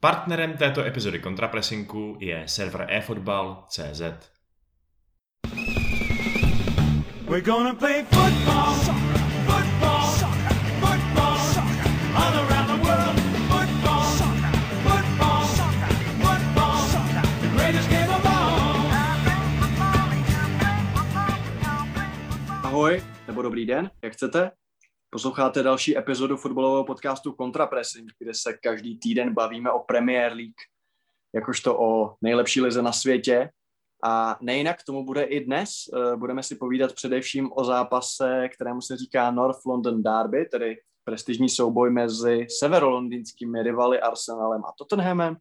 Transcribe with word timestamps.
Partnerem 0.00 0.56
této 0.56 0.84
epizody 0.84 1.18
kontrapresinku 1.18 2.16
je 2.20 2.42
server 2.46 2.86
eFootball.cz. 2.88 4.00
We're 7.28 7.44
gonna 7.44 7.74
play 7.74 8.04
football, 8.04 8.74
football, 9.46 10.06
football, 10.80 11.38
all 12.14 12.34
around 12.34 12.66
the 12.66 12.78
world. 12.86 13.20
Football, 13.50 14.04
football, 14.86 15.46
football, 16.22 16.78
the 17.40 17.48
greatest 17.56 17.90
game 17.90 18.08
of 18.08 18.26
all. 18.26 18.92
Ahoj, 22.62 23.02
nebo 23.26 23.42
dobrý 23.42 23.66
den, 23.66 23.90
jak 24.02 24.12
chcete? 24.12 24.50
Posloucháte 25.10 25.62
další 25.62 25.98
epizodu 25.98 26.36
fotbalového 26.36 26.84
podcastu 26.84 27.32
Contrapressing, 27.32 28.10
kde 28.18 28.34
se 28.34 28.52
každý 28.52 28.98
týden 28.98 29.34
bavíme 29.34 29.70
o 29.70 29.78
Premier 29.78 30.32
League, 30.32 30.60
jakožto 31.34 31.80
o 31.80 32.14
nejlepší 32.20 32.60
lize 32.60 32.82
na 32.82 32.92
světě. 32.92 33.50
A 34.04 34.38
nejinak 34.40 34.82
tomu 34.82 35.04
bude 35.04 35.22
i 35.22 35.44
dnes. 35.44 35.70
Eh, 35.94 36.16
budeme 36.16 36.42
si 36.42 36.56
povídat 36.56 36.92
především 36.92 37.50
o 37.56 37.64
zápase, 37.64 38.48
kterému 38.48 38.80
se 38.80 38.96
říká 38.96 39.30
North 39.30 39.66
London 39.66 40.02
Derby, 40.02 40.44
tedy 40.44 40.76
prestižní 41.04 41.48
souboj 41.48 41.90
mezi 41.90 42.46
severolondýnskými 42.58 43.62
rivaly 43.62 44.00
Arsenalem 44.00 44.64
a 44.64 44.72
Tottenhamem, 44.78 45.36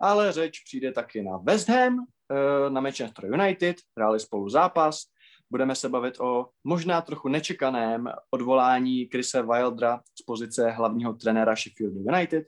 ale 0.00 0.32
řeč 0.32 0.60
přijde 0.64 0.92
taky 0.92 1.22
na 1.22 1.36
West 1.36 1.68
Ham, 1.68 2.06
eh, 2.32 2.70
na 2.70 2.80
Manchester 2.80 3.24
United, 3.24 3.76
hráli 3.96 4.20
spolu 4.20 4.48
zápas, 4.48 5.02
Budeme 5.50 5.74
se 5.74 5.88
bavit 5.88 6.20
o 6.20 6.46
možná 6.64 7.00
trochu 7.00 7.28
nečekaném 7.28 8.08
odvolání 8.30 9.06
Krise 9.06 9.42
Wildra 9.42 10.00
z 10.20 10.22
pozice 10.22 10.70
hlavního 10.70 11.12
trenéra 11.12 11.54
Sheffield 11.56 11.94
United. 11.94 12.46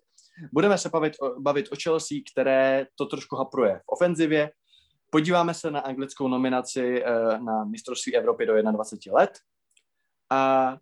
Budeme 0.52 0.78
se 0.78 0.88
bavit 0.88 1.12
o, 1.20 1.40
bavit 1.40 1.72
o 1.72 1.76
Chelsea, 1.82 2.18
které 2.32 2.86
to 2.94 3.06
trošku 3.06 3.36
hapruje 3.36 3.80
v 3.84 3.88
ofenzivě. 3.88 4.50
Podíváme 5.10 5.54
se 5.54 5.70
na 5.70 5.80
anglickou 5.80 6.28
nominaci 6.28 7.02
eh, 7.04 7.38
na 7.38 7.64
mistrovství 7.64 8.16
Evropy 8.16 8.46
do 8.46 8.62
21 8.62 9.18
let. 9.18 9.38
A 10.30 10.76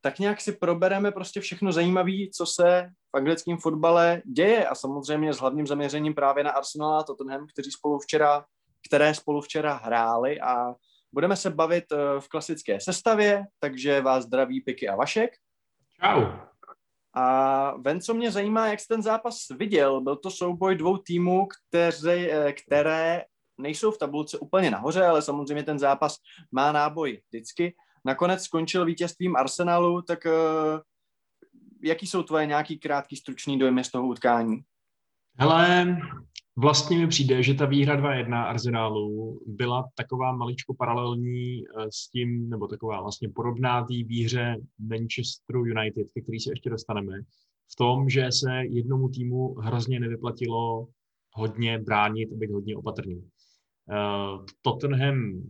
tak 0.00 0.18
nějak 0.18 0.40
si 0.40 0.52
probereme 0.52 1.12
prostě 1.12 1.40
všechno 1.40 1.72
zajímavé, 1.72 2.30
co 2.36 2.46
se 2.46 2.90
v 3.12 3.16
anglickém 3.16 3.58
fotbale 3.58 4.22
děje 4.26 4.68
a 4.68 4.74
samozřejmě 4.74 5.34
s 5.34 5.38
hlavním 5.38 5.66
zaměřením 5.66 6.14
právě 6.14 6.44
na 6.44 6.50
Arsenal 6.50 6.94
a 6.94 7.02
Tottenham, 7.02 7.46
kteří 7.46 7.70
spolu 7.70 7.98
včera, 7.98 8.44
které 8.88 9.14
spolu 9.14 9.40
včera 9.40 9.74
hráli 9.74 10.40
a 10.40 10.74
Budeme 11.14 11.36
se 11.36 11.50
bavit 11.50 11.84
eh, 11.92 12.20
v 12.20 12.28
klasické 12.28 12.80
sestavě, 12.80 13.44
takže 13.58 14.00
vás 14.00 14.24
zdraví 14.24 14.60
Piky 14.60 14.88
a 14.88 14.96
Vašek. 14.96 15.30
Čau. 16.00 16.26
A 17.14 17.76
ven, 17.76 18.00
co 18.00 18.14
mě 18.14 18.30
zajímá, 18.30 18.66
jak 18.66 18.80
jsi 18.80 18.88
ten 18.88 19.02
zápas 19.02 19.36
viděl, 19.56 20.00
byl 20.00 20.16
to 20.16 20.30
souboj 20.30 20.76
dvou 20.76 20.96
týmů, 20.96 21.46
které, 21.46 22.28
eh, 22.30 22.52
které 22.52 23.24
nejsou 23.58 23.90
v 23.90 23.98
tabulce 23.98 24.38
úplně 24.38 24.70
nahoře, 24.70 25.06
ale 25.06 25.22
samozřejmě 25.22 25.62
ten 25.62 25.78
zápas 25.78 26.16
má 26.52 26.72
náboj 26.72 27.20
vždycky. 27.28 27.74
Nakonec 28.04 28.42
skončil 28.42 28.84
vítězstvím 28.84 29.36
Arsenalu, 29.36 30.02
tak 30.02 30.26
uh, 30.26 30.80
jaký 31.82 32.06
jsou 32.06 32.22
tvoje 32.22 32.46
nějaký 32.46 32.78
krátký 32.78 33.16
stručný 33.16 33.58
dojmy 33.58 33.84
z 33.84 33.90
toho 33.90 34.06
utkání? 34.06 34.64
Hele, 35.38 35.96
Vlastně 36.56 36.98
mi 36.98 37.06
přijde, 37.06 37.42
že 37.42 37.54
ta 37.54 37.66
výhra 37.66 37.96
2-1 37.96 38.44
Arsenálu 38.44 39.40
byla 39.46 39.84
taková 39.94 40.32
maličko 40.32 40.74
paralelní 40.74 41.58
eh, 41.58 41.86
s 41.90 42.08
tím, 42.08 42.50
nebo 42.50 42.66
taková 42.66 43.00
vlastně 43.00 43.28
podobná 43.28 43.80
té 43.80 43.94
výhře 43.94 44.56
Manchesteru 44.78 45.64
United, 45.66 46.06
ke 46.14 46.20
který 46.20 46.40
se 46.40 46.52
ještě 46.52 46.70
dostaneme, 46.70 47.22
v 47.72 47.76
tom, 47.76 48.08
že 48.08 48.32
se 48.32 48.64
jednomu 48.64 49.08
týmu 49.08 49.54
hrozně 49.54 50.00
nevyplatilo 50.00 50.88
hodně 51.32 51.78
bránit 51.78 52.32
a 52.32 52.36
být 52.36 52.50
hodně 52.50 52.76
opatrný. 52.76 53.16
Uh, 53.16 54.46
Tottenham 54.62 55.42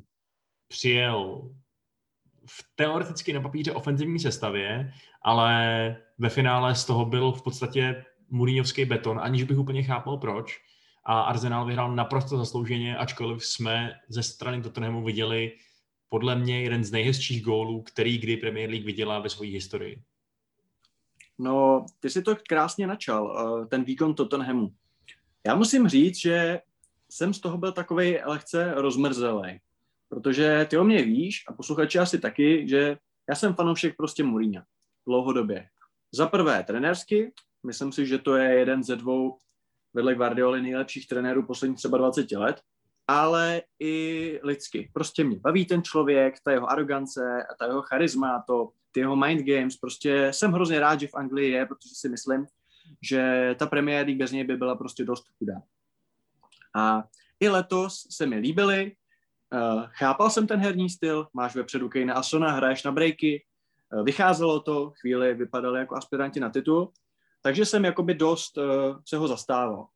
přijel 0.68 1.50
v 2.46 2.64
teoreticky 2.74 3.32
na 3.32 3.40
papíře 3.40 3.72
ofenzivní 3.72 4.18
sestavě, 4.18 4.92
ale 5.22 5.96
ve 6.18 6.28
finále 6.28 6.74
z 6.74 6.84
toho 6.84 7.04
byl 7.04 7.32
v 7.32 7.42
podstatě 7.42 8.04
Mourinhovský 8.30 8.84
beton, 8.84 9.18
aniž 9.18 9.44
bych 9.44 9.58
úplně 9.58 9.82
chápal 9.82 10.18
proč 10.18 10.60
a 11.04 11.20
Arsenal 11.20 11.66
vyhrál 11.66 11.94
naprosto 11.94 12.36
zaslouženě, 12.36 12.96
ačkoliv 12.96 13.46
jsme 13.46 13.92
ze 14.08 14.22
strany 14.22 14.62
Tottenhamu 14.62 15.04
viděli 15.04 15.52
podle 16.08 16.36
mě 16.36 16.62
jeden 16.62 16.84
z 16.84 16.92
nejhezčích 16.92 17.42
gólů, 17.42 17.82
který 17.82 18.18
kdy 18.18 18.36
Premier 18.36 18.70
League 18.70 18.86
viděla 18.86 19.18
ve 19.18 19.28
své 19.28 19.46
historii. 19.46 20.02
No, 21.38 21.86
ty 22.00 22.10
si 22.10 22.22
to 22.22 22.36
krásně 22.48 22.86
načal, 22.86 23.22
eh, 23.62 23.66
ten 23.66 23.84
výkon 23.84 24.14
Tottenhamu. 24.14 24.74
Já 25.46 25.54
musím 25.54 25.88
říct, 25.88 26.16
že 26.16 26.60
jsem 27.10 27.34
z 27.34 27.40
toho 27.40 27.58
byl 27.58 27.72
takový 27.72 28.18
lehce 28.24 28.74
rozmrzelý, 28.74 29.60
protože 30.08 30.66
ty 30.70 30.78
o 30.78 30.84
mě 30.84 31.02
víš 31.02 31.44
a 31.48 31.52
posluchači 31.52 31.98
asi 31.98 32.18
taky, 32.18 32.68
že 32.68 32.98
já 33.28 33.34
jsem 33.34 33.54
fanoušek 33.54 33.96
prostě 33.96 34.24
Mourinho 34.24 34.62
dlouhodobě. 35.06 35.68
Za 36.12 36.26
prvé 36.26 36.64
trenérsky, 36.64 37.32
myslím 37.66 37.92
si, 37.92 38.06
že 38.06 38.18
to 38.18 38.36
je 38.36 38.58
jeden 38.58 38.82
ze 38.82 38.96
dvou 38.96 39.38
vedle 39.94 40.14
Guardioli 40.14 40.62
nejlepších 40.62 41.08
trenérů 41.08 41.46
posledních 41.46 41.78
třeba 41.78 41.98
20 41.98 42.32
let, 42.32 42.60
ale 43.08 43.62
i 43.80 44.40
lidsky. 44.42 44.90
Prostě 44.92 45.24
mě 45.24 45.38
baví 45.38 45.66
ten 45.66 45.82
člověk, 45.82 46.34
ta 46.44 46.52
jeho 46.52 46.70
arogance, 46.70 47.46
ta 47.58 47.66
jeho 47.66 47.82
charisma, 47.82 48.44
to, 48.46 48.70
ty 48.92 49.00
jeho 49.00 49.16
mind 49.16 49.46
games, 49.46 49.76
prostě 49.76 50.32
jsem 50.32 50.52
hrozně 50.52 50.80
rád, 50.80 51.00
že 51.00 51.06
v 51.06 51.14
Anglii 51.14 51.50
je, 51.50 51.66
protože 51.66 51.94
si 51.94 52.08
myslím, 52.08 52.46
že 53.02 53.54
ta 53.58 53.66
Premier 53.66 54.06
League 54.06 54.18
bez 54.18 54.32
něj 54.32 54.44
by 54.44 54.56
byla 54.56 54.76
prostě 54.76 55.04
dost 55.04 55.24
chudá. 55.38 55.62
A 56.76 57.04
i 57.40 57.48
letos 57.48 58.06
se 58.10 58.26
mi 58.26 58.36
líbily, 58.36 58.92
uh, 59.52 59.84
chápal 59.88 60.30
jsem 60.30 60.46
ten 60.46 60.60
herní 60.60 60.90
styl, 60.90 61.26
máš 61.32 61.54
vepředu 61.54 61.88
Kejna 61.88 62.14
Asona, 62.14 62.50
hraješ 62.50 62.82
na 62.82 62.92
breaky, 62.92 63.44
uh, 63.92 64.04
vycházelo 64.04 64.60
to, 64.60 64.92
chvíli 65.00 65.34
vypadali 65.34 65.78
jako 65.78 65.96
aspiranti 65.96 66.40
na 66.40 66.50
titul, 66.50 66.92
takže 67.44 67.66
jsem 67.66 67.84
jakoby 67.84 68.14
dost 68.14 68.58
uh, 68.58 68.64
se 69.08 69.16
ho 69.16 69.28
zastával. 69.28 69.86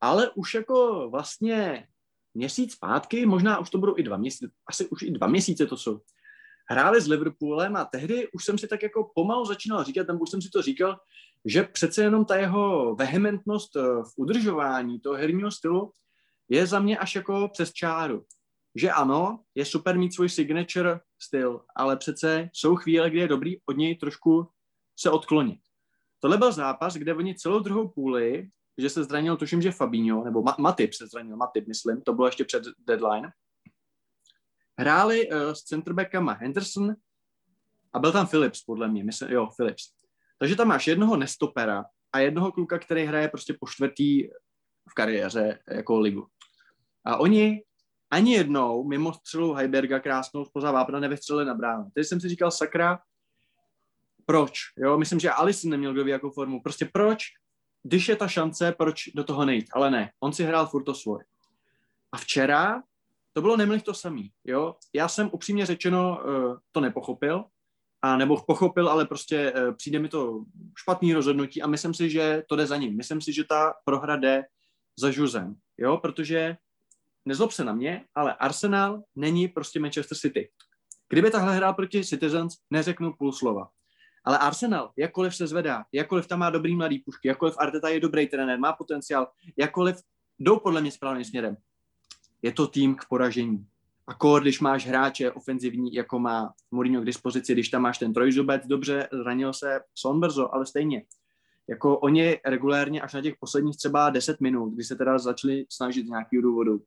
Ale 0.00 0.30
už 0.30 0.54
jako 0.54 1.08
vlastně 1.10 1.88
měsíc 2.34 2.72
zpátky, 2.72 3.26
možná 3.26 3.58
už 3.58 3.70
to 3.70 3.78
budou 3.78 3.98
i 3.98 4.02
dva 4.02 4.16
měsíce, 4.16 4.50
asi 4.66 4.88
už 4.88 5.02
i 5.02 5.10
dva 5.10 5.26
měsíce 5.26 5.66
to 5.66 5.76
jsou, 5.76 6.00
hráli 6.70 7.00
s 7.00 7.08
Liverpoolem 7.08 7.76
a 7.76 7.84
tehdy 7.84 8.28
už 8.32 8.44
jsem 8.44 8.58
si 8.58 8.68
tak 8.68 8.82
jako 8.82 9.12
pomalu 9.14 9.44
začínal 9.44 9.84
říkat, 9.84 10.06
tam 10.06 10.20
už 10.20 10.30
jsem 10.30 10.42
si 10.42 10.50
to 10.50 10.62
říkal, 10.62 11.00
že 11.44 11.62
přece 11.62 12.02
jenom 12.02 12.24
ta 12.24 12.36
jeho 12.36 12.94
vehementnost 12.94 13.76
eh, 13.76 13.80
v 13.82 14.12
udržování 14.16 15.00
toho 15.00 15.16
herního 15.16 15.50
stylu 15.50 15.92
je 16.48 16.66
za 16.66 16.80
mě 16.80 16.98
až 16.98 17.14
jako 17.14 17.48
přes 17.52 17.72
čáru. 17.72 18.24
Že 18.74 18.90
ano, 18.90 19.40
je 19.54 19.64
super 19.64 19.98
mít 19.98 20.14
svůj 20.14 20.28
signature 20.28 21.00
styl, 21.22 21.60
ale 21.76 21.96
přece 21.96 22.50
jsou 22.52 22.76
chvíle, 22.76 23.10
kdy 23.10 23.18
je 23.18 23.28
dobrý 23.28 23.56
od 23.66 23.76
něj 23.76 23.96
trošku 23.96 24.48
se 24.98 25.10
odklonit. 25.10 25.60
Tohle 26.20 26.38
byl 26.38 26.52
zápas, 26.52 26.94
kde 26.94 27.14
oni 27.14 27.34
celou 27.34 27.58
druhou 27.58 27.88
půli, 27.88 28.48
že 28.78 28.90
se 28.90 29.04
zranil, 29.04 29.36
tuším, 29.36 29.62
že 29.62 29.72
Fabinho, 29.72 30.24
nebo 30.24 30.42
Matip 30.58 30.94
se 30.94 31.06
zranil, 31.06 31.36
Matip, 31.36 31.68
myslím, 31.68 32.02
to 32.02 32.12
bylo 32.12 32.26
ještě 32.26 32.44
před 32.44 32.62
deadline. 32.78 33.32
Hráli 34.78 35.30
uh, 35.30 35.52
s 35.52 35.62
centerbackama 35.62 36.32
Henderson 36.32 36.94
a 37.92 37.98
byl 37.98 38.12
tam 38.12 38.26
Phillips, 38.26 38.62
podle 38.64 38.88
mě, 38.88 39.04
myslím, 39.04 39.30
jo, 39.30 39.48
Phillips. 39.56 39.82
Takže 40.38 40.56
tam 40.56 40.68
máš 40.68 40.86
jednoho 40.86 41.16
nestopera 41.16 41.84
a 42.12 42.18
jednoho 42.18 42.52
kluka, 42.52 42.78
který 42.78 43.04
hraje 43.04 43.28
prostě 43.28 43.54
po 43.60 43.66
čtvrtý 43.66 44.28
v 44.90 44.94
kariéře 44.94 45.58
jako 45.70 46.00
ligu. 46.00 46.26
A 47.04 47.16
oni 47.16 47.62
ani 48.10 48.32
jednou 48.32 48.84
mimo 48.84 49.12
střelu 49.12 49.54
Heiberga 49.54 50.00
krásnou 50.00 50.44
spoza 50.44 50.72
vápna 50.72 51.00
nevystřelili 51.00 51.46
na 51.46 51.54
bránu. 51.54 51.90
Teď 51.94 52.06
jsem 52.06 52.20
si 52.20 52.28
říkal, 52.28 52.50
sakra, 52.50 52.98
proč? 54.30 54.52
Jo, 54.76 54.98
myslím, 54.98 55.20
že 55.20 55.30
Alisson 55.30 55.70
neměl 55.70 55.92
kdo 55.92 56.04
ví 56.04 56.10
jakou 56.10 56.30
formu. 56.30 56.62
Prostě 56.62 56.88
proč? 56.92 57.18
Když 57.82 58.08
je 58.08 58.16
ta 58.16 58.28
šance, 58.28 58.72
proč 58.72 59.02
do 59.14 59.24
toho 59.24 59.44
nejít? 59.44 59.66
Ale 59.72 59.90
ne, 59.90 60.10
on 60.20 60.32
si 60.32 60.44
hrál 60.44 60.66
furt 60.66 60.84
to 60.84 60.94
svoje. 60.94 61.24
A 62.12 62.16
včera 62.16 62.82
to 63.32 63.40
bylo 63.40 63.56
nemlich 63.56 63.82
to 63.82 63.94
samý, 63.94 64.30
jo. 64.44 64.74
Já 64.94 65.08
jsem 65.08 65.30
upřímně 65.32 65.66
řečeno 65.66 66.22
uh, 66.24 66.56
to 66.72 66.80
nepochopil, 66.80 67.44
a 68.02 68.16
nebo 68.16 68.42
pochopil, 68.42 68.88
ale 68.88 69.06
prostě 69.06 69.52
uh, 69.52 69.74
přijde 69.74 69.98
mi 69.98 70.08
to 70.08 70.44
špatný 70.76 71.14
rozhodnutí 71.14 71.62
a 71.62 71.66
myslím 71.66 71.94
si, 71.94 72.10
že 72.10 72.42
to 72.48 72.56
jde 72.56 72.66
za 72.66 72.76
ním. 72.76 72.96
Myslím 72.96 73.20
si, 73.20 73.32
že 73.32 73.44
ta 73.44 73.74
prohra 73.84 74.16
jde 74.16 74.42
za 74.98 75.10
Žuzem, 75.10 75.54
jo, 75.78 75.96
protože 75.96 76.56
nezlob 77.24 77.52
se 77.52 77.64
na 77.64 77.72
mě, 77.72 78.04
ale 78.14 78.34
Arsenal 78.34 79.02
není 79.16 79.48
prostě 79.48 79.80
Manchester 79.80 80.18
City. 80.18 80.50
Kdyby 81.08 81.30
tahle 81.30 81.56
hrál 81.56 81.74
proti 81.74 82.04
Citizens, 82.04 82.54
neřeknu 82.70 83.12
půl 83.18 83.32
slova. 83.32 83.68
Ale 84.24 84.38
Arsenal, 84.38 84.92
jakkoliv 84.96 85.36
se 85.36 85.46
zvedá, 85.46 85.84
jakkoliv 85.92 86.26
tam 86.26 86.38
má 86.38 86.50
dobrý 86.50 86.76
mladý 86.76 86.98
pušky, 86.98 87.28
jakkoliv 87.28 87.54
Arteta 87.58 87.88
je 87.88 88.00
dobrý 88.00 88.26
trenér, 88.26 88.58
má 88.58 88.72
potenciál, 88.72 89.28
jakkoliv 89.56 89.96
jdou 90.38 90.58
podle 90.58 90.80
mě 90.80 90.90
správným 90.90 91.24
směrem, 91.24 91.56
je 92.42 92.52
to 92.52 92.66
tým 92.66 92.94
k 92.94 93.04
poražení. 93.08 93.66
A 94.06 94.14
kor, 94.14 94.42
když 94.42 94.60
máš 94.60 94.86
hráče 94.86 95.32
ofenzivní, 95.32 95.94
jako 95.94 96.18
má 96.18 96.52
Mourinho 96.70 97.02
k 97.02 97.04
dispozici, 97.04 97.52
když 97.52 97.68
tam 97.68 97.82
máš 97.82 97.98
ten 97.98 98.12
trojzubec, 98.12 98.66
dobře, 98.66 99.08
zranil 99.12 99.52
se 99.52 99.80
Sonberzo, 99.94 100.54
ale 100.54 100.66
stejně. 100.66 101.04
jako 101.68 101.98
oni 101.98 102.38
regulérně 102.44 103.02
až 103.02 103.14
na 103.14 103.22
těch 103.22 103.34
posledních 103.40 103.76
třeba 103.76 104.10
10 104.10 104.40
minut, 104.40 104.74
kdy 104.74 104.84
se 104.84 104.96
teda 104.96 105.18
začali 105.18 105.66
snažit 105.68 106.06
z 106.06 106.10
nějakého 106.10 106.42
důvodu. 106.42 106.82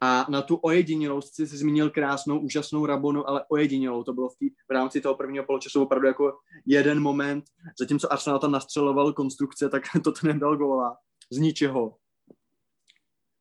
A 0.00 0.26
na 0.28 0.42
tu 0.42 0.56
ojedinělou, 0.56 1.20
si 1.20 1.46
zmínil 1.46 1.90
krásnou, 1.90 2.38
úžasnou 2.38 2.86
Rabonu, 2.86 3.28
ale 3.28 3.44
ojedinělou, 3.48 4.04
to 4.04 4.12
bylo 4.12 4.28
v, 4.28 4.36
tý, 4.38 4.50
v 4.50 4.70
rámci 4.70 5.00
toho 5.00 5.14
prvního 5.14 5.44
poločasu 5.44 5.82
opravdu 5.82 6.06
jako 6.06 6.38
jeden 6.66 7.00
moment, 7.00 7.44
zatímco 7.78 8.12
Arsenal 8.12 8.38
tam 8.38 8.52
nastřeloval 8.52 9.12
konstrukce, 9.12 9.68
tak 9.68 9.82
to 10.04 10.12
nedal 10.22 10.56
góla 10.56 10.96
z 11.32 11.38
ničeho. 11.38 11.96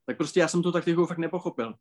Tak 0.05 0.17
prostě 0.17 0.39
já 0.39 0.47
jsem 0.47 0.63
tu 0.63 0.71
taktiku 0.71 1.05
fakt 1.05 1.17
nepochopil. 1.17 1.73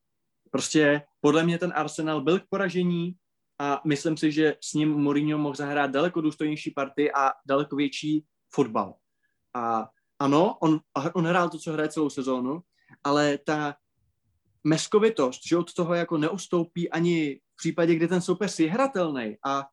Prostě 0.50 1.02
podle 1.20 1.44
mě 1.44 1.58
ten 1.58 1.72
Arsenal 1.76 2.20
byl 2.20 2.40
k 2.40 2.48
poražení 2.48 3.16
a 3.58 3.80
myslím 3.86 4.16
si, 4.16 4.32
že 4.32 4.56
s 4.60 4.74
ním 4.74 4.88
Mourinho 4.88 5.38
mohl 5.38 5.54
zahrát 5.54 5.90
daleko 5.90 6.20
důstojnější 6.20 6.70
party 6.70 7.12
a 7.12 7.32
daleko 7.46 7.76
větší 7.76 8.24
fotbal. 8.54 8.94
A 9.54 9.88
ano, 10.18 10.56
on, 10.60 10.80
on 11.14 11.26
hrál 11.26 11.48
to, 11.48 11.58
co 11.58 11.72
hraje 11.72 11.88
celou 11.88 12.10
sezónu, 12.10 12.60
ale 13.04 13.38
ta 13.38 13.74
meskovitost, 14.66 15.40
že 15.48 15.56
od 15.56 15.74
toho 15.74 15.94
jako 15.94 16.18
neustoupí 16.18 16.90
ani 16.90 17.40
v 17.52 17.56
případě, 17.56 17.94
kdy 17.94 18.08
ten 18.08 18.20
soupeř 18.20 18.58
je 18.58 18.70
hratelný 18.70 19.36
a 19.44 19.64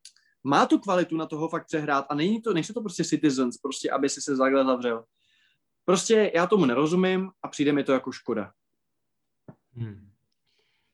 má 0.44 0.66
tu 0.66 0.80
kvalitu 0.80 1.18
na 1.18 1.25
toho 1.25 1.50
fakt 1.50 1.66
přehrát 1.66 2.06
a 2.10 2.16
není 2.16 2.42
to, 2.42 2.54
nejsou 2.54 2.74
to 2.74 2.81
prostě 2.81 3.04
citizens, 3.04 3.57
prostě 3.57 3.92
aby 3.92 4.10
si 4.10 4.22
se 4.22 4.38
takhle 4.38 4.66
zavřel. 4.66 5.06
Prostě 5.86 6.31
já 6.36 6.48
tomu 6.48 6.66
nerozumím 6.66 7.31
a 7.44 7.48
přijde 7.48 7.74
mi 7.74 7.84
to 7.84 7.92
jako 7.92 8.12
škoda. 8.12 8.51
Hmm. 9.74 10.12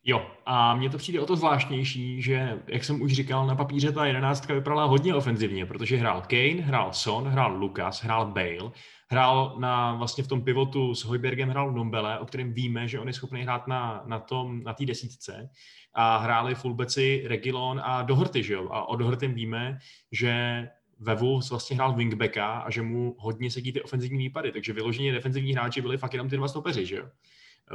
Jo, 0.04 0.32
a 0.46 0.76
mně 0.76 0.90
to 0.90 0.98
přijde 0.98 1.20
o 1.20 1.26
to 1.26 1.36
zvláštnější, 1.36 2.22
že, 2.22 2.60
jak 2.68 2.84
jsem 2.84 3.02
už 3.02 3.14
říkal, 3.14 3.48
na 3.48 3.56
papíře 3.56 3.92
ta 3.92 4.06
jedenáctka 4.06 4.54
vypadala 4.54 4.86
hodně 4.86 5.16
ofenzivně, 5.16 5.66
protože 5.66 5.98
hrál 5.98 6.22
Kane, 6.22 6.62
hrál 6.62 6.94
Son, 6.94 7.28
hrál 7.28 7.58
Lucas, 7.58 8.04
hrál 8.04 8.26
Bale, 8.26 8.72
hrál 9.10 9.56
na, 9.60 9.96
vlastně 9.96 10.24
v 10.24 10.28
tom 10.28 10.42
pivotu 10.42 10.96
s 10.96 11.04
Hojbergem 11.04 11.50
hrál 11.50 11.72
Nombele, 11.72 12.20
o 12.20 12.26
kterém 12.26 12.54
víme, 12.54 12.88
že 12.88 13.00
on 13.00 13.08
je 13.08 13.14
schopný 13.14 13.42
hrát 13.42 13.68
na, 13.68 14.04
na 14.06 14.20
tom, 14.20 14.64
na 14.64 14.74
té 14.74 14.86
desítce 14.86 15.50
a 15.94 16.18
hráli 16.18 16.56
fullbeci 16.56 17.24
Regilon 17.26 17.82
a 17.84 18.02
Doherty, 18.02 18.44
že 18.44 18.54
jo? 18.54 18.70
A 18.72 18.90
o 18.90 18.96
Dohertym 18.96 19.34
víme, 19.34 19.78
že 20.12 20.68
ve 21.00 21.16
Wolves 21.16 21.50
vlastně 21.50 21.76
hrál 21.76 21.94
wingbacka 21.94 22.60
a 22.60 22.70
že 22.70 22.82
mu 22.82 23.16
hodně 23.20 23.52
sedí 23.52 23.74
ty 23.74 23.82
ofenzivní 23.82 24.18
výpady, 24.18 24.52
takže 24.52 24.74
vyloženě 24.74 25.12
defenzivní 25.12 25.54
hráči 25.54 25.82
byli 25.82 25.98
fakt 25.98 26.14
jenom 26.14 26.30
ty 26.30 26.38
dva 26.38 26.48
stopeři, 26.48 26.86
že 26.86 26.96
jo? 26.96 27.06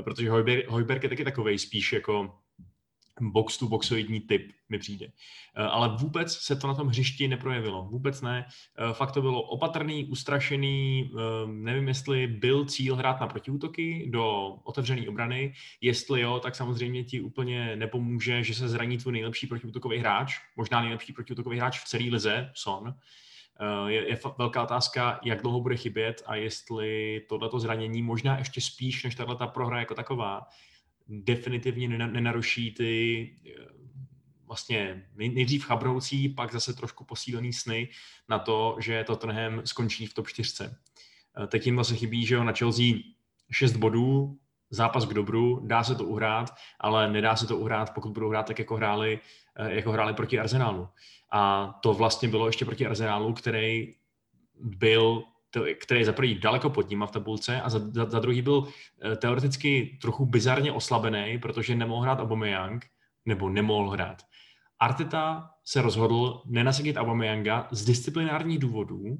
Protože 0.02 0.30
Hojberg, 0.30 0.68
Hojberg 0.68 1.02
je 1.02 1.08
taky 1.08 1.24
takový 1.24 1.58
spíš 1.58 1.92
jako 1.92 2.34
box 3.20 3.58
to 3.58 3.66
boxoidní 3.66 4.20
typ 4.20 4.52
mi 4.68 4.78
přijde. 4.78 5.06
Eh, 5.06 5.62
ale 5.62 5.96
vůbec 5.98 6.32
se 6.32 6.56
to 6.56 6.66
na 6.66 6.74
tom 6.74 6.88
hřišti 6.88 7.28
neprojevilo. 7.28 7.88
Vůbec 7.90 8.22
ne. 8.22 8.46
Eh, 8.78 8.94
fakt 8.94 9.12
to 9.12 9.22
bylo 9.22 9.42
opatrný, 9.42 10.04
ustrašený, 10.04 11.10
eh, 11.14 11.46
nevím, 11.46 11.88
jestli 11.88 12.26
byl 12.26 12.64
cíl 12.64 12.96
hrát 12.96 13.20
na 13.20 13.26
protiútoky 13.26 14.06
do 14.10 14.54
otevřené 14.64 15.08
obrany. 15.08 15.54
Jestli 15.80 16.20
jo, 16.20 16.40
tak 16.42 16.54
samozřejmě 16.54 17.04
ti 17.04 17.20
úplně 17.20 17.76
nepomůže, 17.76 18.44
že 18.44 18.54
se 18.54 18.68
zraní 18.68 18.98
tvůj 18.98 19.12
nejlepší 19.12 19.46
protiútokový 19.46 19.98
hráč, 19.98 20.34
možná 20.56 20.80
nejlepší 20.80 21.12
protiútokový 21.12 21.58
hráč 21.58 21.80
v 21.80 21.84
celé 21.84 22.04
lize, 22.04 22.50
Son. 22.54 22.94
Eh, 23.60 23.90
je, 23.92 24.08
je 24.08 24.18
velká 24.38 24.62
otázka, 24.62 25.20
jak 25.24 25.42
dlouho 25.42 25.60
bude 25.60 25.76
chybět 25.76 26.22
a 26.26 26.34
jestli 26.34 27.20
tohleto 27.28 27.60
zranění 27.60 28.02
možná 28.02 28.38
ještě 28.38 28.60
spíš 28.60 29.04
než 29.04 29.14
tahle 29.14 29.36
ta 29.36 29.46
prohra 29.46 29.78
jako 29.78 29.94
taková 29.94 30.48
definitivně 31.08 31.88
nenaruší 31.88 32.74
ty 32.74 33.30
eh, 33.46 33.74
vlastně 34.46 35.08
nejdřív 35.16 35.64
chabroucí, 35.64 36.28
pak 36.28 36.52
zase 36.52 36.74
trošku 36.74 37.04
posílený 37.04 37.52
sny 37.52 37.88
na 38.28 38.38
to, 38.38 38.76
že 38.80 39.04
Tottenham 39.04 39.62
skončí 39.64 40.06
v 40.06 40.14
top 40.14 40.28
4. 40.28 40.64
Eh, 40.64 41.46
teď 41.46 41.66
jim 41.66 41.74
vlastně 41.74 41.96
chybí, 41.98 42.26
že 42.26 42.34
jo, 42.34 42.44
na 42.44 42.52
Chelsea 42.52 42.94
6 43.50 43.76
bodů, 43.76 44.38
zápas 44.70 45.06
k 45.06 45.14
dobru, 45.14 45.60
dá 45.66 45.84
se 45.84 45.94
to 45.94 46.04
uhrát, 46.04 46.54
ale 46.80 47.12
nedá 47.12 47.36
se 47.36 47.46
to 47.46 47.56
uhrát, 47.56 47.94
pokud 47.94 48.12
budou 48.12 48.28
hrát 48.28 48.46
tak, 48.46 48.58
jako 48.58 48.76
hráli, 48.76 49.20
jako 49.58 49.92
hráli 49.92 50.14
proti 50.14 50.40
Arsenalu. 50.40 50.88
A 51.32 51.74
to 51.82 51.94
vlastně 51.94 52.28
bylo 52.28 52.46
ještě 52.46 52.64
proti 52.64 52.86
Arsenalu, 52.86 53.32
který 53.32 53.94
byl 54.60 55.24
který 55.80 56.04
za 56.04 56.12
prvý 56.12 56.34
daleko 56.34 56.70
pod 56.70 56.90
nima 56.90 57.06
v 57.06 57.10
tabulce 57.10 57.60
a 57.60 57.70
za, 57.70 57.78
za, 57.78 58.10
za 58.10 58.18
druhý 58.18 58.42
byl 58.42 58.68
eh, 59.02 59.16
teoreticky 59.16 59.98
trochu 60.00 60.26
bizarně 60.26 60.72
oslabený, 60.72 61.38
protože 61.38 61.76
nemohl 61.76 62.02
hrát 62.02 62.20
Aubameyang, 62.20 62.86
nebo 63.26 63.48
nemohl 63.48 63.90
hrát. 63.90 64.22
Arteta 64.78 65.50
se 65.64 65.82
rozhodl 65.82 66.42
nenasadit 66.46 66.96
Aubameyanga 66.96 67.68
z 67.70 67.84
disciplinárních 67.84 68.58
důvodů, 68.58 69.18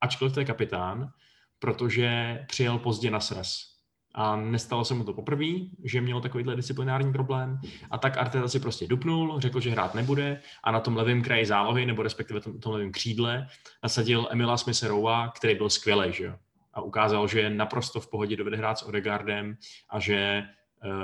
ačkoliv 0.00 0.34
to 0.34 0.40
je 0.40 0.46
kapitán, 0.46 1.12
protože 1.58 2.38
přijel 2.48 2.78
pozdě 2.78 3.10
na 3.10 3.20
sraz 3.20 3.73
a 4.14 4.36
nestalo 4.36 4.84
se 4.84 4.94
mu 4.94 5.04
to 5.04 5.12
poprvé, 5.12 5.46
že 5.84 6.00
měl 6.00 6.20
takovýhle 6.20 6.56
disciplinární 6.56 7.12
problém 7.12 7.60
a 7.90 7.98
tak 7.98 8.16
Arteta 8.16 8.48
si 8.48 8.60
prostě 8.60 8.86
dupnul, 8.86 9.40
řekl, 9.40 9.60
že 9.60 9.70
hrát 9.70 9.94
nebude 9.94 10.40
a 10.64 10.72
na 10.72 10.80
tom 10.80 10.96
levém 10.96 11.22
kraji 11.22 11.46
zálohy, 11.46 11.86
nebo 11.86 12.02
respektive 12.02 12.40
tom, 12.40 12.60
tom 12.60 12.72
levém 12.72 12.92
křídle, 12.92 13.46
nasadil 13.82 14.28
Emila 14.30 14.56
Smiserowa, 14.56 15.28
který 15.28 15.54
byl 15.54 15.70
skvělý, 15.70 16.12
že 16.12 16.24
jo? 16.24 16.34
A 16.72 16.80
ukázal, 16.80 17.28
že 17.28 17.40
je 17.40 17.50
naprosto 17.50 18.00
v 18.00 18.10
pohodě 18.10 18.36
dovede 18.36 18.56
hrát 18.56 18.78
s 18.78 18.82
Odegaardem 18.82 19.56
a 19.88 20.00
že, 20.00 20.16
eh, 20.16 20.46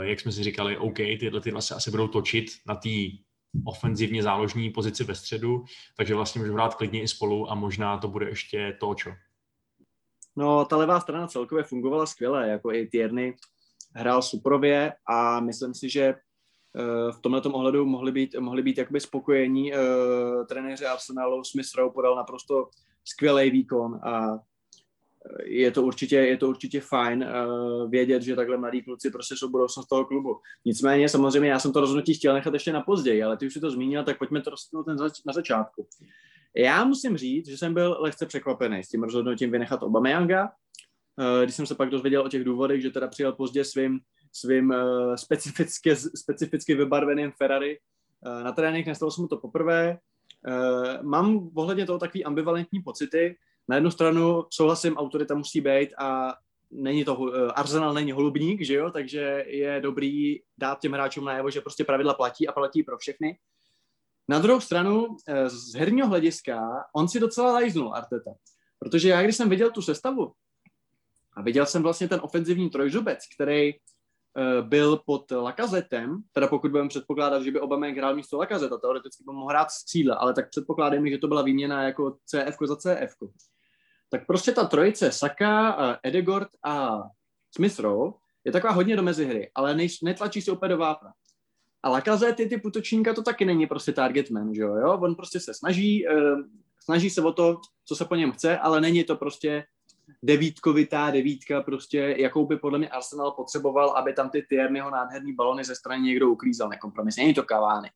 jak 0.01 0.21
jsme 0.21 0.33
si 0.33 0.43
říkali, 0.45 0.77
OK, 0.77 0.97
tyhle 0.97 1.41
tyhle 1.41 1.63
se 1.63 1.75
asi 1.75 1.91
budou 1.91 2.09
točit 2.09 2.47
na 2.67 2.75
té 2.75 2.89
ofenzivně 3.65 4.23
záložní 4.23 4.71
pozici 4.71 5.05
ve 5.05 5.15
středu, 5.15 5.65
takže 5.97 6.15
vlastně 6.15 6.41
můžu 6.41 6.55
hrát 6.55 6.75
klidně 6.75 7.03
i 7.03 7.09
spolu 7.09 7.51
a 7.51 7.55
možná 7.55 7.99
to 7.99 8.09
bude 8.09 8.29
ještě 8.29 8.77
to, 8.81 8.95
čo. 8.95 9.11
No, 10.37 10.65
ta 10.65 10.77
levá 10.77 11.01
strana 11.01 11.27
celkově 11.27 11.65
fungovala 11.65 12.07
skvěle, 12.07 12.49
jako 12.49 12.73
i 12.73 12.87
Tierney 12.87 13.35
hrál 13.95 14.23
suprově 14.23 14.93
a 15.09 15.41
myslím 15.41 15.75
si, 15.75 15.89
že 15.89 16.03
eh, 16.03 17.13
v 17.13 17.21
tomto 17.21 17.51
ohledu 17.53 17.87
mohli 17.87 18.13
být, 18.13 18.37
mohli 18.39 18.63
být 18.63 18.79
jakoby 18.79 19.01
spokojení. 19.01 19.73
Uh, 19.73 20.47
trenéři 20.47 20.87
Arsenalu 20.87 21.45
Smith 21.45 21.75
Rowe 21.77 21.95
podal 21.95 22.17
naprosto 22.17 22.69
skvělý 23.05 23.51
výkon 23.51 23.95
a 23.95 24.39
je 25.45 25.71
to 25.71 25.83
určitě, 25.83 26.17
je 26.17 26.37
to 26.37 26.49
určitě 26.49 26.81
fajn 26.81 27.27
vědět, 27.89 28.23
že 28.23 28.37
takhle 28.37 28.57
mladí 28.57 28.83
kluci 28.83 29.11
prostě 29.11 29.37
jsou 29.37 29.49
budoucnost 29.49 29.87
toho 29.87 30.05
klubu. 30.05 30.41
Nicméně 30.65 31.09
samozřejmě 31.09 31.51
já 31.51 31.59
jsem 31.59 31.73
to 31.73 31.81
rozhodnutí 31.81 32.15
chtěl 32.15 32.35
nechat 32.35 32.55
ještě 32.55 32.73
na 32.73 32.81
později, 32.81 33.23
ale 33.23 33.37
ty 33.37 33.47
už 33.47 33.53
si 33.53 33.61
to 33.61 33.71
zmínil, 33.71 34.05
tak 34.05 34.19
pojďme 34.19 34.43
to 34.43 34.51
rozhodnout 34.51 34.87
na 35.27 35.33
začátku. 35.33 35.87
Já 36.57 36.85
musím 36.85 37.17
říct, 37.17 37.49
že 37.49 37.59
jsem 37.59 37.75
byl 37.75 37.97
lehce 38.01 38.27
překvapený 38.27 38.85
s 38.85 38.89
tím 38.89 39.03
rozhodnutím 39.03 39.51
vynechat 39.51 39.83
Obameyanga, 39.83 40.51
eh, 41.21 41.45
když 41.45 41.55
jsem 41.55 41.67
se 41.67 41.75
pak 41.75 41.91
dozvěděl 41.91 42.23
o 42.23 42.29
těch 42.29 42.45
důvodech, 42.45 42.83
že 42.83 42.91
teda 42.91 43.09
přijel 43.09 43.33
pozdě 43.33 43.65
svým, 43.65 44.01
svým 44.33 44.73
eh, 44.73 45.17
specificky, 45.17 45.97
specificky 45.97 46.75
vybarveným 46.75 47.33
Ferrari 47.39 47.79
eh, 47.79 48.45
na 48.45 48.53
trénink, 48.53 48.87
nestalo 48.87 49.11
se 49.11 49.21
mu 49.21 49.29
to 49.29 49.37
poprvé. 49.37 49.99
Mám 51.03 51.51
ohledně 51.55 51.87
toho 51.87 51.99
takový 51.99 52.25
ambivalentní 52.25 52.83
pocity. 52.83 53.37
Na 53.69 53.77
jednu 53.77 53.91
stranu 53.91 54.45
souhlasím, 54.51 54.97
autorita 54.97 55.35
musí 55.35 55.61
být 55.61 55.91
a 55.99 56.35
není 56.71 57.05
to, 57.05 57.33
Arsenal 57.55 57.95
není 57.95 58.13
holubník, 58.13 58.63
že 58.63 58.75
jo, 58.75 58.91
takže 58.91 59.45
je 59.47 59.81
dobrý 59.81 60.41
dát 60.59 60.81
těm 60.81 60.93
hráčům 60.93 61.25
najevo, 61.25 61.51
že 61.51 61.61
prostě 61.61 61.85
pravidla 61.85 62.15
platí 62.15 62.49
a 62.49 62.53
platí 62.53 62.83
pro 62.83 62.99
všechny. 62.99 63.39
Na 64.31 64.39
druhou 64.39 64.61
stranu, 64.61 65.17
eh, 65.29 65.49
z 65.49 65.75
herního 65.75 66.09
hlediska, 66.09 66.61
on 66.95 67.09
si 67.09 67.21
docela 67.21 67.53
lajznul 67.53 67.95
Arteta. 67.95 68.31
Protože 68.79 69.09
já, 69.09 69.23
když 69.23 69.37
jsem 69.37 69.49
viděl 69.49 69.71
tu 69.71 69.83
sestavu 69.83 70.33
a 71.37 71.43
viděl 71.43 71.67
jsem 71.67 71.83
vlastně 71.83 72.09
ten 72.09 72.21
ofenzivní 72.23 72.71
trojžubec, 72.71 73.19
který 73.35 73.73
uh, 73.75 74.69
byl 74.69 74.97
pod 75.07 75.31
Lakazetem, 75.31 76.23
teda 76.33 76.47
pokud 76.47 76.71
budeme 76.71 76.89
předpokládat, 76.89 77.43
že 77.43 77.51
by 77.51 77.61
Obama 77.61 77.87
hrál 77.87 78.15
místo 78.15 78.39
Lakazeta, 78.39 78.79
teoreticky 78.79 79.25
by 79.25 79.33
mohl 79.33 79.47
hrát 79.47 79.71
stříle, 79.71 80.17
ale 80.17 80.35
tak 80.35 80.51
předpokládáme, 80.51 81.11
že 81.11 81.19
to 81.19 81.29
byla 81.29 81.43
výměna 81.43 81.83
jako 81.83 82.17
CF 82.27 82.57
za 82.65 82.77
CF. 82.77 83.15
Tak 84.11 84.27
prostě 84.27 84.53
ta 84.53 84.65
trojice 84.65 85.13
Saka, 85.13 85.77
uh, 85.77 85.97
Edegord 86.03 86.49
a 86.65 87.03
Smith 87.57 87.81
je 88.45 88.53
taková 88.53 88.73
hodně 88.73 88.97
do 88.97 89.03
mezihry, 89.03 89.51
ale 89.55 89.77
netlačí 90.03 90.43
se 90.43 90.53
úplně 90.53 90.69
do 90.69 90.79
vápna. 90.79 91.13
A 91.83 91.89
Lacazette, 91.89 92.47
ty 92.47 92.59
putočníka, 92.59 93.15
to 93.15 93.23
taky 93.23 93.45
není 93.45 93.67
prostě 93.67 93.93
target 93.93 94.31
man, 94.31 94.55
že 94.55 94.63
jo? 94.63 94.99
On 95.03 95.15
prostě 95.15 95.41
se 95.41 95.55
snaží, 95.55 96.07
uh, 96.09 96.41
snaží 96.83 97.11
se 97.11 97.23
o 97.23 97.33
to, 97.33 97.61
co 97.85 97.97
se 97.97 98.05
po 98.05 98.15
něm 98.15 98.33
chce, 98.33 98.59
ale 98.59 98.81
není 98.81 99.05
to 99.05 99.17
prostě 99.17 99.65
devítkovitá 100.23 101.11
devítka, 101.11 101.63
prostě, 101.63 102.15
jakou 102.19 102.47
by 102.47 102.57
podle 102.57 102.79
mě 102.79 102.89
Arsenal 102.89 103.31
potřeboval, 103.31 103.91
aby 103.91 104.13
tam 104.13 104.31
ty 104.31 104.43
Tierneyho 104.43 104.91
nádherný 104.91 105.35
balony 105.35 105.65
ze 105.65 105.75
strany 105.75 106.03
někdo 106.03 106.31
uklízal 106.31 106.69
nekompromisně. 106.69 107.23
Není 107.23 107.35
to 107.35 107.43
kavány. 107.43 107.91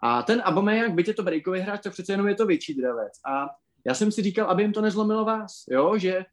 A 0.00 0.22
ten 0.22 0.40
Aubameyang, 0.40 0.94
byť 0.94 1.08
je 1.08 1.14
to 1.14 1.22
breakový 1.22 1.60
hráč, 1.60 1.82
tak 1.82 1.92
přece 1.92 2.12
jenom 2.12 2.28
je 2.28 2.34
to 2.34 2.46
větší 2.46 2.74
dravec. 2.74 3.12
A 3.26 3.46
já 3.86 3.94
jsem 3.94 4.12
si 4.12 4.22
říkal, 4.22 4.50
aby 4.50 4.62
jim 4.62 4.72
to 4.72 4.80
nezlomilo 4.80 5.24
vás, 5.24 5.64
jo, 5.68 5.98
že 5.98 6.24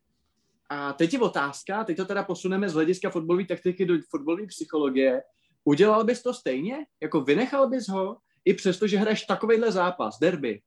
a 0.69 0.93
teď 0.93 1.13
je 1.13 1.19
otázka, 1.19 1.83
teď 1.83 1.97
to 1.97 2.05
teda 2.05 2.23
posuneme 2.23 2.69
z 2.69 2.73
hlediska 2.73 3.09
fotbalové 3.09 3.45
taktiky 3.45 3.85
do 3.85 3.93
fotbalové 4.09 4.47
psychologie, 4.47 5.21
Udělal 5.63 6.03
bys 6.03 6.23
to 6.23 6.33
stejně? 6.33 6.85
Jako 7.01 7.21
vynechal 7.21 7.69
bys 7.69 7.87
ho, 7.87 8.17
i 8.45 8.53
přesto, 8.53 8.87
že 8.87 8.97
hraješ 8.97 9.21
takovýhle 9.21 9.71
zápas, 9.71 10.19
derby, 10.19 10.61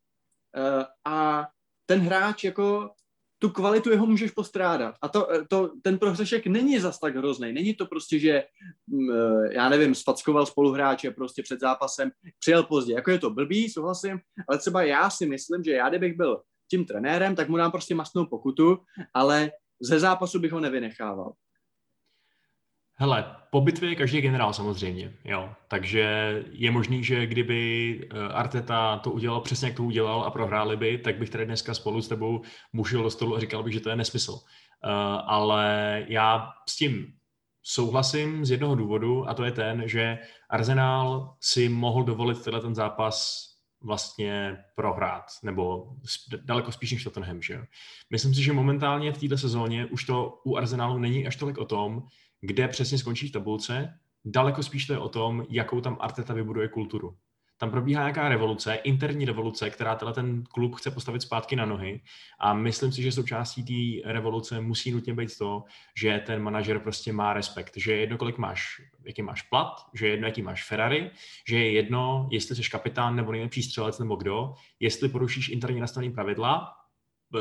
uh, 0.56 0.84
a 1.04 1.48
ten 1.86 2.00
hráč 2.00 2.44
jako 2.44 2.90
tu 3.38 3.50
kvalitu 3.50 3.90
jeho 3.90 4.06
můžeš 4.06 4.30
postrádat. 4.30 4.94
A 5.02 5.08
to, 5.08 5.28
to, 5.48 5.70
ten 5.82 5.98
prohřešek 5.98 6.46
není 6.46 6.78
zas 6.78 6.98
tak 6.98 7.16
hrozný. 7.16 7.52
Není 7.52 7.74
to 7.74 7.86
prostě, 7.86 8.18
že 8.18 8.44
mm, 8.86 9.10
eh, 9.10 9.54
já 9.54 9.68
nevím, 9.68 9.94
spackoval 9.94 10.46
spoluhráče 10.46 11.10
prostě 11.10 11.42
před 11.42 11.60
zápasem, 11.60 12.10
přijel 12.38 12.62
pozdě. 12.62 12.92
Jako 12.92 13.10
je 13.10 13.18
to 13.18 13.30
blbý, 13.30 13.68
souhlasím, 13.68 14.18
ale 14.48 14.58
třeba 14.58 14.82
já 14.82 15.10
si 15.10 15.26
myslím, 15.26 15.64
že 15.64 15.72
já, 15.72 15.88
kdybych 15.88 16.16
byl 16.16 16.42
tím 16.70 16.84
trenérem, 16.84 17.36
tak 17.36 17.48
mu 17.48 17.56
dám 17.56 17.70
prostě 17.70 17.94
masnou 17.94 18.26
pokutu, 18.26 18.78
ale 19.14 19.50
ze 19.80 19.98
zápasu 19.98 20.38
bych 20.38 20.52
ho 20.52 20.60
nevynechával. 20.60 21.32
Hele, 22.96 23.36
po 23.50 23.60
bitvě 23.60 23.90
je 23.90 23.96
každý 23.96 24.20
generál 24.20 24.52
samozřejmě, 24.52 25.12
jo. 25.24 25.50
Takže 25.68 26.42
je 26.52 26.70
možný, 26.70 27.04
že 27.04 27.26
kdyby 27.26 28.00
eh, 28.02 28.32
Arteta 28.32 28.96
to 28.98 29.10
udělal 29.10 29.40
přesně, 29.40 29.68
jak 29.68 29.76
to 29.76 29.82
udělal 29.82 30.22
a 30.22 30.30
prohráli 30.30 30.76
by, 30.76 30.98
tak 30.98 31.18
bych 31.18 31.30
tady 31.30 31.46
dneska 31.46 31.74
spolu 31.74 32.02
s 32.02 32.08
tebou 32.08 32.42
mušil 32.72 33.02
do 33.02 33.10
stolu 33.10 33.36
a 33.36 33.40
říkal 33.40 33.62
bych, 33.62 33.72
že 33.72 33.80
to 33.80 33.90
je 33.90 33.96
nesmysl. 33.96 34.32
Uh, 34.32 34.90
ale 35.26 36.04
já 36.08 36.50
s 36.68 36.76
tím 36.76 37.06
souhlasím 37.62 38.44
z 38.44 38.50
jednoho 38.50 38.74
důvodu 38.74 39.28
a 39.28 39.34
to 39.34 39.44
je 39.44 39.52
ten, 39.52 39.82
že 39.86 40.18
Arsenal 40.50 41.36
si 41.40 41.68
mohl 41.68 42.04
dovolit 42.04 42.44
tenhle 42.44 42.60
ten 42.60 42.74
zápas 42.74 43.46
vlastně 43.82 44.56
prohrát, 44.74 45.24
nebo 45.42 45.86
daleko 46.44 46.72
spíš 46.72 46.92
než 46.92 47.04
Tottenham, 47.04 47.42
že 47.42 47.60
Myslím 48.10 48.34
si, 48.34 48.42
že 48.42 48.52
momentálně 48.52 49.12
v 49.12 49.18
této 49.18 49.38
sezóně 49.38 49.86
už 49.86 50.04
to 50.04 50.40
u 50.44 50.56
Arsenalu 50.56 50.98
není 50.98 51.26
až 51.26 51.36
tolik 51.36 51.58
o 51.58 51.64
tom, 51.64 52.02
kde 52.46 52.68
přesně 52.68 52.98
skončí 52.98 53.28
v 53.28 53.32
tabulce, 53.32 53.98
daleko 54.24 54.62
spíš 54.62 54.86
to 54.86 54.92
je 54.92 54.98
o 54.98 55.08
tom, 55.08 55.46
jakou 55.50 55.80
tam 55.80 55.96
Arteta 56.00 56.34
vybuduje 56.34 56.68
kulturu. 56.68 57.16
Tam 57.58 57.70
probíhá 57.70 58.02
nějaká 58.02 58.28
revoluce, 58.28 58.74
interní 58.74 59.24
revoluce, 59.24 59.70
která 59.70 59.94
tenhle 59.94 60.14
ten 60.14 60.44
klub 60.44 60.74
chce 60.74 60.90
postavit 60.90 61.22
zpátky 61.22 61.56
na 61.56 61.64
nohy 61.66 62.00
a 62.38 62.54
myslím 62.54 62.92
si, 62.92 63.02
že 63.02 63.12
součástí 63.12 63.64
té 63.64 64.12
revoluce 64.12 64.60
musí 64.60 64.90
nutně 64.90 65.14
být 65.14 65.38
to, 65.38 65.64
že 65.96 66.22
ten 66.26 66.42
manažer 66.42 66.78
prostě 66.78 67.12
má 67.12 67.32
respekt, 67.32 67.72
že 67.76 67.92
je 67.92 68.00
jedno, 68.00 68.18
kolik 68.18 68.38
máš, 68.38 68.80
jaký 69.04 69.22
máš 69.22 69.42
plat, 69.42 69.86
že 69.94 70.06
je 70.06 70.10
jedno, 70.10 70.26
jaký 70.26 70.42
máš 70.42 70.68
Ferrari, 70.68 71.10
že 71.48 71.58
je 71.58 71.72
jedno, 71.72 72.28
jestli 72.32 72.56
jsi 72.56 72.70
kapitán 72.70 73.16
nebo 73.16 73.32
nejlepší 73.32 73.62
střelec 73.62 73.98
nebo 73.98 74.16
kdo, 74.16 74.54
jestli 74.80 75.08
porušíš 75.08 75.48
interně 75.48 75.80
nastavené 75.80 76.12
pravidla, 76.12 76.83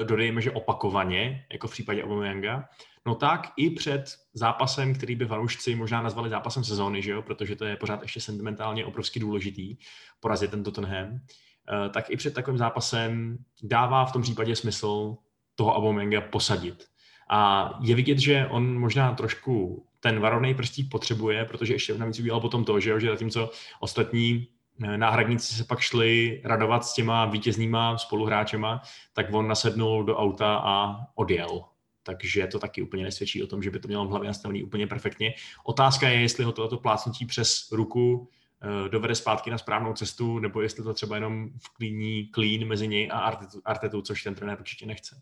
dodejme, 0.04 0.42
že 0.42 0.52
opakovaně, 0.52 1.46
jako 1.52 1.68
v 1.68 1.72
případě 1.72 2.04
Aubameyanga, 2.04 2.70
no 3.06 3.16
tak 3.16 3.54
i 3.58 3.70
před 3.70 4.16
zápasem, 4.34 4.94
který 4.94 5.16
by 5.16 5.26
fanoušci 5.26 5.76
možná 5.76 6.02
nazvali 6.02 6.30
zápasem 6.30 6.64
sezóny, 6.64 7.02
že 7.02 7.12
jo? 7.12 7.22
protože 7.22 7.56
to 7.56 7.66
je 7.66 7.76
pořád 7.76 8.02
ještě 8.02 8.22
sentimentálně 8.22 8.86
obrovsky 8.86 9.20
důležitý 9.20 9.78
porazit 10.20 10.52
ten 10.52 10.64
Tottenham, 10.64 11.08
eh, 11.10 11.90
tak 11.90 12.10
i 12.10 12.18
před 12.18 12.34
takovým 12.34 12.58
zápasem 12.58 13.38
dává 13.64 14.06
v 14.06 14.12
tom 14.12 14.22
případě 14.22 14.56
smysl 14.56 15.16
toho 15.56 15.76
Aubameyanga 15.76 16.22
posadit. 16.22 16.86
A 17.30 17.72
je 17.82 17.96
vidět, 17.96 18.20
že 18.20 18.48
on 18.48 18.80
možná 18.80 19.14
trošku 19.14 19.86
ten 20.00 20.20
varovný 20.20 20.54
prstík 20.54 20.92
potřebuje, 20.92 21.46
protože 21.46 21.74
ještě 21.74 21.98
navíc 21.98 22.20
udělal 22.20 22.42
potom 22.42 22.66
to, 22.66 22.80
že, 22.80 22.90
jo, 22.90 23.00
že 23.00 23.10
zatímco 23.10 23.52
ostatní 23.80 24.48
náhradníci 24.80 25.56
se 25.56 25.64
pak 25.64 25.80
šli 25.80 26.42
radovat 26.46 26.86
s 26.86 26.94
těma 26.94 27.26
vítěznýma 27.26 27.98
spoluhráčema, 27.98 28.82
tak 29.14 29.34
on 29.34 29.48
nasednul 29.48 30.04
do 30.04 30.18
auta 30.18 30.62
a 30.64 30.96
odjel 31.16 31.64
takže 32.04 32.48
to 32.48 32.60
taky 32.60 32.82
úplně 32.82 33.04
nesvědčí 33.04 33.44
o 33.44 33.48
tom, 33.48 33.64
že 33.64 33.72
by 33.72 33.80
to 33.80 33.88
mělo 33.88 34.06
v 34.06 34.10
hlavě 34.10 34.28
nastavený 34.28 34.64
úplně 34.64 34.88
perfektně. 34.88 35.34
Otázka 35.64 36.10
je, 36.10 36.22
jestli 36.22 36.44
ho 36.44 36.52
toto 36.52 36.78
plácnutí 36.78 37.26
přes 37.26 37.72
ruku 37.72 38.18
uh, 38.18 38.90
dovede 38.90 39.16
zpátky 39.16 39.52
na 39.52 39.58
správnou 39.58 39.94
cestu, 39.94 40.40
nebo 40.40 40.62
jestli 40.62 40.84
to 40.84 40.94
třeba 40.94 41.16
jenom 41.16 41.50
vklíní 41.50 42.28
klín 42.28 42.68
mezi 42.68 42.88
něj 42.88 43.10
a 43.12 43.20
Artetu, 43.20 43.62
Artetu, 43.66 44.02
což 44.02 44.24
ten 44.24 44.36
trenér 44.36 44.60
určitě 44.60 44.86
nechce. 44.86 45.22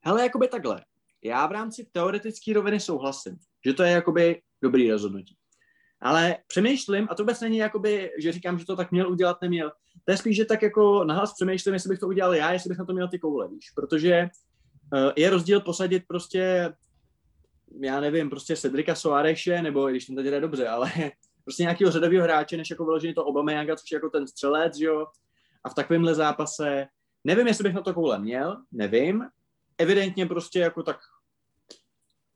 Hele, 0.00 0.22
jakoby 0.22 0.48
takhle. 0.48 0.84
Já 1.24 1.46
v 1.46 1.52
rámci 1.52 1.86
teoretické 1.92 2.52
roviny 2.52 2.80
souhlasím, 2.80 3.38
že 3.64 3.72
to 3.72 3.82
je 3.82 3.92
jakoby 3.92 4.42
dobrý 4.62 4.90
rozhodnutí. 4.90 5.36
Ale 6.02 6.36
přemýšlím, 6.46 7.08
a 7.10 7.14
to 7.14 7.22
vůbec 7.22 7.40
není 7.40 7.56
jakoby, 7.56 8.10
že 8.18 8.32
říkám, 8.32 8.58
že 8.58 8.66
to 8.66 8.76
tak 8.76 8.92
měl 8.92 9.10
udělat, 9.10 9.42
neměl. 9.42 9.72
To 10.04 10.12
je 10.12 10.16
spíš, 10.16 10.36
že 10.36 10.44
tak 10.44 10.62
jako 10.62 11.04
nahlas 11.04 11.34
přemýšlím, 11.34 11.74
jestli 11.74 11.88
bych 11.88 11.98
to 11.98 12.06
udělal 12.06 12.34
já, 12.34 12.52
jestli 12.52 12.68
bych 12.68 12.78
na 12.78 12.84
to 12.84 12.92
měl 12.92 13.08
ty 13.08 13.18
koule, 13.18 13.48
víš. 13.48 13.70
Protože 13.74 14.30
Eh, 14.94 15.12
je 15.16 15.30
rozdíl 15.30 15.60
posadit 15.60 16.04
prostě, 16.08 16.74
já 17.80 18.00
nevím, 18.00 18.30
prostě 18.30 18.56
Cedrika 18.56 18.94
Soareše, 18.94 19.62
nebo 19.62 19.90
když 19.90 20.06
ten 20.06 20.16
teď 20.16 20.26
jde 20.26 20.40
dobře, 20.40 20.68
ale 20.68 20.92
prostě 21.44 21.62
nějakého 21.62 21.90
řadového 21.90 22.24
hráče, 22.24 22.56
než 22.56 22.70
jako 22.70 22.84
vyložený 22.84 23.14
to 23.14 23.24
Obama 23.24 23.76
což 23.76 23.90
je 23.90 23.96
jako 23.96 24.10
ten 24.10 24.26
střelec, 24.26 24.78
jo, 24.78 25.06
a 25.64 25.68
v 25.68 25.74
takovémhle 25.74 26.14
zápase, 26.14 26.86
nevím, 27.24 27.46
jestli 27.46 27.62
bych 27.64 27.74
na 27.74 27.80
to 27.80 27.94
koule 27.94 28.18
měl, 28.18 28.56
nevím, 28.72 29.24
evidentně 29.78 30.26
prostě 30.26 30.58
jako 30.58 30.82
tak 30.82 30.98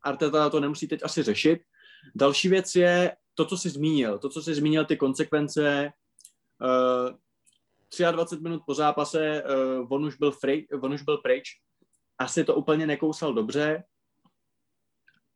Arteta 0.02 0.50
to 0.50 0.60
nemusí 0.60 0.88
teď 0.88 1.00
asi 1.02 1.22
řešit. 1.22 1.60
Další 2.14 2.48
věc 2.48 2.74
je 2.74 3.16
to, 3.36 3.44
co 3.44 3.58
jsi 3.58 3.70
zmínil, 3.70 4.18
to, 4.18 4.28
co 4.28 4.42
jsi 4.42 4.54
zmínil, 4.54 4.84
ty 4.84 4.96
konsekvence, 4.96 5.92
uh, 6.60 8.08
eh, 8.08 8.12
23 8.12 8.42
minut 8.42 8.62
po 8.66 8.74
zápase, 8.74 9.42
uh, 9.44 9.92
on, 9.92 10.04
už 10.04 10.16
byl 10.16 10.32
free, 10.32 10.68
on 10.68 10.92
už 10.92 11.02
byl 11.02 11.18
pryč, 11.18 11.48
asi 12.18 12.44
to 12.44 12.54
úplně 12.54 12.86
nekousal 12.86 13.34
dobře. 13.34 13.84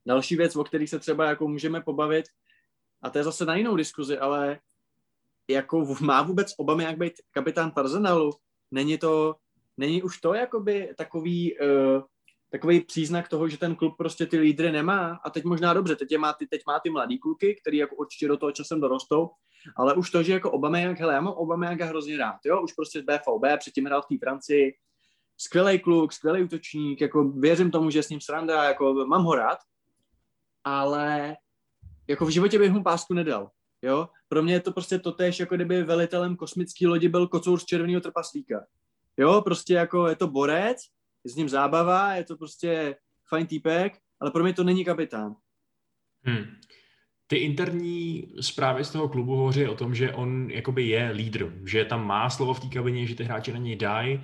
Další 0.07 0.37
věc, 0.37 0.57
o 0.57 0.65
kterých 0.65 0.91
se 0.91 0.99
třeba 0.99 1.25
jako 1.25 1.49
můžeme 1.49 1.81
pobavit, 1.81 2.25
a 3.03 3.11
to 3.11 3.19
je 3.19 3.25
zase 3.25 3.45
na 3.45 3.57
jinou 3.57 3.77
diskuzi, 3.77 4.19
ale 4.19 4.61
jako 5.49 5.97
má 6.01 6.23
vůbec 6.23 6.55
Obama 6.59 6.83
jak 6.83 6.99
být 6.99 7.13
kapitán 7.31 7.73
Arsenalu? 7.77 8.33
Není 8.71 8.99
to, 8.99 9.37
není 9.77 10.03
už 10.03 10.21
to 10.21 10.35
jakoby 10.35 10.95
takový, 10.97 11.59
uh, 11.59 12.03
takový 12.51 12.81
příznak 12.81 13.29
toho, 13.29 13.49
že 13.49 13.59
ten 13.59 13.77
klub 13.77 13.97
prostě 13.97 14.27
ty 14.27 14.39
lídry 14.39 14.73
nemá. 14.73 15.21
A 15.25 15.31
teď 15.31 15.45
možná 15.45 15.75
dobře, 15.75 15.97
teď, 15.97 16.13
je 16.13 16.19
má, 16.19 16.33
ty, 16.33 16.47
teď 16.47 16.61
má 16.67 16.81
ty 16.81 16.91
mladý 16.91 17.19
kluky, 17.19 17.57
který 17.61 17.77
jako 17.77 17.97
určitě 17.97 18.29
do 18.29 18.37
toho 18.37 18.53
časem 18.53 18.81
dorostou, 18.81 19.31
ale 19.77 19.95
už 19.95 20.11
to, 20.11 20.23
že 20.23 20.33
jako 20.33 20.61
jak, 20.77 21.01
hele, 21.01 21.15
já 21.15 21.21
mám 21.21 21.63
jak 21.63 21.81
hrozně 21.81 22.19
rád, 22.19 22.37
jo, 22.45 22.63
už 22.63 22.73
prostě 22.73 23.01
z 23.01 23.03
BVB, 23.03 23.59
předtím 23.59 23.87
hrál 23.87 24.03
v 24.03 24.07
té 24.07 24.15
Francii, 24.19 24.73
skvělý 25.39 25.79
kluk, 25.79 26.13
skvělý 26.13 26.43
útočník, 26.43 27.01
jako 27.01 27.25
věřím 27.25 27.71
tomu, 27.71 27.91
že 27.91 28.03
s 28.03 28.09
ním 28.09 28.21
sranda, 28.21 28.65
jako 28.65 28.95
mám 28.95 29.25
ho 29.25 29.35
rád, 29.35 29.59
ale 30.65 31.37
jako 32.09 32.27
v 32.27 32.31
životě 32.31 32.59
bych 32.59 32.73
mu 32.73 32.83
pásku 32.83 33.15
nedal, 33.15 33.51
jo. 33.83 34.09
Pro 34.29 34.43
mě 34.43 34.53
je 34.53 34.61
to 34.61 34.73
prostě 34.73 34.99
totéž, 34.99 35.41
jako 35.41 35.55
kdyby 35.55 35.83
velitelem 35.83 36.37
kosmické 36.37 36.87
lodi 36.87 37.09
byl 37.09 37.29
kocour 37.29 37.61
z 37.61 37.65
červeného 37.65 38.01
trpaslíka. 38.01 38.67
Jo, 39.17 39.43
prostě 39.43 39.75
jako 39.75 40.09
je 40.09 40.17
to 40.17 40.27
borec, 40.27 40.79
je 41.25 41.31
s 41.31 41.37
ním 41.37 41.49
zábava, 41.49 42.13
je 42.13 42.25
to 42.25 42.37
prostě 42.37 42.97
fajn 43.29 43.47
týpek, 43.47 43.99
ale 44.21 44.31
pro 44.31 44.43
mě 44.43 44.53
to 44.53 44.65
není 44.65 44.85
kapitán. 44.85 45.35
Hmm 46.23 46.45
ty 47.31 47.37
interní 47.37 48.29
zprávy 48.41 48.85
z 48.85 48.91
toho 48.91 49.09
klubu 49.09 49.37
hovoří 49.37 49.67
o 49.67 49.75
tom, 49.75 49.95
že 49.95 50.13
on 50.13 50.51
jakoby 50.51 50.83
je 50.83 51.11
lídr, 51.11 51.53
že 51.65 51.85
tam 51.85 52.07
má 52.07 52.31
slovo 52.31 52.55
v 52.55 52.61
té 52.61 52.67
kabině, 52.67 53.07
že 53.07 53.15
ty 53.15 53.25
hráči 53.25 53.53
na 53.53 53.59
něj 53.59 53.77
dají 53.77 54.15
uh, 54.15 54.23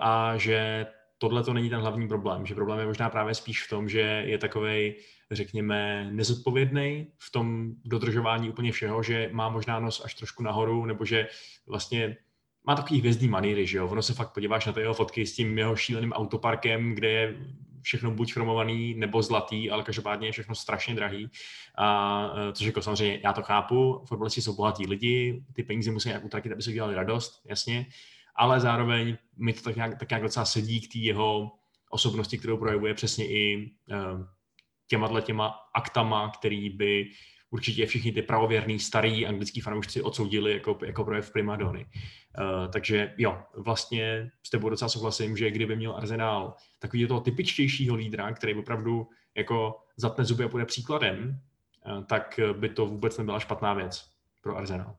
a 0.00 0.36
že 0.36 0.86
tohle 1.18 1.42
to 1.42 1.52
není 1.52 1.70
ten 1.70 1.80
hlavní 1.80 2.08
problém, 2.08 2.46
že 2.46 2.54
problém 2.54 2.78
je 2.78 2.86
možná 2.86 3.10
právě 3.10 3.34
spíš 3.34 3.66
v 3.66 3.68
tom, 3.68 3.88
že 3.88 4.00
je 4.00 4.38
takovej, 4.38 4.96
řekněme, 5.30 6.08
nezodpovědný 6.12 7.06
v 7.18 7.32
tom 7.32 7.72
dodržování 7.84 8.50
úplně 8.50 8.72
všeho, 8.72 9.02
že 9.02 9.30
má 9.32 9.48
možná 9.48 9.80
nos 9.80 10.04
až 10.04 10.14
trošku 10.14 10.42
nahoru, 10.42 10.86
nebo 10.86 11.04
že 11.04 11.28
vlastně 11.66 12.16
má 12.70 12.76
takový 12.76 13.00
hvězdný 13.00 13.28
maníry, 13.28 13.66
že 13.66 13.78
jo? 13.78 13.88
Ono 13.88 14.02
se 14.02 14.14
fakt 14.14 14.32
podíváš 14.32 14.66
na 14.66 14.72
ty 14.72 14.80
jeho 14.80 14.94
fotky 14.94 15.26
s 15.26 15.34
tím 15.34 15.58
jeho 15.58 15.76
šíleným 15.76 16.12
autoparkem, 16.12 16.94
kde 16.94 17.10
je 17.10 17.36
všechno 17.82 18.10
buď 18.10 18.32
chromovaný 18.32 18.94
nebo 18.94 19.22
zlatý, 19.22 19.70
ale 19.70 19.82
každopádně 19.82 20.28
je 20.28 20.32
všechno 20.32 20.54
strašně 20.54 20.94
drahý. 20.94 21.30
A, 21.78 22.30
e, 22.48 22.52
což 22.52 22.66
jako 22.66 22.82
samozřejmě 22.82 23.20
já 23.24 23.32
to 23.32 23.42
chápu, 23.42 24.04
fotbalisti 24.08 24.42
jsou 24.42 24.56
bohatí 24.56 24.86
lidi, 24.86 25.44
ty 25.52 25.62
peníze 25.62 25.90
musí 25.90 26.08
nějak 26.08 26.24
utratit, 26.24 26.52
aby 26.52 26.62
se 26.62 26.70
udělali 26.70 26.94
radost, 26.94 27.42
jasně, 27.44 27.86
ale 28.36 28.60
zároveň 28.60 29.16
mi 29.36 29.52
to 29.52 29.62
tak 29.62 29.76
nějak, 29.76 29.98
tak 29.98 30.10
nějak 30.10 30.22
docela 30.22 30.44
sedí 30.44 30.80
k 30.80 30.92
té 30.92 30.98
jeho 30.98 31.52
osobnosti, 31.90 32.38
kterou 32.38 32.56
projevuje 32.56 32.94
přesně 32.94 33.26
i 33.26 33.70
uh, 33.90 34.26
těma 34.86 35.20
těma 35.20 35.54
aktama, 35.74 36.32
který 36.38 36.70
by 36.70 37.10
určitě 37.50 37.86
všichni 37.86 38.12
ty 38.12 38.22
pravověrný 38.22 38.78
starý 38.78 39.26
anglický 39.26 39.60
fanoušci 39.60 40.02
odsoudili 40.02 40.52
jako, 40.52 40.78
jako 40.86 41.04
projev 41.04 41.32
primadony. 41.32 41.84
Uh, 41.84 42.70
takže 42.72 43.14
jo, 43.18 43.42
vlastně 43.56 44.30
s 44.42 44.50
tebou 44.50 44.68
docela 44.68 44.88
souhlasím, 44.88 45.36
že 45.36 45.50
kdyby 45.50 45.76
měl 45.76 45.96
Arsenal 45.96 46.54
takový 46.78 47.06
toho 47.06 47.20
typičtějšího 47.20 47.96
lídra, 47.96 48.32
který 48.32 48.54
opravdu 48.54 49.08
jako 49.34 49.80
zatne 49.96 50.24
zuby 50.24 50.44
a 50.44 50.48
bude 50.48 50.64
příkladem, 50.64 51.40
uh, 51.86 52.04
tak 52.04 52.40
by 52.52 52.68
to 52.68 52.86
vůbec 52.86 53.18
nebyla 53.18 53.40
špatná 53.40 53.74
věc 53.74 54.10
pro 54.40 54.56
Arsenal. 54.56 54.96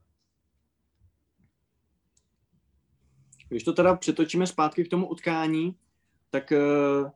Když 3.49 3.63
to 3.63 3.73
teda 3.73 3.95
přetočíme 3.95 4.47
zpátky 4.47 4.83
k 4.83 4.89
tomu 4.89 5.07
utkání, 5.07 5.75
tak 6.29 6.51
uh 6.51 7.09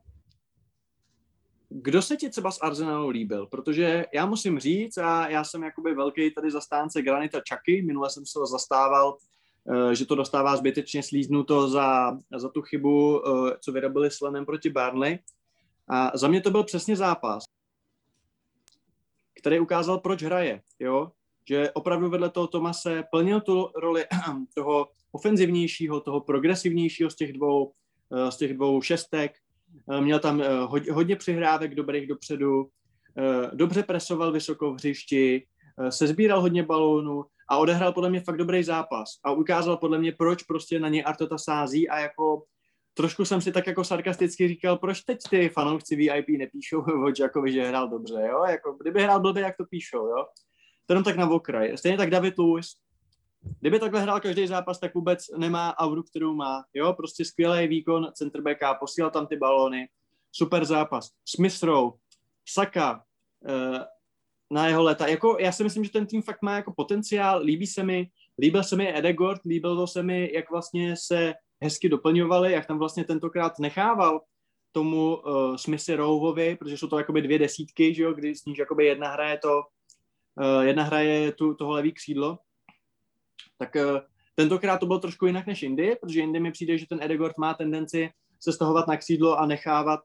kdo 1.68 2.02
se 2.02 2.16
ti 2.16 2.30
třeba 2.30 2.50
z 2.50 2.58
Arsenalu 2.62 3.08
líbil? 3.08 3.46
Protože 3.46 4.04
já 4.14 4.26
musím 4.26 4.58
říct, 4.58 4.98
a 4.98 5.28
já 5.28 5.44
jsem 5.44 5.62
jakoby 5.62 5.94
velký 5.94 6.30
tady 6.30 6.50
zastánce 6.50 7.02
Granita 7.02 7.40
Chucky, 7.50 7.82
minule 7.82 8.10
jsem 8.10 8.26
se 8.26 8.38
ho 8.38 8.46
zastával 8.46 9.16
že 9.92 10.06
to 10.06 10.14
dostává 10.14 10.56
zbytečně 10.56 11.02
slíznuto 11.02 11.68
za, 11.68 12.18
za 12.36 12.48
tu 12.48 12.62
chybu, 12.62 13.22
co 13.60 13.72
vyrobili 13.72 14.10
s 14.10 14.20
Lenem 14.20 14.46
proti 14.46 14.70
Barnley. 14.70 15.18
A 15.88 16.18
za 16.18 16.28
mě 16.28 16.40
to 16.40 16.50
byl 16.50 16.64
přesně 16.64 16.96
zápas, 16.96 17.44
který 19.40 19.60
ukázal, 19.60 19.98
proč 19.98 20.22
hraje. 20.22 20.62
Jo? 20.78 21.12
Že 21.48 21.70
opravdu 21.70 22.10
vedle 22.10 22.30
toho 22.30 22.46
Tomase 22.46 23.04
plnil 23.10 23.40
tu 23.40 23.70
roli 23.76 24.04
toho 24.54 24.88
ofenzivnějšího, 25.12 26.00
toho 26.00 26.20
progresivnějšího 26.20 27.10
z 27.10 27.16
těch 27.16 27.32
dvou, 27.32 27.72
z 28.30 28.36
těch 28.36 28.54
dvou 28.54 28.82
šestek. 28.82 29.36
Měl 30.00 30.18
tam 30.18 30.42
hodně 30.90 31.16
přihrávek 31.16 31.74
dobrých 31.74 32.08
dopředu, 32.08 32.68
dobře 33.52 33.82
presoval 33.82 34.32
vysoko 34.32 34.70
v 34.70 34.74
hřišti, 34.74 35.46
sezbíral 35.90 36.40
hodně 36.40 36.62
balónů 36.62 37.24
a 37.50 37.58
odehrál 37.58 37.92
podle 37.92 38.10
mě 38.10 38.20
fakt 38.20 38.36
dobrý 38.36 38.64
zápas 38.64 39.08
a 39.24 39.32
ukázal 39.32 39.76
podle 39.76 39.98
mě, 39.98 40.12
proč 40.12 40.42
prostě 40.42 40.80
na 40.80 40.88
něj 40.88 41.02
Arteta 41.06 41.38
sází 41.38 41.88
a 41.88 41.98
jako 41.98 42.42
trošku 42.96 43.24
jsem 43.24 43.40
si 43.40 43.52
tak 43.52 43.66
jako 43.66 43.84
sarkasticky 43.84 44.48
říkal, 44.48 44.78
proč 44.78 45.00
teď 45.00 45.18
ty 45.30 45.48
fanoušci 45.48 45.96
VIP 45.96 46.28
nepíšou 46.28 46.80
o 47.04 47.08
Jackovi, 47.20 47.52
že 47.52 47.68
hrál 47.68 47.88
dobře, 47.88 48.26
jo? 48.30 48.44
Jako, 48.48 48.76
kdyby 48.80 49.02
hrál 49.02 49.20
blbě, 49.20 49.42
jak 49.42 49.56
to 49.56 49.64
píšou, 49.64 50.06
jo? 50.06 50.24
To 50.86 50.92
jenom 50.92 51.04
tak 51.04 51.16
na 51.16 51.30
okraj. 51.30 51.78
Stejně 51.78 51.98
tak 51.98 52.10
David 52.10 52.38
Lewis. 52.38 52.66
Kdyby 53.60 53.78
takhle 53.78 54.00
hrál 54.00 54.20
každý 54.20 54.46
zápas, 54.46 54.80
tak 54.80 54.94
vůbec 54.94 55.24
nemá 55.36 55.78
auru, 55.78 56.02
kterou 56.02 56.34
má. 56.34 56.64
Jo, 56.74 56.92
prostě 56.92 57.24
skvělý 57.24 57.68
výkon 57.68 58.08
centerbacka, 58.14 58.74
posílal 58.74 59.10
tam 59.10 59.26
ty 59.26 59.36
balóny, 59.36 59.88
super 60.32 60.64
zápas. 60.64 61.10
Smith 61.24 61.62
Rowe, 61.62 61.96
Saka, 62.48 63.02
uh, 63.48 63.78
na 64.50 64.68
jeho 64.68 64.82
leta. 64.82 65.06
Jako, 65.06 65.36
já 65.40 65.52
si 65.52 65.64
myslím, 65.64 65.84
že 65.84 65.90
ten 65.90 66.06
tým 66.06 66.22
fakt 66.22 66.42
má 66.42 66.56
jako 66.56 66.72
potenciál, 66.76 67.40
líbí 67.42 67.66
se 67.66 67.82
mi, 67.82 68.10
líbil 68.38 68.62
se 68.62 68.76
mi 68.76 68.98
Edegord, 68.98 69.40
líbilo 69.44 69.86
se 69.86 70.02
mi, 70.02 70.30
jak 70.34 70.50
vlastně 70.50 70.94
se 70.98 71.34
hezky 71.62 71.88
doplňovali, 71.88 72.52
jak 72.52 72.66
tam 72.66 72.78
vlastně 72.78 73.04
tentokrát 73.04 73.58
nechával 73.58 74.20
tomu 74.72 75.16
uh, 75.16 75.56
Smithy 75.56 75.94
Rowovi, 75.94 76.56
protože 76.56 76.78
jsou 76.78 76.86
to 76.86 76.98
jakoby 76.98 77.22
dvě 77.22 77.38
desítky, 77.38 77.94
že 77.94 78.02
jo, 78.02 78.12
kdy 78.12 78.34
s 78.34 78.44
níž 78.44 78.58
jakoby 78.58 78.86
jedna 78.86 79.08
hraje 79.08 79.38
to, 79.38 79.62
uh, 80.40 80.62
jedna 80.62 80.82
hraje 80.82 81.32
tu, 81.32 81.54
toho 81.54 81.72
levý 81.72 81.92
křídlo, 81.92 82.38
tak 83.58 83.74
uh, 83.74 83.98
tentokrát 84.34 84.78
to 84.78 84.86
bylo 84.86 84.98
trošku 84.98 85.26
jinak 85.26 85.46
než 85.46 85.62
Indy, 85.62 85.96
protože 86.00 86.20
Indy 86.20 86.40
mi 86.40 86.52
přijde, 86.52 86.78
že 86.78 86.86
ten 86.86 87.02
Edegord 87.02 87.38
má 87.38 87.54
tendenci 87.54 88.10
se 88.40 88.52
stahovat 88.52 88.86
na 88.86 88.96
křídlo 88.96 89.38
a 89.38 89.46
nechávat 89.46 90.00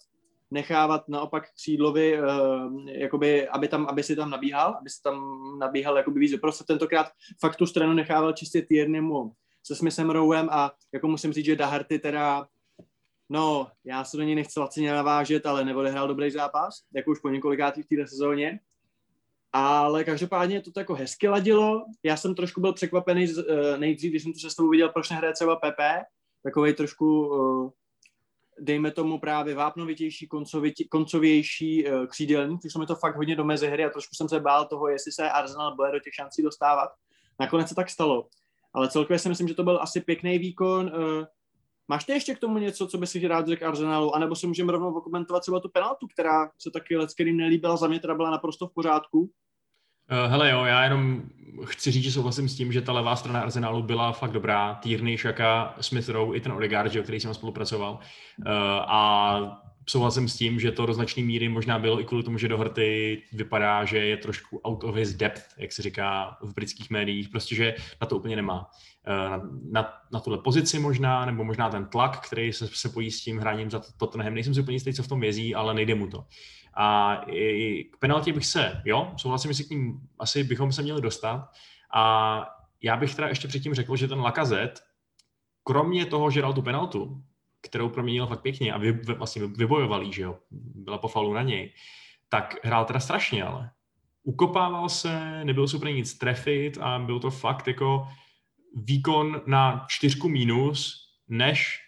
nechávat 0.54 1.10
naopak 1.10 1.52
křídlovi, 1.54 2.22
uh, 2.22 2.90
jakoby, 2.90 3.48
aby, 3.48 3.68
tam, 3.68 3.86
aby 3.90 4.04
si 4.04 4.16
tam 4.16 4.30
nabíhal, 4.30 4.76
aby 4.80 4.90
si 4.90 5.02
tam 5.02 5.40
nabíhal 5.60 5.98
jakoby 5.98 6.20
víc. 6.20 6.40
Prostě 6.40 6.64
tentokrát 6.64 7.12
fakt 7.40 7.56
tu 7.56 7.66
stranu 7.66 7.94
nechával 7.94 8.34
čistě 8.34 8.62
Tierneymu 8.62 9.34
se 9.64 9.76
Smithem 9.76 10.10
Rowem 10.10 10.48
a 10.52 10.72
jako 10.94 11.08
musím 11.08 11.34
říct, 11.34 11.46
že 11.46 11.56
Daharty 11.56 12.00
teda 12.00 12.48
No, 13.34 13.68
já 13.84 14.04
se 14.04 14.18
do 14.18 14.24
něj 14.24 14.36
nechci 14.36 14.60
lacině 14.60 14.94
navážet, 14.94 15.46
ale 15.46 15.66
neodehrál 15.66 16.08
dobrý 16.08 16.32
zápas, 16.32 16.84
jako 16.96 17.12
už 17.12 17.20
po 17.20 17.30
několikátý 17.30 17.84
v 17.84 17.88
této 17.88 18.08
sezóně. 18.08 18.60
Ale 19.54 20.04
každopádně 20.04 20.62
to 20.62 20.80
jako 20.80 20.96
hezky 20.96 21.28
ladilo. 21.28 21.86
Já 22.04 22.18
jsem 22.18 22.36
trošku 22.36 22.62
byl 22.62 22.74
překvapený 22.74 23.28
uh, 23.34 23.44
nejdřív, 23.78 24.10
když 24.10 24.24
jsem 24.24 24.34
tu 24.34 24.40
sestavu 24.40 24.70
viděl, 24.70 24.90
proč 24.90 25.10
nehraje 25.10 25.34
třeba 25.34 25.56
Pepe, 25.56 26.02
takový 26.44 26.74
trošku 26.74 27.28
uh, 27.28 27.70
dejme 28.60 28.92
tomu 28.92 29.20
právě 29.20 29.56
vápnovitější, 29.56 30.30
koncovější 30.90 31.88
uh, 31.88 32.06
křídelník, 32.06 32.62
když 32.62 32.76
mi 32.76 32.86
to 32.86 32.96
fakt 32.96 33.16
hodně 33.16 33.36
do 33.36 33.44
mezi 33.44 33.68
hry 33.68 33.86
a 33.86 33.90
trošku 33.90 34.16
jsem 34.16 34.30
se 34.30 34.40
bál 34.40 34.68
toho, 34.68 34.88
jestli 34.88 35.12
se 35.12 35.30
Arsenal 35.30 35.76
bude 35.76 35.92
do 35.92 36.00
těch 36.00 36.14
šancí 36.14 36.42
dostávat. 36.42 36.90
Nakonec 37.40 37.70
se 37.70 37.76
tak 37.76 37.90
stalo. 37.90 38.28
Ale 38.74 38.90
celkově 38.90 39.20
si 39.20 39.30
myslím, 39.30 39.48
že 39.48 39.54
to 39.54 39.64
byl 39.64 39.80
asi 39.82 40.02
pěkný 40.02 40.40
výkon. 40.40 40.92
Máš 41.88 42.04
ty 42.04 42.12
ještě 42.12 42.36
k 42.36 42.40
tomu 42.40 42.58
něco, 42.58 42.88
co 42.88 42.98
by 42.98 43.08
si 43.08 43.28
rád 43.28 43.48
řekl 43.48 43.68
Arsenalu? 43.68 44.16
A 44.16 44.20
nebo 44.20 44.36
si 44.36 44.48
můžeme 44.48 44.72
rovnou 44.72 44.94
okomentovat 44.94 45.42
třeba 45.42 45.60
tu 45.60 45.70
penaltu, 45.70 46.08
která 46.08 46.52
se 46.58 46.72
taky 46.72 46.98
let, 46.98 47.14
kterým 47.14 47.38
nelíbila, 47.38 47.78
za 47.78 47.88
mě 47.88 48.00
teda 48.00 48.16
byla 48.16 48.32
naprosto 48.32 48.68
v 48.68 48.74
pořádku. 48.74 49.32
Uh, 50.12 50.32
hele 50.32 50.50
jo, 50.50 50.64
já 50.66 50.84
jenom 50.84 51.22
chci 51.66 51.92
říct, 51.92 52.04
že 52.04 52.12
souhlasím 52.12 52.50
s 52.50 52.56
tím, 52.56 52.72
že 52.72 52.82
ta 52.82 52.94
levá 52.94 53.16
strana 53.16 53.42
Arsenalu 53.42 53.84
byla 53.84 54.12
fakt 54.12 54.32
dobrá. 54.32 54.74
Tierney, 54.74 55.18
Šaka, 55.18 55.76
Smith 55.82 56.10
Rowe, 56.10 56.38
i 56.38 56.40
ten 56.40 56.52
Odegaard, 56.52 56.96
o 56.96 57.04
který 57.04 57.20
jsem 57.20 57.34
spolupracoval. 57.34 57.94
Uh, 57.94 58.48
a 58.88 59.62
souhlasím 59.90 60.30
s 60.30 60.38
tím, 60.38 60.60
že 60.60 60.72
to 60.72 60.86
do 60.86 60.94
značné 60.94 61.24
míry 61.24 61.50
možná 61.50 61.80
bylo 61.80 62.02
i 62.02 62.06
kvůli 62.06 62.24
tomu, 62.24 62.38
že 62.38 62.48
Doherty 62.48 63.22
vypadá, 63.34 63.86
že 63.86 63.98
je 63.98 64.18
trošku 64.18 64.62
out 64.64 64.84
of 64.84 64.96
his 64.96 65.14
depth, 65.14 65.44
jak 65.58 65.72
se 65.72 65.82
říká 65.82 66.38
v 66.42 66.54
britských 66.54 66.90
médiích, 66.90 67.30
prostě, 67.30 67.56
že 67.56 67.76
na 68.02 68.08
to 68.08 68.18
úplně 68.18 68.36
nemá. 68.36 68.70
Eh, 69.08 69.30
na, 69.30 69.42
na, 69.72 69.94
na 70.14 70.20
tuhle 70.20 70.40
pozici 70.40 70.80
možná, 70.80 71.26
nebo 71.26 71.44
možná 71.44 71.70
ten 71.70 71.86
tlak, 71.86 72.26
který 72.26 72.54
se, 72.54 72.68
se 72.68 72.90
pojí 72.90 73.12
s 73.12 73.24
tím 73.24 73.38
hraním 73.38 73.72
za 73.72 73.82
Tottenham. 73.98 74.34
Nejsem 74.34 74.54
si 74.54 74.62
úplně 74.62 74.76
jistý, 74.76 74.94
co 74.94 75.04
v 75.04 75.08
tom 75.08 75.20
vězí, 75.20 75.56
ale 75.56 75.74
nejde 75.74 75.96
mu 75.96 76.08
to. 76.08 76.26
A 76.74 77.18
k 77.92 77.98
penaltě 78.00 78.34
bych 78.34 78.46
se, 78.46 78.82
jo, 78.86 79.14
souhlasím, 79.18 79.54
že 79.54 79.64
k 79.64 79.70
ním 79.70 80.00
asi 80.20 80.44
bychom 80.44 80.72
se 80.72 80.82
měli 80.82 81.02
dostat. 81.02 81.50
A 81.94 82.46
já 82.82 82.98
bych 82.98 83.16
teda 83.16 83.28
ještě 83.28 83.48
předtím 83.48 83.74
řekl, 83.74 83.96
že 83.96 84.08
ten 84.08 84.20
Lakazet, 84.20 84.84
kromě 85.64 86.06
toho, 86.06 86.32
že 86.32 86.42
dal 86.42 86.54
tu 86.54 86.62
penaltu, 86.62 87.24
kterou 87.62 87.90
proměnil 87.90 88.28
fakt 88.28 88.42
pěkně 88.42 88.74
a 88.74 88.78
vy, 88.78 88.92
vlastně 88.92 89.48
vybojoval 89.48 90.12
že 90.12 90.22
jo, 90.22 90.38
byla 90.52 90.98
po 90.98 91.08
falu 91.08 91.34
na 91.34 91.42
něj, 91.42 91.74
tak 92.30 92.56
hrál 92.64 92.86
teda 92.86 93.00
strašně, 93.00 93.44
ale 93.44 93.72
ukopával 94.24 94.90
se, 94.90 95.46
nebyl 95.46 95.68
super 95.68 95.94
nic 95.94 96.18
trefit 96.18 96.78
a 96.78 97.00
byl 97.00 97.20
to 97.20 97.32
fakt 97.32 97.68
jako 97.68 98.08
výkon 98.76 99.42
na 99.46 99.86
čtyřku 99.90 100.30
mínus, 100.30 101.08
než 101.28 101.80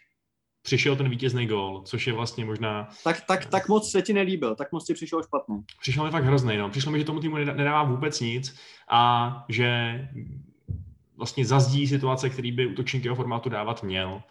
přišel 0.63 0.95
ten 0.95 1.10
vítězný 1.10 1.47
gól, 1.47 1.82
což 1.86 2.08
je 2.08 2.13
vlastně 2.13 2.45
možná... 2.45 2.88
Tak, 3.04 3.21
tak, 3.21 3.45
tak 3.45 3.69
moc 3.69 3.91
se 3.91 4.02
ti 4.02 4.13
nelíbil, 4.13 4.56
tak 4.56 4.71
moc 4.71 4.86
ti 4.86 4.93
přišel 4.93 5.23
špatný. 5.23 5.63
Přišel 5.80 6.04
mi 6.04 6.12
fakt 6.12 6.23
hrozný, 6.23 6.58
no. 6.58 6.69
Přišlo 6.69 6.91
mi, 6.91 6.99
že 6.99 7.06
tomu 7.06 7.19
týmu 7.19 7.38
nedává 7.38 7.84
vůbec 7.84 8.19
nic 8.19 8.56
a 8.89 9.45
že 9.49 9.99
vlastně 11.17 11.45
zazdí 11.45 11.88
situace, 11.88 12.30
který 12.30 12.52
by 12.52 12.67
útočník 12.67 13.15
formátu 13.15 13.49
dávat 13.49 13.84
měl. 13.84 14.23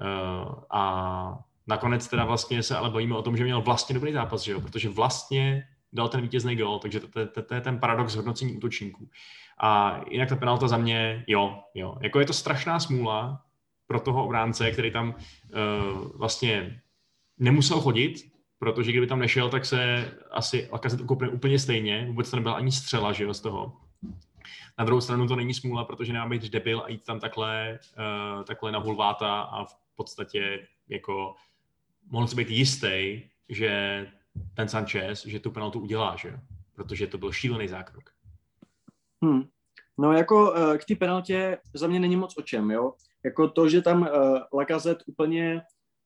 Uh, 0.00 0.54
a 0.70 1.38
nakonec 1.66 2.08
teda 2.08 2.24
vlastně 2.24 2.62
se 2.62 2.76
ale 2.76 2.90
bavíme 2.90 3.16
o 3.16 3.22
tom, 3.22 3.36
že 3.36 3.44
měl 3.44 3.60
vlastně 3.60 3.94
dobrý 3.94 4.12
zápas, 4.12 4.42
že 4.42 4.52
jo? 4.52 4.60
protože 4.60 4.88
vlastně 4.88 5.68
dal 5.92 6.08
ten 6.08 6.20
vítězný 6.20 6.56
gol, 6.56 6.78
takže 6.78 7.00
to, 7.00 7.08
to, 7.08 7.26
to, 7.26 7.42
to 7.42 7.54
je 7.54 7.60
ten 7.60 7.78
paradox 7.78 8.14
hodnocení 8.14 8.56
útočníků. 8.56 9.08
A 9.58 10.00
jinak 10.10 10.28
ta 10.28 10.36
penalta 10.36 10.68
za 10.68 10.76
mě, 10.76 11.24
jo, 11.26 11.58
jo. 11.74 11.96
Jako 12.00 12.20
je 12.20 12.26
to 12.26 12.32
strašná 12.32 12.80
smůla 12.80 13.42
pro 13.92 14.00
toho 14.00 14.24
obránce, 14.24 14.70
který 14.70 14.90
tam 14.90 15.14
uh, 15.14 16.08
vlastně 16.16 16.80
nemusel 17.38 17.80
chodit, 17.80 18.32
protože 18.58 18.90
kdyby 18.90 19.06
tam 19.06 19.18
nešel, 19.18 19.48
tak 19.50 19.64
se 19.64 20.10
asi 20.30 20.68
Lakazet 20.72 21.00
ukopne 21.00 21.28
úplně 21.28 21.58
stejně, 21.58 22.06
vůbec 22.08 22.30
to 22.30 22.36
nebyla 22.36 22.54
ani 22.54 22.72
střela, 22.72 23.12
že 23.12 23.24
jo, 23.24 23.34
z 23.34 23.40
toho. 23.40 23.76
Na 24.78 24.84
druhou 24.84 25.00
stranu 25.00 25.28
to 25.28 25.36
není 25.36 25.54
smůla, 25.54 25.84
protože 25.84 26.12
nemá 26.12 26.28
být 26.28 26.42
debil 26.42 26.80
a 26.80 26.88
jít 26.88 27.04
tam 27.04 27.20
takhle, 27.20 27.78
uh, 28.38 28.44
takhle 28.44 28.72
na 28.72 28.78
hulváta 28.78 29.40
a 29.40 29.64
v 29.64 29.74
podstatě 29.94 30.66
jako 30.88 31.34
mohl 32.10 32.26
si 32.26 32.36
být 32.36 32.50
jistý, 32.50 33.22
že 33.48 34.06
ten 34.54 34.68
Sanchez, 34.68 35.26
že 35.26 35.40
tu 35.40 35.50
penaltu 35.50 35.80
udělá, 35.80 36.16
že 36.16 36.40
protože 36.74 37.06
to 37.06 37.18
byl 37.18 37.32
šílený 37.32 37.68
zákrok. 37.68 38.10
Hmm. 39.22 39.42
No 39.98 40.12
jako 40.12 40.52
uh, 40.52 40.76
k 40.76 40.84
té 40.84 40.94
penaltě 40.96 41.58
za 41.74 41.86
mě 41.86 42.00
není 42.00 42.16
moc 42.16 42.36
o 42.36 42.42
čem, 42.42 42.70
jo. 42.70 42.92
Jako 43.24 43.48
to, 43.48 43.68
že 43.68 43.82
tam 43.82 44.02
uh, 44.02 44.38
Lakazet 44.52 44.98
úplně, 45.06 45.62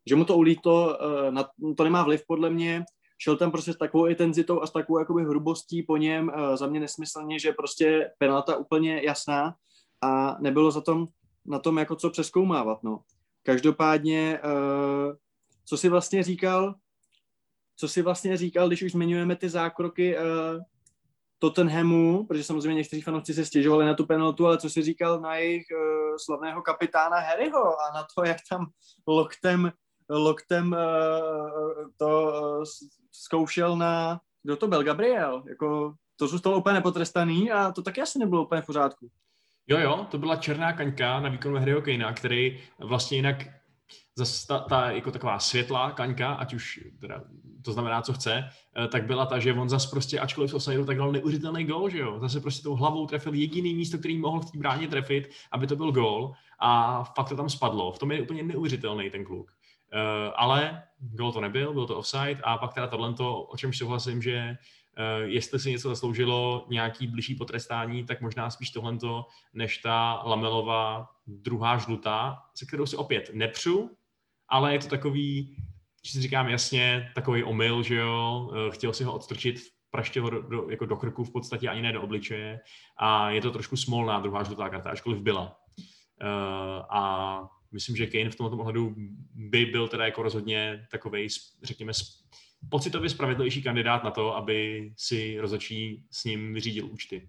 že 0.09 0.16
mu 0.16 0.24
to 0.24 0.37
ulítlo, 0.37 0.98
uh, 0.98 1.31
na, 1.31 1.48
to 1.76 1.85
nemá 1.85 2.02
vliv 2.02 2.22
podle 2.26 2.50
mě, 2.50 2.85
šel 3.18 3.37
tam 3.37 3.50
prostě 3.50 3.72
s 3.72 3.76
takovou 3.76 4.07
intenzitou 4.07 4.62
a 4.62 4.66
s 4.66 4.72
takovou 4.72 4.98
jakoby 4.98 5.24
hrubostí 5.24 5.83
po 5.83 5.96
něm, 5.96 6.29
uh, 6.29 6.57
za 6.57 6.66
mě 6.66 6.81
nesmyslně, 6.81 7.38
že 7.38 7.52
prostě 7.52 8.11
penalta 8.18 8.57
úplně 8.57 9.02
jasná 9.02 9.55
a 10.02 10.37
nebylo 10.40 10.70
za 10.70 10.81
tom, 10.81 11.09
na 11.46 11.59
tom 11.59 11.79
jako 11.79 11.96
co 11.96 12.11
přeskoumávat, 12.11 12.83
no. 12.83 13.00
Každopádně, 13.42 14.40
uh, 14.44 15.14
co 15.64 15.76
si 15.76 15.88
vlastně 15.88 16.22
říkal, 16.22 16.74
co 17.76 17.88
si 17.88 18.02
vlastně 18.02 18.37
říkal, 18.37 18.68
když 18.68 18.83
už 18.83 18.92
zmiňujeme 18.92 19.37
ty 19.37 19.48
zákroky 19.48 20.16
uh, 20.16 20.22
Tottenhamu, 21.38 22.27
protože 22.27 22.44
samozřejmě 22.44 22.75
někteří 22.75 23.03
fanoušci 23.03 23.35
se 23.35 23.44
stěžovali 23.44 23.87
na 23.87 23.94
tu 23.94 24.07
penaltu, 24.07 24.46
ale 24.46 24.59
co 24.59 24.70
si 24.70 24.83
říkal 24.83 25.20
na 25.20 25.37
jejich 25.37 25.66
uh, 25.72 26.16
slavného 26.25 26.62
kapitána 26.62 27.18
Harryho 27.18 27.81
a 27.81 27.94
na 27.94 28.07
to, 28.14 28.25
jak 28.25 28.37
tam 28.51 28.66
loktem, 29.07 29.72
loktem 30.09 30.72
uh, 30.72 31.88
to 31.96 32.33
uh, 32.59 32.64
zkoušel 33.12 33.77
na, 33.77 34.20
kdo 34.42 34.57
to 34.57 34.68
byl, 34.68 34.83
Gabriel, 34.83 35.42
jako 35.49 35.94
to 36.16 36.29
zůstalo 36.29 36.59
úplně 36.59 36.75
nepotrestaný 36.75 37.53
a 37.53 37.72
to 37.72 37.83
taky 37.83 38.03
asi 38.03 38.18
nebylo 38.18 38.44
úplně 38.44 38.62
v 38.62 38.66
pořádku. 38.66 39.11
Jo, 39.66 39.79
jo, 39.79 40.07
to 40.11 40.18
byla 40.18 40.37
černá 40.37 40.72
kaňka 40.72 41.20
na 41.20 41.29
výkonu 41.29 41.57
Harryho 41.57 41.83
Kanea, 41.83 42.12
který 42.12 42.61
vlastně 42.79 43.18
jinak 43.18 43.37
zase 44.18 44.46
ta, 44.46 44.59
ta, 44.59 44.90
jako 44.90 45.11
taková 45.11 45.38
světlá 45.38 45.90
kaňka, 45.90 46.35
ať 46.35 46.55
už 46.55 46.81
teda, 47.01 47.25
to 47.66 47.72
znamená, 47.72 48.02
co 48.02 48.12
chce, 48.12 48.44
eh, 48.85 48.88
tak 48.88 49.07
byla 49.07 49.26
ta, 49.26 49.38
že 49.38 49.52
on 49.52 49.68
zase 49.68 49.88
prostě, 49.90 50.20
ačkoliv 50.20 50.55
offsideu, 50.55 50.85
tak 50.85 50.96
dal 50.96 51.12
neuvěřitelný 51.12 51.64
gol, 51.64 51.90
že 51.90 51.98
jo. 51.98 52.18
Zase 52.20 52.40
prostě 52.40 52.62
tou 52.62 52.74
hlavou 52.74 53.07
trefil 53.07 53.35
jediný 53.35 53.74
místo, 53.74 53.98
který 53.98 54.18
mohl 54.18 54.40
v 54.40 54.50
té 54.50 54.59
bráně 54.59 54.88
trefit, 54.88 55.29
aby 55.52 55.66
to 55.66 55.76
byl 55.76 55.92
gol 55.92 56.33
a 56.59 57.02
fakt 57.05 57.29
to 57.29 57.37
tam 57.37 57.48
spadlo. 57.48 57.92
V 57.92 57.98
tom 57.98 58.12
je 58.12 58.22
úplně 58.22 58.42
neuvěřitelný 58.42 59.11
ten 59.11 59.24
kluk. 59.24 59.52
Uh, 59.94 60.33
ale 60.37 60.83
gol 60.98 61.33
to 61.33 61.40
nebyl, 61.40 61.72
byl 61.72 61.87
to 61.87 61.96
offside 61.96 62.40
a 62.44 62.59
pak 62.59 62.74
teda 62.74 62.87
tohle, 62.87 63.14
o 63.18 63.57
čem 63.57 63.72
souhlasím, 63.72 64.22
že 64.22 64.57
Uh, 64.98 65.29
jestli 65.29 65.59
si 65.59 65.70
něco 65.70 65.88
zasloužilo 65.88 66.66
nějaký 66.70 67.07
blížší 67.07 67.35
potrestání, 67.35 68.05
tak 68.05 68.20
možná 68.20 68.50
spíš 68.50 68.70
tohle, 68.70 68.96
než 69.52 69.79
ta 69.79 70.22
Lamelová 70.24 71.09
druhá 71.26 71.79
žlutá, 71.79 72.42
se 72.55 72.66
kterou 72.66 72.87
si 72.87 72.96
opět 72.96 73.31
nepřu, 73.33 73.90
ale 74.48 74.72
je 74.72 74.79
to 74.79 74.88
takový, 74.88 75.57
že 76.07 76.12
si 76.12 76.23
říkám 76.23 76.49
jasně, 76.49 77.12
takový 77.14 77.45
omyl, 77.45 77.83
že 77.83 77.95
jo, 77.95 78.49
uh, 78.51 78.71
chtěl 78.71 78.92
si 78.92 79.05
ho 79.05 79.14
odstrčit, 79.14 79.61
praště 79.90 80.21
ho 80.21 80.31
do, 80.31 80.42
do, 80.42 80.71
jako 80.71 80.87
do 80.87 80.97
krku 80.97 81.25
v 81.25 81.33
podstatě 81.33 81.69
ani 81.69 81.83
ne 81.83 81.92
do 81.92 82.03
obličeje 82.03 82.61
a 82.99 83.31
je 83.31 83.40
to 83.40 83.51
trošku 83.51 83.77
smolná 83.77 84.21
druhá 84.21 84.42
žlutá 84.42 84.69
karta, 84.69 84.90
ačkoliv 84.90 85.21
byla. 85.21 85.59
Uh, 86.23 86.97
a 86.97 87.40
myslím, 87.73 87.97
že 87.97 88.07
Kane 88.07 88.31
v 88.31 88.37
tomto 88.37 88.57
ohledu 88.57 88.95
by 89.35 89.66
byl 89.66 89.88
teda 89.88 90.05
jako 90.05 90.23
rozhodně 90.23 90.87
takový, 90.90 91.29
řekněme, 91.62 91.92
pocitově 92.71 93.11
spravedlivější 93.11 93.62
kandidát 93.62 94.05
na 94.05 94.11
to, 94.11 94.37
aby 94.37 94.92
si 94.97 95.40
rozhodčí 95.40 96.05
s 96.11 96.25
ním 96.25 96.55
vyřídil 96.55 96.87
účty. 96.87 97.29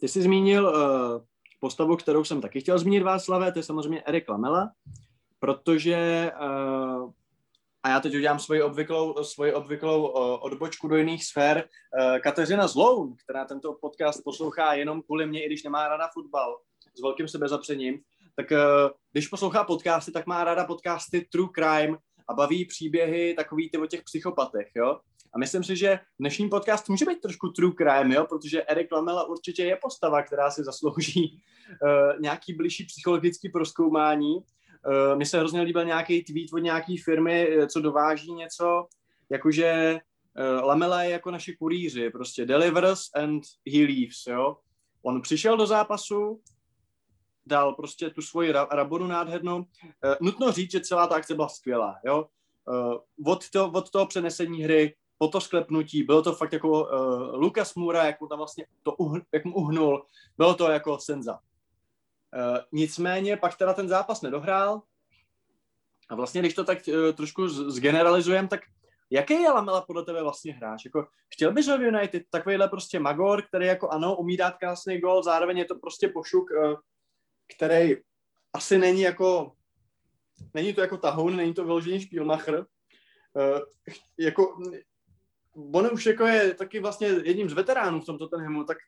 Ty 0.00 0.08
jsi 0.08 0.22
zmínil 0.22 0.64
uh, 0.64 1.24
postavu, 1.60 1.96
kterou 1.96 2.24
jsem 2.24 2.40
taky 2.40 2.60
chtěl 2.60 2.78
zmínit 2.78 3.02
Václavé, 3.02 3.52
to 3.52 3.58
je 3.58 3.62
samozřejmě 3.62 4.02
Erik 4.02 4.28
Lamela, 4.28 4.70
protože 5.40 6.32
uh, 6.40 7.10
a 7.82 7.88
já 7.90 8.00
teď 8.00 8.14
udělám 8.14 8.38
svoji 8.38 8.62
obvyklou, 8.62 9.24
svoji 9.24 9.52
obvyklou 9.52 10.08
uh, 10.08 10.38
odbočku 10.40 10.88
do 10.88 10.96
jiných 10.96 11.24
sfér. 11.24 11.68
Uh, 12.00 12.18
Kateřina 12.18 12.66
Zloun, 12.66 13.16
která 13.24 13.44
tento 13.44 13.72
podcast 13.72 14.24
poslouchá 14.24 14.74
jenom 14.74 15.02
kvůli 15.02 15.26
mě, 15.26 15.44
i 15.44 15.46
když 15.46 15.62
nemá 15.62 15.88
rada 15.88 16.08
fotbal, 16.14 16.58
s 16.94 17.02
velkým 17.02 17.28
sebezapřením, 17.28 18.00
tak 18.36 18.52
když 19.12 19.28
poslouchá 19.28 19.64
podcasty, 19.64 20.12
tak 20.12 20.26
má 20.26 20.44
ráda 20.44 20.64
podcasty 20.64 21.28
True 21.32 21.48
Crime 21.54 21.98
a 22.28 22.34
baví 22.34 22.64
příběhy 22.64 23.34
takový 23.34 23.70
ty 23.70 23.78
o 23.78 23.86
těch 23.86 24.02
psychopatech, 24.02 24.68
jo. 24.74 25.00
A 25.34 25.38
myslím 25.38 25.64
si, 25.64 25.76
že 25.76 26.00
dnešní 26.20 26.48
podcast 26.48 26.88
může 26.88 27.04
být 27.04 27.20
trošku 27.20 27.48
true 27.48 27.72
crime, 27.76 28.14
jo, 28.14 28.26
protože 28.28 28.62
Erik 28.62 28.92
Lamela 28.92 29.24
určitě 29.24 29.64
je 29.64 29.78
postava, 29.82 30.22
která 30.22 30.50
si 30.50 30.64
zaslouží 30.64 31.42
uh, 31.82 32.20
nějaký 32.20 32.54
blížší 32.54 32.84
psychologický 32.84 33.48
proskoumání. 33.48 34.38
Uh, 34.86 35.16
Mně 35.16 35.26
se 35.26 35.38
hrozně 35.38 35.62
líbil 35.62 35.84
nějaký 35.84 36.24
tweet 36.24 36.52
od 36.52 36.58
nějaký 36.58 36.96
firmy, 36.96 37.56
co 37.68 37.80
dováží 37.80 38.32
něco, 38.32 38.86
jakože 39.30 40.00
uh, 40.58 40.64
Lamela 40.64 41.02
je 41.02 41.10
jako 41.10 41.30
naši 41.30 41.56
kurýři, 41.56 42.10
prostě 42.10 42.46
delivers 42.46 43.00
and 43.14 43.42
he 43.72 43.78
leaves, 43.78 44.26
jo. 44.28 44.56
On 45.02 45.22
přišel 45.22 45.56
do 45.56 45.66
zápasu, 45.66 46.40
dal 47.46 47.74
prostě 47.74 48.10
tu 48.10 48.22
svoji 48.22 48.52
rabonu 48.52 49.06
nádhernou. 49.06 49.56
Uh, 49.56 49.64
nutno 50.20 50.52
říct, 50.52 50.70
že 50.70 50.80
celá 50.80 51.06
ta 51.06 51.14
akce 51.14 51.34
byla 51.34 51.48
skvělá, 51.48 51.96
jo. 52.06 52.26
Uh, 52.68 53.32
od, 53.32 53.50
to, 53.50 53.70
od 53.70 53.90
toho 53.90 54.06
přenesení 54.06 54.62
hry 54.62 54.94
po 55.18 55.28
to 55.28 55.40
sklepnutí, 55.40 56.02
bylo 56.02 56.22
to 56.22 56.32
fakt 56.32 56.52
jako 56.52 56.68
uh, 56.70 57.34
Lukas 57.34 57.74
Mura, 57.74 58.04
jak 58.04 58.20
mu 58.20 58.26
tam 58.26 58.38
vlastně 58.38 58.66
to 58.82 58.92
uhl, 58.92 59.20
jak 59.32 59.44
mu 59.44 59.54
uhnul, 59.54 60.06
bylo 60.36 60.54
to 60.54 60.70
jako 60.70 60.98
senza. 60.98 61.38
Uh, 62.36 62.58
nicméně 62.72 63.36
pak 63.36 63.56
teda 63.56 63.74
ten 63.74 63.88
zápas 63.88 64.22
nedohrál. 64.22 64.82
A 66.08 66.14
vlastně, 66.14 66.40
když 66.40 66.54
to 66.54 66.64
tak 66.64 66.78
uh, 66.88 67.12
trošku 67.12 67.48
zgeneralizujeme, 67.48 68.48
tak 68.48 68.60
jaký 69.10 69.42
je 69.42 69.50
Lamela 69.50 69.80
podle 69.80 70.04
tebe 70.04 70.22
vlastně 70.22 70.54
hráč? 70.54 70.84
Jako, 70.84 71.06
chtěl 71.34 71.52
bys 71.52 71.66
ho 71.66 71.78
v 71.78 71.82
United? 71.82 72.22
Takovýhle 72.30 72.68
prostě 72.68 73.00
magor, 73.00 73.42
který 73.42 73.66
jako 73.66 73.88
ano, 73.88 74.16
umí 74.16 74.36
dát 74.36 74.56
krásný 74.56 75.00
gol, 75.00 75.22
zároveň 75.22 75.58
je 75.58 75.64
to 75.64 75.74
prostě 75.74 76.08
pošuk, 76.08 76.50
uh, 76.50 76.74
který 77.56 77.96
asi 78.52 78.78
není 78.78 79.00
jako, 79.00 79.52
není 80.54 80.74
to 80.74 80.80
jako 80.80 80.96
tahoun, 80.96 81.36
není 81.36 81.54
to 81.54 81.64
vyložený 81.64 82.00
špílmacher, 82.00 82.66
jako, 84.18 84.58
on 85.74 85.90
už 85.92 86.06
jako 86.06 86.26
je 86.26 86.54
taky 86.54 86.80
vlastně 86.80 87.08
jedním 87.08 87.50
z 87.50 87.52
veteránů 87.52 88.00
v 88.00 88.06
tomto 88.06 88.24
Tottenhamu, 88.24 88.64
tak 88.64 88.78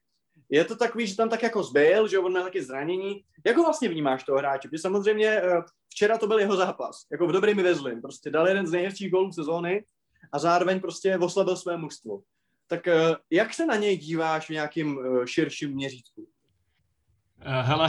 je 0.51 0.65
to 0.65 0.77
takový, 0.77 1.07
že 1.07 1.17
tam 1.17 1.29
tak 1.29 1.43
jako 1.43 1.63
zbyl, 1.63 2.09
že 2.09 2.19
on 2.19 2.33
má 2.33 2.43
taky 2.43 2.63
zranění. 2.63 3.25
Jak 3.47 3.57
ho 3.57 3.65
vlastně 3.65 3.89
vnímáš 3.89 4.25
toho 4.25 4.39
hráče? 4.39 4.69
Protože 4.69 4.83
samozřejmě 4.83 5.43
uh, 5.43 5.63
včera 5.89 6.19
to 6.19 6.27
byl 6.27 6.39
jeho 6.39 6.57
zápas, 6.57 7.07
jako 7.13 7.27
v 7.27 7.33
dobrým 7.33 7.59
i 7.59 7.63
ve 7.63 8.01
Prostě 8.03 8.31
dal 8.31 8.49
jeden 8.49 8.67
z 8.67 8.73
nejhezčích 8.73 9.11
gólů 9.11 9.33
sezóny 9.33 9.85
a 10.33 10.39
zároveň 10.39 10.81
prostě 10.81 11.19
oslabil 11.19 11.57
své 11.57 11.77
mužstvo. 11.77 12.21
Tak 12.67 12.87
uh, 12.87 13.17
jak 13.31 13.55
se 13.55 13.67
na 13.67 13.77
něj 13.77 13.97
díváš 13.97 14.47
v 14.47 14.53
nějakým 14.53 14.97
uh, 14.97 15.25
širším 15.25 15.71
měřítku? 15.71 16.29
Hele, 17.39 17.89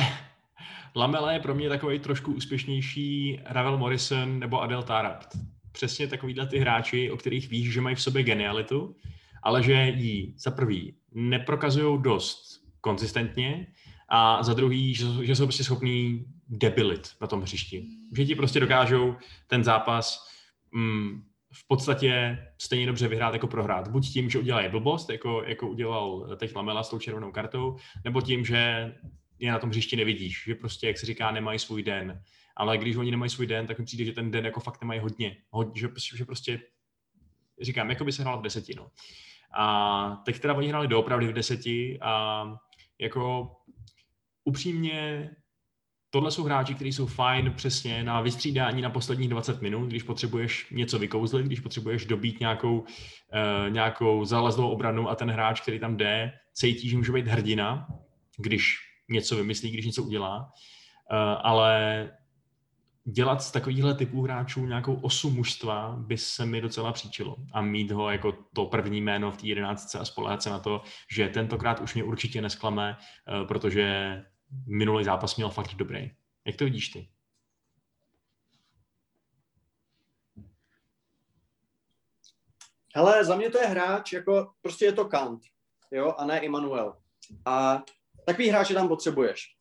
Lamela 0.95 1.31
je 1.31 1.39
pro 1.39 1.55
mě 1.55 1.69
takový 1.69 1.99
trošku 1.99 2.33
úspěšnější 2.33 3.39
Ravel 3.45 3.77
Morrison 3.77 4.39
nebo 4.39 4.61
Adel 4.61 4.83
Tarabt. 4.83 5.27
Přesně 5.71 6.07
takovýhle 6.07 6.47
ty 6.47 6.59
hráči, 6.59 7.11
o 7.11 7.17
kterých 7.17 7.49
víš, 7.49 7.73
že 7.73 7.81
mají 7.81 7.95
v 7.95 8.01
sobě 8.01 8.23
genialitu, 8.23 8.95
ale 9.43 9.63
že 9.63 9.73
ji 9.73 10.33
za 10.37 10.51
prvý 10.51 11.00
neprokazují 11.13 12.01
dost 12.01 12.61
konzistentně 12.81 13.67
a 14.09 14.43
za 14.43 14.53
druhý, 14.53 14.95
že, 14.95 15.05
že 15.21 15.35
jsou 15.35 15.45
prostě 15.45 15.63
schopní 15.63 16.25
debilit 16.47 17.09
na 17.21 17.27
tom 17.27 17.41
hřišti. 17.41 17.85
Že 18.17 18.25
ti 18.25 18.35
prostě 18.35 18.59
dokážou 18.59 19.15
ten 19.47 19.63
zápas 19.63 20.27
mm, 20.71 21.23
v 21.53 21.67
podstatě 21.67 22.37
stejně 22.61 22.85
dobře 22.85 23.07
vyhrát 23.07 23.33
jako 23.33 23.47
prohrát. 23.47 23.87
Buď 23.87 24.13
tím, 24.13 24.29
že 24.29 24.39
udělají 24.39 24.69
blbost, 24.69 25.09
jako, 25.09 25.43
jako 25.43 25.67
udělal 25.67 26.35
teď 26.37 26.55
Lamela 26.55 26.83
s 26.83 26.89
tou 26.89 26.99
červenou 26.99 27.31
kartou, 27.31 27.77
nebo 28.05 28.21
tím, 28.21 28.45
že 28.45 28.93
je 29.39 29.51
na 29.51 29.59
tom 29.59 29.69
hřišti 29.69 29.95
nevidíš, 29.95 30.43
že 30.47 30.55
prostě, 30.55 30.87
jak 30.87 30.97
se 30.97 31.05
říká, 31.05 31.31
nemají 31.31 31.59
svůj 31.59 31.83
den. 31.83 32.23
Ale 32.55 32.77
když 32.77 32.95
oni 32.95 33.11
nemají 33.11 33.29
svůj 33.29 33.47
den, 33.47 33.67
tak 33.67 33.79
mi 33.79 33.85
přijde, 33.85 34.05
že 34.05 34.11
ten 34.11 34.31
den 34.31 34.45
jako 34.45 34.59
fakt 34.59 34.81
nemají 34.81 34.99
hodně. 34.99 35.37
hodně 35.49 35.81
že, 35.81 35.89
že 36.15 36.25
prostě, 36.25 36.59
říkám, 37.61 37.89
jako 37.89 38.05
by 38.05 38.11
se 38.11 38.21
hrál 38.21 38.39
v 38.39 38.43
deseti, 38.43 38.73
no. 38.75 38.91
A 39.53 40.21
teď 40.25 40.39
teda 40.39 40.53
oni 40.53 40.67
hráli 40.67 40.87
doopravdy 40.87 41.27
v 41.27 41.33
deseti 41.33 41.99
a 42.01 42.45
jako 42.99 43.51
upřímně 44.43 45.29
tohle 46.09 46.31
jsou 46.31 46.43
hráči, 46.43 46.75
kteří 46.75 46.93
jsou 46.93 47.05
fajn 47.05 47.53
přesně 47.55 48.03
na 48.03 48.21
vystřídání 48.21 48.81
na 48.81 48.89
posledních 48.89 49.29
20 49.29 49.61
minut, 49.61 49.87
když 49.87 50.03
potřebuješ 50.03 50.67
něco 50.71 50.99
vykouzlit, 50.99 51.45
když 51.45 51.59
potřebuješ 51.59 52.05
dobít 52.05 52.39
nějakou, 52.39 52.79
uh, 52.79 52.85
nějakou 53.69 54.25
zalezlou 54.25 54.69
obranu 54.69 55.09
a 55.09 55.15
ten 55.15 55.31
hráč, 55.31 55.61
který 55.61 55.79
tam 55.79 55.97
jde, 55.97 56.31
cítí, 56.53 56.89
že 56.89 56.97
může 56.97 57.11
být 57.11 57.27
hrdina, 57.27 57.87
když 58.37 58.77
něco 59.09 59.35
vymyslí, 59.35 59.71
když 59.71 59.85
něco 59.85 60.03
udělá, 60.03 60.39
uh, 60.39 61.17
ale 61.43 62.09
dělat 63.03 63.43
z 63.43 63.51
takovýchhle 63.51 63.95
typů 63.95 64.21
hráčů 64.21 64.65
nějakou 64.65 64.93
osu 64.93 65.29
mužstva 65.29 65.95
by 65.97 66.17
se 66.17 66.45
mi 66.45 66.61
docela 66.61 66.93
příčilo 66.93 67.35
a 67.53 67.61
mít 67.61 67.91
ho 67.91 68.09
jako 68.09 68.37
to 68.53 68.65
první 68.65 69.01
jméno 69.01 69.31
v 69.31 69.37
té 69.37 69.47
jedenáctce 69.47 69.99
a 69.99 70.05
spolehat 70.05 70.43
se 70.43 70.49
na 70.49 70.59
to, 70.59 70.81
že 71.11 71.29
tentokrát 71.29 71.79
už 71.79 71.93
mě 71.93 72.03
určitě 72.03 72.41
nesklame, 72.41 72.97
uh, 73.41 73.47
protože 73.47 74.15
minulý 74.67 75.03
zápas 75.03 75.35
měl 75.35 75.49
fakt 75.49 75.73
dobrý. 75.73 76.11
Jak 76.45 76.55
to 76.55 76.63
vidíš 76.63 76.89
ty? 76.89 77.09
Hele, 82.95 83.25
za 83.25 83.35
mě 83.35 83.49
to 83.49 83.57
je 83.57 83.67
hráč, 83.67 84.13
jako 84.13 84.51
prostě 84.61 84.85
je 84.85 84.93
to 84.93 85.05
Kant, 85.05 85.41
jo, 85.91 86.13
a 86.17 86.25
ne 86.25 86.39
Immanuel. 86.39 86.97
A 87.45 87.83
takový 88.25 88.49
hráče 88.49 88.73
tam 88.73 88.87
potřebuješ. 88.87 89.55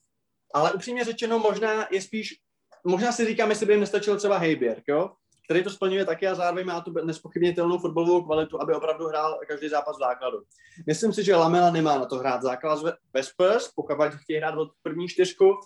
Ale 0.54 0.72
upřímně 0.72 1.04
řečeno, 1.04 1.38
možná 1.38 1.86
je 1.90 2.02
spíš, 2.02 2.40
možná 2.84 3.12
si 3.12 3.26
říkám, 3.26 3.50
jestli 3.50 3.66
by 3.66 3.72
jim 3.72 3.80
nestačil 3.80 4.16
třeba 4.16 4.38
Hejběrk, 4.38 4.84
jo? 4.88 5.10
který 5.50 5.64
to 5.64 5.70
splňuje 5.70 6.04
taky 6.04 6.26
a 6.26 6.34
zároveň 6.34 6.66
má 6.66 6.80
tu 6.80 6.92
nespochybnitelnou 7.04 7.78
fotbalovou 7.78 8.22
kvalitu, 8.22 8.62
aby 8.62 8.74
opravdu 8.74 9.06
hrál 9.06 9.40
každý 9.48 9.68
zápas 9.68 9.96
v 9.96 9.98
základu. 9.98 10.42
Myslím 10.86 11.12
si, 11.12 11.24
že 11.24 11.36
Lamela 11.36 11.70
nemá 11.70 11.98
na 11.98 12.06
to 12.06 12.16
hrát 12.16 12.42
základ 12.42 12.82
ve 13.14 13.22
Spurs, 13.22 13.68
pokud 13.74 14.14
chtějí 14.14 14.38
hrát 14.38 14.58
od 14.58 14.68
první 14.82 15.08
čtyřku. 15.08 15.60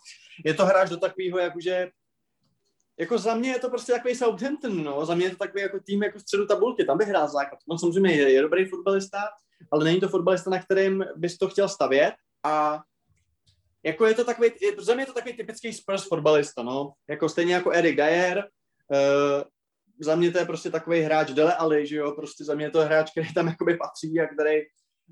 Je 0.44 0.54
to 0.54 0.66
hráč 0.66 0.90
do 0.90 0.96
takového, 0.96 1.38
jakože 1.38 1.88
jako 2.98 3.18
za 3.18 3.34
mě 3.34 3.50
je 3.50 3.58
to 3.58 3.70
prostě 3.70 3.92
takový 3.92 4.14
Southampton, 4.14 4.84
no. 4.84 5.06
Za 5.06 5.14
mě 5.14 5.26
je 5.26 5.30
to 5.30 5.36
takový 5.36 5.62
jako 5.62 5.80
tým 5.80 6.02
jako 6.02 6.20
středu 6.20 6.46
tabulky, 6.46 6.84
tam 6.84 6.98
bych 6.98 7.08
hrál 7.08 7.28
základ. 7.28 7.60
On 7.68 7.78
samozřejmě 7.78 8.12
je, 8.12 8.32
je 8.32 8.42
dobrý 8.42 8.64
fotbalista, 8.64 9.18
ale 9.72 9.84
není 9.84 10.00
to 10.00 10.08
fotbalista, 10.08 10.50
na 10.50 10.62
kterým 10.62 11.04
bys 11.16 11.38
to 11.38 11.48
chtěl 11.48 11.68
stavět 11.68 12.14
a 12.44 12.82
jako 13.84 14.06
je 14.06 14.14
to 14.14 14.24
takový, 14.24 14.50
za 14.78 14.94
mě 14.94 15.02
je 15.02 15.06
to 15.06 15.12
takový 15.12 15.36
typický 15.36 15.72
Spurs 15.72 16.08
fotbalista, 16.08 16.62
no. 16.62 16.92
Jako 17.08 17.28
stejně 17.28 17.54
jako 17.54 17.72
Erik 17.72 17.96
Dyer, 17.96 18.44
uh, 18.92 19.42
za 20.00 20.16
mě 20.16 20.30
to 20.30 20.38
je 20.38 20.44
prostě 20.44 20.70
takový 20.70 21.00
hráč 21.00 21.30
Dele 21.30 21.54
Ali, 21.54 21.86
že 21.86 21.96
jo, 21.96 22.12
prostě 22.12 22.44
za 22.44 22.54
mě 22.54 22.66
je 22.66 22.70
to 22.70 22.80
hráč, 22.80 23.10
který 23.10 23.34
tam 23.34 23.46
jakoby 23.46 23.76
patří 23.76 24.20
a 24.20 24.26
který 24.26 24.60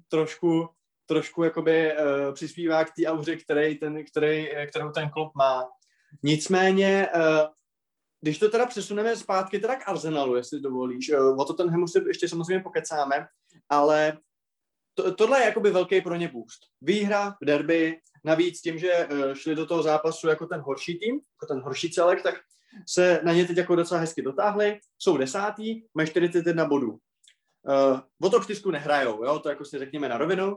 trošku, 0.08 0.68
trošku 1.06 1.42
jakoby 1.42 1.92
uh, 1.92 2.34
přispívá 2.34 2.84
k 2.84 2.92
té 2.96 3.06
auře, 3.06 3.36
který 3.36 3.78
ten, 3.78 4.04
který, 4.04 4.48
kterou 4.68 4.90
ten 4.90 5.10
klub 5.10 5.32
má. 5.36 5.68
Nicméně, 6.22 7.08
uh, 7.14 7.48
když 8.20 8.38
to 8.38 8.48
teda 8.48 8.66
přesuneme 8.66 9.16
zpátky 9.16 9.58
teda 9.58 9.76
k 9.76 9.88
Arsenalu, 9.88 10.36
jestli 10.36 10.60
dovolíš, 10.60 11.10
uh, 11.10 11.40
o 11.40 11.44
to 11.44 11.54
ten 11.54 11.70
Hemu 11.70 11.86
ještě 12.08 12.28
samozřejmě 12.28 12.62
pokecáme, 12.62 13.26
ale 13.68 14.18
to, 14.94 15.14
tohle 15.14 15.40
je 15.40 15.44
jakoby 15.44 15.70
velký 15.70 16.00
pro 16.00 16.16
ně 16.16 16.28
boost. 16.28 16.60
Výhra 16.80 17.30
v 17.42 17.44
derby, 17.44 18.00
navíc 18.24 18.60
tím, 18.60 18.78
že 18.78 19.08
uh, 19.12 19.34
šli 19.34 19.54
do 19.54 19.66
toho 19.66 19.82
zápasu 19.82 20.28
jako 20.28 20.46
ten 20.46 20.60
horší 20.60 20.98
tým, 20.98 21.14
jako 21.14 21.54
ten 21.54 21.62
horší 21.62 21.90
celek, 21.90 22.22
tak 22.22 22.34
se 22.88 23.20
na 23.24 23.32
ně 23.32 23.46
teď 23.46 23.56
jako 23.56 23.76
docela 23.76 24.00
hezky 24.00 24.22
dotáhli, 24.22 24.78
jsou 24.98 25.16
desátý, 25.16 25.82
mají 25.94 26.08
41 26.08 26.64
bodů. 26.64 26.90
Uh, 26.90 28.00
o 28.22 28.30
to 28.30 28.40
čtyřku 28.40 28.70
nehrajou, 28.70 29.24
jo? 29.24 29.38
to 29.38 29.48
jako 29.48 29.64
si 29.64 29.78
řekněme 29.78 30.08
na 30.08 30.18
rovinu, 30.18 30.56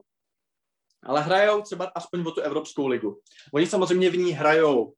ale 1.04 1.22
hrajou 1.22 1.62
třeba 1.62 1.92
aspoň 1.96 2.22
o 2.28 2.32
tu 2.32 2.42
Evropskou 2.42 2.88
ligu. 2.88 3.20
Oni 3.54 3.68
samozřejmě 3.68 4.10
v 4.10 4.18
ní 4.18 4.32
hrajou 4.32 4.94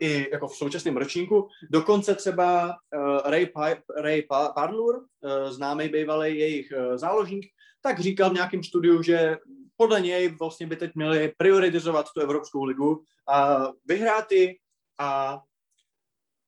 i 0.00 0.28
jako 0.32 0.48
v 0.48 0.56
současném 0.56 0.96
ročníku. 0.96 1.48
Dokonce 1.70 2.14
třeba 2.14 2.66
uh, 2.66 3.18
Ray, 3.24 3.46
pa- 3.46 3.82
Ray 3.96 4.22
pa- 4.22 4.52
Parlour, 4.52 4.96
uh, 4.96 5.50
známý 5.50 5.88
bývalý 5.88 6.38
jejich 6.38 6.72
záložník, 6.94 7.46
tak 7.82 8.00
říkal 8.00 8.30
v 8.30 8.34
nějakém 8.34 8.62
studiu, 8.62 9.02
že 9.02 9.36
podle 9.76 10.00
něj 10.00 10.28
vlastně 10.28 10.66
by 10.66 10.76
teď 10.76 10.90
měli 10.94 11.32
prioritizovat 11.36 12.06
tu 12.14 12.20
Evropskou 12.20 12.64
ligu 12.64 13.02
a 13.28 13.68
vyhrát 13.84 14.32
ji 14.32 14.58
a 14.98 15.40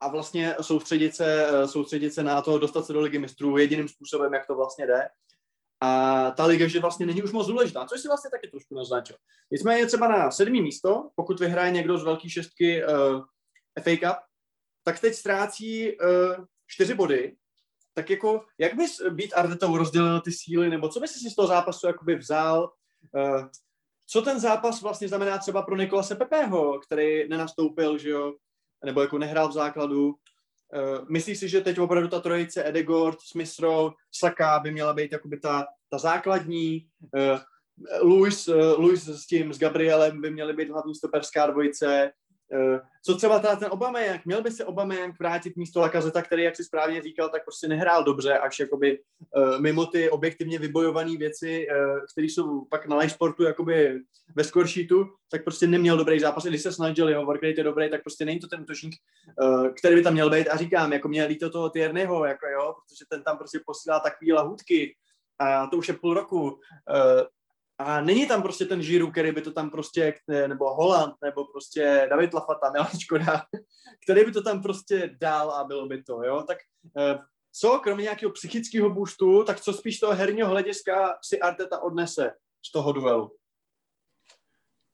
a 0.01 0.09
vlastně 0.09 0.55
soustředit 0.61 1.17
se, 1.17 1.47
soustředit 1.67 2.11
se 2.11 2.23
na 2.23 2.43
to, 2.43 2.59
dostat 2.59 2.87
se 2.87 2.93
do 2.93 3.01
ligy 3.01 3.19
mistrů 3.19 3.59
jediným 3.59 3.89
způsobem, 3.89 4.35
jak 4.35 4.47
to 4.47 4.55
vlastně 4.55 4.87
jde. 4.87 5.09
A 5.81 6.31
ta 6.31 6.47
liga, 6.47 6.69
že 6.69 6.81
vlastně 6.81 7.07
není 7.07 7.23
už 7.23 7.33
moc 7.33 7.47
důležitá, 7.47 7.87
což 7.87 8.01
si 8.01 8.09
vlastně 8.09 8.31
taky 8.31 8.49
trošku 8.49 8.75
naznačil. 8.75 9.17
Nicméně 9.51 9.87
třeba 9.87 10.09
na 10.09 10.31
sedmý 10.31 10.63
místo, 10.63 11.11
pokud 11.15 11.41
vyhraje 11.41 11.71
někdo 11.71 11.99
z 11.99 12.05
velké 12.05 12.31
šestky 12.31 12.85
uh, 12.85 13.25
FA 13.83 13.91
Cup, 13.91 14.19
tak 14.85 15.01
teď 15.01 15.15
ztrácí 15.15 15.99
uh, 15.99 16.45
čtyři 16.67 16.95
body. 16.95 17.37
Tak 17.95 18.11
jako, 18.11 18.45
jak 18.59 18.75
bys 18.75 19.01
být 19.11 19.35
Artetou 19.35 19.77
rozdělil 19.77 20.21
ty 20.21 20.33
síly, 20.33 20.71
nebo 20.71 20.89
co 20.89 21.01
bys 21.01 21.13
si 21.13 21.31
z 21.31 21.35
toho 21.35 21.49
zápasu 21.49 21.87
jakoby 21.87 22.15
vzal? 22.15 22.73
Uh, 23.13 23.47
co 24.07 24.23
ten 24.23 24.41
zápas 24.41 24.83
vlastně 24.83 25.09
znamená 25.09 25.39
třeba 25.39 25.63
pro 25.63 25.77
Nikolase 25.77 26.15
Pepeho, 26.15 26.81
který 26.81 27.29
nenastoupil, 27.29 27.99
že 27.99 28.11
jo, 28.11 28.35
nebo 28.85 29.01
jako 29.01 29.19
nehrál 29.19 29.49
v 29.49 29.53
základu. 29.53 30.15
Uh, 30.75 31.09
myslíš 31.09 31.39
si, 31.39 31.49
že 31.49 31.61
teď 31.61 31.79
opravdu 31.79 32.09
ta 32.09 32.21
trojice 32.21 32.69
Edegord, 32.69 33.19
Smith 33.21 33.59
Rowe, 33.59 33.95
Saka 34.13 34.59
by 34.59 34.71
měla 34.71 34.93
být 34.93 35.13
jakoby 35.13 35.41
ta, 35.41 35.67
ta 35.91 35.99
základní, 35.99 36.87
uh, 37.15 37.39
Luis, 38.03 38.49
uh, 38.49 38.81
Luis 38.81 39.09
s 39.09 39.27
tím, 39.27 39.53
s 39.53 39.59
Gabrielem 39.59 40.21
by 40.21 40.31
měly 40.31 40.53
být 40.53 40.71
hlavní 40.71 40.95
stoperská 40.95 41.47
dvojice, 41.47 42.11
Eh, 42.11 42.26
co 43.05 43.17
třeba 43.17 43.39
teda 43.39 43.57
ten 43.57 43.71
jak 44.07 44.27
Měl 44.27 44.43
by 44.43 44.51
se 44.51 44.65
jak 44.99 45.19
vrátit 45.19 45.57
místo 45.57 45.81
Lakazeta, 45.81 46.23
který, 46.23 46.43
jak 46.43 46.57
si 46.57 46.65
správně 46.65 47.03
říkal, 47.03 47.29
tak 47.29 47.45
prostě 47.45 47.69
nehrál 47.69 48.05
dobře, 48.05 48.39
až 48.39 48.59
jakoby 48.59 48.99
uh, 49.37 49.61
mimo 49.61 49.87
ty 49.87 50.11
objektivně 50.11 50.59
vybojované 50.59 51.17
věci, 51.17 51.67
uh, 51.71 52.01
které 52.13 52.27
jsou 52.27 52.65
pak 52.65 52.87
na 52.87 52.97
live 52.97 53.11
sportu 53.11 53.43
jakoby 53.43 54.01
ve 54.37 54.45
scoresheetu, 54.45 55.07
tak 55.31 55.45
prostě 55.45 55.67
neměl 55.67 55.97
dobrý 55.97 56.21
zápas. 56.21 56.45
Když 56.45 56.63
se 56.63 56.73
snažil, 56.73 57.09
jeho 57.09 57.25
workrate 57.25 57.61
je 57.61 57.65
dobrý, 57.65 57.91
tak 57.91 58.03
prostě 58.03 58.25
není 58.25 58.41
to 58.41 58.49
ten 58.49 58.61
útočník, 58.61 58.95
který 59.79 59.95
by 59.95 60.03
tam 60.03 60.13
měl 60.13 60.31
být. 60.31 60.49
A 60.49 60.57
říkám, 60.57 60.93
jako 60.93 61.09
mě 61.09 61.25
líto 61.25 61.51
toho 61.51 61.71
Tierneyho, 61.71 62.25
jako 62.25 62.47
jo, 62.47 62.75
protože 62.75 63.05
ten 63.09 63.23
tam 63.23 63.39
prostě 63.39 63.61
posílá 63.67 64.01
takový 64.01 64.33
lahůdky, 64.33 64.97
a 65.39 65.67
to 65.67 65.77
už 65.77 65.89
je 65.89 65.95
půl 65.95 66.15
roku. 66.15 66.59
A 67.79 68.01
není 68.01 68.27
tam 68.27 68.43
prostě 68.43 68.65
ten 68.65 68.83
Žiru, 68.83 69.11
který 69.11 69.33
by 69.33 69.43
to 69.43 69.53
tam 69.53 69.71
prostě, 69.71 70.15
nebo 70.47 70.75
Holland, 70.75 71.15
nebo 71.25 71.45
prostě 71.45 72.07
David 72.11 72.35
Lafata, 72.35 72.71
Milan 72.73 72.99
Škoda, 72.99 73.43
který 74.05 74.25
by 74.25 74.33
to 74.33 74.43
tam 74.43 74.63
prostě 74.63 75.17
dal 75.21 75.51
a 75.51 75.65
bylo 75.65 75.87
by 75.87 76.03
to, 76.03 76.23
jo. 76.25 76.45
Tak 76.47 76.59
eh, 76.99 77.19
co, 77.53 77.81
kromě 77.83 78.03
nějakého 78.03 78.33
psychického 78.33 78.91
boostu, 78.91 79.45
tak 79.45 79.61
co 79.61 79.73
spíš 79.73 79.99
toho 79.99 80.15
herního 80.15 80.49
hlediska 80.49 81.19
si 81.23 81.41
Arteta 81.41 81.83
odnese 81.83 82.31
z 82.67 82.73
toho 82.73 82.93
duelu? 82.93 83.37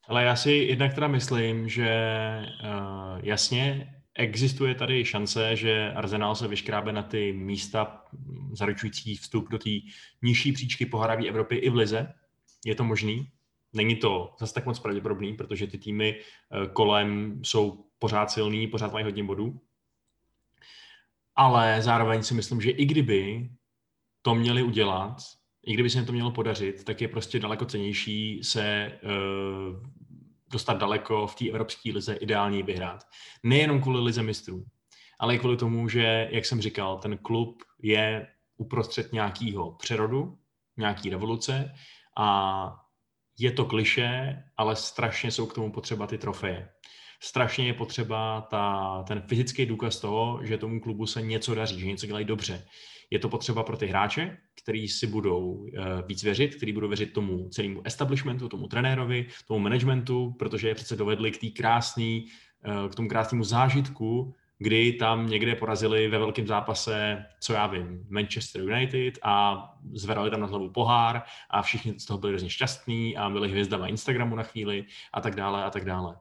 Ale 0.09 0.25
já 0.25 0.37
si 0.37 0.51
jednak 0.51 0.95
teda 0.95 1.09
myslím, 1.09 1.69
že 1.69 1.89
uh, 2.65 3.19
jasně 3.23 3.95
existuje 4.15 4.75
tady 4.75 5.05
šance, 5.05 5.57
že 5.57 5.93
Arsenal 5.93 6.35
se 6.35 6.49
vyškrábe 6.49 6.93
na 6.93 7.03
ty 7.03 7.33
místa 7.33 8.05
zaručující 8.53 9.17
vstup 9.17 9.49
do 9.49 9.59
té 9.59 9.71
nižší 10.23 10.53
příčky 10.53 10.87
poháraví 10.87 11.29
Evropy 11.29 11.57
i 11.57 11.71
v 11.71 11.75
Lize, 11.75 12.15
je 12.65 12.75
to 12.75 12.85
možný. 12.85 13.29
Není 13.73 13.97
to 13.97 14.35
zase 14.39 14.55
tak 14.55 14.67
moc 14.67 14.79
pravděpodobný, 14.79 15.35
protože 15.35 15.67
ty 15.67 15.79
týmy 15.79 16.17
eh, 16.21 16.67
kolem 16.73 17.41
jsou 17.45 17.85
pořád 17.99 18.31
silný, 18.31 18.67
pořád 18.67 18.93
mají 18.93 19.05
hodně 19.05 19.25
bodů. 19.25 19.61
Ale 21.37 21.83
zároveň 21.83 22.23
si 22.23 22.35
myslím, 22.35 22.61
že 22.61 22.71
i 22.71 22.85
kdyby 22.85 23.51
to 24.23 24.35
měli 24.35 24.63
udělat, 24.63 25.17
i 25.67 25.75
kdyby 25.75 25.91
se 25.91 25.99
jim 25.99 26.07
to 26.07 26.13
mělo 26.13 26.31
podařit, 26.31 26.85
tak 26.85 27.01
je 27.01 27.09
prostě 27.09 27.39
daleko 27.39 27.65
cenější 27.65 28.45
se 28.45 28.99
uh, 29.03 29.91
dostat 30.53 30.75
daleko 30.75 31.27
v 31.27 31.35
té 31.35 31.49
evropské 31.49 31.93
lize, 31.93 32.15
ideálně 32.15 32.63
vyhrát. 32.63 33.05
Nejenom 33.43 33.83
kvůli 33.83 34.01
lize 34.01 34.23
mistrů, 34.23 34.65
ale 35.19 35.35
i 35.35 35.39
kvůli 35.39 35.57
tomu, 35.57 35.89
že, 35.89 36.29
jak 36.31 36.45
jsem 36.45 36.61
říkal, 36.61 36.99
ten 36.99 37.19
klub 37.19 37.63
je 37.83 38.27
uprostřed 38.57 39.13
nějakého 39.13 39.73
přerodu, 39.73 40.39
nějaký 40.77 41.11
revoluce 41.11 41.75
a 42.19 42.69
je 43.39 43.53
to 43.53 43.65
kliše, 43.65 44.43
ale 44.57 44.77
strašně 44.77 45.31
jsou 45.31 45.47
k 45.47 45.55
tomu 45.55 45.73
potřeba 45.73 46.07
ty 46.07 46.19
trofeje. 46.19 46.69
Strašně 47.23 47.67
je 47.67 47.75
potřeba 47.75 48.41
ta, 48.41 49.05
ten 49.09 49.23
fyzický 49.29 49.67
důkaz 49.67 50.01
toho, 50.01 50.41
že 50.43 50.59
tomu 50.59 50.81
klubu 50.81 51.07
se 51.07 51.23
něco 51.23 51.55
daří, 51.55 51.81
že 51.81 51.87
něco 51.87 52.07
dělají 52.07 52.25
dobře. 52.25 52.65
Je 53.11 53.19
to 53.19 53.29
potřeba 53.29 53.63
pro 53.63 53.77
ty 53.77 53.87
hráče, 53.87 54.37
kteří 54.63 54.89
si 54.89 55.07
budou 55.07 55.53
uh, 55.53 55.69
víc 56.07 56.23
věřit, 56.23 56.55
kteří 56.55 56.73
budou 56.73 56.89
věřit 56.89 57.13
tomu 57.13 57.49
celému 57.49 57.83
establishmentu, 57.85 58.49
tomu 58.49 58.69
trenérovi, 58.69 59.27
tomu 59.49 59.61
managementu, 59.61 60.35
protože 60.39 60.69
je 60.69 60.75
přece 60.75 60.97
dovedli 60.97 61.31
k, 61.31 61.39
tý 61.39 61.51
krásný, 61.51 62.25
uh, 62.67 62.91
k 62.91 62.95
tomu 62.95 63.09
krásnému 63.09 63.45
zážitku, 63.45 64.35
kdy 64.63 64.93
tam 64.93 65.27
někde 65.27 65.55
porazili 65.55 66.09
ve 66.09 66.19
velkém 66.19 66.47
zápase, 66.47 67.25
co 67.41 67.53
já 67.53 67.67
vím, 67.67 68.07
Manchester 68.09 68.63
United 68.63 69.19
a 69.23 69.65
zvedali 69.93 70.31
tam 70.31 70.41
na 70.41 70.47
hlavu 70.47 70.71
pohár 70.71 71.23
a 71.51 71.63
všichni 71.63 72.01
z 72.01 72.05
toho 72.05 72.19
byli 72.19 72.33
hrozně 72.33 72.51
šťastní 72.51 73.17
a 73.17 73.31
byli 73.31 73.51
hvězdama 73.51 73.87
Instagramu 73.87 74.37
na 74.37 74.43
chvíli 74.43 74.85
a 75.13 75.21
tak 75.21 75.35
dále 75.35 75.65
a 75.65 75.71
tak 75.71 75.85
dále. 75.85 76.17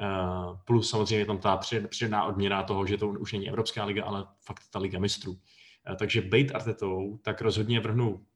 Uh, 0.00 0.58
plus 0.64 0.90
samozřejmě 0.90 1.26
tam 1.26 1.38
ta 1.38 1.60
přidaná 1.88 2.24
odměna 2.24 2.62
toho, 2.62 2.86
že 2.86 2.96
to 2.96 3.08
už 3.08 3.32
není 3.32 3.48
Evropská 3.48 3.84
liga, 3.84 4.04
ale 4.04 4.24
fakt 4.40 4.62
ta 4.70 4.78
liga 4.78 4.98
mistrů. 4.98 5.32
Uh, 5.32 5.96
takže 5.96 6.20
bejt 6.20 6.54
Artetou, 6.54 7.18
tak 7.22 7.40
rozhodně 7.40 7.80
vrhnu, 7.80 8.26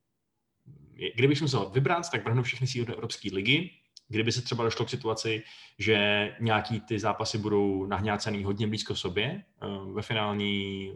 kdybych 1.14 1.42
musel 1.42 1.70
vybrat, 1.70 2.10
tak 2.10 2.24
vrhnu 2.24 2.42
všechny 2.42 2.66
síly 2.66 2.86
do 2.86 2.94
Evropské 2.94 3.28
ligy, 3.32 3.70
kdyby 4.10 4.32
se 4.32 4.42
třeba 4.42 4.64
došlo 4.64 4.84
k 4.84 4.90
situaci, 4.90 5.42
že 5.78 6.28
nějaký 6.40 6.80
ty 6.80 6.98
zápasy 6.98 7.38
budou 7.38 7.86
nahňácený 7.86 8.44
hodně 8.44 8.66
blízko 8.66 8.96
sobě 8.96 9.42
eh, 9.62 9.66
ve 9.92 10.02
finální 10.02 10.92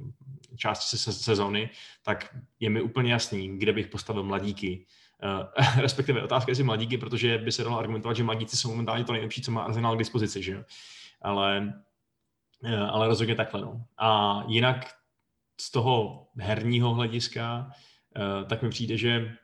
části 0.57 0.96
sezóny, 0.98 1.70
tak 2.03 2.37
je 2.61 2.70
mi 2.70 2.83
úplně 2.83 3.12
jasný, 3.12 3.59
kde 3.59 3.72
bych 3.72 3.87
postavil 3.87 4.22
mladíky. 4.22 4.87
Uh, 5.24 5.64
respektive 5.83 6.22
otázka 6.22 6.53
je, 6.59 6.64
mladíky, 6.64 6.98
protože 6.98 7.38
by 7.38 7.53
se 7.53 7.64
dalo 7.64 7.79
argumentovat, 7.79 8.16
že 8.16 8.22
mladíci 8.22 8.57
jsou 8.57 8.70
momentálně 8.70 9.05
to 9.05 9.12
nejlepší, 9.12 9.42
co 9.42 9.50
má 9.50 9.62
Arsenal 9.62 9.94
k 9.94 9.98
dispozici, 9.98 10.42
že 10.42 10.53
jo? 10.53 10.62
Ale, 11.22 11.74
uh, 12.64 12.90
ale 12.90 13.09
rozhodně 13.09 13.35
takhle, 13.35 13.61
no. 13.61 13.85
A 13.98 14.42
jinak 14.46 14.87
z 15.61 15.70
toho 15.70 16.27
herního 16.37 16.94
hlediska, 16.94 17.70
tak 18.48 18.62
mi 18.62 18.70
přijde, 18.70 18.96
že 18.96 19.37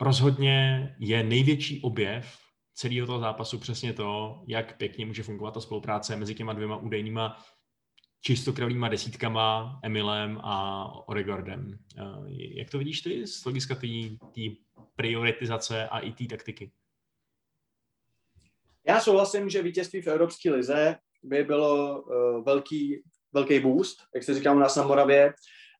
rozhodně 0.00 0.88
je 0.98 1.22
největší 1.22 1.82
objev 1.82 2.38
celého 2.74 3.06
toho 3.06 3.18
zápasu 3.18 3.58
přesně 3.58 3.92
to, 3.92 4.42
jak 4.46 4.76
pěkně 4.76 5.06
může 5.06 5.22
fungovat 5.22 5.54
ta 5.54 5.60
spolupráce 5.60 6.16
mezi 6.16 6.34
těma 6.34 6.52
dvěma 6.52 6.76
údajnýma 6.76 7.44
čistokrevnýma 8.20 8.88
desítkama, 8.88 9.80
Emilem 9.82 10.40
a 10.42 10.84
Oregordem. 11.08 11.78
Jak 12.36 12.70
to 12.70 12.78
vidíš 12.78 13.00
ty 13.00 13.26
z 13.26 13.44
hlediska 13.44 13.74
té 13.74 14.40
prioritizace 14.96 15.88
a 15.88 15.98
i 15.98 16.12
té 16.12 16.24
taktiky? 16.24 16.70
Já 18.86 19.00
souhlasím, 19.00 19.50
že 19.50 19.62
vítězství 19.62 20.02
v 20.02 20.06
Evropské 20.06 20.50
lize 20.50 20.96
by 21.22 21.44
bylo 21.44 22.02
uh, 22.02 22.44
velký, 22.44 23.02
velký 23.32 23.60
boost, 23.60 23.98
jak 24.14 24.24
se 24.24 24.34
říká 24.34 24.52
u 24.52 24.58
nás 24.58 24.76
na 24.76 24.86
Moravě. 24.86 25.34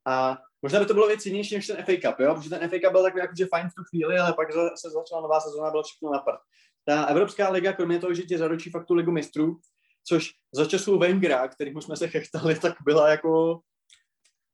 A 0.07 0.39
Možná 0.63 0.81
by 0.81 0.87
to 0.87 0.95
bylo 0.95 1.07
věc 1.07 1.27
jinější 1.27 1.55
než 1.55 1.67
ten 1.67 1.77
FA 1.77 1.93
Cup, 1.93 2.21
jo? 2.21 2.35
protože 2.35 2.51
ten 2.51 2.69
FA 2.71 2.77
Cup 2.85 2.93
byl 2.93 3.03
takový 3.03 3.21
jakože 3.21 3.47
fajn 3.47 3.69
v 3.69 3.75
tu 3.75 3.83
chvíli, 3.85 4.19
ale 4.19 4.33
pak 4.33 4.49
se 4.53 4.91
začala 4.91 5.23
nová 5.23 5.41
sezóna, 5.41 5.71
bylo 5.71 5.83
všechno 5.83 6.13
na 6.13 6.19
prd. 6.19 6.41
Ta 6.85 7.05
Evropská 7.05 7.51
liga, 7.51 7.73
kromě 7.73 7.99
toho, 7.99 8.15
že 8.15 8.23
ti 8.23 8.39
zaručí 8.39 8.71
fakt 8.71 8.87
tu 8.87 8.95
ligu 8.95 9.13
mistrů, 9.13 9.61
což 10.05 10.31
za 10.53 10.67
času 10.67 10.99
Wengera, 10.99 11.49
kterým 11.49 11.81
jsme 11.81 11.97
se 11.97 12.09
chechtali, 12.09 12.59
tak 12.59 12.75
byla 12.85 13.09
jako 13.09 13.61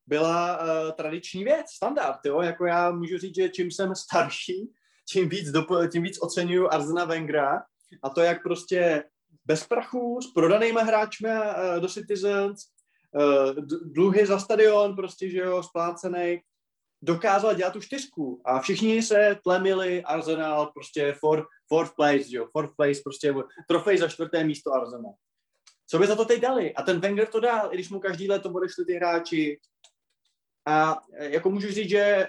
byla 0.07 0.59
uh, 0.59 0.93
tradiční 0.93 1.45
věc, 1.45 1.67
standard, 1.77 2.19
jo? 2.27 2.41
jako 2.41 2.67
já 2.67 2.91
můžu 2.91 3.19
říct, 3.19 3.35
že 3.35 3.49
čím 3.49 3.71
jsem 3.71 3.95
starší, 3.95 4.73
tím 5.09 5.29
víc, 5.29 5.53
tím 5.93 6.03
víc 6.03 6.19
oceňuju 6.23 6.69
Arzena 6.71 7.05
Wengera 7.05 7.63
a 8.03 8.09
to, 8.09 8.21
jak 8.21 8.43
prostě 8.43 9.05
bez 9.45 9.67
prachu, 9.67 10.21
s 10.23 10.33
prodanýma 10.33 10.83
hráčmi 10.83 11.29
uh, 11.29 11.81
do 11.81 11.89
Citizens, 11.89 12.61
dluhy 13.83 14.27
za 14.27 14.39
stadion, 14.39 14.97
prostě, 14.97 15.31
že 15.31 15.39
jo, 15.39 15.63
splácený, 15.63 16.41
dokázal 17.03 17.55
dělat 17.55 17.73
tu 17.73 17.81
čtyřku 17.81 18.43
a 18.45 18.61
všichni 18.61 19.03
se 19.03 19.39
tlemili 19.45 20.03
Arsenal 20.03 20.67
prostě 20.67 21.15
for, 21.21 21.47
fourth 21.69 21.95
place, 21.95 22.25
jo, 22.29 22.49
fourth 22.53 22.77
place, 22.77 23.01
prostě 23.05 23.35
trofej 23.69 23.99
za 23.99 24.09
čtvrté 24.09 24.45
místo 24.45 24.73
Arsenal. 24.73 25.15
Co 25.87 25.99
by 25.99 26.07
za 26.07 26.17
to 26.17 26.25
teď 26.25 26.41
dali? 26.41 26.75
A 26.75 26.83
ten 26.83 27.01
Wenger 27.01 27.27
to 27.27 27.41
dal, 27.41 27.69
i 27.73 27.75
když 27.75 27.91
mu 27.91 28.01
každý 28.01 28.29
let 28.29 28.43
to 28.43 28.53
odešli 28.53 28.85
ty 28.85 28.95
hráči. 28.95 29.61
A 30.67 31.01
jako 31.19 31.51
můžu 31.51 31.69
říct, 31.69 31.89
že 31.91 32.29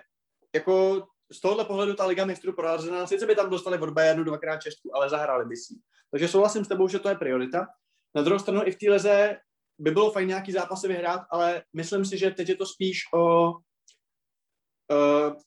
jako 0.56 1.08
z 1.32 1.42
tohohle 1.42 1.66
pohledu 1.66 1.94
ta 1.94 2.06
Liga 2.06 2.26
mistrů 2.26 2.54
pro 2.54 2.68
Arsenal, 2.68 3.08
sice 3.08 3.26
by 3.26 3.36
tam 3.36 3.50
dostali 3.50 3.80
od 3.80 3.90
Bayernu 3.90 4.24
dvakrát 4.24 4.58
čestku, 4.58 4.96
ale 4.96 5.10
zahráli 5.10 5.46
by 5.46 5.56
si. 5.58 5.74
Takže 6.12 6.28
souhlasím 6.28 6.66
s 6.66 6.68
tebou, 6.68 6.88
že 6.88 7.00
to 7.00 7.10
je 7.10 7.16
priorita. 7.16 7.68
Na 8.16 8.22
druhou 8.22 8.40
stranu 8.40 8.62
i 8.66 8.72
v 8.72 8.76
té 8.76 8.92
lize 8.92 9.38
by 9.80 9.92
bylo 9.92 10.12
fajn 10.12 10.28
nějaký 10.28 10.52
zápasy 10.52 10.88
vyhrát, 10.88 11.22
ale 11.32 11.64
myslím 11.74 12.06
si, 12.06 12.18
že 12.18 12.32
teď 12.32 12.50
je 12.50 12.56
to 12.56 12.66
spíš 12.66 13.02
o, 13.14 13.54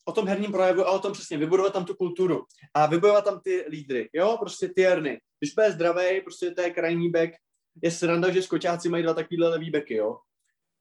o 0.05 0.13
tom 0.13 0.29
herním 0.29 0.53
projevu 0.53 0.87
a 0.87 0.91
o 0.91 0.99
tom 0.99 1.13
přesně 1.13 1.39
vybudovat 1.39 1.73
tam 1.73 1.85
tu 1.85 1.95
kulturu 1.95 2.45
a 2.75 2.87
vybudovat 2.87 3.25
tam 3.25 3.41
ty 3.41 3.65
lídry, 3.69 4.11
jo, 4.13 4.37
prostě 4.41 4.69
ty 4.69 4.83
herny. 4.83 5.21
Když 5.39 5.55
bude 5.55 5.73
zdravý, 5.73 6.21
prostě 6.21 6.51
to 6.51 6.61
je 6.61 6.71
krajní 6.71 7.11
back, 7.11 7.31
je 7.83 7.91
sranda, 7.91 8.31
že 8.31 8.43
skočáci 8.43 8.89
mají 8.89 9.03
dva 9.03 9.15
takovýhle 9.15 9.49
levý 9.49 9.71
beky, 9.71 9.95
jo. 9.95 10.19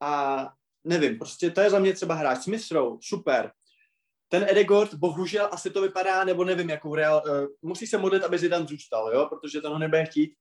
A 0.01 0.43
nevím, 0.83 1.17
prostě 1.17 1.51
to 1.51 1.61
je 1.61 1.69
za 1.69 1.79
mě 1.79 1.93
třeba 1.93 2.15
hráč 2.15 2.39
Rowe, 2.71 2.97
super, 3.01 3.51
ten 4.29 4.43
Edegord, 4.49 4.93
bohužel 4.93 5.49
asi 5.51 5.69
to 5.69 5.81
vypadá, 5.81 6.23
nebo 6.23 6.43
nevím, 6.43 6.69
jakou 6.69 6.95
real, 6.95 7.23
uh, 7.25 7.47
musí 7.61 7.87
se 7.87 7.97
modlit, 7.97 8.23
aby 8.23 8.37
Zidane 8.37 8.67
zůstal, 8.67 9.13
jo, 9.13 9.25
protože 9.29 9.61
to 9.61 9.69
ho 9.69 9.79
nebude 9.79 10.05
chtít, 10.05 10.33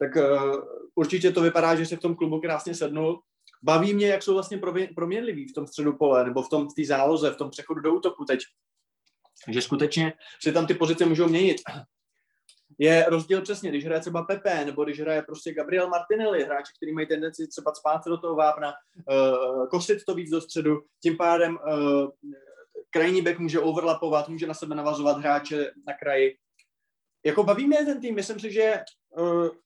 tak 0.00 0.16
uh, 0.16 0.56
určitě 0.94 1.32
to 1.32 1.40
vypadá, 1.40 1.74
že 1.74 1.86
se 1.86 1.96
v 1.96 2.00
tom 2.00 2.16
klubu 2.16 2.40
krásně 2.40 2.74
sednul. 2.74 3.22
Baví 3.62 3.94
mě, 3.94 4.08
jak 4.08 4.22
jsou 4.22 4.34
vlastně 4.34 4.60
proměnliví 4.94 5.48
v 5.48 5.54
tom 5.54 5.66
středu 5.66 5.92
pole, 5.92 6.24
nebo 6.24 6.42
v 6.42 6.48
tom 6.48 6.68
v 6.68 6.74
té 6.74 6.84
záloze, 6.84 7.30
v 7.30 7.36
tom 7.36 7.50
přechodu 7.50 7.80
do 7.80 7.94
útoku 7.94 8.24
teď. 8.24 8.40
Že 9.48 9.62
skutečně 9.62 10.12
si 10.42 10.52
tam 10.52 10.66
ty 10.66 10.74
pozice 10.74 11.06
můžou 11.06 11.28
měnit. 11.28 11.56
Je 12.78 13.06
rozdíl 13.08 13.42
přesně, 13.42 13.70
když 13.70 13.84
hraje 13.84 14.00
třeba 14.00 14.22
Pepe, 14.22 14.64
nebo 14.64 14.84
když 14.84 15.00
hraje 15.00 15.22
prostě 15.22 15.54
Gabriel 15.54 15.88
Martinelli, 15.88 16.44
hráči, 16.44 16.72
kteří 16.76 16.92
mají 16.92 17.06
tendenci 17.06 17.48
třeba 17.48 17.74
spát 17.74 18.00
do 18.06 18.18
toho 18.18 18.34
vápna, 18.36 18.72
uh, 18.72 19.68
kosit 19.68 20.04
to 20.04 20.14
víc 20.14 20.30
do 20.30 20.40
středu, 20.40 20.80
tím 21.02 21.16
pádem 21.16 21.58
uh, 21.68 22.10
krajní 22.90 23.22
back 23.22 23.38
může 23.38 23.60
overlapovat, 23.60 24.28
může 24.28 24.46
na 24.46 24.54
sebe 24.54 24.74
navazovat 24.74 25.18
hráče 25.18 25.72
na 25.86 25.92
kraji. 25.94 26.36
Jako 27.26 27.44
baví 27.44 27.66
mě 27.66 27.84
ten 27.84 28.00
tým, 28.00 28.14
myslím 28.14 28.40
si, 28.40 28.52
že 28.52 28.80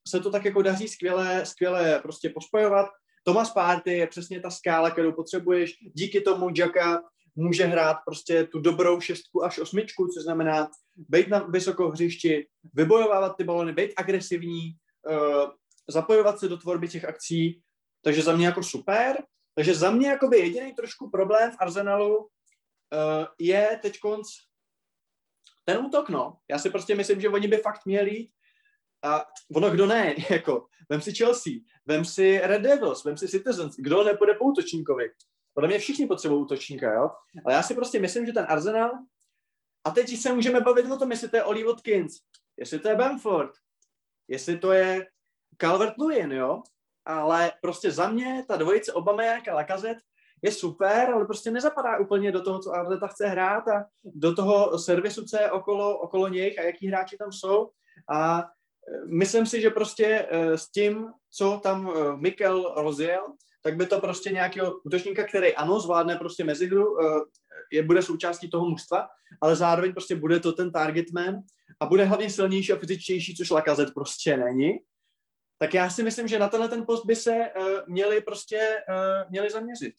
se 0.07 0.19
to 0.19 0.31
tak 0.31 0.45
jako 0.45 0.61
daří 0.61 0.87
skvěle, 0.87 1.45
skvěle 1.45 1.99
prostě 1.99 2.29
pospojovat. 2.29 2.89
Thomas 3.23 3.53
Party 3.53 3.93
je 3.93 4.07
přesně 4.07 4.41
ta 4.41 4.49
skála, 4.49 4.91
kterou 4.91 5.11
potřebuješ. 5.11 5.73
Díky 5.93 6.21
tomu 6.21 6.49
Jacka 6.57 7.01
může 7.35 7.65
hrát 7.65 7.97
prostě 8.05 8.43
tu 8.43 8.59
dobrou 8.59 9.01
šestku 9.01 9.43
až 9.43 9.59
osmičku, 9.59 10.07
což 10.07 10.23
znamená 10.23 10.69
být 10.95 11.27
na 11.27 11.39
vysokou 11.39 11.89
hřišti, 11.89 12.47
vybojovávat 12.73 13.37
ty 13.37 13.43
balony, 13.43 13.73
být 13.73 13.93
agresivní, 13.97 14.75
uh, 15.09 15.49
zapojovat 15.89 16.39
se 16.39 16.47
do 16.47 16.57
tvorby 16.57 16.87
těch 16.87 17.05
akcí, 17.05 17.61
takže 18.01 18.21
za 18.21 18.35
mě 18.35 18.45
jako 18.45 18.63
super. 18.63 19.23
Takže 19.55 19.75
za 19.75 19.91
mě 19.91 20.07
jakoby 20.07 20.37
jediný 20.37 20.73
trošku 20.73 21.09
problém 21.09 21.51
v 21.51 21.55
Arsenalu 21.59 22.17
uh, 22.17 22.27
je 23.39 23.79
teď 23.81 23.99
konc 23.99 24.27
ten 25.65 25.85
útok, 25.85 26.09
no. 26.09 26.37
Já 26.49 26.59
si 26.59 26.69
prostě 26.69 26.95
myslím, 26.95 27.21
že 27.21 27.29
oni 27.29 27.47
by 27.47 27.57
fakt 27.57 27.85
měli 27.85 28.27
a 29.05 29.25
ono 29.55 29.69
kdo 29.69 29.85
ne, 29.85 30.15
jako, 30.29 30.67
vem 30.89 31.01
si 31.01 31.13
Chelsea, 31.13 31.53
vem 31.85 32.05
si 32.05 32.39
Red 32.43 32.61
Devils, 32.61 33.03
vem 33.03 33.17
si 33.17 33.27
Citizens, 33.27 33.75
kdo 33.77 34.03
nepůjde 34.03 34.33
po 34.33 34.45
útočníkovi. 34.45 35.09
Podle 35.53 35.67
mě 35.67 35.79
všichni 35.79 36.07
potřebují 36.07 36.41
útočníka, 36.41 36.93
jo. 36.93 37.09
Ale 37.45 37.55
já 37.55 37.63
si 37.63 37.75
prostě 37.75 37.99
myslím, 37.99 38.25
že 38.25 38.33
ten 38.33 38.45
Arsenal, 38.49 38.91
a 39.85 39.91
teď 39.91 40.17
se 40.17 40.33
můžeme 40.33 40.61
bavit 40.61 40.91
o 40.91 40.97
tom, 40.97 41.11
jestli 41.11 41.29
to 41.29 41.37
je 41.37 41.43
Oli 41.43 41.63
Watkins, 41.63 42.13
jestli 42.57 42.79
to 42.79 42.89
je 42.89 42.95
Bamford, 42.95 43.51
jestli 44.27 44.57
to 44.57 44.71
je 44.71 45.07
Calvert-Lewin, 45.57 46.31
jo. 46.31 46.63
Ale 47.05 47.51
prostě 47.61 47.91
za 47.91 48.09
mě 48.09 48.45
ta 48.47 48.57
dvojice 48.57 48.93
Obama 48.93 49.23
a 49.51 49.53
Lacazette 49.53 50.01
je 50.41 50.51
super, 50.51 51.09
ale 51.09 51.25
prostě 51.25 51.51
nezapadá 51.51 51.97
úplně 51.97 52.31
do 52.31 52.41
toho, 52.41 52.59
co 52.59 52.71
Arteta 52.71 53.07
chce 53.07 53.27
hrát 53.27 53.67
a 53.67 53.85
do 54.03 54.35
toho 54.35 54.79
servisu, 54.79 55.25
co 55.25 55.37
je 55.37 55.51
okolo, 55.51 55.99
okolo 55.99 56.27
nich 56.27 56.59
a 56.59 56.61
jaký 56.61 56.87
hráči 56.87 57.17
tam 57.17 57.31
jsou. 57.31 57.71
A 58.13 58.43
myslím 59.05 59.45
si, 59.45 59.61
že 59.61 59.69
prostě 59.69 60.27
e, 60.29 60.57
s 60.57 60.71
tím, 60.71 61.07
co 61.31 61.59
tam 61.63 61.89
e, 61.89 62.17
Mikel 62.17 62.73
rozjel, 62.77 63.23
tak 63.63 63.75
by 63.75 63.85
to 63.85 63.99
prostě 63.99 64.29
nějakého 64.29 64.79
útočníka, 64.85 65.23
který 65.23 65.55
ano, 65.55 65.79
zvládne 65.79 66.15
prostě 66.15 66.43
mezihru, 66.43 66.85
je, 67.71 67.83
bude 67.83 68.01
součástí 68.01 68.49
toho 68.49 68.69
mužstva, 68.69 69.07
ale 69.41 69.55
zároveň 69.55 69.91
prostě 69.91 70.15
bude 70.15 70.39
to 70.39 70.51
ten 70.51 70.71
target 70.71 71.11
man 71.11 71.35
a 71.79 71.85
bude 71.85 72.05
hlavně 72.05 72.29
silnější 72.29 72.73
a 72.73 72.75
fyzičtější, 72.75 73.35
což 73.35 73.49
Lakazet 73.49 73.93
prostě 73.93 74.37
není. 74.37 74.71
Tak 75.57 75.73
já 75.73 75.89
si 75.89 76.03
myslím, 76.03 76.27
že 76.27 76.39
na 76.39 76.47
tenhle 76.47 76.69
ten 76.69 76.85
post 76.85 77.05
by 77.05 77.15
se 77.15 77.49
měli 77.87 78.21
prostě 78.21 78.77
měli 79.29 79.49
zaměřit. 79.49 79.93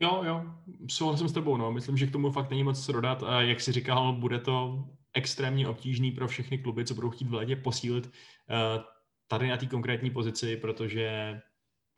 Jo, 0.00 0.22
jo, 0.24 0.42
souhlasím 0.90 1.28
s 1.28 1.32
tebou, 1.32 1.56
no. 1.56 1.72
Myslím, 1.72 1.96
že 1.96 2.06
k 2.06 2.12
tomu 2.12 2.32
fakt 2.32 2.50
není 2.50 2.64
moc 2.64 2.86
co 2.86 2.92
dodat. 2.92 3.22
A 3.22 3.40
jak 3.40 3.60
jsi 3.60 3.72
říkal, 3.72 4.12
bude 4.12 4.38
to 4.38 4.84
extrémně 5.14 5.68
obtížný 5.68 6.10
pro 6.10 6.28
všechny 6.28 6.58
kluby, 6.58 6.84
co 6.84 6.94
budou 6.94 7.10
chtít 7.10 7.28
v 7.28 7.34
létě 7.34 7.56
posílit 7.56 8.06
uh, 8.06 8.82
tady 9.28 9.48
na 9.48 9.56
té 9.56 9.66
konkrétní 9.66 10.10
pozici, 10.10 10.56
protože 10.56 11.40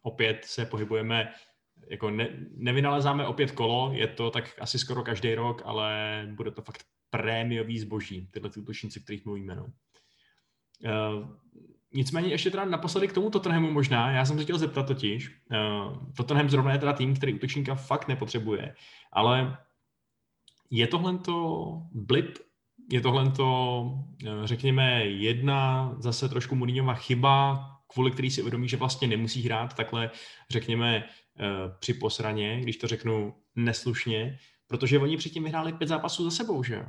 opět 0.02 0.44
se 0.44 0.66
pohybujeme, 0.66 1.32
jako 1.90 2.10
ne, 2.10 2.28
nevynalezáme 2.56 3.26
opět 3.26 3.50
kolo, 3.50 3.92
je 3.92 4.06
to 4.06 4.30
tak 4.30 4.58
asi 4.60 4.78
skoro 4.78 5.02
každý 5.02 5.34
rok, 5.34 5.62
ale 5.64 6.22
bude 6.34 6.50
to 6.50 6.62
fakt 6.62 6.84
prémiový 7.10 7.78
zboží, 7.78 8.28
tyhle 8.30 8.50
útočníci, 8.58 9.00
kterých 9.00 9.24
mluvíme. 9.24 9.54
No. 9.54 9.64
Uh, 9.64 11.28
Nicméně 11.96 12.28
ještě 12.28 12.50
teda 12.50 12.64
naposledy 12.64 13.08
k 13.08 13.12
tomu 13.12 13.30
Tottenhamu 13.30 13.70
možná, 13.70 14.10
já 14.10 14.24
jsem 14.24 14.38
se 14.38 14.44
chtěl 14.44 14.58
zeptat 14.58 14.86
totiž, 14.86 15.30
uh, 15.50 16.12
Tottenham 16.16 16.50
zrovna 16.50 16.72
je 16.72 16.78
teda 16.78 16.92
tým, 16.92 17.16
který 17.16 17.34
útočníka 17.34 17.74
fakt 17.74 18.08
nepotřebuje, 18.08 18.74
ale 19.12 19.58
je 20.70 20.86
tohle 20.86 21.18
to 21.18 21.82
blip, 21.92 22.38
je 22.92 23.00
tohle 23.00 23.30
to, 23.30 23.80
uh, 23.82 24.44
řekněme, 24.44 25.04
jedna 25.04 25.90
zase 25.98 26.28
trošku 26.28 26.54
Mourinhova 26.54 26.94
chyba, 26.94 27.64
kvůli 27.92 28.10
který 28.10 28.30
si 28.30 28.40
uvědomí, 28.40 28.68
že 28.68 28.76
vlastně 28.76 29.08
nemusí 29.08 29.42
hrát 29.42 29.74
takhle, 29.74 30.10
řekněme, 30.50 31.04
uh, 31.04 31.46
při 31.78 31.94
posraně, 31.94 32.60
když 32.60 32.76
to 32.76 32.86
řeknu 32.86 33.34
neslušně, 33.56 34.38
protože 34.66 34.98
oni 34.98 35.16
předtím 35.16 35.44
vyhráli 35.44 35.72
pět 35.72 35.86
zápasů 35.86 36.24
za 36.24 36.30
sebou, 36.30 36.62
že 36.62 36.84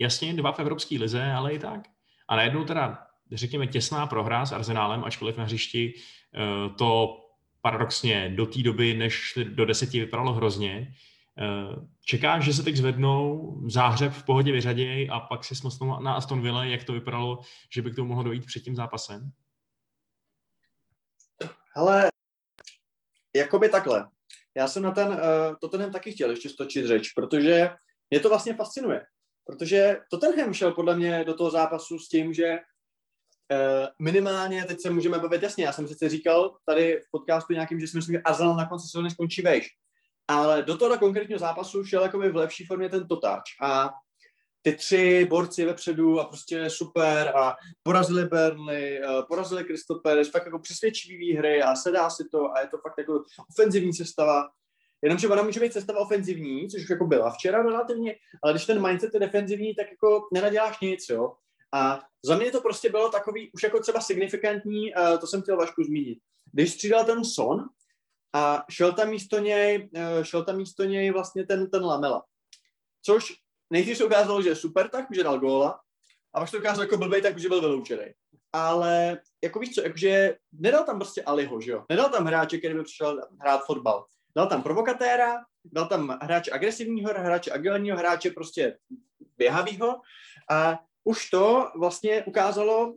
Jasně, 0.00 0.34
dva 0.34 0.52
v 0.52 0.58
Evropské 0.58 0.98
lize, 0.98 1.32
ale 1.32 1.52
i 1.52 1.58
tak. 1.58 1.80
A 2.28 2.36
najednou 2.36 2.64
teda 2.64 2.98
řekněme, 3.32 3.66
těsná 3.66 4.06
prohra 4.06 4.46
s 4.46 4.52
Arsenálem, 4.52 5.04
ačkoliv 5.04 5.36
na 5.36 5.44
hřišti 5.44 5.92
eh, 5.94 6.74
to 6.78 7.16
paradoxně 7.62 8.32
do 8.36 8.46
té 8.46 8.62
doby, 8.62 8.94
než 8.94 9.38
do 9.44 9.66
deseti 9.66 10.00
vypadalo 10.00 10.32
hrozně. 10.32 10.94
Eh, 11.40 11.86
čekáš, 12.04 12.44
že 12.44 12.54
se 12.54 12.62
teď 12.62 12.76
zvednou, 12.76 13.54
záhřeb 13.68 14.12
v 14.12 14.24
pohodě 14.24 14.52
vyřadějí 14.52 15.10
a 15.10 15.20
pak 15.20 15.44
si 15.44 15.56
smlsnou 15.56 16.02
na 16.02 16.14
Aston 16.14 16.42
Villa, 16.42 16.64
jak 16.64 16.84
to 16.84 16.92
vypadalo, 16.92 17.40
že 17.74 17.82
by 17.82 17.90
k 17.90 17.96
tomu 17.96 18.08
mohlo 18.08 18.22
dojít 18.22 18.46
před 18.46 18.60
tím 18.60 18.76
zápasem? 18.76 19.30
Hele, 21.76 22.10
jakoby 23.36 23.68
takhle. 23.68 24.08
Já 24.56 24.68
jsem 24.68 24.82
na 24.82 24.90
ten 24.90 25.08
uh, 25.08 25.16
Tottenham 25.60 25.92
taky 25.92 26.12
chtěl 26.12 26.30
ještě 26.30 26.48
stočit 26.48 26.86
řeč, 26.86 27.12
protože 27.12 27.70
mě 28.10 28.20
to 28.20 28.28
vlastně 28.28 28.54
fascinuje. 28.54 29.06
Protože 29.44 29.98
Tottenham 30.10 30.54
šel 30.54 30.72
podle 30.72 30.96
mě 30.96 31.24
do 31.24 31.34
toho 31.34 31.50
zápasu 31.50 31.98
s 31.98 32.08
tím, 32.08 32.34
že 32.34 32.58
Uh, 33.52 33.86
minimálně, 33.98 34.64
teď 34.64 34.80
se 34.80 34.90
můžeme 34.90 35.18
bavit 35.18 35.42
jasně, 35.42 35.64
já 35.64 35.72
jsem 35.72 35.88
sice 35.88 36.08
říkal 36.08 36.56
tady 36.66 37.00
v 37.06 37.10
podcastu 37.10 37.52
nějakým, 37.52 37.80
že 37.80 37.86
si 37.86 37.96
myslím, 37.96 38.16
že 38.16 38.22
Arsenal 38.22 38.56
na 38.56 38.68
konci 38.68 38.88
sezóny 38.88 39.10
skončí 39.10 39.42
vejš, 39.42 39.68
ale 40.30 40.62
do 40.62 40.76
toho 40.76 40.98
konkrétního 40.98 41.38
zápasu 41.38 41.84
šel 41.84 42.02
jako 42.02 42.18
v 42.18 42.36
lepší 42.36 42.66
formě 42.66 42.88
ten 42.88 43.08
totáč 43.08 43.42
a 43.62 43.90
ty 44.62 44.72
tři 44.72 45.26
borci 45.30 45.64
vepředu 45.64 46.20
a 46.20 46.24
prostě 46.24 46.70
super 46.70 47.32
a 47.36 47.54
porazili 47.82 48.24
Burnley, 48.24 49.00
uh, 49.04 49.26
porazili 49.28 49.64
Crystal 49.64 50.00
Palace, 50.00 50.30
fakt 50.30 50.46
jako 50.46 50.58
přesvědčivý 50.58 51.16
výhry 51.16 51.62
a 51.62 51.74
sedá 51.74 52.10
si 52.10 52.24
to 52.32 52.52
a 52.56 52.60
je 52.60 52.68
to 52.68 52.78
fakt 52.78 52.98
jako 52.98 53.24
ofenzivní 53.50 53.92
sestava. 53.92 54.48
Jenomže 55.02 55.28
ona 55.28 55.42
může 55.42 55.60
být 55.60 55.72
sestava 55.72 56.00
ofenzivní, 56.00 56.68
což 56.68 56.82
už 56.82 56.90
jako 56.90 57.06
byla 57.06 57.30
včera 57.30 57.62
relativně, 57.62 58.14
ale 58.42 58.52
když 58.52 58.66
ten 58.66 58.86
mindset 58.86 59.14
je 59.14 59.20
defenzivní, 59.20 59.74
tak 59.74 59.86
jako 59.90 60.28
nenaděláš 60.32 60.80
nic, 60.80 61.08
jo. 61.08 61.32
A 61.72 62.00
za 62.24 62.36
mě 62.36 62.50
to 62.50 62.60
prostě 62.60 62.90
bylo 62.90 63.10
takový 63.10 63.50
už 63.52 63.62
jako 63.62 63.80
třeba 63.80 64.00
signifikantní, 64.00 64.94
uh, 64.94 65.18
to 65.18 65.26
jsem 65.26 65.42
chtěl 65.42 65.56
Vašku 65.56 65.84
zmínit. 65.84 66.18
Když 66.52 66.72
střídal 66.72 67.04
ten 67.04 67.24
Son 67.24 67.64
a 68.32 68.64
šel 68.70 68.92
tam 68.92 69.08
místo 69.10 69.38
něj, 69.38 69.90
uh, 69.96 70.22
šel 70.22 70.44
tam 70.44 70.56
místo 70.56 70.84
něj 70.84 71.10
vlastně 71.10 71.46
ten, 71.46 71.70
ten 71.70 71.84
Lamela. 71.84 72.24
Což 73.02 73.32
nejdřív 73.70 73.96
se 73.96 74.04
ukázalo, 74.04 74.42
že 74.42 74.48
je 74.48 74.56
super 74.56 74.88
tak, 74.88 75.06
že 75.10 75.24
dal 75.24 75.38
góla, 75.38 75.80
a 76.34 76.40
pak 76.40 76.48
se 76.48 76.52
to 76.52 76.58
ukázalo 76.58 76.82
jako 76.82 76.96
blbej 76.96 77.22
tak, 77.22 77.38
že 77.38 77.48
byl 77.48 77.60
vyloučený. 77.60 78.04
ale 78.52 79.18
jako 79.44 79.58
víš 79.58 79.74
co, 79.74 79.82
jakože 79.82 80.36
nedal 80.52 80.84
tam 80.84 80.98
prostě 80.98 81.22
Aliho, 81.22 81.60
že 81.60 81.70
jo? 81.70 81.84
Nedal 81.88 82.08
tam 82.08 82.24
hráče, 82.24 82.58
který 82.58 82.74
by 82.74 82.82
přišel 82.82 83.20
hrát 83.40 83.64
fotbal. 83.66 84.06
Dal 84.36 84.46
tam 84.46 84.62
provokatéra, 84.62 85.36
dal 85.64 85.86
tam 85.86 86.18
hráče 86.22 86.50
agresivního, 86.50 87.10
hráče 87.10 87.52
agilního, 87.52 87.96
hráče 87.96 88.30
prostě 88.30 88.78
běhavýho 89.36 90.00
a 90.50 90.78
už 91.04 91.30
to 91.30 91.70
vlastně 91.76 92.24
ukázalo 92.24 92.94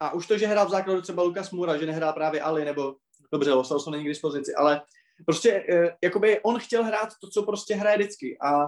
a 0.00 0.12
už 0.12 0.26
to, 0.26 0.38
že 0.38 0.46
hrál 0.46 0.66
v 0.66 0.70
základu 0.70 1.02
třeba 1.02 1.22
Lukas 1.22 1.50
Mura, 1.50 1.76
že 1.76 1.86
nehrál 1.86 2.12
právě 2.12 2.42
Ali, 2.42 2.64
nebo 2.64 2.96
dobře, 3.34 3.52
Losal 3.52 3.78
není 3.90 4.04
k 4.04 4.08
dispozici, 4.08 4.54
ale 4.54 4.82
prostě 5.26 5.64
eh, 5.72 5.96
jakoby 6.02 6.40
on 6.40 6.58
chtěl 6.58 6.84
hrát 6.84 7.08
to, 7.20 7.28
co 7.28 7.42
prostě 7.42 7.74
hraje 7.74 7.96
vždycky 7.96 8.38
a 8.40 8.66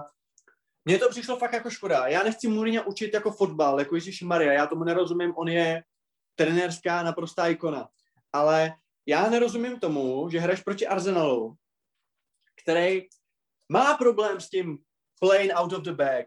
mně 0.85 0.99
to 0.99 1.09
přišlo 1.09 1.37
fakt 1.37 1.53
jako 1.53 1.69
škoda. 1.69 2.07
Já 2.07 2.23
nechci 2.23 2.47
Mourinho 2.47 2.83
učit 2.83 3.13
jako 3.13 3.31
fotbal, 3.31 3.79
jako 3.79 3.95
Ježíš 3.95 4.21
Maria, 4.21 4.53
já 4.53 4.67
tomu 4.67 4.83
nerozumím, 4.83 5.33
on 5.35 5.47
je 5.47 5.83
trenérská 6.35 7.03
naprostá 7.03 7.47
ikona. 7.47 7.87
Ale 8.33 8.73
já 9.05 9.29
nerozumím 9.29 9.79
tomu, 9.79 10.29
že 10.29 10.39
hraješ 10.39 10.61
proti 10.61 10.87
Arsenalu, 10.87 11.55
který 12.63 13.07
má 13.71 13.97
problém 13.97 14.39
s 14.39 14.49
tím 14.49 14.77
playing 15.19 15.51
out 15.55 15.73
of 15.73 15.83
the 15.83 15.91
bag. 15.91 16.25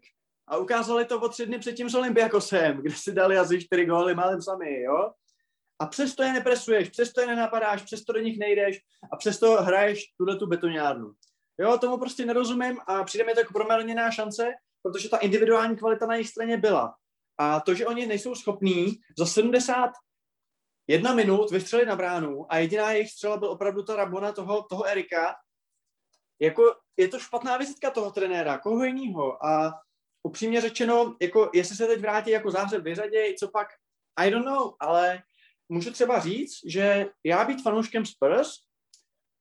A 0.48 0.56
ukázali 0.56 1.04
to 1.04 1.20
o 1.20 1.28
tři 1.28 1.46
dny 1.46 1.58
předtím 1.58 1.90
s 1.90 1.94
Olympiakosem, 1.94 2.76
kde 2.76 2.94
si 2.94 3.12
dali 3.12 3.38
asi 3.38 3.60
čtyři 3.60 3.86
góly 3.86 4.14
málem 4.14 4.42
sami, 4.42 4.82
jo? 4.82 5.12
A 5.80 5.86
přesto 5.86 6.22
je 6.22 6.32
nepresuješ, 6.32 6.88
přesto 6.88 7.20
je 7.20 7.26
nenapadáš, 7.26 7.82
přesto 7.82 8.12
do 8.12 8.20
nich 8.20 8.38
nejdeš 8.38 8.78
a 9.12 9.16
přesto 9.16 9.62
hraješ 9.62 10.04
tuhle 10.16 10.36
tu 10.36 10.46
betonárnu. 10.46 11.12
Jo, 11.58 11.78
tomu 11.78 11.98
prostě 11.98 12.26
nerozumím 12.26 12.78
a 12.86 13.04
přijde 13.04 13.24
mi 13.24 13.34
to 13.34 13.40
jako 13.40 13.52
proměrněná 13.52 14.10
šance, 14.10 14.52
protože 14.82 15.08
ta 15.08 15.16
individuální 15.16 15.76
kvalita 15.76 16.06
na 16.06 16.14
jejich 16.14 16.28
straně 16.28 16.56
byla. 16.56 16.94
A 17.38 17.60
to, 17.60 17.74
že 17.74 17.86
oni 17.86 18.06
nejsou 18.06 18.34
schopní 18.34 19.00
za 19.18 19.26
71 19.26 21.14
minut 21.14 21.50
vystřelit 21.50 21.88
na 21.88 21.96
bránu 21.96 22.52
a 22.52 22.58
jediná 22.58 22.92
jejich 22.92 23.10
střela 23.10 23.36
byl 23.36 23.50
opravdu 23.50 23.82
ta 23.82 23.96
rabona 23.96 24.32
toho, 24.32 24.62
toho 24.62 24.84
Erika, 24.84 25.34
jako 26.40 26.62
je 26.96 27.08
to 27.08 27.18
špatná 27.18 27.56
vizitka 27.56 27.90
toho 27.90 28.10
trenéra, 28.10 28.58
koho 28.58 28.84
jiného. 28.84 29.46
A 29.46 29.80
upřímně 30.22 30.60
řečeno, 30.60 31.16
jako 31.20 31.50
jestli 31.54 31.76
se 31.76 31.86
teď 31.86 32.00
vrátí 32.00 32.30
jako 32.30 32.50
zářeb 32.50 32.82
vyřaděj, 32.82 33.34
co 33.34 33.48
pak, 33.48 33.68
I 34.16 34.30
don't 34.30 34.46
know, 34.46 34.74
ale 34.80 35.22
můžu 35.70 35.92
třeba 35.92 36.20
říct, 36.20 36.52
že 36.66 37.06
já 37.24 37.44
být 37.44 37.62
fanouškem 37.62 38.06
Spurs, 38.06 38.48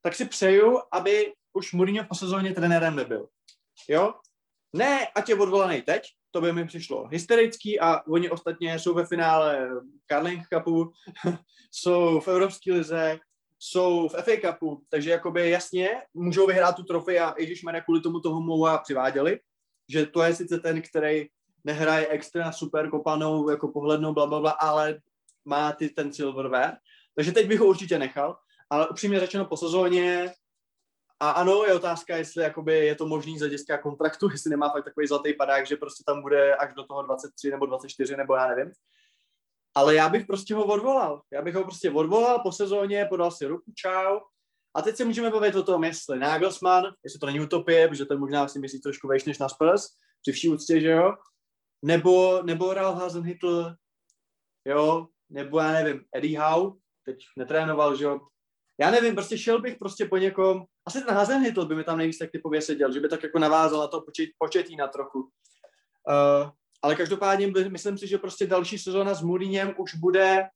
tak 0.02 0.16
si 0.16 0.26
přeju, 0.26 0.80
aby 0.92 1.34
už 1.54 1.74
Mourinho 1.74 2.06
po 2.06 2.16
sezóně 2.16 2.54
trenérem 2.54 2.96
nebyl. 2.96 3.28
Jo? 3.88 4.14
Ne, 4.74 5.08
ať 5.08 5.30
je 5.30 5.36
odvolaný 5.36 5.82
teď, 5.82 6.04
to 6.32 6.42
by 6.42 6.54
mi 6.54 6.68
přišlo 6.68 7.08
hysterický 7.08 7.80
a 7.80 8.08
oni 8.08 8.30
ostatně 8.30 8.80
jsou 8.80 8.94
ve 8.94 9.06
finále 9.06 9.70
Carling 10.12 10.44
Cupu, 10.54 10.92
jsou 11.72 12.20
v 12.20 12.28
Evropské 12.28 12.74
lize, 12.74 13.20
jsou 13.60 14.08
v 14.08 14.14
FA 14.14 14.52
Cupu, 14.52 14.84
takže 14.90 15.10
jakoby 15.10 15.50
jasně 15.50 15.90
můžou 16.14 16.48
vyhrát 16.48 16.76
tu 16.76 16.84
trofej 16.84 17.20
a 17.20 17.36
Ježíš 17.38 17.64
Maria 17.64 17.84
kvůli 17.84 18.02
tomu 18.02 18.20
toho 18.20 18.42
Moua 18.42 18.78
přiváděli, 18.78 19.40
že 19.90 20.06
to 20.06 20.24
je 20.24 20.36
sice 20.36 20.60
ten, 20.60 20.82
který 20.82 21.28
nehraje 21.64 22.08
extra 22.08 22.52
super 22.52 22.90
kopanou, 22.90 23.50
jako 23.50 23.68
pohlednou, 23.68 24.14
bla, 24.14 24.28
bla, 24.28 24.40
bla, 24.40 24.52
ale 24.52 25.00
má 25.50 25.72
ty 25.72 25.90
ten 25.90 26.14
silverware. 26.14 26.78
Takže 27.16 27.32
teď 27.32 27.48
bych 27.48 27.60
ho 27.60 27.66
určitě 27.66 28.00
nechal, 28.00 28.38
ale 28.70 28.90
upřímně 28.90 29.20
řečeno 29.20 29.46
po 29.46 29.58
sezóně 29.58 30.34
a 31.20 31.30
ano, 31.30 31.64
je 31.64 31.74
otázka, 31.74 32.18
jestli 32.18 32.44
jakoby 32.44 32.86
je 32.86 32.96
to 32.96 33.06
možný 33.06 33.38
z 33.38 33.42
hlediska 33.42 33.78
kontraktu, 33.78 34.30
jestli 34.32 34.50
nemá 34.50 34.70
fakt 34.70 34.84
takový 34.84 35.08
zlatý 35.08 35.34
padák, 35.34 35.68
že 35.68 35.76
prostě 35.76 36.04
tam 36.08 36.22
bude 36.22 36.56
až 36.56 36.74
do 36.74 36.84
toho 36.84 37.02
23 37.02 37.52
nebo 37.52 37.66
24 37.66 38.18
nebo 38.18 38.36
já 38.36 38.48
nevím. 38.48 38.72
Ale 39.76 39.96
já 39.96 40.10
bych 40.10 40.26
prostě 40.26 40.56
ho 40.56 40.66
odvolal. 40.66 41.22
Já 41.34 41.42
bych 41.42 41.56
ho 41.56 41.64
prostě 41.64 41.92
odvolal 41.92 42.40
po 42.40 42.52
sezóně, 42.52 43.06
podal 43.10 43.32
si 43.32 43.46
ruku, 43.46 43.72
čau. 43.76 44.20
A 44.74 44.82
teď 44.82 44.96
se 44.96 45.06
můžeme 45.06 45.30
bavit 45.30 45.56
o 45.56 45.64
tom, 45.64 45.84
jestli 45.84 46.20
Nagelsmann, 46.20 46.86
jestli 47.04 47.20
to 47.20 47.26
není 47.26 47.40
utopie, 47.40 47.88
protože 47.88 48.06
ten 48.06 48.20
možná 48.20 48.48
si 48.48 48.60
myslí 48.60 48.82
trošku 48.82 49.08
vejš 49.08 49.26
než 49.26 49.40
na 49.40 49.50
Spurs, 49.50 49.88
při 50.22 50.32
vší 50.32 50.50
úctě, 50.50 50.82
že 50.82 50.90
jo? 50.90 51.14
Nebo, 51.86 52.42
nebo 52.44 52.74
Ralph 52.74 52.98
Hasenhüttl, 52.98 53.76
jo? 54.66 55.08
Nebo 55.30 55.60
já 55.60 55.72
nevím, 55.72 56.04
Eddie 56.16 56.40
Howe, 56.40 56.78
teď 57.06 57.18
netrénoval, 57.38 57.96
že 57.96 58.04
jo? 58.06 58.20
Já 58.80 58.92
nevím, 58.92 59.16
prostě 59.16 59.38
šel 59.38 59.62
bych 59.62 59.78
prostě 59.78 60.06
po 60.06 60.18
někom, 60.18 60.66
asi 60.86 61.02
ten 61.02 61.16
Hasenhüttl 61.16 61.66
by 61.66 61.76
mi 61.76 61.84
tam 61.84 61.98
nejvíc 61.98 62.18
tak 62.18 62.32
typově 62.32 62.62
seděl, 62.62 62.94
že 62.94 63.00
by 63.00 63.10
tak 63.10 63.24
jako 63.24 63.40
navázal 63.40 63.80
na 63.80 63.88
to 63.88 64.02
počet, 64.02 64.30
početí 64.38 64.76
na 64.76 64.88
trochu. 64.88 65.20
Uh, 65.20 66.50
ale 66.82 66.96
každopádně 66.96 67.48
myslím 67.48 67.98
si, 67.98 68.08
že 68.08 68.18
prostě 68.18 68.48
další 68.48 68.78
sezóna 68.78 69.14
s 69.14 69.22
Mourinhem 69.22 69.74
už 69.78 69.96
bude, 69.96 70.50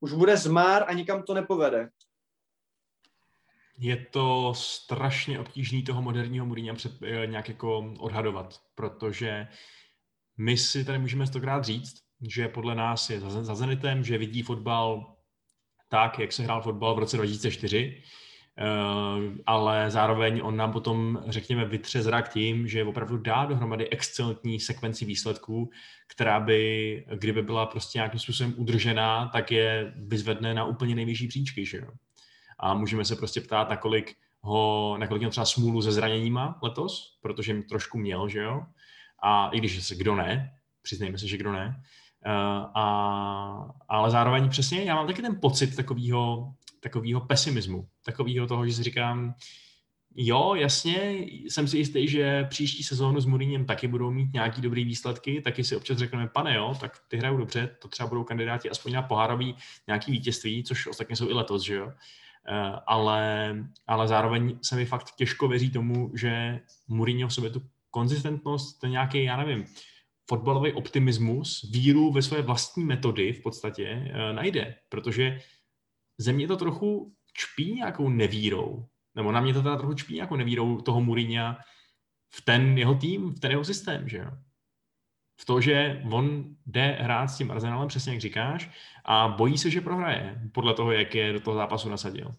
už 0.00 0.12
bude 0.12 0.36
zmár 0.36 0.84
a 0.88 0.92
nikam 0.92 1.22
to 1.22 1.34
nepovede. 1.34 1.88
Je 3.78 4.06
to 4.10 4.54
strašně 4.56 5.40
obtížný 5.40 5.82
toho 5.82 6.02
moderního 6.02 6.46
Mourinha 6.46 6.76
eh, 7.02 7.26
nějak 7.26 7.48
jako 7.48 7.94
odhadovat, 7.98 8.60
protože 8.74 9.48
my 10.36 10.56
si 10.56 10.84
tady 10.84 10.98
můžeme 10.98 11.26
stokrát 11.26 11.64
říct, 11.64 12.03
že 12.20 12.48
podle 12.48 12.74
nás 12.74 13.10
je 13.10 13.20
za, 13.20 13.54
Zenitem, 13.54 14.04
že 14.04 14.18
vidí 14.18 14.42
fotbal 14.42 15.16
tak, 15.88 16.18
jak 16.18 16.32
se 16.32 16.42
hrál 16.42 16.62
fotbal 16.62 16.94
v 16.94 16.98
roce 16.98 17.16
2004, 17.16 18.02
Eh, 18.58 19.42
ale 19.46 19.90
zároveň 19.90 20.40
on 20.44 20.56
nám 20.56 20.72
potom, 20.72 21.22
řekněme, 21.26 21.64
vytře 21.64 22.02
zrak 22.02 22.32
tím, 22.32 22.68
že 22.68 22.84
opravdu 22.84 23.16
dá 23.16 23.44
dohromady 23.44 23.88
excelentní 23.88 24.60
sekvenci 24.60 25.04
výsledků, 25.04 25.70
která 26.08 26.40
by, 26.40 27.04
kdyby 27.14 27.42
byla 27.42 27.66
prostě 27.66 27.98
nějakým 27.98 28.20
způsobem 28.20 28.54
udržená, 28.56 29.30
tak 29.32 29.50
je 29.50 29.94
vyzvedne 29.96 30.54
na 30.54 30.64
úplně 30.64 30.94
nejvyšší 30.94 31.28
příčky, 31.28 31.66
že 31.66 31.78
jo. 31.78 31.88
A 32.58 32.74
můžeme 32.74 33.04
se 33.04 33.16
prostě 33.16 33.40
ptát, 33.40 33.70
nakolik 33.70 34.16
ho, 34.40 34.96
nakolik 34.98 35.20
měl 35.20 35.30
třeba 35.30 35.46
smůlu 35.46 35.82
se 35.82 35.92
zraněníma 35.92 36.58
letos, 36.62 37.18
protože 37.22 37.62
trošku 37.62 37.98
měl, 37.98 38.28
že 38.28 38.38
jo. 38.38 38.62
A 39.22 39.48
i 39.48 39.58
když 39.58 39.84
se 39.84 39.94
kdo 39.94 40.14
ne, 40.14 40.50
přiznejme 40.82 41.18
se, 41.18 41.28
že 41.28 41.36
kdo 41.36 41.52
ne, 41.52 41.82
a, 42.74 43.74
ale 43.88 44.10
zároveň 44.10 44.48
přesně 44.48 44.82
já 44.82 44.94
mám 44.94 45.06
taky 45.06 45.22
ten 45.22 45.40
pocit 45.40 45.76
takového 45.76 46.54
takového 46.84 47.20
pesimismu, 47.20 47.88
takového 48.04 48.46
toho, 48.46 48.66
že 48.66 48.72
si 48.72 48.82
říkám, 48.82 49.34
jo, 50.16 50.54
jasně, 50.54 51.12
jsem 51.48 51.68
si 51.68 51.78
jistý, 51.78 52.08
že 52.08 52.44
příští 52.44 52.82
sezónu 52.82 53.20
s 53.20 53.26
Mourinhem 53.26 53.64
taky 53.64 53.88
budou 53.88 54.10
mít 54.10 54.32
nějaký 54.32 54.60
dobrý 54.60 54.84
výsledky, 54.84 55.40
taky 55.40 55.64
si 55.64 55.76
občas 55.76 55.98
řekneme, 55.98 56.28
pane 56.28 56.54
jo, 56.54 56.74
tak 56.80 56.98
ty 57.08 57.16
hrajou 57.16 57.36
dobře, 57.36 57.76
to 57.78 57.88
třeba 57.88 58.08
budou 58.08 58.24
kandidáti 58.24 58.70
aspoň 58.70 58.92
na 58.92 59.02
pohárový 59.02 59.56
nějaký 59.86 60.12
vítězství, 60.12 60.64
což 60.64 60.86
ostatně 60.86 61.16
jsou 61.16 61.28
i 61.28 61.32
letos, 61.32 61.62
že 61.62 61.74
jo. 61.74 61.86
Uh, 61.86 62.78
ale, 62.86 63.56
ale 63.86 64.08
zároveň 64.08 64.58
se 64.62 64.76
mi 64.76 64.86
fakt 64.86 65.14
těžko 65.16 65.48
věří 65.48 65.70
tomu, 65.70 66.10
že 66.14 66.60
Mourinho 66.88 67.28
v 67.28 67.34
sobě 67.34 67.50
tu 67.50 67.62
konzistentnost, 67.90 68.80
ten 68.80 68.90
nějaký, 68.90 69.24
já 69.24 69.36
nevím, 69.36 69.64
fotbalový 70.28 70.72
optimismus, 70.72 71.70
víru 71.72 72.12
ve 72.12 72.22
své 72.22 72.42
vlastní 72.42 72.84
metody 72.84 73.32
v 73.32 73.42
podstatě 73.42 74.10
uh, 74.10 74.36
najde, 74.36 74.74
protože 74.88 75.40
ze 76.18 76.32
mě 76.32 76.48
to 76.48 76.56
trochu 76.56 77.14
čpí 77.32 77.74
nějakou 77.74 78.08
nevírou, 78.08 78.86
nebo 79.14 79.32
na 79.32 79.40
mě 79.40 79.54
to 79.54 79.62
teda 79.62 79.76
trochu 79.76 79.94
čpí 79.94 80.14
nějakou 80.14 80.36
nevírou 80.36 80.80
toho 80.80 81.00
Mourinha 81.00 81.58
v 82.34 82.42
ten 82.42 82.78
jeho 82.78 82.94
tým, 82.94 83.34
v 83.34 83.40
ten 83.40 83.50
jeho 83.50 83.64
systém, 83.64 84.08
že 84.08 84.18
jo. 84.18 84.30
V 85.40 85.44
to, 85.44 85.60
že 85.60 86.02
on 86.10 86.44
jde 86.66 86.98
hrát 87.00 87.28
s 87.28 87.36
tím 87.36 87.50
Arsenalem, 87.50 87.88
přesně 87.88 88.12
jak 88.12 88.20
říkáš, 88.20 88.70
a 89.04 89.28
bojí 89.28 89.58
se, 89.58 89.70
že 89.70 89.80
prohraje, 89.80 90.40
podle 90.52 90.74
toho, 90.74 90.92
jak 90.92 91.14
je 91.14 91.32
do 91.32 91.40
toho 91.40 91.56
zápasu 91.56 91.88
nasadil. 91.88 92.34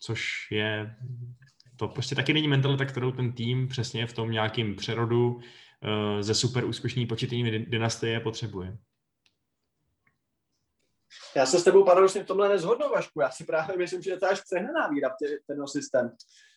Což 0.00 0.48
je, 0.50 0.96
to 1.76 1.88
prostě 1.88 2.14
taky 2.14 2.32
není 2.32 2.48
mentalita, 2.48 2.84
kterou 2.84 3.12
ten 3.12 3.32
tým 3.32 3.68
přesně 3.68 4.06
v 4.06 4.12
tom 4.12 4.30
nějakým 4.30 4.76
přerodu 4.76 5.40
eh, 5.40 5.63
ze 6.20 6.34
super 6.34 6.64
úspěšný 6.64 7.06
početní 7.06 7.58
dynastie 7.58 8.20
potřebuje. 8.20 8.78
Já 11.36 11.46
se 11.46 11.58
s 11.58 11.64
tebou 11.64 11.84
paradoxně 11.84 12.22
v 12.22 12.26
tomhle 12.26 12.48
nezhodnu, 12.48 12.88
Vašku. 12.88 13.20
Já 13.20 13.30
si 13.30 13.44
právě 13.44 13.76
myslím, 13.76 14.02
že 14.02 14.16
to 14.16 14.26
je 14.26 14.30
až 14.30 14.40
přehnaná 14.40 14.88
víra 14.88 15.08
v 15.08 15.46
ten 15.46 15.66
systém. 15.66 16.10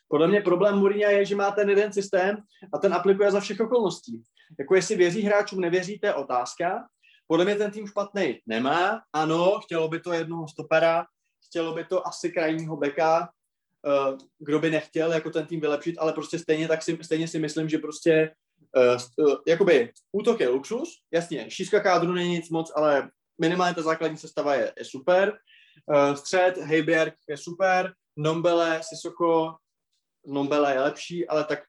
Podle 0.07 0.28
mě 0.28 0.41
problém 0.41 0.75
Mourinha 0.75 1.09
je, 1.09 1.25
že 1.25 1.36
má 1.36 1.51
ten 1.51 1.69
jeden 1.69 1.93
systém 1.93 2.38
a 2.73 2.78
ten 2.78 2.93
aplikuje 2.93 3.32
za 3.32 3.39
všech 3.39 3.59
okolností. 3.59 4.23
Jako 4.59 4.75
jestli 4.75 4.95
věří 4.95 5.21
hráčům, 5.21 5.61
nevěří, 5.61 5.99
to 5.99 6.07
je 6.07 6.13
otázka. 6.13 6.88
Podle 7.28 7.45
mě 7.45 7.55
ten 7.55 7.71
tým 7.71 7.88
špatný 7.88 8.39
nemá. 8.45 9.01
Ano, 9.13 9.59
chtělo 9.59 9.88
by 9.88 9.99
to 9.99 10.13
jednoho 10.13 10.47
stopera, 10.47 11.05
chtělo 11.47 11.73
by 11.73 11.86
to 11.86 12.07
asi 12.07 12.30
krajního 12.32 12.78
beka, 12.78 13.30
eh, 13.88 14.17
kdo 14.39 14.59
by 14.59 14.69
nechtěl 14.69 15.13
jako 15.13 15.30
ten 15.30 15.45
tým 15.45 15.59
vylepšit, 15.59 15.97
ale 15.97 16.13
prostě 16.13 16.39
stejně, 16.39 16.67
tak 16.67 16.84
si, 16.84 16.97
stejně 17.01 17.28
si 17.28 17.39
myslím, 17.39 17.69
že 17.69 17.78
prostě 17.78 18.32
uh, 18.76 19.36
jakoby 19.47 19.91
útok 20.11 20.39
je 20.39 20.47
luxus, 20.47 20.89
jasně, 21.11 21.49
šířka 21.49 21.80
kádru 21.80 22.13
není 22.13 22.30
nic 22.30 22.49
moc, 22.49 22.72
ale 22.76 23.09
minimálně 23.41 23.76
ta 23.76 23.82
základní 23.82 24.18
sestava 24.18 24.55
je, 24.55 24.74
je 24.78 24.86
super. 24.86 25.39
Uh, 25.86 26.15
střed, 26.15 26.57
Heiberg 26.57 27.13
je 27.30 27.38
super, 27.38 27.93
Nombele, 28.18 28.82
Sisoko, 28.84 29.55
Nombele 30.26 30.74
je 30.74 30.82
lepší, 30.82 31.28
ale 31.28 31.43
tak 31.43 31.59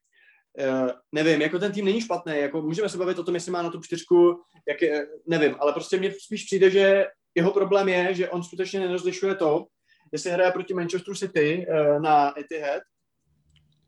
uh, 0.58 0.90
nevím, 1.12 1.42
jako 1.42 1.58
ten 1.58 1.72
tým 1.72 1.84
není 1.84 2.00
špatný, 2.00 2.38
jako 2.38 2.62
můžeme 2.62 2.88
se 2.88 2.98
bavit 2.98 3.18
o 3.18 3.24
tom, 3.24 3.34
jestli 3.34 3.52
má 3.52 3.62
na 3.62 3.70
tu 3.70 3.80
čtyřku, 3.80 4.42
jak 4.68 4.82
je, 4.82 5.06
nevím, 5.26 5.56
ale 5.60 5.72
prostě 5.72 5.96
mně 5.96 6.14
spíš 6.20 6.44
přijde, 6.44 6.70
že 6.70 7.06
jeho 7.34 7.52
problém 7.52 7.88
je, 7.88 8.14
že 8.14 8.30
on 8.30 8.42
skutečně 8.42 8.80
nerozlišuje 8.80 9.34
to, 9.34 9.66
jestli 10.12 10.30
hraje 10.30 10.52
proti 10.52 10.74
Manchesteru 10.74 11.16
City 11.16 11.66
uh, 11.68 12.02
na 12.02 12.40
Etihad, 12.40 12.82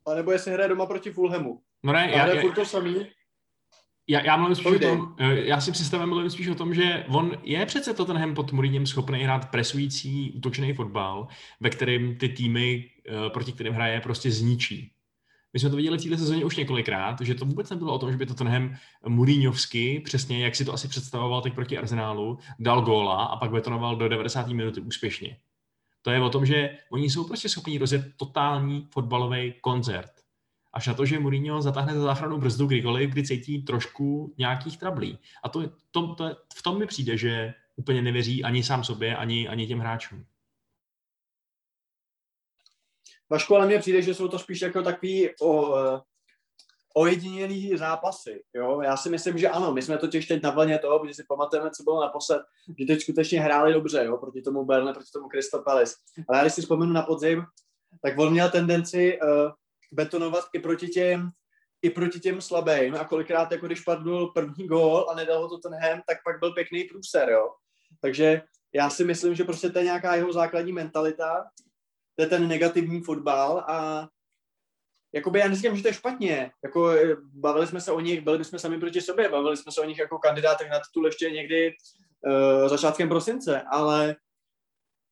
anebo 0.06 0.32
jestli 0.32 0.52
hraje 0.52 0.68
doma 0.68 0.86
proti 0.86 1.12
Fulhamu. 1.12 1.62
No 1.82 1.92
ne, 1.92 2.10
já, 2.10 2.34
já, 2.34 2.52
to 2.52 2.64
samý. 2.64 3.06
Já, 4.08 4.20
já 4.20 4.36
mluvím 4.36 4.54
spíš 4.54 4.64
Pojdej. 4.64 4.90
o 4.90 4.96
tom, 4.96 5.14
eh, 5.18 5.40
já 5.40 5.60
si 5.60 5.72
představím, 5.72 6.08
mluvím 6.08 6.30
spíš 6.30 6.48
o 6.48 6.54
tom, 6.54 6.74
že 6.74 7.04
on 7.08 7.32
je 7.42 7.66
přece 7.66 7.94
to 7.94 8.04
tenhle 8.04 8.34
pod 8.34 8.52
Mourinhem 8.52 8.86
schopný 8.86 9.22
hrát 9.22 9.50
presující, 9.50 10.32
útočný 10.32 10.72
fotbal, 10.72 11.28
ve 11.60 11.70
kterém 11.70 12.16
ty 12.16 12.28
týmy, 12.28 12.90
eh, 13.08 13.30
proti 13.30 13.52
kterým 13.52 13.72
hraje, 13.72 14.00
prostě 14.00 14.30
zničí. 14.30 14.92
My 15.52 15.60
jsme 15.60 15.70
to 15.70 15.76
viděli 15.76 15.98
v 15.98 16.02
této 16.02 16.16
sezóně 16.16 16.44
už 16.44 16.56
několikrát, 16.56 17.20
že 17.20 17.34
to 17.34 17.44
vůbec 17.44 17.70
nebylo 17.70 17.94
o 17.94 17.98
tom, 17.98 18.12
že 18.12 18.16
by 18.16 18.26
to 18.26 18.34
tenhle 18.34 18.78
Mourinhovsky, 19.08 20.00
přesně 20.04 20.44
jak 20.44 20.56
si 20.56 20.64
to 20.64 20.72
asi 20.72 20.88
představoval 20.88 21.42
teď 21.42 21.54
proti 21.54 21.78
Arsenálu, 21.78 22.38
dal 22.58 22.82
góla 22.82 23.24
a 23.24 23.36
pak 23.36 23.50
betonoval 23.50 23.96
do 23.96 24.08
90. 24.08 24.48
minuty 24.48 24.80
úspěšně. 24.80 25.36
To 26.02 26.10
je 26.10 26.20
o 26.20 26.30
tom, 26.30 26.46
že 26.46 26.78
oni 26.90 27.10
jsou 27.10 27.24
prostě 27.24 27.48
schopni 27.48 27.78
rozjet 27.78 28.06
totální 28.16 28.88
fotbalový 28.90 29.54
koncert. 29.60 30.10
Až 30.72 30.86
na 30.86 30.94
to, 30.94 31.06
že 31.06 31.18
Mourinho 31.18 31.62
zatáhne 31.62 31.94
za 31.94 32.00
záchranu 32.00 32.38
brzdu 32.38 32.66
kdykoliv, 32.66 33.10
kdy 33.10 33.26
cítí 33.26 33.62
trošku 33.62 34.34
nějakých 34.38 34.78
trablí. 34.78 35.18
A 35.42 35.48
to, 35.48 35.62
to, 35.90 36.14
to, 36.14 36.36
v 36.56 36.62
tom 36.62 36.78
mi 36.78 36.86
přijde, 36.86 37.16
že 37.16 37.54
úplně 37.76 38.02
nevěří 38.02 38.44
ani 38.44 38.62
sám 38.62 38.84
sobě, 38.84 39.16
ani, 39.16 39.48
ani 39.48 39.66
těm 39.66 39.78
hráčům. 39.78 40.24
Vašku, 43.30 43.56
ale 43.56 43.66
mně 43.66 43.78
přijde, 43.78 44.02
že 44.02 44.14
jsou 44.14 44.28
to 44.28 44.38
spíš 44.38 44.60
jako 44.60 44.82
takový 44.82 45.28
o, 45.40 45.76
ojedinělý 46.94 47.76
zápasy. 47.76 48.42
Jo? 48.54 48.80
Já 48.80 48.96
si 48.96 49.10
myslím, 49.10 49.38
že 49.38 49.48
ano, 49.48 49.72
my 49.72 49.82
jsme 49.82 49.98
totiž 49.98 50.26
teď 50.26 50.42
na 50.42 50.50
vlně 50.50 50.78
toho, 50.78 50.98
protože 50.98 51.14
si 51.14 51.24
pamatujeme, 51.28 51.70
co 51.70 51.82
bylo 51.82 52.00
naposled, 52.00 52.42
že 52.78 52.86
teď 52.86 53.00
skutečně 53.00 53.40
hráli 53.40 53.72
dobře, 53.72 54.04
jo? 54.04 54.16
proti 54.16 54.42
tomu 54.42 54.64
Berne, 54.64 54.92
proti 54.92 55.10
tomu 55.12 55.28
Palace. 55.64 55.94
Ale 56.28 56.38
já 56.38 56.44
když 56.44 56.54
si 56.54 56.62
vzpomenu 56.62 56.92
na 56.92 57.02
podzim, 57.02 57.44
tak 58.02 58.18
on 58.18 58.32
měl 58.32 58.50
tendenci 58.50 59.18
uh, 59.22 59.52
betonovat 59.92 60.44
i 60.52 60.58
proti 60.58 60.88
těm 60.88 61.30
i 61.82 61.90
proti 61.90 62.20
těm 62.20 62.40
slabým. 62.40 62.94
A 62.94 63.04
kolikrát, 63.04 63.52
jako 63.52 63.66
když 63.66 63.80
padl 63.80 64.26
první 64.26 64.66
gól 64.66 65.06
a 65.10 65.14
nedal 65.14 65.42
ho 65.42 65.48
to 65.48 65.58
ten 65.58 65.78
hem, 65.78 66.00
tak 66.08 66.18
pak 66.24 66.38
byl 66.40 66.52
pěkný 66.52 66.84
průser, 66.84 67.30
jo. 67.30 67.52
Takže 68.00 68.42
já 68.74 68.90
si 68.90 69.04
myslím, 69.04 69.34
že 69.34 69.44
prostě 69.44 69.70
to 69.70 69.78
je 69.78 69.84
nějaká 69.84 70.14
jeho 70.14 70.32
základní 70.32 70.72
mentalita, 70.72 71.44
to 72.16 72.22
je 72.22 72.28
ten 72.28 72.48
negativní 72.48 73.00
fotbal 73.00 73.58
a 73.58 74.08
jakoby 75.14 75.38
já 75.38 75.48
neříkám, 75.48 75.76
že 75.76 75.82
to 75.82 75.88
je 75.88 75.94
špatně, 75.94 76.50
jako 76.64 76.90
eh, 76.90 77.16
bavili 77.20 77.66
jsme 77.66 77.80
se 77.80 77.92
o 77.92 78.00
nich, 78.00 78.20
byli 78.20 78.44
jsme 78.44 78.58
sami 78.58 78.80
proti 78.80 79.00
sobě, 79.00 79.28
bavili 79.28 79.56
jsme 79.56 79.72
se 79.72 79.80
o 79.80 79.84
nich 79.84 79.98
jako 79.98 80.18
kandidátech 80.18 80.70
na 80.70 80.80
titul 80.80 81.06
ještě 81.06 81.30
někdy 81.30 81.74
uh, 82.26 82.68
začátkem 82.68 83.08
prosince, 83.08 83.62
ale 83.72 84.16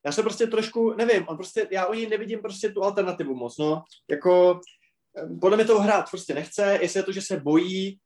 já 0.05 0.11
se 0.11 0.23
prostě 0.23 0.47
trošku, 0.47 0.93
nevím, 0.93 1.27
on 1.27 1.37
prostě, 1.37 1.67
já 1.71 1.85
o 1.85 1.93
ní 1.93 2.07
nevidím 2.07 2.39
prostě 2.39 2.69
tu 2.69 2.83
alternativu 2.83 3.35
moc, 3.35 3.57
no, 3.57 3.83
jako 4.09 4.59
podle 5.41 5.57
mě 5.57 5.65
toho 5.65 5.81
hrát 5.81 6.09
prostě 6.09 6.33
nechce, 6.33 6.79
jestli 6.81 6.99
je 6.99 7.03
to, 7.03 7.11
že 7.11 7.21
se 7.21 7.39
bojí, 7.39 7.99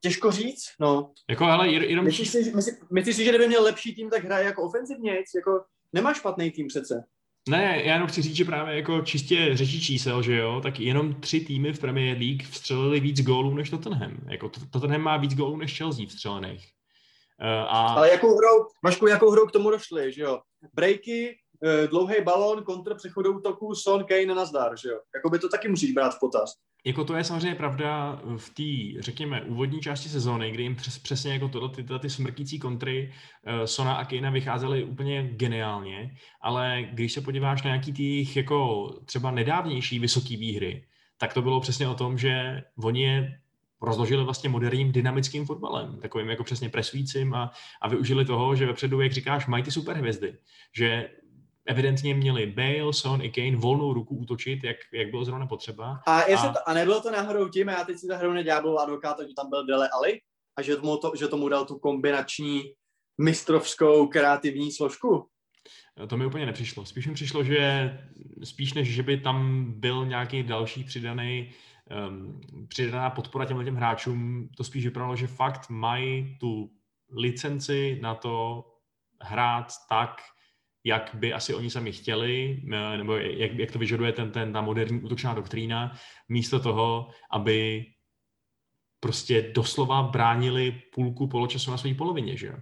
těžko 0.00 0.30
říct, 0.30 0.64
no. 0.80 1.12
Jako, 1.30 1.44
ale 1.44 1.68
jenom... 1.68 2.04
Myslíš 2.04 2.28
si, 2.28 2.52
myslí, 2.54 2.72
myslíš 2.92 3.16
si, 3.16 3.24
že 3.24 3.30
kdyby 3.30 3.48
měl 3.48 3.62
lepší 3.62 3.94
tým, 3.94 4.10
tak 4.10 4.24
hraje 4.24 4.44
jako 4.44 4.62
ofenzivně, 4.62 5.12
jako 5.12 5.64
nemá 5.92 6.14
špatný 6.14 6.50
tým 6.50 6.66
přece. 6.66 7.04
Ne, 7.48 7.82
já 7.84 7.94
jenom 7.94 8.08
chci 8.08 8.22
říct, 8.22 8.36
že 8.36 8.44
právě 8.44 8.76
jako 8.76 9.00
čistě 9.00 9.56
řečí 9.56 9.80
čísel, 9.80 10.22
že 10.22 10.36
jo, 10.36 10.60
tak 10.62 10.80
jenom 10.80 11.14
tři 11.14 11.40
týmy 11.40 11.72
v 11.72 11.78
Premier 11.78 12.18
League 12.18 12.42
vstřelili 12.42 13.00
víc 13.00 13.22
gólů 13.22 13.54
než 13.54 13.70
Tottenham. 13.70 14.16
Jako 14.30 14.48
Tottenham 14.70 15.00
má 15.00 15.16
víc 15.16 15.34
gólů 15.34 15.56
než 15.56 15.78
Chelsea 15.78 16.06
vstřelených. 16.06 16.68
A... 17.48 17.86
Ale 17.86 18.10
jakou 18.10 18.36
hrou, 18.36 18.66
Vašku, 18.84 19.06
jakou 19.06 19.30
hrou 19.30 19.46
k 19.46 19.52
tomu 19.52 19.70
došli, 19.70 20.12
že 20.12 20.22
jo? 20.22 20.40
Breaky, 20.74 21.36
uh, 21.64 21.90
dlouhý 21.90 22.14
balon, 22.24 22.64
kontr 22.64 22.94
přechodu 22.94 23.36
útoku, 23.36 23.74
Son, 23.74 24.04
Kane, 24.04 24.34
nazdar, 24.34 24.78
že 24.78 24.88
jo? 24.88 24.98
Jakoby 25.14 25.38
to 25.38 25.48
taky 25.48 25.68
musíš 25.68 25.92
brát 25.92 26.14
v 26.14 26.20
potaz. 26.20 26.50
Jako 26.84 27.04
to 27.04 27.14
je 27.14 27.24
samozřejmě 27.24 27.54
pravda 27.54 28.20
v 28.36 28.50
té, 28.50 29.02
řekněme, 29.02 29.42
úvodní 29.42 29.80
části 29.80 30.08
sezóny, 30.08 30.50
kdy 30.50 30.62
jim 30.62 30.76
přes, 30.76 30.98
přesně 30.98 31.32
jako 31.32 31.48
tohle, 31.48 31.68
ty, 31.68 31.86
ty 32.00 32.10
smrtící 32.10 32.58
kontry 32.58 33.12
uh, 33.46 33.64
Sona 33.64 33.94
a 33.94 34.04
Kejna 34.04 34.30
vycházely 34.30 34.84
úplně 34.84 35.22
geniálně, 35.22 36.10
ale 36.42 36.82
když 36.92 37.12
se 37.12 37.20
podíváš 37.20 37.62
na 37.62 37.68
nějaký 37.68 37.92
těch 37.92 38.36
jako 38.36 38.88
třeba 39.04 39.30
nedávnější 39.30 39.98
vysoký 39.98 40.36
výhry, 40.36 40.84
tak 41.18 41.34
to 41.34 41.42
bylo 41.42 41.60
přesně 41.60 41.88
o 41.88 41.94
tom, 41.94 42.18
že 42.18 42.62
oni 42.84 43.02
je 43.02 43.41
rozložili 43.82 44.24
vlastně 44.24 44.50
moderním 44.50 44.92
dynamickým 44.92 45.46
fotbalem, 45.46 45.98
takovým 46.02 46.28
jako 46.28 46.44
přesně 46.44 46.68
presujícím 46.68 47.34
a, 47.34 47.50
a 47.82 47.88
využili 47.88 48.24
toho, 48.24 48.56
že 48.56 48.66
vepředu, 48.66 49.00
jak 49.00 49.12
říkáš, 49.12 49.46
mají 49.46 49.62
ty 49.62 49.70
superhvězdy, 49.70 50.38
že 50.76 51.10
evidentně 51.66 52.14
měli 52.14 52.46
Bale, 52.46 52.92
Son 52.92 53.22
i 53.22 53.30
Kane 53.30 53.56
volnou 53.56 53.92
ruku 53.92 54.16
útočit, 54.16 54.64
jak, 54.64 54.76
jak 54.92 55.10
bylo 55.10 55.24
zrovna 55.24 55.46
potřeba. 55.46 56.00
A, 56.06 56.28
jestli 56.28 56.48
a... 56.48 56.52
To, 56.52 56.68
a 56.68 56.74
nebylo 56.74 57.00
to 57.00 57.10
náhodou 57.10 57.48
tím, 57.48 57.68
a 57.68 57.72
já 57.72 57.84
teď 57.84 57.98
si 57.98 58.06
zahraju 58.06 58.32
na 58.32 58.42
ďábel 58.42 58.78
advokáta, 58.78 59.22
že 59.22 59.34
tam 59.36 59.50
byl 59.50 59.66
Dele 59.66 59.88
Ali 59.88 60.20
a 60.56 60.62
že 60.62 60.76
tomu, 60.76 60.96
to, 60.96 61.12
že 61.18 61.28
tomu 61.28 61.48
dal 61.48 61.66
tu 61.66 61.78
kombinační 61.78 62.62
mistrovskou 63.20 64.06
kreativní 64.06 64.72
složku? 64.72 65.26
To 66.08 66.16
mi 66.16 66.26
úplně 66.26 66.46
nepřišlo. 66.46 66.86
Spíš 66.86 67.06
mi 67.06 67.14
přišlo, 67.14 67.44
že 67.44 67.90
spíš 68.44 68.74
než, 68.74 68.88
že 68.88 69.02
by 69.02 69.20
tam 69.20 69.66
byl 69.76 70.06
nějaký 70.06 70.42
další 70.42 70.84
přidaný 70.84 71.50
um, 72.08 72.40
přidaná 72.68 73.10
podpora 73.10 73.44
těm 73.44 73.64
těm 73.64 73.76
hráčům, 73.76 74.48
to 74.56 74.64
spíš 74.64 74.84
vypadalo, 74.84 75.16
že 75.16 75.26
fakt 75.26 75.70
mají 75.70 76.38
tu 76.38 76.70
licenci 77.16 77.98
na 78.02 78.14
to 78.14 78.64
hrát 79.20 79.72
tak, 79.88 80.22
jak 80.84 81.10
by 81.14 81.32
asi 81.32 81.54
oni 81.54 81.70
sami 81.70 81.92
chtěli, 81.92 82.62
eh, 82.72 82.96
nebo 82.96 83.16
jak, 83.16 83.52
jak 83.52 83.72
to 83.72 83.78
vyžaduje 83.78 84.12
ten, 84.12 84.30
ten, 84.30 84.52
ta 84.52 84.60
moderní 84.60 85.00
útočná 85.00 85.34
doktrína, 85.34 85.96
místo 86.28 86.60
toho, 86.60 87.10
aby 87.30 87.84
prostě 89.00 89.42
doslova 89.42 90.02
bránili 90.02 90.82
půlku 90.94 91.28
poločasu 91.28 91.70
na 91.70 91.78
své 91.78 91.94
polovině, 91.94 92.36
že 92.36 92.46
jo? 92.46 92.56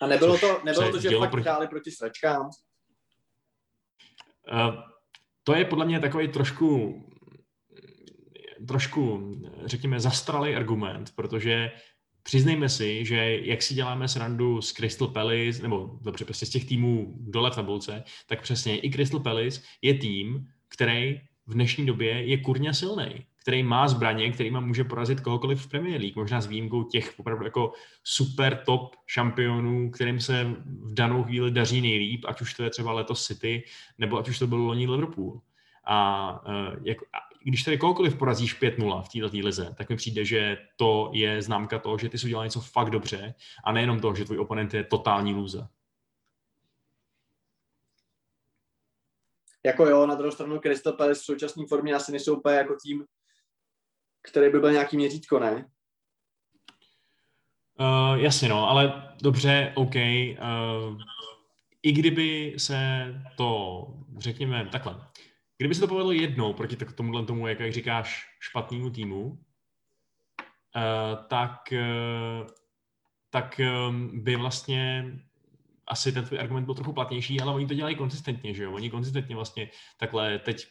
A 0.00 0.06
nebylo 0.06 0.38
to, 0.38 0.60
nebylo 0.64 0.90
to 0.90 1.00
že 1.00 1.18
fakt 1.18 1.30
proti... 1.30 1.48
hráli 1.48 1.68
proti 1.68 1.90
sračkám? 1.90 2.50
Uh, 4.52 4.74
to 5.44 5.54
je 5.54 5.64
podle 5.64 5.84
mě 5.84 6.00
takový 6.00 6.28
trošku 6.28 7.02
trošku, 8.68 9.32
řekněme, 9.64 10.00
zastralý 10.00 10.54
argument, 10.54 11.12
protože 11.14 11.70
přiznejme 12.22 12.68
si, 12.68 13.04
že 13.04 13.38
jak 13.42 13.62
si 13.62 13.74
děláme 13.74 14.08
srandu 14.08 14.62
z 14.62 14.72
Crystal 14.72 15.08
Palace, 15.08 15.62
nebo 15.62 15.98
dobře, 16.02 16.24
prostě 16.24 16.46
z 16.46 16.50
těch 16.50 16.64
týmů 16.64 17.14
dole 17.20 17.50
v 17.50 17.54
tabulce, 17.54 18.04
tak 18.26 18.42
přesně 18.42 18.78
i 18.78 18.90
Crystal 18.90 19.20
Palace 19.20 19.60
je 19.82 19.94
tým, 19.94 20.46
který 20.68 21.20
v 21.46 21.54
dnešní 21.54 21.86
době 21.86 22.24
je 22.24 22.38
kurně 22.38 22.74
silný, 22.74 23.26
který 23.42 23.62
má 23.62 23.88
zbraně, 23.88 24.32
kterýma 24.32 24.60
může 24.60 24.84
porazit 24.84 25.20
kohokoliv 25.20 25.62
v 25.62 25.68
Premier 25.68 26.00
League, 26.00 26.16
možná 26.16 26.40
s 26.40 26.46
výjimkou 26.46 26.82
těch 26.82 27.14
opravdu 27.16 27.44
jako 27.44 27.72
super 28.04 28.62
top 28.66 28.96
šampionů, 29.06 29.90
kterým 29.90 30.20
se 30.20 30.44
v 30.66 30.94
danou 30.94 31.24
chvíli 31.24 31.50
daří 31.50 31.80
nejlíp, 31.80 32.24
ať 32.28 32.40
už 32.40 32.54
to 32.54 32.62
je 32.62 32.70
třeba 32.70 32.92
letos 32.92 33.26
City, 33.26 33.64
nebo 33.98 34.18
ať 34.18 34.28
už 34.28 34.38
to 34.38 34.46
byl 34.46 34.58
loni 34.58 34.86
Liverpool. 34.86 35.40
A, 35.88 36.40
jako, 36.84 37.04
a 37.12 37.18
když 37.48 37.62
tady 37.62 37.78
kohokoliv 37.78 38.18
porazíš 38.18 38.60
5-0 38.60 39.02
v 39.02 39.08
této 39.08 39.46
lize, 39.46 39.74
tak 39.78 39.88
mi 39.88 39.96
přijde, 39.96 40.24
že 40.24 40.58
to 40.76 41.10
je 41.14 41.42
známka 41.42 41.78
toho, 41.78 41.98
že 41.98 42.08
ty 42.08 42.18
jsi 42.18 42.26
udělal 42.26 42.44
něco 42.44 42.60
fakt 42.60 42.90
dobře 42.90 43.34
a 43.64 43.72
nejenom 43.72 44.00
to, 44.00 44.14
že 44.14 44.24
tvůj 44.24 44.38
oponent 44.38 44.74
je 44.74 44.84
totální 44.84 45.34
lůze. 45.34 45.68
Jako 49.64 49.86
jo, 49.86 50.06
na 50.06 50.14
druhou 50.14 50.32
stranu 50.32 50.58
Crystal 50.58 50.92
Palace 50.92 51.20
v 51.20 51.24
současné 51.24 51.64
formě 51.68 51.94
asi 51.94 52.12
nejsou 52.12 52.36
úplně 52.36 52.56
jako 52.56 52.76
tým, 52.82 53.04
který 54.22 54.52
by 54.52 54.60
byl 54.60 54.72
nějaký 54.72 54.96
měřítko, 54.96 55.38
ne? 55.38 55.70
Uh, 57.80 58.18
jasně 58.18 58.48
no, 58.48 58.70
ale 58.70 59.14
dobře, 59.22 59.72
OK. 59.74 59.94
Uh, 59.94 61.00
I 61.82 61.92
kdyby 61.92 62.54
se 62.58 63.06
to, 63.36 63.86
řekněme 64.18 64.68
takhle, 64.72 65.06
Kdyby 65.58 65.74
se 65.74 65.80
to 65.80 65.88
povedlo 65.88 66.12
jednou 66.12 66.52
proti 66.52 66.76
tomuhle 66.76 67.26
tomu, 67.26 67.46
jak, 67.46 67.60
jak 67.60 67.72
říkáš, 67.72 68.26
špatnému 68.40 68.90
týmu, 68.90 69.24
uh, 69.24 69.38
tak, 71.28 71.60
uh, 71.72 72.48
tak 73.30 73.60
um, 73.88 74.24
by 74.24 74.36
vlastně 74.36 75.12
asi 75.86 76.12
ten 76.12 76.24
tvůj 76.24 76.38
argument 76.38 76.64
byl 76.64 76.74
trochu 76.74 76.92
platnější, 76.92 77.40
ale 77.40 77.54
oni 77.54 77.66
to 77.66 77.74
dělají 77.74 77.96
konzistentně, 77.96 78.54
že 78.54 78.62
jo? 78.64 78.72
Oni 78.72 78.90
konzistentně 78.90 79.36
vlastně 79.36 79.70
takhle 79.96 80.38
teď 80.38 80.66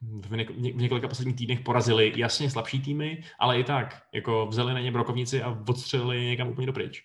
v, 0.00 0.30
něk- 0.30 0.76
v 0.76 0.82
několika 0.82 1.08
posledních 1.08 1.36
týdnech 1.36 1.60
porazili 1.60 2.12
jasně 2.16 2.50
slabší 2.50 2.82
týmy, 2.82 3.24
ale 3.38 3.60
i 3.60 3.64
tak, 3.64 4.02
jako 4.12 4.46
vzali 4.46 4.74
na 4.74 4.80
ně 4.80 4.92
brokovnici 4.92 5.42
a 5.42 5.62
odstřelili 5.68 6.24
někam 6.24 6.48
úplně 6.48 6.66
dopryč. 6.66 7.04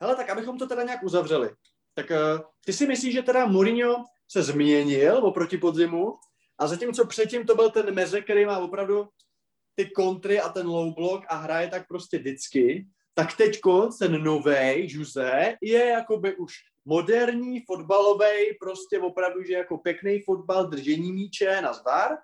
Hele, 0.00 0.16
tak 0.16 0.30
abychom 0.30 0.58
to 0.58 0.66
teda 0.66 0.82
nějak 0.82 1.02
uzavřeli, 1.02 1.50
tak 1.94 2.10
uh, 2.10 2.40
ty 2.64 2.72
si 2.72 2.86
myslíš, 2.86 3.14
že 3.14 3.22
teda 3.22 3.46
Mourinho 3.46 4.04
se 4.28 4.42
změnil 4.42 5.16
oproti 5.16 5.58
podzimu 5.58 6.18
a 6.58 6.66
zatímco 6.66 7.06
předtím 7.06 7.46
to 7.46 7.54
byl 7.54 7.70
ten 7.70 7.94
meze, 7.94 8.20
který 8.20 8.46
má 8.46 8.58
opravdu 8.58 9.08
ty 9.74 9.90
kontry 9.90 10.40
a 10.40 10.48
ten 10.48 10.66
low 10.66 10.94
block 10.94 11.24
a 11.28 11.36
hraje 11.36 11.68
tak 11.68 11.88
prostě 11.88 12.18
vždycky, 12.18 12.86
tak 13.14 13.36
teď 13.36 13.60
ten 13.98 14.24
nový 14.24 14.86
Jose 14.92 15.56
je 15.62 15.86
jakoby 15.86 16.36
už 16.36 16.54
moderní 16.84 17.60
fotbalový, 17.60 18.58
prostě 18.60 18.98
opravdu, 18.98 19.42
že 19.42 19.52
jako 19.52 19.78
pěkný 19.78 20.22
fotbal, 20.22 20.66
držení 20.66 21.12
míče 21.12 21.60
na 21.60 21.72
zdar, 21.72 22.18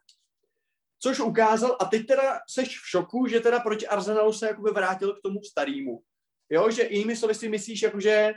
což 0.98 1.20
ukázal 1.20 1.76
a 1.80 1.84
teď 1.84 2.06
teda 2.06 2.40
seš 2.48 2.80
v 2.80 2.88
šoku, 2.88 3.26
že 3.26 3.40
teda 3.40 3.60
proti 3.60 3.86
Arsenalu 3.86 4.32
se 4.32 4.46
jakoby 4.46 4.70
vrátil 4.70 5.14
k 5.14 5.22
tomu 5.22 5.42
starému. 5.42 6.02
Jo, 6.50 6.70
že 6.70 6.88
jinými 6.90 7.16
slovy 7.16 7.34
si 7.34 7.48
myslíš, 7.48 7.82
jakože 7.82 8.32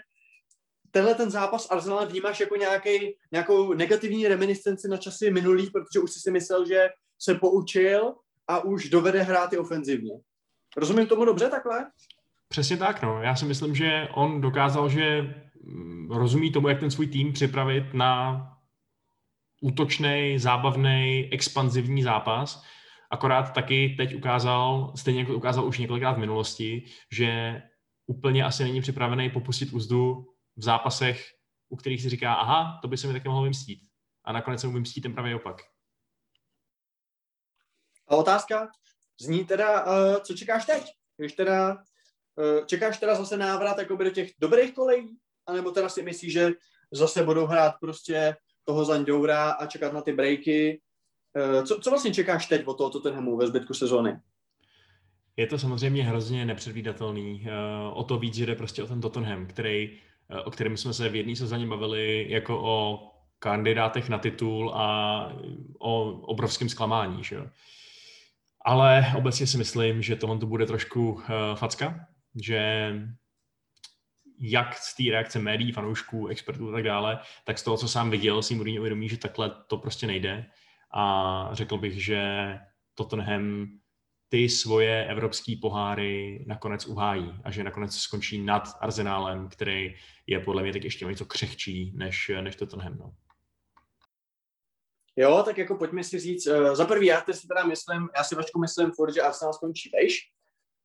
tenhle 0.97 1.15
ten 1.15 1.31
zápas 1.31 1.71
Arsenal 1.71 2.05
vnímáš 2.05 2.39
jako 2.39 2.55
nějaký, 2.55 3.15
nějakou 3.31 3.73
negativní 3.73 4.27
reminiscenci 4.27 4.87
na 4.87 4.97
časy 4.97 5.31
minulý, 5.31 5.69
protože 5.69 5.99
už 5.99 6.11
jsi 6.11 6.19
si 6.19 6.31
myslel, 6.31 6.65
že 6.67 6.89
se 7.19 7.35
poučil 7.35 8.13
a 8.47 8.59
už 8.59 8.89
dovede 8.89 9.21
hrát 9.21 9.53
i 9.53 9.57
ofenzivně. 9.57 10.13
Rozumím 10.77 11.07
tomu 11.07 11.25
dobře 11.25 11.49
takhle? 11.49 11.85
Přesně 12.49 12.77
tak, 12.77 13.01
no. 13.01 13.21
Já 13.21 13.35
si 13.35 13.45
myslím, 13.45 13.75
že 13.75 14.07
on 14.13 14.41
dokázal, 14.41 14.89
že 14.89 15.35
mm, 15.61 16.11
rozumí 16.11 16.51
tomu, 16.51 16.67
jak 16.67 16.79
ten 16.79 16.91
svůj 16.91 17.07
tým 17.07 17.33
připravit 17.33 17.93
na 17.93 18.41
útočný, 19.61 20.39
zábavný, 20.39 21.29
expanzivní 21.31 22.03
zápas. 22.03 22.63
Akorát 23.11 23.53
taky 23.53 23.95
teď 23.97 24.15
ukázal, 24.15 24.93
stejně 24.95 25.19
jako 25.19 25.33
ukázal 25.33 25.65
už 25.65 25.77
několikrát 25.77 26.13
v 26.13 26.19
minulosti, 26.25 26.83
že 27.11 27.61
úplně 28.07 28.43
asi 28.43 28.63
není 28.63 28.81
připravený 28.81 29.29
popustit 29.29 29.73
úzdu 29.73 30.25
v 30.57 30.63
zápasech, 30.63 31.33
u 31.69 31.75
kterých 31.75 32.01
si 32.01 32.09
říká, 32.09 32.33
aha, 32.33 32.79
to 32.81 32.87
by 32.87 32.97
se 32.97 33.07
mi 33.07 33.13
také 33.13 33.29
mohlo 33.29 33.43
vymstít. 33.43 33.81
A 34.23 34.31
nakonec 34.31 34.61
se 34.61 34.67
mu 34.67 34.73
vymstí 34.73 35.01
ten 35.01 35.13
pravý 35.13 35.35
opak. 35.35 35.57
A 38.07 38.15
otázka 38.15 38.67
zní 39.21 39.45
teda, 39.45 39.85
uh, 39.85 40.17
co 40.21 40.33
čekáš 40.33 40.65
teď? 40.65 40.91
Když 41.17 41.33
teda, 41.33 41.73
uh, 41.73 42.65
čekáš 42.65 42.97
teda 42.97 43.15
zase 43.15 43.37
návrat 43.37 43.77
jakoby 43.77 44.03
do 44.03 44.09
těch 44.09 44.31
dobrých 44.39 44.73
kolejí? 44.73 45.17
A 45.47 45.53
nebo 45.53 45.71
teda 45.71 45.89
si 45.89 46.01
myslíš, 46.03 46.33
že 46.33 46.51
zase 46.91 47.23
budou 47.23 47.45
hrát 47.45 47.73
prostě 47.81 48.37
toho 48.63 48.85
Zandoura 48.85 49.51
a 49.51 49.65
čekat 49.65 49.93
na 49.93 50.01
ty 50.01 50.13
breaky? 50.13 50.81
Uh, 51.35 51.65
co, 51.65 51.79
co 51.79 51.89
vlastně 51.89 52.13
čekáš 52.13 52.45
teď 52.45 52.67
od 52.67 52.77
toho 52.77 52.89
Tottenhamu 52.89 53.37
ve 53.37 53.47
zbytku 53.47 53.73
sezóny? 53.73 54.19
Je 55.37 55.47
to 55.47 55.59
samozřejmě 55.59 56.03
hrozně 56.03 56.45
nepředvídatelný. 56.45 57.47
O 57.93 58.03
to 58.03 58.19
víc, 58.19 58.35
že 58.35 58.45
jde 58.45 58.55
prostě 58.55 58.83
o 58.83 58.87
ten 58.87 59.01
Tottenham, 59.01 59.45
který, 59.45 59.99
o 60.43 60.51
kterém 60.51 60.77
jsme 60.77 60.93
se 60.93 61.09
v 61.09 61.15
jedné 61.15 61.35
sezóně 61.35 61.67
bavili 61.67 62.25
jako 62.29 62.61
o 62.61 63.07
kandidátech 63.39 64.09
na 64.09 64.17
titul 64.17 64.71
a 64.75 65.31
o 65.79 66.11
obrovském 66.11 66.69
zklamání. 66.69 67.23
Že? 67.23 67.37
Ale 68.65 69.13
obecně 69.17 69.47
si 69.47 69.57
myslím, 69.57 70.01
že 70.01 70.15
tohle 70.15 70.37
to 70.37 70.45
bude 70.45 70.65
trošku 70.65 71.11
uh, 71.11 71.21
facka, 71.55 72.07
že 72.43 72.93
jak 74.39 74.77
z 74.77 74.95
té 74.95 75.03
reakce 75.11 75.39
médií, 75.39 75.71
fanoušků, 75.71 76.27
expertů 76.27 76.69
a 76.69 76.71
tak 76.71 76.83
dále, 76.83 77.19
tak 77.43 77.59
z 77.59 77.63
toho, 77.63 77.77
co 77.77 77.87
sám 77.87 78.09
viděl, 78.09 78.43
si 78.43 78.55
Mourinho 78.55 78.81
uvědomí, 78.81 79.09
že 79.09 79.17
takhle 79.17 79.51
to 79.67 79.77
prostě 79.77 80.07
nejde. 80.07 80.45
A 80.93 81.49
řekl 81.51 81.77
bych, 81.77 82.03
že 82.03 82.53
Tottenham 82.95 83.67
ty 84.29 84.49
svoje 84.49 85.07
evropské 85.07 85.53
poháry 85.61 86.45
nakonec 86.47 86.85
uhájí 86.85 87.33
a 87.43 87.51
že 87.51 87.63
nakonec 87.63 87.95
skončí 87.95 88.45
nad 88.45 88.77
Arsenálem, 88.79 89.49
který 89.49 89.95
je 90.27 90.39
podle 90.39 90.63
mě 90.63 90.73
tak 90.73 90.83
ještě 90.83 91.05
něco 91.05 91.25
křehčí 91.25 91.93
než, 91.95 92.31
než 92.41 92.55
Tottenham. 92.55 92.97
No. 92.97 93.13
Jo, 95.15 95.43
tak 95.45 95.57
jako 95.57 95.75
pojďme 95.75 96.03
si 96.03 96.19
říct, 96.19 96.47
uh, 96.47 96.75
za 96.75 96.85
prvý 96.85 97.07
já 97.07 97.23
si 97.31 97.47
teda 97.47 97.63
myslím, 97.63 98.09
já 98.17 98.23
si 98.23 98.35
vašku 98.35 98.59
myslím 98.59 98.91
furt, 98.91 99.13
že 99.13 99.21
Arsenal 99.21 99.53
skončí 99.53 99.89
vejš, 99.93 100.31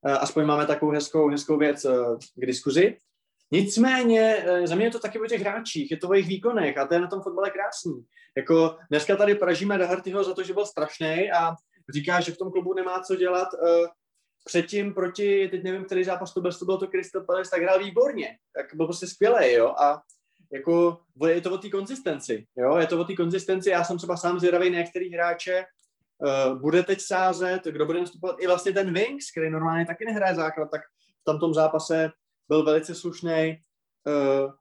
uh, 0.06 0.12
aspoň 0.12 0.44
máme 0.44 0.66
takovou 0.66 0.92
hezkou, 0.92 1.28
hezkou 1.28 1.58
věc 1.58 1.84
uh, 1.84 2.18
k 2.36 2.46
diskuzi. 2.46 2.96
Nicméně 3.50 4.36
uh, 4.36 4.66
za 4.66 4.74
mě 4.74 4.86
je 4.86 4.90
to 4.90 4.98
taky 4.98 5.20
o 5.20 5.26
těch 5.26 5.40
hráčích, 5.40 5.90
je 5.90 5.96
to 5.96 6.08
o 6.08 6.14
jejich 6.14 6.28
výkonech 6.28 6.78
a 6.78 6.86
to 6.86 6.94
je 6.94 7.00
na 7.00 7.06
tom 7.06 7.22
fotbale 7.22 7.50
krásný. 7.50 8.04
Jako 8.36 8.78
dneska 8.90 9.16
tady 9.16 9.34
pražíme 9.34 9.78
Dahartyho 9.78 10.24
za 10.24 10.34
to, 10.34 10.42
že 10.42 10.54
byl 10.54 10.66
strašný 10.66 11.30
a 11.30 11.54
říká, 11.94 12.20
že 12.20 12.32
v 12.32 12.36
tom 12.36 12.50
klubu 12.50 12.74
nemá 12.74 13.00
co 13.00 13.16
dělat. 13.16 13.48
Uh, 13.52 13.86
předtím 14.44 14.94
proti, 14.94 15.48
teď 15.48 15.62
nevím, 15.62 15.84
který 15.84 16.04
zápas 16.04 16.34
to 16.34 16.40
byl, 16.40 16.52
to 16.52 16.64
bylo 16.64 16.78
to 16.78 16.86
Crystal 16.86 17.24
Palace, 17.24 17.50
tak 17.50 17.62
hrál 17.62 17.78
výborně, 17.78 18.38
tak 18.54 18.74
byl 18.74 18.86
prostě 18.86 19.06
skvělý, 19.06 19.52
jo, 19.52 19.68
a 19.68 20.02
jako 20.52 21.00
je 21.26 21.40
to 21.40 21.52
o 21.52 21.58
té 21.58 21.70
konzistenci, 21.70 22.46
jo, 22.56 22.76
je 22.76 22.86
to 22.86 23.00
o 23.00 23.04
té 23.04 23.14
konzistenci, 23.14 23.70
já 23.70 23.84
jsem 23.84 23.98
třeba 23.98 24.16
sám 24.16 24.38
zvědavý 24.38 24.70
na 24.70 24.78
některý 24.78 25.14
hráče, 25.14 25.64
uh, 26.18 26.60
bude 26.60 26.82
teď 26.82 27.00
sázet, 27.00 27.64
kdo 27.64 27.86
bude 27.86 28.00
nastupovat, 28.00 28.36
i 28.40 28.46
vlastně 28.46 28.72
ten 28.72 28.92
Wings, 28.94 29.30
který 29.30 29.50
normálně 29.50 29.86
taky 29.86 30.04
nehraje 30.04 30.34
základ, 30.34 30.70
tak 30.70 30.80
v 31.20 31.24
tomto 31.24 31.54
zápase 31.54 32.10
byl 32.48 32.64
velice 32.64 32.94
slušný. 32.94 33.62
Uh, 34.06 34.52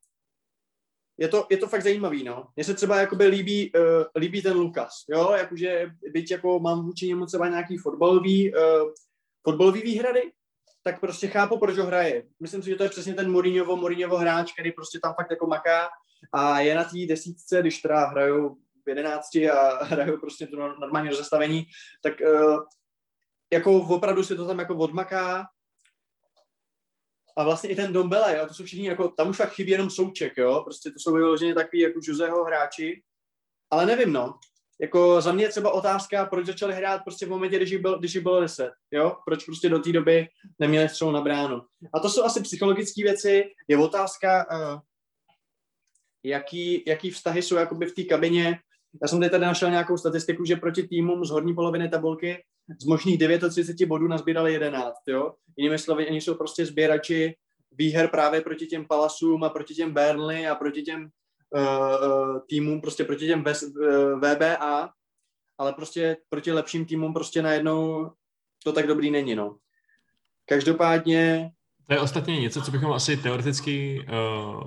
je 1.22 1.28
to, 1.28 1.48
je 1.50 1.58
to 1.58 1.68
fakt 1.68 1.84
zajímavý, 1.84 2.24
no. 2.24 2.48
Mně 2.56 2.64
se 2.64 2.74
třeba 2.74 3.00
jakoby 3.00 3.26
líbí, 3.26 3.72
uh, 3.74 3.82
líbí 4.16 4.42
ten 4.42 4.58
Lukas, 4.58 4.94
jo, 5.10 5.32
jakože 5.32 5.92
byť 6.12 6.32
jako 6.32 6.60
mám 6.60 6.86
vůči 6.86 7.08
němu 7.08 7.26
třeba 7.26 7.48
nějaký 7.48 7.78
fotbalový, 7.78 8.54
uh, 8.54 8.62
fotbalový 9.44 9.82
výhrady, 9.82 10.32
tak 10.84 11.00
prostě 11.00 11.28
chápu, 11.28 11.58
proč 11.58 11.78
ho 11.78 11.86
hraje. 11.86 12.24
Myslím 12.40 12.64
si, 12.64 12.70
že 12.70 12.76
to 12.76 12.84
je 12.84 12.90
přesně 12.90 13.14
ten 13.14 13.32
Mourinhovo, 13.32 13.76
Mourinhovo 13.76 14.18
hráč, 14.18 14.54
který 14.54 14.72
prostě 14.72 15.00
tam 15.00 15.14
fakt 15.14 15.32
jako 15.32 15.48
maká 15.48 15.90
a 16.34 16.60
je 16.60 16.76
na 16.76 16.84
té 16.84 17.06
desítce, 17.08 17.62
když 17.62 17.82
teda 17.82 18.06
hrajou 18.06 18.56
v 18.86 18.90
jedenácti 18.90 19.50
a 19.50 19.84
hrajou 19.84 20.18
prostě 20.18 20.48
to 20.48 20.58
normální 20.58 21.10
rozestavení, 21.10 21.66
tak 22.04 22.14
uh, 22.22 22.60
jako 23.54 23.78
opravdu 23.78 24.24
si 24.24 24.36
to 24.36 24.48
tam 24.48 24.60
jako 24.60 24.76
odmaká 24.76 25.46
a 27.38 27.44
vlastně 27.44 27.70
i 27.70 27.76
ten 27.76 27.94
Dombele, 27.94 28.38
jo, 28.38 28.46
to 28.48 28.54
jsou 28.54 28.64
všichni 28.64 28.88
jako, 28.88 29.08
tam 29.10 29.30
už 29.30 29.38
fakt 29.38 29.54
chybí 29.54 29.72
jenom 29.72 29.90
souček, 29.90 30.38
jo, 30.38 30.62
prostě 30.64 30.90
to 30.92 31.00
jsou 31.00 31.14
vyloženě 31.14 31.54
takový 31.54 31.82
jako 31.82 32.00
Joseho 32.04 32.44
hráči, 32.44 33.04
ale 33.72 33.86
nevím, 33.86 34.14
no, 34.14 34.34
jako 34.82 35.22
za 35.22 35.32
mě 35.32 35.46
je 35.46 35.50
třeba 35.50 35.72
otázka, 35.72 36.26
proč 36.26 36.46
začali 36.46 36.74
hrát 36.74 37.04
prostě 37.04 37.26
v 37.26 37.30
momentě, 37.30 37.58
když 37.58 37.72
jich 37.72 37.82
bylo, 37.82 38.00
když 38.00 38.16
jich 38.16 38.24
bylo 38.24 38.42
10, 38.42 38.72
jo? 38.92 39.18
Proč 39.26 39.46
prostě 39.46 39.70
do 39.70 39.80
té 39.80 39.92
doby 39.92 40.28
neměli 40.60 40.90
střelu 40.90 41.12
na 41.12 41.22
bránu. 41.22 41.62
A 41.94 42.00
to 42.00 42.10
jsou 42.10 42.24
asi 42.24 42.42
psychologické 42.42 43.04
věci. 43.04 43.44
Je 43.68 43.78
otázka, 43.78 44.46
uh, 44.52 44.80
jaký, 46.24 46.84
jaký 46.88 47.10
vztahy 47.10 47.42
jsou 47.42 47.56
jakoby 47.56 47.86
v 47.86 47.96
té 47.96 48.04
kabině. 48.04 48.60
Já 49.02 49.08
jsem 49.08 49.30
tady 49.30 49.46
našel 49.46 49.70
nějakou 49.70 49.98
statistiku, 49.98 50.46
že 50.46 50.56
proti 50.56 50.88
týmům 50.88 51.26
z 51.26 51.30
horní 51.30 51.56
poloviny 51.56 51.90
tabulky 51.90 52.44
z 52.80 52.86
možných 52.86 53.20
39 53.50 53.88
bodů 53.88 54.08
nazbírali 54.08 54.54
11, 54.54 54.96
jo? 55.08 55.34
Jinými 55.58 55.80
slovy, 55.80 56.08
oni 56.08 56.22
jsou 56.22 56.36
prostě 56.36 56.66
sběrači 56.66 57.36
výher 57.72 58.08
právě 58.08 58.42
proti 58.42 58.66
těm 58.66 58.86
Palasům 58.86 59.44
a 59.44 59.50
proti 59.50 59.74
těm 59.74 59.94
Burnley 59.94 60.48
a 60.48 60.56
proti 60.56 60.82
těm 60.82 61.10
uh, 61.50 62.40
týmům, 62.50 62.82
prostě 62.82 63.04
proti 63.04 63.28
těm 63.28 63.44
VBA, 64.18 64.90
ale 65.58 65.74
prostě 65.74 66.18
proti 66.30 66.52
lepším 66.52 66.86
týmům 66.86 67.14
prostě 67.14 67.42
najednou 67.42 68.12
to 68.64 68.74
tak 68.74 68.88
dobrý 68.88 69.12
není, 69.12 69.36
no. 69.36 69.58
Každopádně... 70.46 71.52
To 71.88 71.94
je 71.94 72.00
ostatně 72.00 72.42
něco, 72.42 72.62
co 72.62 72.72
bychom 72.72 72.92
asi 72.92 73.18
teoreticky 73.18 74.06
uh, 74.10 74.64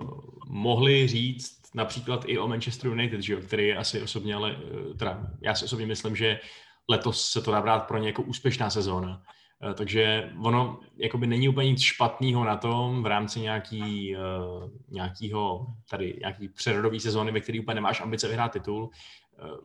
mohli 0.46 1.08
říct 1.08 1.60
například 1.74 2.24
i 2.26 2.38
o 2.38 2.48
Manchester 2.48 2.90
United, 2.90 3.20
že 3.20 3.32
jo, 3.32 3.40
který 3.40 3.68
je 3.68 3.76
asi 3.76 4.02
osobně, 4.02 4.34
ale 4.34 4.56
teda 4.98 5.26
já 5.42 5.54
si 5.54 5.64
osobně 5.64 5.86
myslím, 5.86 6.16
že 6.16 6.40
letos 6.88 7.30
se 7.30 7.42
to 7.42 7.50
dá 7.50 7.60
brát 7.60 7.86
pro 7.86 7.98
ně 7.98 8.08
jako 8.08 8.22
úspěšná 8.22 8.70
sezóna. 8.70 9.22
Eh, 9.70 9.74
takže 9.74 10.32
ono 10.42 10.80
jakoby 10.96 11.26
není 11.26 11.48
úplně 11.48 11.70
nic 11.70 11.80
špatného 11.80 12.44
na 12.44 12.56
tom 12.56 13.02
v 13.02 13.06
rámci 13.06 13.40
nějaký, 13.40 14.16
uh, 14.16 14.70
nějakýho, 14.88 15.66
tady 15.90 16.16
nějaký 16.20 16.48
přerodový 16.48 17.00
sezóny, 17.00 17.32
ve 17.32 17.40
který 17.40 17.60
úplně 17.60 17.74
nemáš 17.74 18.00
ambice 18.00 18.28
vyhrát 18.28 18.52
titul, 18.52 18.82
uh, 18.84 18.90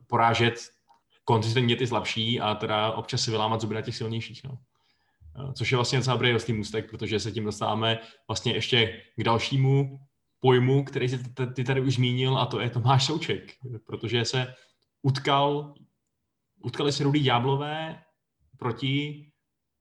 porážet 0.07 0.55
konzistentně 1.23 1.75
ty 1.75 1.87
slabší 1.87 2.41
a 2.41 2.55
teda 2.55 2.91
občas 2.91 3.21
si 3.21 3.31
vylámat 3.31 3.61
zuby 3.61 3.75
na 3.75 3.81
těch 3.81 3.95
silnějších. 3.95 4.43
No. 4.43 4.57
Což 5.53 5.71
je 5.71 5.75
vlastně 5.75 5.99
docela 5.99 6.15
dobrý 6.15 6.31
hostý 6.31 6.53
můstek, 6.53 6.89
protože 6.89 7.19
se 7.19 7.31
tím 7.31 7.45
dostáváme 7.45 7.99
vlastně 8.27 8.53
ještě 8.53 9.01
k 9.15 9.23
dalšímu 9.23 9.99
pojmu, 10.39 10.83
který 10.83 11.09
jsi 11.09 11.19
ty 11.55 11.63
tady 11.63 11.81
už 11.81 11.95
zmínil 11.95 12.37
a 12.37 12.45
to 12.45 12.59
je 12.59 12.69
Tomáš 12.69 13.05
Souček, 13.05 13.53
protože 13.85 14.25
se 14.25 14.53
utkal, 15.01 15.73
utkali 16.59 16.91
se 16.91 17.03
Rudý 17.03 17.19
Ďáblové 17.19 18.03
proti 18.57 19.25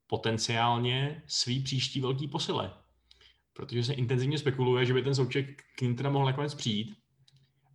potenciálně 0.06 1.22
svý 1.26 1.62
příští 1.62 2.00
velký 2.00 2.28
posile. 2.28 2.72
Protože 3.52 3.84
se 3.84 3.94
intenzivně 3.94 4.38
spekuluje, 4.38 4.86
že 4.86 4.94
by 4.94 5.02
ten 5.02 5.14
souček 5.14 5.62
k 5.76 5.80
ním 5.80 5.96
teda 5.96 6.10
mohl 6.10 6.26
nakonec 6.26 6.54
přijít. 6.54 6.94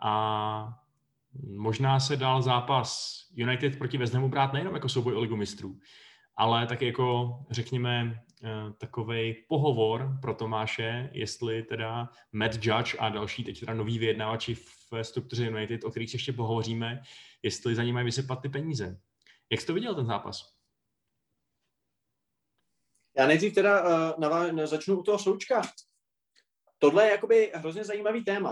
A 0.01 0.79
možná 1.57 1.99
se 1.99 2.17
dal 2.17 2.41
zápas 2.41 3.19
United 3.35 3.77
proti 3.77 3.97
Hamu 4.13 4.29
brát 4.29 4.53
nejenom 4.53 4.73
jako 4.73 4.89
souboj 4.89 5.15
o 5.15 5.21
ligu 5.21 5.35
mistrů, 5.35 5.79
ale 6.35 6.67
taky 6.67 6.85
jako, 6.85 7.37
řekněme, 7.51 8.21
eh, 8.43 8.49
takový 8.77 9.35
pohovor 9.47 10.17
pro 10.21 10.33
Tomáše, 10.33 11.09
jestli 11.13 11.63
teda 11.63 12.09
Matt 12.31 12.65
Judge 12.65 12.97
a 12.99 13.09
další 13.09 13.43
teď 13.43 13.59
teda 13.59 13.73
noví 13.73 13.99
vyjednávači 13.99 14.55
v 14.55 14.93
struktuře 15.01 15.47
United, 15.47 15.83
o 15.83 15.91
kterých 15.91 16.09
si 16.09 16.15
ještě 16.15 16.33
pohovoříme, 16.33 17.01
jestli 17.43 17.75
za 17.75 17.83
ním 17.83 17.93
mají 17.93 18.05
vysypat 18.05 18.41
ty 18.41 18.49
peníze. 18.49 18.97
Jak 19.49 19.61
jsi 19.61 19.67
to 19.67 19.73
viděl 19.73 19.95
ten 19.95 20.05
zápas? 20.05 20.53
Já 23.17 23.27
nejdřív 23.27 23.53
teda 23.55 23.83
uh, 23.83 24.19
navá- 24.23 24.65
začnu 24.65 24.99
u 24.99 25.03
toho 25.03 25.19
součka. 25.19 25.61
Tohle 26.79 27.05
je 27.05 27.11
jakoby 27.11 27.51
hrozně 27.55 27.83
zajímavý 27.83 28.23
téma. 28.23 28.51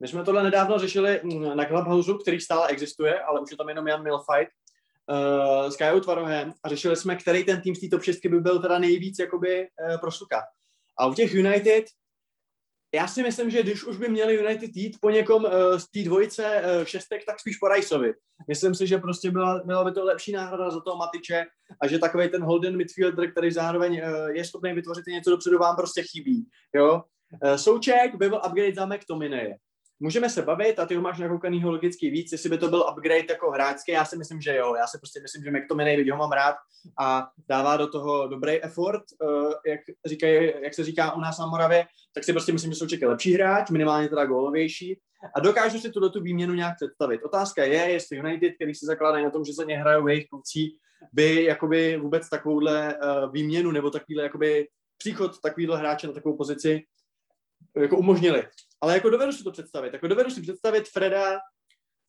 My 0.00 0.08
jsme 0.08 0.24
tohle 0.24 0.42
nedávno 0.42 0.78
řešili 0.78 1.20
mm, 1.24 1.56
na 1.56 1.64
Clubhouse, 1.64 2.12
který 2.22 2.40
stále 2.40 2.68
existuje, 2.68 3.20
ale 3.20 3.40
už 3.40 3.50
je 3.50 3.56
tam 3.56 3.68
jenom 3.68 3.88
Jan 3.88 4.02
Milfight, 4.02 4.52
uh, 5.06 5.70
s 5.70 5.76
Kajou 5.76 6.00
Tvarohem 6.00 6.52
a 6.62 6.68
řešili 6.68 6.96
jsme, 6.96 7.16
který 7.16 7.44
ten 7.44 7.60
tým 7.60 7.74
z 7.74 7.80
té 7.80 7.88
top 7.88 8.02
6 8.02 8.26
by 8.26 8.40
byl 8.40 8.62
teda 8.62 8.78
nejvíc 8.78 9.18
jakoby 9.18 9.68
uh, 9.68 10.00
pro 10.00 10.10
Suka. 10.10 10.42
A 10.98 11.06
u 11.06 11.14
těch 11.14 11.34
United, 11.34 11.84
já 12.94 13.06
si 13.06 13.22
myslím, 13.22 13.50
že 13.50 13.62
když 13.62 13.84
už 13.84 13.96
by 13.96 14.08
měli 14.08 14.34
United 14.34 14.70
jít 14.74 14.96
po 15.00 15.10
někom 15.10 15.44
uh, 15.44 15.50
z 15.76 15.90
té 15.90 16.02
dvojice 16.02 16.62
uh, 16.62 16.84
šestek, 16.84 17.24
tak 17.26 17.40
spíš 17.40 17.56
po 17.56 17.68
Riceovi. 17.68 18.14
Myslím 18.48 18.74
si, 18.74 18.86
že 18.86 18.98
prostě 18.98 19.30
byla, 19.30 19.62
byla 19.64 19.84
by 19.84 19.92
to 19.92 20.04
lepší 20.04 20.32
náhrada 20.32 20.70
za 20.70 20.80
toho 20.80 20.96
Matiče 20.96 21.46
a 21.82 21.86
že 21.86 21.98
takový 21.98 22.28
ten 22.28 22.42
Holden 22.42 22.76
midfielder, 22.76 23.30
který 23.32 23.50
zároveň 23.50 24.02
uh, 24.02 24.28
je 24.28 24.44
schopný 24.44 24.72
vytvořit 24.72 25.06
něco 25.06 25.30
dopředu, 25.30 25.58
vám 25.58 25.76
prostě 25.76 26.02
chybí. 26.02 26.46
Jo? 26.74 27.02
Souček 27.56 28.14
by 28.14 28.28
byl 28.28 28.40
upgrade 28.46 28.74
za 28.74 28.86
McTominay 28.86 29.54
můžeme 30.00 30.30
se 30.30 30.42
bavit 30.42 30.78
a 30.78 30.86
ty 30.86 30.94
ho 30.94 31.02
máš 31.02 31.18
nakoukanýho 31.18 31.70
logicky 31.70 32.10
víc, 32.10 32.32
jestli 32.32 32.50
by 32.50 32.58
to 32.58 32.68
byl 32.68 32.84
upgrade 32.92 33.26
jako 33.30 33.50
hráčský, 33.50 33.92
já 33.92 34.04
si 34.04 34.16
myslím, 34.16 34.40
že 34.40 34.56
jo, 34.56 34.74
já 34.74 34.86
si 34.86 34.98
prostě 34.98 35.20
myslím, 35.20 35.44
že 35.44 35.50
McTominay, 35.50 35.96
lidi 35.96 36.10
ho 36.10 36.16
mám 36.16 36.32
rád 36.32 36.56
a 36.98 37.28
dává 37.48 37.76
do 37.76 37.86
toho 37.86 38.28
dobrý 38.28 38.64
effort, 38.64 39.02
uh, 39.22 39.52
jak, 39.66 39.80
říkají, 40.06 40.52
jak 40.62 40.74
se 40.74 40.84
říká 40.84 41.12
u 41.12 41.20
nás 41.20 41.38
na 41.38 41.46
Moravě, 41.46 41.86
tak 42.14 42.24
si 42.24 42.32
prostě 42.32 42.52
myslím, 42.52 42.72
že 42.72 42.76
jsou 42.76 42.86
čeky 42.86 43.06
lepší 43.06 43.34
hráč, 43.34 43.70
minimálně 43.70 44.08
teda 44.08 44.24
gólovější 44.24 45.00
a 45.36 45.40
dokážu 45.40 45.78
si 45.78 45.90
tuto 45.90 46.10
tu 46.10 46.20
výměnu 46.20 46.54
nějak 46.54 46.76
představit. 46.76 47.22
Otázka 47.22 47.64
je, 47.64 47.90
jestli 47.90 48.16
United, 48.16 48.54
který 48.54 48.74
se 48.74 48.86
zakládají 48.86 49.24
na 49.24 49.30
tom, 49.30 49.44
že 49.44 49.52
se 49.52 49.64
nehrajou 49.64 50.08
jejich 50.08 50.28
kluci, 50.28 50.68
by 51.12 51.44
jakoby 51.44 51.96
vůbec 51.96 52.28
takovouhle 52.28 52.94
uh, 52.94 53.32
výměnu 53.32 53.70
nebo 53.70 53.90
takovýhle 53.90 54.22
jakoby 54.22 54.68
příchod 54.98 55.40
takovýhle 55.40 55.78
hráče 55.78 56.06
na 56.06 56.12
takovou 56.12 56.36
pozici 56.36 56.82
jako 57.76 57.96
umožnili. 57.96 58.44
Ale 58.80 58.94
jako 58.94 59.10
dovedu 59.10 59.32
si 59.32 59.44
to 59.44 59.52
představit. 59.52 59.92
Jako 59.92 60.08
dovedu 60.08 60.30
si 60.30 60.42
představit 60.42 60.88
Freda, 60.88 61.38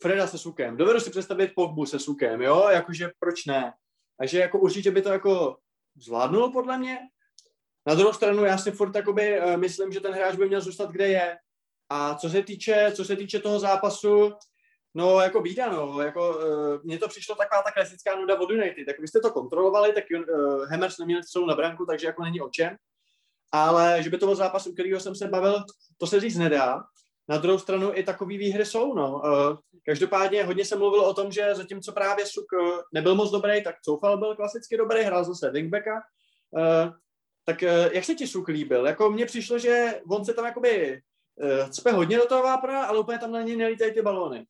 Freda 0.02 0.28
se 0.28 0.38
sukem. 0.38 0.78
Dovedu 0.78 1.00
si 1.00 1.10
představit 1.10 1.52
Pogbu 1.56 1.86
se 1.86 2.00
sukem, 2.00 2.42
jo? 2.42 2.68
Jakože 2.70 3.10
proč 3.20 3.46
ne? 3.46 3.74
Takže 4.18 4.40
jako 4.40 4.60
určitě 4.60 4.92
by 4.92 5.02
to 5.02 5.10
jako 5.10 5.58
zvládnulo 5.96 6.52
podle 6.52 6.78
mě. 6.78 7.00
Na 7.88 7.96
druhou 7.96 8.14
stranu 8.14 8.46
já 8.46 8.58
si 8.58 8.72
furt 8.72 8.96
jakoby, 8.96 9.42
uh, 9.42 9.58
myslím, 9.58 9.92
že 9.92 10.00
ten 10.00 10.14
hráč 10.14 10.36
by 10.36 10.48
měl 10.48 10.62
zůstat, 10.62 10.92
kde 10.92 11.08
je. 11.08 11.38
A 11.90 12.16
co 12.16 12.30
se 12.30 12.44
týče, 12.44 12.92
co 12.96 13.06
se 13.06 13.16
týče 13.16 13.40
toho 13.40 13.60
zápasu, 13.60 14.34
no 14.94 15.20
jako 15.20 15.42
bída, 15.42 15.70
no, 15.70 16.02
jako 16.02 16.38
uh, 16.38 16.84
mně 16.84 17.00
to 17.00 17.08
přišlo 17.08 17.36
taková 17.36 17.62
ta 17.62 17.72
klasická 17.72 18.16
nuda 18.16 18.40
od 18.40 18.50
United. 18.50 18.86
Tak 18.86 19.00
vy 19.00 19.08
jste 19.08 19.20
to 19.20 19.32
kontrolovali, 19.32 19.94
tak 19.94 20.04
uh, 20.16 20.70
Hammers 20.70 20.98
neměli 20.98 21.24
celou 21.24 21.46
na 21.46 21.56
branku, 21.56 21.86
takže 21.86 22.08
jako 22.08 22.24
není 22.24 22.42
o 22.42 22.50
čem 22.50 22.78
ale 23.52 24.04
že 24.04 24.10
by 24.10 24.18
to 24.18 24.26
byl 24.26 24.36
zápas, 24.36 24.68
u 24.68 24.74
kterého 24.74 25.00
jsem 25.00 25.16
se 25.16 25.28
bavil, 25.28 25.64
to 25.98 26.08
se 26.08 26.20
říct 26.20 26.38
nedá. 26.38 26.84
Na 27.30 27.38
druhou 27.38 27.60
stranu 27.60 27.92
i 27.94 28.04
takové 28.04 28.38
výhry 28.38 28.66
jsou. 28.66 28.94
No. 28.94 29.22
Eh, 29.26 29.58
každopádně 29.86 30.44
hodně 30.44 30.66
se 30.66 30.76
mluvilo 30.76 31.10
o 31.10 31.14
tom, 31.14 31.32
že 31.32 31.56
zatímco 31.56 31.92
právě 31.92 32.26
Suk 32.26 32.46
eh, 32.54 32.82
nebyl 32.94 33.16
moc 33.16 33.32
dobrý, 33.32 33.64
tak 33.64 33.76
Coufal 33.86 34.18
byl 34.18 34.36
klasicky 34.36 34.78
dobrý, 34.78 35.04
hrál 35.04 35.24
zase 35.24 35.52
wingbacka. 35.52 36.02
Eh, 36.58 36.92
tak 37.46 37.62
jak 37.92 38.06
se 38.06 38.16
ti 38.16 38.28
Suk 38.28 38.48
líbil? 38.48 38.88
Jako 38.88 39.10
mně 39.10 39.26
přišlo, 39.26 39.60
že 39.60 40.02
on 40.10 40.26
se 40.26 40.34
tam 40.34 40.46
jakoby 40.46 41.02
cpe 41.70 41.92
hodně 41.92 42.18
do 42.18 42.26
toho 42.26 42.44
vápna, 42.44 42.86
ale 42.86 43.00
úplně 43.00 43.20
tam 43.20 43.32
na 43.32 43.42
něj 43.42 43.58
nelítají 43.58 43.94
ty 43.94 44.02
balóny. 44.02 44.46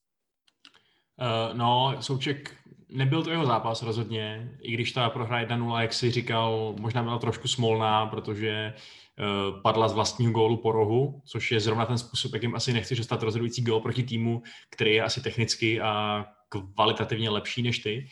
Uh, 1.21 1.57
no, 1.57 1.97
Souček 1.99 2.60
nebyl 2.91 3.23
to 3.23 3.31
jeho 3.31 3.45
zápas 3.45 3.81
rozhodně, 3.81 4.51
i 4.61 4.73
když 4.73 4.91
ta 4.91 5.09
prohra 5.09 5.45
1-0, 5.45 5.79
jak 5.79 5.93
si 5.93 6.11
říkal, 6.11 6.75
možná 6.79 7.03
byla 7.03 7.19
trošku 7.19 7.47
smolná, 7.47 8.05
protože 8.05 8.73
uh, 8.73 9.61
padla 9.61 9.87
z 9.87 9.93
vlastního 9.93 10.31
gólu 10.31 10.57
po 10.57 10.71
rohu, 10.71 11.21
což 11.25 11.51
je 11.51 11.59
zrovna 11.59 11.85
ten 11.85 11.97
způsob, 11.97 12.33
jakým 12.33 12.55
asi 12.55 12.73
nechceš 12.73 12.97
dostat 12.97 13.23
rozhodující 13.23 13.61
gól 13.61 13.79
proti 13.79 14.03
týmu, 14.03 14.43
který 14.69 14.93
je 14.93 15.03
asi 15.03 15.21
technicky 15.21 15.81
a 15.81 16.25
kvalitativně 16.49 17.29
lepší 17.29 17.63
než 17.63 17.79
ty. 17.79 18.07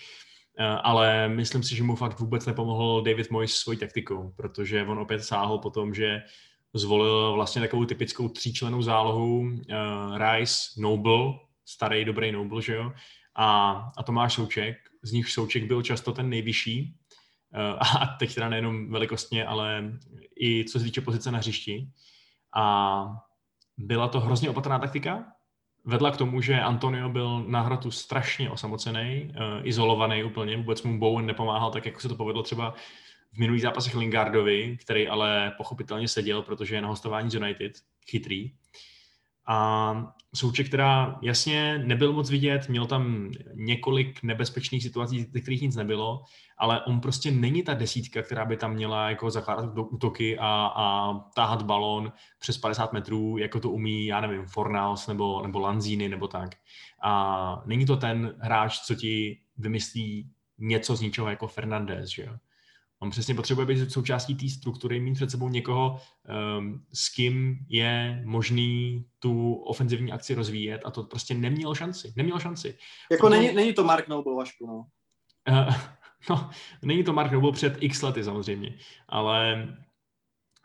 Uh, 0.59 0.65
ale 0.83 1.29
myslím 1.29 1.63
si, 1.63 1.75
že 1.75 1.83
mu 1.83 1.95
fakt 1.95 2.19
vůbec 2.19 2.45
nepomohl 2.45 3.01
David 3.01 3.31
Moyes 3.31 3.55
svojí 3.55 3.77
taktikou, 3.77 4.33
protože 4.35 4.83
on 4.83 4.99
opět 4.99 5.23
sáhl 5.23 5.57
po 5.57 5.69
tom, 5.69 5.93
že 5.93 6.21
zvolil 6.73 7.33
vlastně 7.33 7.61
takovou 7.61 7.85
typickou 7.85 8.29
tříčlenou 8.29 8.81
zálohu 8.81 9.39
uh, 9.39 9.55
Rice, 10.17 10.53
Noble, 10.77 11.33
starý 11.65 12.05
dobrý 12.05 12.31
Noble, 12.31 12.61
že 12.61 12.75
jo, 12.75 12.91
a, 13.41 13.71
a 13.97 14.03
Tomáš 14.03 14.33
Souček, 14.33 14.77
z 15.01 15.11
nich 15.11 15.29
Souček 15.29 15.63
byl 15.63 15.81
často 15.81 16.11
ten 16.11 16.29
nejvyšší, 16.29 16.95
eh, 17.53 17.77
a 17.79 18.05
teď 18.19 18.35
teda 18.35 18.49
nejenom 18.49 18.91
velikostně, 18.91 19.45
ale 19.45 19.83
i 20.41 20.65
co 20.65 20.79
se 20.79 20.85
týče 20.85 21.01
pozice 21.01 21.31
na 21.31 21.37
hřišti. 21.37 21.89
A 22.55 23.05
byla 23.77 24.07
to 24.07 24.19
hrozně 24.19 24.49
opatrná 24.49 24.79
taktika, 24.79 25.25
vedla 25.85 26.11
k 26.11 26.17
tomu, 26.17 26.41
že 26.41 26.61
Antonio 26.61 27.09
byl 27.09 27.43
na 27.47 27.61
hratu 27.61 27.91
strašně 27.91 28.49
osamocený, 28.49 29.31
uh, 29.31 29.67
izolovaný 29.67 30.23
úplně, 30.23 30.57
vůbec 30.57 30.83
mu 30.83 30.99
Bowen 30.99 31.25
nepomáhal 31.25 31.71
tak, 31.71 31.85
jako 31.85 31.99
se 31.99 32.09
to 32.09 32.15
povedlo 32.15 32.43
třeba 32.43 32.73
v 33.33 33.37
minulých 33.37 33.61
zápasech 33.61 33.95
Lingardovi, 33.95 34.77
který 34.81 35.07
ale 35.07 35.53
pochopitelně 35.57 36.07
seděl, 36.07 36.41
protože 36.41 36.75
je 36.75 36.81
na 36.81 36.87
hostování 36.87 37.31
z 37.31 37.35
United, 37.35 37.71
chytrý. 38.09 38.51
A 39.47 40.13
Souček, 40.35 40.67
která 40.67 41.19
jasně 41.21 41.77
nebyl 41.77 42.13
moc 42.13 42.29
vidět, 42.29 42.69
měl 42.69 42.85
tam 42.85 43.31
několik 43.53 44.23
nebezpečných 44.23 44.83
situací, 44.83 45.27
ze 45.33 45.41
kterých 45.41 45.61
nic 45.61 45.75
nebylo, 45.75 46.23
ale 46.57 46.85
on 46.85 46.99
prostě 46.99 47.31
není 47.31 47.63
ta 47.63 47.73
desítka, 47.73 48.21
která 48.21 48.45
by 48.45 48.57
tam 48.57 48.73
měla 48.73 49.09
jako 49.09 49.31
zakládat 49.31 49.73
do 49.73 49.83
útoky 49.83 50.37
a, 50.39 50.71
a 50.75 51.13
táhat 51.35 51.61
balón 51.61 52.11
přes 52.39 52.57
50 52.57 52.93
metrů, 52.93 53.37
jako 53.37 53.59
to 53.59 53.69
umí, 53.69 54.05
já 54.05 54.21
nevím, 54.21 54.45
Fornaus 54.45 55.07
nebo, 55.07 55.41
nebo 55.41 55.59
Lanzini 55.59 56.09
nebo 56.09 56.27
tak. 56.27 56.55
A 57.03 57.63
není 57.65 57.85
to 57.85 57.97
ten 57.97 58.35
hráč, 58.39 58.79
co 58.79 58.95
ti 58.95 59.41
vymyslí 59.57 60.31
něco 60.57 60.95
z 60.95 61.01
ničeho 61.01 61.29
jako 61.29 61.47
Fernandez, 61.47 62.09
že 62.09 62.23
jo? 62.23 62.33
On 63.01 63.09
přesně 63.09 63.35
potřebuje 63.35 63.67
být 63.67 63.91
součástí 63.91 64.35
té 64.35 64.49
struktury, 64.49 64.99
mít 64.99 65.13
před 65.13 65.31
sebou 65.31 65.49
někoho, 65.49 65.99
um, 66.57 66.85
s 66.93 67.09
kým 67.15 67.57
je 67.69 68.21
možný 68.25 69.05
tu 69.19 69.53
ofenzivní 69.53 70.11
akci 70.11 70.33
rozvíjet 70.33 70.81
a 70.85 70.91
to 70.91 71.03
prostě 71.03 71.33
neměl 71.33 71.75
šanci. 71.75 72.13
Neměl 72.15 72.39
šanci. 72.39 72.77
Jako 73.11 73.27
Proto... 73.27 73.41
není, 73.41 73.55
není 73.55 73.73
to 73.73 73.83
Mark 73.83 74.07
Noble, 74.07 74.35
Vašku, 74.35 74.67
no. 74.67 74.85
Uh, 75.49 75.73
no, 76.29 76.49
není 76.81 77.03
to 77.03 77.13
Mark 77.13 77.31
Noble 77.31 77.51
před 77.51 77.77
x 77.79 78.01
lety 78.01 78.23
samozřejmě, 78.23 78.77
ale 79.07 79.67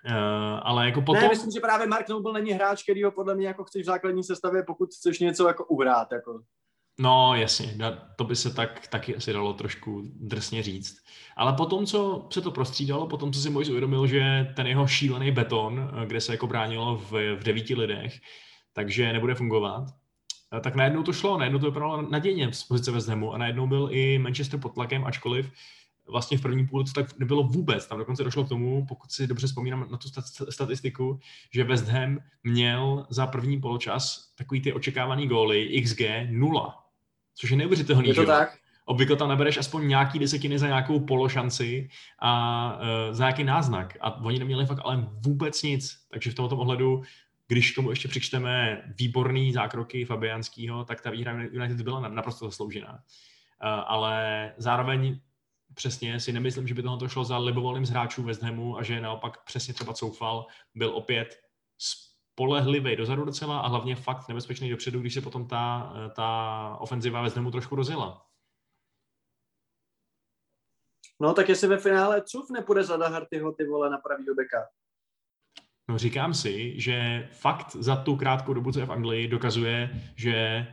Uh, 0.07 0.61
ale 0.63 0.87
jako 0.87 1.03
potom... 1.03 1.23
Ne, 1.23 1.29
myslím, 1.29 1.51
že 1.51 1.61
právě 1.61 1.87
Mark 1.87 2.09
Noble 2.09 2.33
není 2.33 2.53
hráč, 2.53 2.83
který 2.83 3.03
ho 3.03 3.11
podle 3.11 3.35
mě 3.35 3.47
jako 3.47 3.65
chceš 3.65 3.83
v 3.83 3.87
základní 3.87 4.25
sestavě, 4.25 4.63
pokud 4.63 4.91
chceš 4.95 5.19
něco 5.21 5.49
jako 5.49 5.65
uhrát. 5.65 6.13
Jako. 6.13 6.41
No 6.99 7.35
jasně, 7.35 7.79
to 8.17 8.25
by 8.25 8.37
se 8.37 8.55
tak 8.55 8.87
taky 8.89 9.17
asi 9.17 9.33
dalo 9.33 9.53
trošku 9.53 10.03
drsně 10.15 10.63
říct. 10.63 11.05
Ale 11.37 11.53
potom, 11.53 11.87
co 11.87 12.29
se 12.33 12.41
to 12.41 12.51
prostřídalo, 12.51 13.07
potom, 13.07 13.33
co 13.33 13.41
si 13.41 13.51
Mojs 13.51 13.69
uvědomil, 13.69 14.07
že 14.07 14.53
ten 14.57 14.67
jeho 14.67 14.87
šílený 14.87 15.31
beton, 15.31 15.91
kde 16.07 16.21
se 16.21 16.33
jako 16.33 16.47
bránilo 16.47 16.97
v, 16.97 17.37
v 17.37 17.43
devíti 17.43 17.75
lidech, 17.75 18.21
takže 18.73 19.13
nebude 19.13 19.35
fungovat, 19.35 19.85
tak 20.61 20.75
najednou 20.75 21.03
to 21.03 21.13
šlo, 21.13 21.39
najednou 21.39 21.59
to 21.59 21.67
vypadalo 21.67 22.03
nadějně 22.03 22.53
z 22.53 22.65
pozice 22.65 22.91
West 22.91 23.09
Hamu 23.09 23.33
a 23.33 23.39
najednou 23.39 23.67
byl 23.67 23.89
i 23.93 24.19
Manchester 24.19 24.61
pod 24.61 24.75
tlakem, 24.75 25.05
ačkoliv 25.05 25.53
vlastně 26.09 26.39
v 26.39 26.43
první 26.43 26.67
půl 26.67 26.85
to 26.85 26.93
tak 26.93 27.19
nebylo 27.19 27.43
vůbec. 27.43 27.87
Tam 27.87 27.99
dokonce 27.99 28.25
došlo 28.25 28.45
k 28.45 28.49
tomu, 28.49 28.87
pokud 28.87 29.13
si 29.13 29.27
dobře 29.27 29.47
vzpomínám 29.47 29.87
na 29.91 29.99
tu 29.99 30.09
statistiku, 30.51 31.21
že 31.51 31.65
West 31.65 31.89
Ham 31.89 32.19
měl 32.43 33.07
za 33.11 33.27
první 33.27 33.61
poločas 33.61 34.33
takový 34.39 34.61
ty 34.61 34.73
očekávaný 34.73 35.29
góly 35.29 35.83
XG 35.83 36.01
0 36.31 36.84
což 37.35 37.51
je 37.51 37.57
neuvěřitelný. 37.57 38.09
Je 38.09 38.15
to 38.15 38.27
tak? 38.27 38.59
Obvykle 38.85 39.17
tam 39.17 39.29
nabereš 39.29 39.57
aspoň 39.57 39.89
nějaký 39.89 40.19
desetiny 40.19 40.59
za 40.59 40.67
nějakou 40.67 41.01
pološanci 41.01 41.89
a 42.19 42.73
uh, 42.75 43.15
za 43.15 43.25
nějaký 43.25 43.45
náznak. 43.45 43.97
A 44.01 44.25
oni 44.25 44.39
neměli 44.39 44.67
fakt 44.67 44.81
ale 44.85 45.09
vůbec 45.25 45.63
nic. 45.63 45.99
Takže 46.11 46.31
v 46.31 46.35
tomto 46.35 46.57
ohledu, 46.57 47.03
když 47.49 47.73
k 47.73 47.75
tomu 47.75 47.91
ještě 47.91 48.09
přičteme 48.09 48.83
výborný 48.99 49.53
zákroky 49.53 50.05
Fabianského, 50.05 50.85
tak 50.85 51.01
ta 51.01 51.11
výhra 51.11 51.33
United 51.33 51.81
byla 51.81 52.09
naprosto 52.09 52.45
zasloužená. 52.45 52.93
Uh, 52.93 52.99
ale 53.87 54.53
zároveň 54.57 55.21
přesně 55.75 56.21
si 56.21 56.33
nemyslím, 56.33 56.69
že 56.69 56.75
by 56.75 56.83
tohle 56.83 57.09
šlo 57.09 57.25
za 57.25 57.39
libovolným 57.39 57.87
z 57.87 57.91
hráčů 57.91 58.23
West 58.23 58.43
Hamu 58.43 58.79
a 58.79 58.83
že 58.83 59.01
naopak 59.01 59.45
přesně 59.45 59.75
třeba 59.75 59.95
Coufal 59.95 60.47
byl 60.75 60.91
opět 60.95 61.41
spolehlivý 62.35 62.97
dozadu 62.97 63.25
docela 63.25 63.61
a 63.61 63.69
hlavně 63.69 63.97
fakt 63.97 64.29
nebezpečný 64.29 64.71
dopředu, 64.71 65.01
když 65.01 65.15
se 65.15 65.21
potom 65.21 65.49
ta, 65.49 65.93
ta 66.17 66.77
ofenziva 66.81 67.23
ve 67.23 67.31
Znemu 67.31 67.51
trošku 67.51 67.77
rozjela. 67.77 68.27
No 71.21 71.35
tak 71.35 71.49
jestli 71.49 71.69
ve 71.69 71.79
finále 71.79 72.23
Cuf 72.23 72.51
nepůjde 72.51 72.85
za 72.85 72.97
Dahartyho 72.97 73.53
ty 73.53 73.65
vole 73.65 73.91
na 73.91 73.99
pravý 73.99 74.25
beka. 74.37 74.69
No 75.89 75.99
říkám 75.99 76.35
si, 76.35 76.81
že 76.81 77.29
fakt 77.33 77.73
za 77.73 77.97
tu 77.97 78.17
krátkou 78.17 78.55
dobu, 78.55 78.73
co 78.73 78.81
je 78.81 78.87
v 78.87 78.93
Anglii, 78.93 79.29
dokazuje, 79.29 79.91
že 80.17 80.67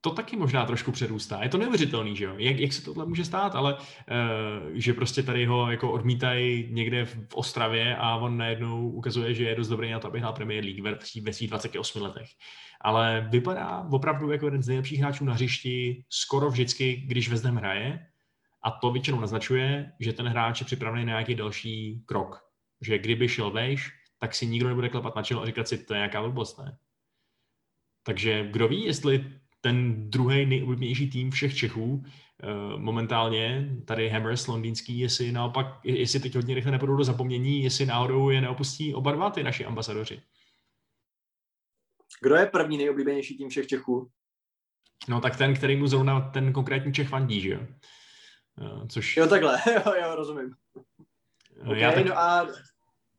to 0.00 0.10
taky 0.10 0.36
možná 0.36 0.66
trošku 0.66 0.92
přerůstá. 0.92 1.42
Je 1.42 1.48
to 1.48 1.58
neuvěřitelný, 1.58 2.16
že 2.16 2.24
jo? 2.24 2.34
Jak, 2.38 2.58
jak 2.58 2.72
se 2.72 2.82
tohle 2.82 3.06
může 3.06 3.24
stát, 3.24 3.54
ale 3.54 3.74
uh, 3.74 3.80
že 4.74 4.92
prostě 4.92 5.22
tady 5.22 5.46
ho 5.46 5.70
jako 5.70 5.92
odmítají 5.92 6.68
někde 6.70 7.04
v, 7.04 7.14
v 7.28 7.34
Ostravě 7.34 7.96
a 7.96 8.16
on 8.16 8.36
najednou 8.36 8.90
ukazuje, 8.90 9.34
že 9.34 9.44
je 9.44 9.54
dost 9.54 9.68
dobrý 9.68 9.90
na 9.90 9.98
to, 9.98 10.06
aby 10.06 10.18
hrál 10.18 10.32
Premier 10.32 10.64
League 10.64 10.82
ve, 10.82 10.98
ve 11.22 11.32
svých 11.32 11.50
28 11.50 12.02
letech. 12.02 12.28
Ale 12.80 13.28
vypadá 13.30 13.86
opravdu 13.92 14.32
jako 14.32 14.46
jeden 14.46 14.62
z 14.62 14.68
nejlepších 14.68 15.00
hráčů 15.00 15.24
na 15.24 15.32
hřišti 15.32 16.04
skoro 16.10 16.50
vždycky, 16.50 16.96
když 16.96 17.44
Ham 17.44 17.56
hraje 17.56 18.06
a 18.62 18.70
to 18.70 18.92
většinou 18.92 19.20
naznačuje, 19.20 19.92
že 20.00 20.12
ten 20.12 20.26
hráč 20.26 20.60
je 20.60 20.66
připravený 20.66 21.04
na 21.04 21.10
nějaký 21.10 21.34
další 21.34 22.02
krok. 22.06 22.40
Že 22.80 22.98
kdyby 22.98 23.28
šel 23.28 23.50
vejš, 23.50 23.90
tak 24.18 24.34
si 24.34 24.46
nikdo 24.46 24.68
nebude 24.68 24.88
klepat 24.88 25.16
na 25.16 25.22
čelo 25.22 25.42
a 25.42 25.46
říkat 25.46 25.68
si, 25.68 25.78
to 25.78 25.94
je 25.94 25.98
nějaká 25.98 26.22
blbost, 26.22 26.58
ne? 26.58 26.78
Takže 28.02 28.48
kdo 28.50 28.68
ví, 28.68 28.84
jestli 28.84 29.40
ten 29.60 30.10
druhý 30.10 30.46
nejoblíbenější 30.46 31.10
tým 31.10 31.30
všech 31.30 31.56
Čechů, 31.56 31.84
uh, 31.94 32.80
momentálně 32.80 33.76
tady 33.84 34.08
Hammers 34.08 34.46
londýnský, 34.46 34.98
jestli 34.98 35.32
naopak, 35.32 35.66
jestli 35.84 36.20
teď 36.20 36.34
hodně 36.34 36.54
rychle 36.54 36.72
nepůjdou 36.72 36.96
do 36.96 37.04
zapomnění, 37.04 37.62
jestli 37.62 37.86
náhodou 37.86 38.30
je 38.30 38.40
neopustí 38.40 38.94
oba 38.94 39.12
dva 39.12 39.30
ty 39.30 39.42
naši 39.42 39.64
ambasadoři. 39.64 40.22
Kdo 42.22 42.34
je 42.34 42.46
první 42.46 42.78
nejoblíbenější 42.78 43.38
tým 43.38 43.48
všech 43.48 43.66
Čechů? 43.66 44.10
No 45.08 45.20
tak 45.20 45.36
ten, 45.36 45.54
který 45.54 45.76
mu 45.76 45.86
zrovna 45.86 46.20
ten 46.20 46.52
konkrétní 46.52 46.92
Čech 46.92 47.08
fandí, 47.08 47.40
že 47.40 47.50
jo? 47.50 47.60
Uh, 48.60 48.86
což... 48.86 49.16
Jo, 49.16 49.26
takhle, 49.26 49.58
jo, 49.86 49.94
jo, 50.02 50.14
rozumím. 50.14 50.54
Okay, 51.60 51.80
já 51.80 51.92
tak... 51.92 52.06
no 52.06 52.18
a... 52.18 52.46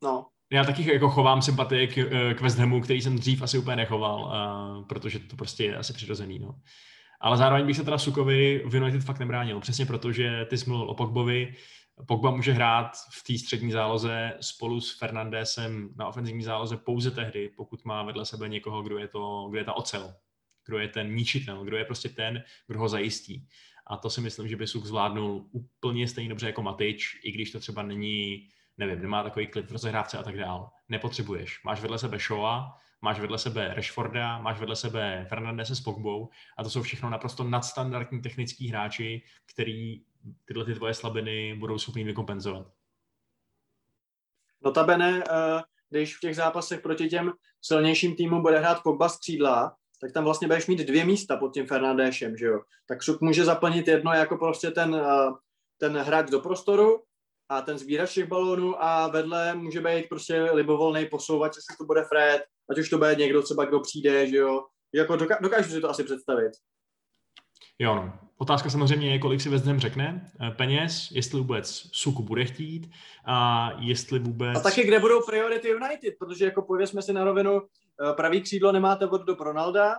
No 0.04 0.26
já 0.52 0.64
taky 0.64 0.94
jako 0.94 1.10
chovám 1.10 1.42
sympatie 1.42 1.88
k, 1.88 1.98
eh, 1.98 2.34
k 2.34 2.42
West 2.42 2.60
Hamu, 2.60 2.82
který 2.82 3.02
jsem 3.02 3.20
dřív 3.20 3.42
asi 3.42 3.58
úplně 3.58 3.76
nechoval, 3.76 4.24
uh, 4.24 4.88
protože 4.88 5.20
to 5.20 5.36
prostě 5.36 5.64
je 5.64 5.78
asi 5.78 5.94
přirozený. 5.94 6.40
No. 6.40 6.56
Ale 7.22 7.38
zároveň 7.38 7.66
bych 7.66 7.76
se 7.76 7.84
teda 7.84 7.98
Sukovi 7.98 8.64
v 8.66 8.76
United 8.76 9.04
fakt 9.04 9.20
nebránil, 9.20 9.60
přesně 9.60 9.86
proto, 9.86 10.12
že 10.12 10.46
ty 10.50 10.58
jsi 10.58 10.70
mluvil 10.70 10.90
o 10.90 10.94
Pogbovi, 10.94 11.56
Pogba 12.08 12.32
může 12.32 12.54
hrát 12.54 12.92
v 13.12 13.24
té 13.28 13.38
střední 13.38 13.72
záloze 13.72 14.34
spolu 14.42 14.82
s 14.82 14.98
Fernandesem 14.98 15.90
na 15.96 16.08
ofenzivní 16.08 16.44
záloze 16.44 16.78
pouze 16.78 17.12
tehdy, 17.12 17.50
pokud 17.58 17.86
má 17.86 18.04
vedle 18.04 18.26
sebe 18.26 18.50
někoho, 18.50 18.84
kdo 18.84 18.98
je, 18.98 19.08
to, 19.08 19.48
kdo 19.50 19.58
je 19.60 19.66
ta 19.66 19.74
ocel, 19.74 20.14
kdo 20.66 20.80
je 20.80 20.88
ten 20.88 21.16
ničitel, 21.16 21.64
kdo 21.64 21.78
je 21.78 21.86
prostě 21.86 22.10
ten, 22.10 22.44
kdo 22.68 22.80
ho 22.80 22.90
zajistí. 22.90 23.48
A 23.88 23.98
to 23.98 24.10
si 24.10 24.22
myslím, 24.22 24.48
že 24.48 24.56
by 24.56 24.68
Suk 24.68 24.86
zvládnul 24.86 25.46
úplně 25.52 26.08
stejně 26.08 26.30
dobře 26.30 26.48
jako 26.48 26.62
Matič, 26.62 27.20
i 27.24 27.32
když 27.32 27.52
to 27.52 27.60
třeba 27.60 27.84
není 27.84 28.48
nevím, 28.80 29.02
nemá 29.02 29.24
takový 29.24 29.48
klid 29.48 29.70
v 29.70 29.72
rozehrávce 29.72 30.18
a 30.18 30.24
tak 30.24 30.38
dál. 30.38 30.70
Nepotřebuješ. 30.90 31.64
Máš 31.64 31.82
vedle 31.82 32.00
sebe 32.00 32.20
Shoa, 32.20 32.78
máš 33.02 33.20
vedle 33.20 33.38
sebe 33.38 33.74
Rashforda, 33.76 34.40
máš 34.40 34.60
vedle 34.60 34.76
sebe 34.76 35.26
Fernandese 35.30 35.76
s 35.76 35.82
Pogbou 35.82 36.30
a 36.58 36.64
to 36.64 36.70
jsou 36.70 36.82
všechno 36.82 37.10
naprosto 37.10 37.44
nadstandardní 37.44 38.22
technický 38.22 38.68
hráči, 38.68 39.22
který 39.46 40.02
tyhle 40.46 40.66
ty 40.66 40.76
tvoje 40.76 40.94
slabiny 40.94 41.56
budou 41.60 41.78
schopni 41.78 42.04
vykompenzovat. 42.04 42.68
Notabene, 44.62 45.24
eh, 45.30 45.62
když 45.90 46.18
v 46.18 46.20
těch 46.20 46.36
zápasech 46.36 46.82
proti 46.82 47.10
těm 47.10 47.32
silnějším 47.62 48.16
týmům 48.16 48.42
bude 48.42 48.60
hrát 48.60 48.84
Pogba 48.84 49.10
střídla, 49.10 49.76
tak 50.02 50.12
tam 50.12 50.24
vlastně 50.24 50.48
budeš 50.48 50.68
mít 50.68 50.80
dvě 50.80 51.06
místa 51.06 51.38
pod 51.38 51.54
tím 51.54 51.68
Fernandéšem, 51.68 52.38
že 52.38 52.46
jo? 52.46 52.62
Tak 52.88 53.02
Šuk 53.02 53.22
může 53.22 53.46
zaplnit 53.46 53.88
jedno 53.88 54.14
jako 54.14 54.38
prostě 54.38 54.72
ten, 54.72 54.96
eh, 54.96 55.32
ten 55.78 55.98
hráč 55.98 56.30
do 56.30 56.40
prostoru 56.40 57.04
a 57.50 57.62
ten 57.62 57.78
sbírač 57.78 58.14
těch 58.14 58.28
balónů 58.28 58.84
a 58.84 59.08
vedle 59.08 59.56
může 59.56 59.82
být 59.82 60.10
prostě 60.10 60.42
libovolný 60.42 61.06
posouvač, 61.06 61.52
jestli 61.56 61.78
to 61.78 61.86
bude 61.86 62.04
Fred, 62.04 62.42
ať 62.72 62.78
už 62.78 62.90
to 62.90 62.98
bude 62.98 63.16
někdo 63.16 63.42
třeba, 63.42 63.66
kdo 63.66 63.80
přijde, 63.80 64.28
že 64.28 64.38
jo. 64.38 64.66
Jako 64.94 65.14
doka- 65.14 65.42
dokážu 65.42 65.70
si 65.70 65.82
to 65.82 65.90
asi 65.90 66.04
představit. 66.04 66.52
Jo, 67.80 67.96
no. 67.96 68.14
Otázka 68.38 68.70
samozřejmě 68.70 69.12
je, 69.12 69.20
kolik 69.20 69.42
si 69.42 69.50
West 69.50 69.66
Ham 69.66 69.80
řekne 69.80 70.32
eh, 70.42 70.52
peněz, 70.52 71.12
jestli 71.12 71.40
vůbec 71.40 71.90
Suku 71.92 72.24
bude 72.24 72.46
chtít 72.46 72.92
a 73.26 73.70
jestli 73.80 74.20
vůbec... 74.20 74.58
A 74.58 74.60
taky, 74.60 74.84
kde 74.84 75.00
budou 75.00 75.26
priority 75.26 75.70
United, 75.70 76.14
protože 76.20 76.46
jako 76.46 76.62
pověsme 76.62 77.02
si 77.02 77.14
na 77.14 77.24
rovinu, 77.24 77.62
eh, 77.62 78.14
pravý 78.14 78.42
křídlo 78.42 78.72
nemáte 78.72 79.08
od 79.08 79.22
do 79.22 79.36
Ronalda, 79.36 79.96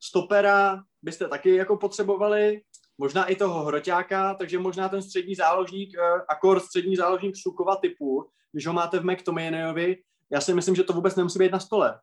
stopera 0.00 0.82
byste 1.02 1.28
taky 1.28 1.54
jako 1.54 1.76
potřebovali, 1.76 2.60
možná 3.00 3.24
i 3.24 3.36
toho 3.36 3.64
hroťáka, 3.64 4.34
takže 4.34 4.58
možná 4.58 4.88
ten 4.88 5.02
střední 5.02 5.34
záložník, 5.34 5.94
eh, 5.98 6.22
akor 6.28 6.60
střední 6.60 6.96
záložník 6.96 7.36
Sukova 7.36 7.76
typu, 7.76 8.28
když 8.52 8.66
ho 8.66 8.72
máte 8.72 8.98
v 8.98 9.04
McTominayovi, 9.04 9.96
já 10.30 10.40
si 10.40 10.54
myslím, 10.54 10.74
že 10.74 10.82
to 10.82 10.92
vůbec 10.92 11.16
nemusí 11.16 11.38
být 11.38 11.52
na 11.52 11.58
stole. 11.58 11.98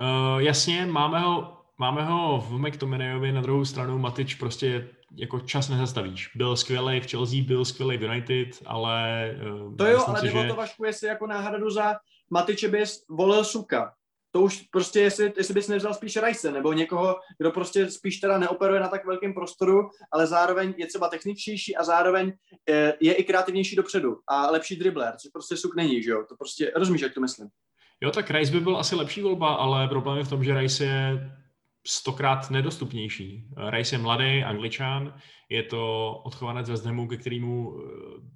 Uh, 0.00 0.38
jasně, 0.38 0.86
máme 0.86 1.20
ho, 1.20 1.58
máme 1.78 2.04
ho 2.04 2.40
v 2.40 2.58
McTominayovi, 2.58 3.32
na 3.32 3.40
druhou 3.40 3.64
stranu 3.64 3.98
Matič 3.98 4.34
prostě 4.34 4.88
jako 5.16 5.40
čas 5.40 5.68
nezastavíš. 5.68 6.30
Byl 6.36 6.56
skvělý 6.56 7.00
v 7.00 7.10
Chelsea, 7.10 7.44
byl 7.46 7.64
skvělý 7.64 7.96
v 7.96 8.02
United, 8.02 8.48
ale... 8.66 9.30
Uh, 9.66 9.76
to 9.76 9.86
jo, 9.86 10.04
ale 10.06 10.20
si, 10.20 10.26
že... 10.26 10.48
to 10.48 10.56
Vašku, 10.56 10.84
jestli 10.84 11.08
jako 11.08 11.26
náhradu 11.26 11.70
za 11.70 11.96
Matiče 12.30 12.68
bys 12.68 13.04
volil 13.10 13.44
Suka 13.44 13.94
to 14.30 14.40
už 14.40 14.62
prostě, 14.62 15.00
jestli, 15.00 15.32
jestli 15.36 15.54
bys 15.54 15.68
nevzal 15.68 15.94
spíš 15.94 16.18
Rice, 16.22 16.52
nebo 16.52 16.72
někoho, 16.72 17.16
kdo 17.38 17.50
prostě 17.50 17.90
spíš 17.90 18.20
teda 18.20 18.38
neoperuje 18.38 18.80
na 18.80 18.88
tak 18.88 19.06
velkém 19.06 19.34
prostoru, 19.34 19.90
ale 20.12 20.26
zároveň 20.26 20.74
je 20.76 20.86
třeba 20.86 21.08
techničtější 21.08 21.76
a 21.76 21.84
zároveň 21.84 22.32
je, 22.68 22.96
je 23.00 23.14
i 23.14 23.24
kreativnější 23.24 23.76
dopředu 23.76 24.16
a 24.28 24.50
lepší 24.50 24.76
dribbler, 24.76 25.14
což 25.16 25.30
prostě 25.32 25.56
suk 25.56 25.76
není, 25.76 26.02
že 26.02 26.10
jo? 26.10 26.24
To 26.28 26.36
prostě, 26.36 26.72
rozumíš, 26.76 27.02
jak 27.02 27.14
to 27.14 27.20
myslím? 27.20 27.48
Jo, 28.00 28.10
tak 28.10 28.30
Rice 28.30 28.52
by 28.52 28.60
byl 28.60 28.76
asi 28.76 28.94
lepší 28.94 29.22
volba, 29.22 29.54
ale 29.54 29.88
problém 29.88 30.18
je 30.18 30.24
v 30.24 30.28
tom, 30.28 30.44
že 30.44 30.60
Rice 30.60 30.84
je 30.84 31.30
stokrát 31.86 32.50
nedostupnější. 32.50 33.48
Rice 33.70 33.94
je 33.94 33.98
mladý 33.98 34.44
angličan, 34.44 35.14
je 35.48 35.62
to 35.62 36.12
odchovanec 36.24 36.70
West 36.70 36.84
Hamu, 36.84 37.08
ke 37.08 37.16
kterému 37.16 37.78
eh, 37.78 37.84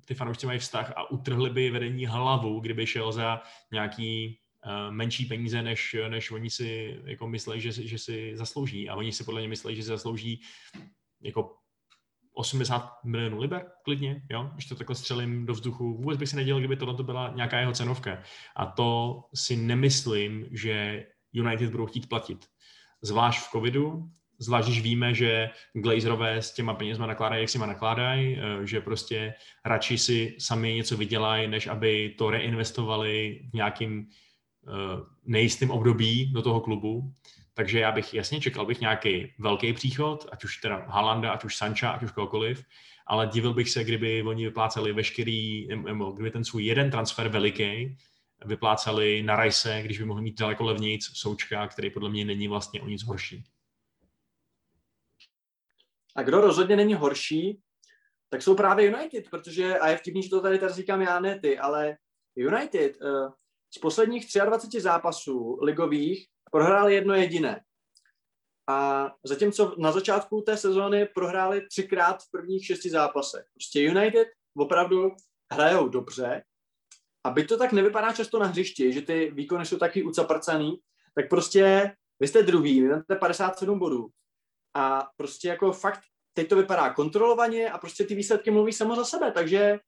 ty 0.05 0.14
fanoušci 0.14 0.47
mají 0.47 0.59
vztah 0.59 0.93
a 0.97 1.11
utrhli 1.11 1.51
by 1.51 1.70
vedení 1.70 2.07
hlavu, 2.07 2.61
kdyby 2.61 2.86
šel 2.86 3.12
za 3.12 3.43
nějaký 3.72 4.38
Eh, 4.41 4.41
menší 4.91 5.25
peníze, 5.25 5.63
než, 5.63 5.97
než 6.09 6.31
oni 6.31 6.51
si 6.51 7.01
jako 7.05 7.29
myslí, 7.29 7.61
že, 7.61 7.73
že 7.73 7.99
si 7.99 8.33
zaslouží. 8.37 8.89
A 8.89 8.95
oni 8.95 9.13
si 9.13 9.25
podle 9.25 9.41
mě 9.41 9.49
myslí, 9.49 9.77
že 9.77 9.83
si 9.83 9.89
zaslouží 9.89 10.41
jako 11.23 11.57
80 12.35 13.05
milionů 13.05 13.41
liber, 13.41 13.67
klidně, 13.85 14.23
jo, 14.31 14.51
když 14.55 14.67
to 14.67 14.75
takhle 14.75 14.97
střelím 14.97 15.47
do 15.47 15.53
vzduchu. 15.53 15.97
Vůbec 15.97 16.19
bych 16.19 16.29
si 16.29 16.37
nedělal, 16.37 16.61
kdyby 16.61 16.77
tohle 16.77 16.95
to 16.95 17.03
byla 17.03 17.33
nějaká 17.35 17.59
jeho 17.59 17.73
cenovka. 17.73 18.23
A 18.57 18.67
to 18.67 19.21
si 19.35 19.57
nemyslím, 19.57 20.47
že 20.51 21.07
United 21.33 21.71
budou 21.71 21.87
chtít 21.87 22.09
platit. 22.09 22.47
Zvlášť 23.03 23.41
v 23.41 23.51
covidu, 23.51 24.11
zvlášť 24.39 24.69
když 24.69 24.83
víme, 24.83 25.15
že 25.15 25.51
Glazerové 25.73 26.43
s 26.43 26.55
těma 26.55 26.75
penězma 26.75 27.07
nakládají, 27.07 27.43
jak 27.43 27.51
si 27.51 27.59
ma 27.59 27.67
nakládají, 27.67 28.37
eh, 28.37 28.67
že 28.67 28.81
prostě 28.81 29.35
radši 29.65 29.99
si 29.99 30.37
sami 30.39 30.75
něco 30.75 30.97
vydělají, 30.97 31.49
než 31.49 31.67
aby 31.67 32.15
to 32.19 32.31
reinvestovali 32.31 33.41
v 33.51 33.55
nějakým 33.55 34.07
Eh, 34.69 35.05
nejistým 35.25 35.71
období 35.71 36.33
do 36.33 36.43
toho 36.43 36.61
klubu, 36.61 37.13
takže 37.55 37.81
já 37.81 37.93
bych 37.93 38.15
jasně 38.15 38.41
čekal 38.41 38.67
bych 38.67 38.81
nějaký 38.81 39.35
velký 39.39 39.73
příchod, 39.73 40.29
ať 40.33 40.45
už 40.45 40.57
teda 40.57 40.77
Halanda, 40.77 41.33
ať 41.33 41.45
už 41.45 41.57
Sancha, 41.57 41.91
ať 41.91 42.03
už 42.03 42.11
kohokoliv, 42.11 42.65
ale 43.07 43.27
divil 43.27 43.55
bych 43.55 43.71
se, 43.71 43.85
kdyby 43.85 44.23
oni 44.23 44.45
vypláceli 44.45 44.93
veškerý, 44.93 45.69
nebo 45.69 46.11
kdyby 46.11 46.31
ten 46.31 46.45
svůj 46.45 46.65
jeden 46.65 46.91
transfer 46.91 47.29
veliký 47.29 47.97
vypláceli 48.45 49.23
na 49.23 49.37
Rajse, 49.37 49.83
když 49.83 49.99
by 49.99 50.05
mohli 50.05 50.23
mít 50.23 50.39
daleko 50.39 50.65
levnějc 50.65 51.05
Součka, 51.05 51.69
který 51.69 51.91
podle 51.91 52.11
mě 52.11 52.25
není 52.25 52.49
vlastně 52.49 52.81
o 52.83 52.87
nic 52.87 53.03
horší. 53.03 53.45
A 56.17 56.23
kdo 56.23 56.41
rozhodně 56.41 56.77
není 56.77 56.95
horší, 56.95 57.61
tak 58.29 58.43
jsou 58.43 58.55
právě 58.55 58.87
United, 58.87 59.31
protože, 59.31 59.79
a 59.79 59.89
je 59.89 59.97
vtipný, 59.97 60.23
že 60.23 60.31
to 60.31 60.41
tady 60.41 60.59
tady 60.59 60.73
říkám 60.73 61.03
já, 61.03 61.21
ne 61.21 61.41
ty, 61.41 61.59
ale 61.59 61.97
United, 62.37 62.97
uh, 63.01 63.33
z 63.75 63.79
posledních 63.79 64.27
23 64.45 64.81
zápasů 64.81 65.59
ligových 65.62 66.29
prohrál 66.51 66.89
jedno 66.89 67.14
jediné. 67.14 67.64
A 68.68 69.11
zatímco 69.25 69.75
na 69.79 69.93
začátku 69.93 70.41
té 70.41 70.57
sezóny 70.57 71.07
prohráli 71.14 71.66
třikrát 71.66 72.23
v 72.23 72.31
prvních 72.31 72.66
šesti 72.66 72.91
zápasech. 72.91 73.45
Prostě 73.55 73.81
United 73.81 74.29
opravdu 74.57 75.11
hrajou 75.53 75.89
dobře. 75.89 76.45
A 77.25 77.31
byť 77.31 77.49
to 77.49 77.59
tak 77.59 77.73
nevypadá 77.73 78.12
často 78.12 78.39
na 78.39 78.47
hřišti, 78.47 78.93
že 78.93 79.03
ty 79.03 79.31
výkony 79.31 79.66
jsou 79.66 79.77
taky 79.77 80.03
ucaprcaný, 80.03 80.81
tak 81.14 81.29
prostě 81.29 81.95
vy 82.20 82.29
jste 82.29 82.43
druhý, 82.43 82.83
vy 82.83 82.89
máte 82.89 83.16
57 83.16 83.79
bodů. 83.79 84.09
A 84.75 85.09
prostě 85.16 85.49
jako 85.49 85.73
fakt 85.73 86.01
teď 86.33 86.49
to 86.49 86.57
vypadá 86.57 86.95
kontrolovaně 86.95 87.70
a 87.70 87.79
prostě 87.79 88.05
ty 88.05 88.14
výsledky 88.14 88.51
mluví 88.51 88.73
samo 88.73 88.97
za 88.97 89.05
sebe, 89.05 89.33
takže 89.33 89.79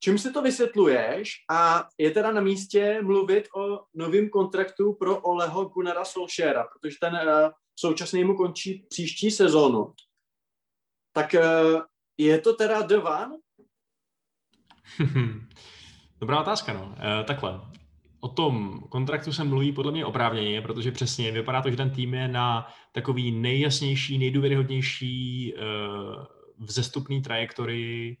Čím 0.00 0.18
si 0.18 0.32
to 0.32 0.42
vysvětluješ 0.42 1.30
a 1.50 1.88
je 1.98 2.10
teda 2.10 2.32
na 2.32 2.40
místě 2.40 2.98
mluvit 3.02 3.48
o 3.56 3.84
novém 3.94 4.28
kontraktu 4.28 4.92
pro 4.92 5.20
Oleho 5.20 5.64
Gunnara 5.64 6.04
Solskjaera, 6.04 6.64
protože 6.64 6.96
ten 7.00 7.14
uh, 7.14 7.50
současný 7.76 8.24
mu 8.24 8.36
končí 8.36 8.86
příští 8.88 9.30
sezónu. 9.30 9.92
Tak 11.12 11.34
uh, 11.34 11.80
je 12.18 12.38
to 12.40 12.52
teda 12.52 12.80
One? 12.80 13.36
Dobrá 16.20 16.40
otázka, 16.40 16.72
no. 16.72 16.84
Uh, 16.86 17.26
takhle. 17.26 17.60
o 18.20 18.28
tom 18.28 18.80
kontraktu 18.88 19.32
se 19.32 19.44
mluví 19.44 19.72
podle 19.72 19.92
mě 19.92 20.06
oprávněně, 20.06 20.62
protože 20.62 20.92
přesně 20.92 21.32
vypadá 21.32 21.62
to, 21.62 21.70
že 21.70 21.76
ten 21.76 21.90
tým 21.90 22.14
je 22.14 22.28
na 22.28 22.68
takový 22.92 23.30
nejjasnější, 23.30 24.18
nejdůvěryhodnější 24.18 25.54
uh, 25.54 26.24
vzestupný 26.58 27.22
trajektorii, 27.22 28.16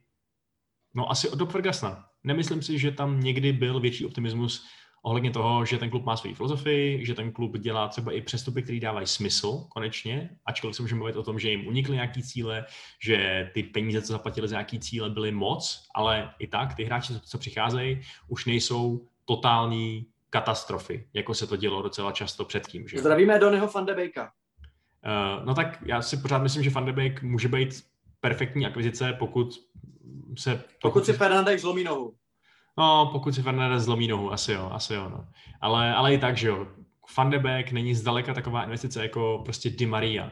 no 0.96 1.10
asi 1.10 1.28
od 1.28 1.52
Fergusona. 1.52 2.04
Nemyslím 2.24 2.62
si, 2.62 2.78
že 2.78 2.90
tam 2.90 3.20
někdy 3.20 3.52
byl 3.52 3.80
větší 3.80 4.06
optimismus 4.06 4.66
ohledně 5.02 5.30
toho, 5.30 5.64
že 5.64 5.78
ten 5.78 5.90
klub 5.90 6.04
má 6.04 6.16
svoji 6.16 6.34
filozofii, 6.34 7.06
že 7.06 7.14
ten 7.14 7.32
klub 7.32 7.58
dělá 7.58 7.88
třeba 7.88 8.12
i 8.12 8.20
přestupy, 8.20 8.62
které 8.62 8.80
dávají 8.80 9.06
smysl 9.06 9.66
konečně, 9.68 10.30
ačkoliv 10.46 10.76
se 10.76 10.82
můžeme 10.82 10.98
mluvit 10.98 11.16
o 11.16 11.22
tom, 11.22 11.38
že 11.38 11.50
jim 11.50 11.66
unikly 11.66 11.94
nějaký 11.94 12.22
cíle, 12.22 12.64
že 13.02 13.50
ty 13.54 13.62
peníze, 13.62 14.02
co 14.02 14.12
zaplatili 14.12 14.48
za 14.48 14.54
nějaký 14.54 14.78
cíle, 14.78 15.10
byly 15.10 15.32
moc, 15.32 15.86
ale 15.94 16.30
i 16.38 16.46
tak 16.46 16.74
ty 16.74 16.84
hráči, 16.84 17.20
co 17.20 17.38
přicházejí, 17.38 18.00
už 18.28 18.46
nejsou 18.46 19.06
totální 19.24 20.06
katastrofy, 20.30 21.08
jako 21.14 21.34
se 21.34 21.46
to 21.46 21.56
dělo 21.56 21.82
docela 21.82 22.12
často 22.12 22.44
předtím. 22.44 22.88
Že? 22.88 22.98
Zdravíme 22.98 23.38
Donnyho 23.38 23.68
Van 23.74 23.86
de. 23.86 23.94
Uh, 23.94 24.02
no 25.44 25.54
tak 25.54 25.82
já 25.86 26.02
si 26.02 26.16
pořád 26.16 26.42
myslím, 26.42 26.62
že 26.62 26.70
Van 26.70 26.84
de 26.84 26.92
Beek 26.92 27.22
může 27.22 27.48
být 27.48 27.84
perfektní 28.20 28.66
akvizice, 28.66 29.12
pokud 29.12 29.54
se... 30.38 30.56
Pokud, 30.56 30.66
pokud 30.80 31.06
si 31.06 31.12
Fernandez 31.12 31.60
zlomí 31.60 31.84
nohu. 31.84 32.14
No, 32.78 33.08
pokud 33.12 33.34
si 33.34 33.42
Fernandez 33.42 33.82
zlomí 33.82 34.08
nohu, 34.08 34.32
asi 34.32 34.52
jo, 34.52 34.70
asi 34.72 34.94
jo, 34.94 35.08
no. 35.08 35.28
Ale, 35.60 35.94
ale 35.94 36.14
i 36.14 36.18
tak, 36.18 36.36
že 36.36 36.48
jo. 36.48 36.66
Van 37.16 37.30
de 37.30 37.38
Beek 37.38 37.72
není 37.72 37.94
zdaleka 37.94 38.34
taková 38.34 38.64
investice 38.64 39.02
jako 39.02 39.42
prostě 39.44 39.70
Di 39.70 39.86
Maria. 39.86 40.30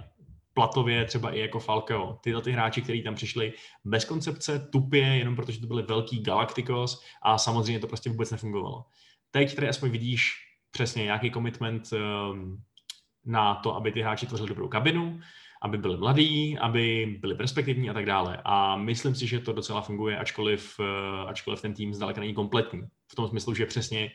Platově 0.55 1.05
třeba 1.05 1.31
i 1.31 1.41
jako 1.41 1.61
Falcao. 1.61 2.19
Tyhle 2.23 2.43
ty 2.43 2.53
hráči, 2.53 2.83
kteří 2.83 3.03
tam 3.03 3.15
přišli 3.15 3.53
bez 3.85 4.05
koncepce, 4.05 4.69
tupě, 4.73 5.03
jenom 5.03 5.37
protože 5.37 5.61
to 5.61 5.67
byly 5.67 5.83
velký 5.83 6.23
Galacticos 6.23 7.03
a 7.23 7.39
samozřejmě 7.39 7.81
to 7.81 7.87
prostě 7.87 8.11
vůbec 8.11 8.31
nefungovalo. 8.31 8.85
Teď 9.31 9.55
tady 9.55 9.69
aspoň 9.69 9.91
vidíš 9.91 10.33
přesně 10.71 11.05
nějaký 11.05 11.31
commitment 11.31 11.83
um, 11.93 12.63
na 13.25 13.55
to, 13.55 13.77
aby 13.77 13.93
ty 13.93 14.03
hráči 14.03 14.27
tvořili 14.27 14.49
dobrou 14.49 14.69
kabinu, 14.69 15.21
aby 15.65 15.79
byli 15.79 15.97
mladí, 15.97 16.59
aby 16.59 17.17
byli 17.21 17.35
perspektivní 17.35 17.91
a 17.91 17.93
tak 17.93 18.07
dále. 18.07 18.39
A 18.45 18.77
myslím 18.77 19.15
si, 19.15 19.27
že 19.27 19.41
to 19.41 19.53
docela 19.53 19.81
funguje, 19.81 20.19
ačkoliv, 20.19 20.81
eh, 20.81 21.27
ačkoliv 21.27 21.63
ten 21.63 21.75
tým 21.75 21.95
zdaleka 21.95 22.21
není 22.21 22.35
kompletní. 22.35 22.83
V 23.09 23.15
tom 23.15 23.29
smyslu, 23.29 23.55
že 23.55 23.67
přesně 23.67 24.11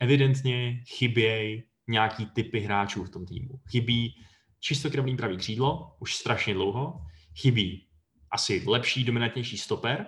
evidentně 0.00 0.82
chybějí 0.88 1.62
nějaký 1.88 2.26
typy 2.26 2.60
hráčů 2.60 3.04
v 3.04 3.10
tom 3.10 3.26
týmu. 3.26 3.60
Chybí 3.70 4.14
čistokrevný 4.60 5.16
pravý 5.16 5.36
křídlo, 5.36 5.96
už 6.00 6.16
strašně 6.16 6.54
dlouho. 6.54 7.00
Chybí 7.36 7.86
asi 8.30 8.62
lepší, 8.66 9.04
dominantnější 9.04 9.58
stoper. 9.58 10.06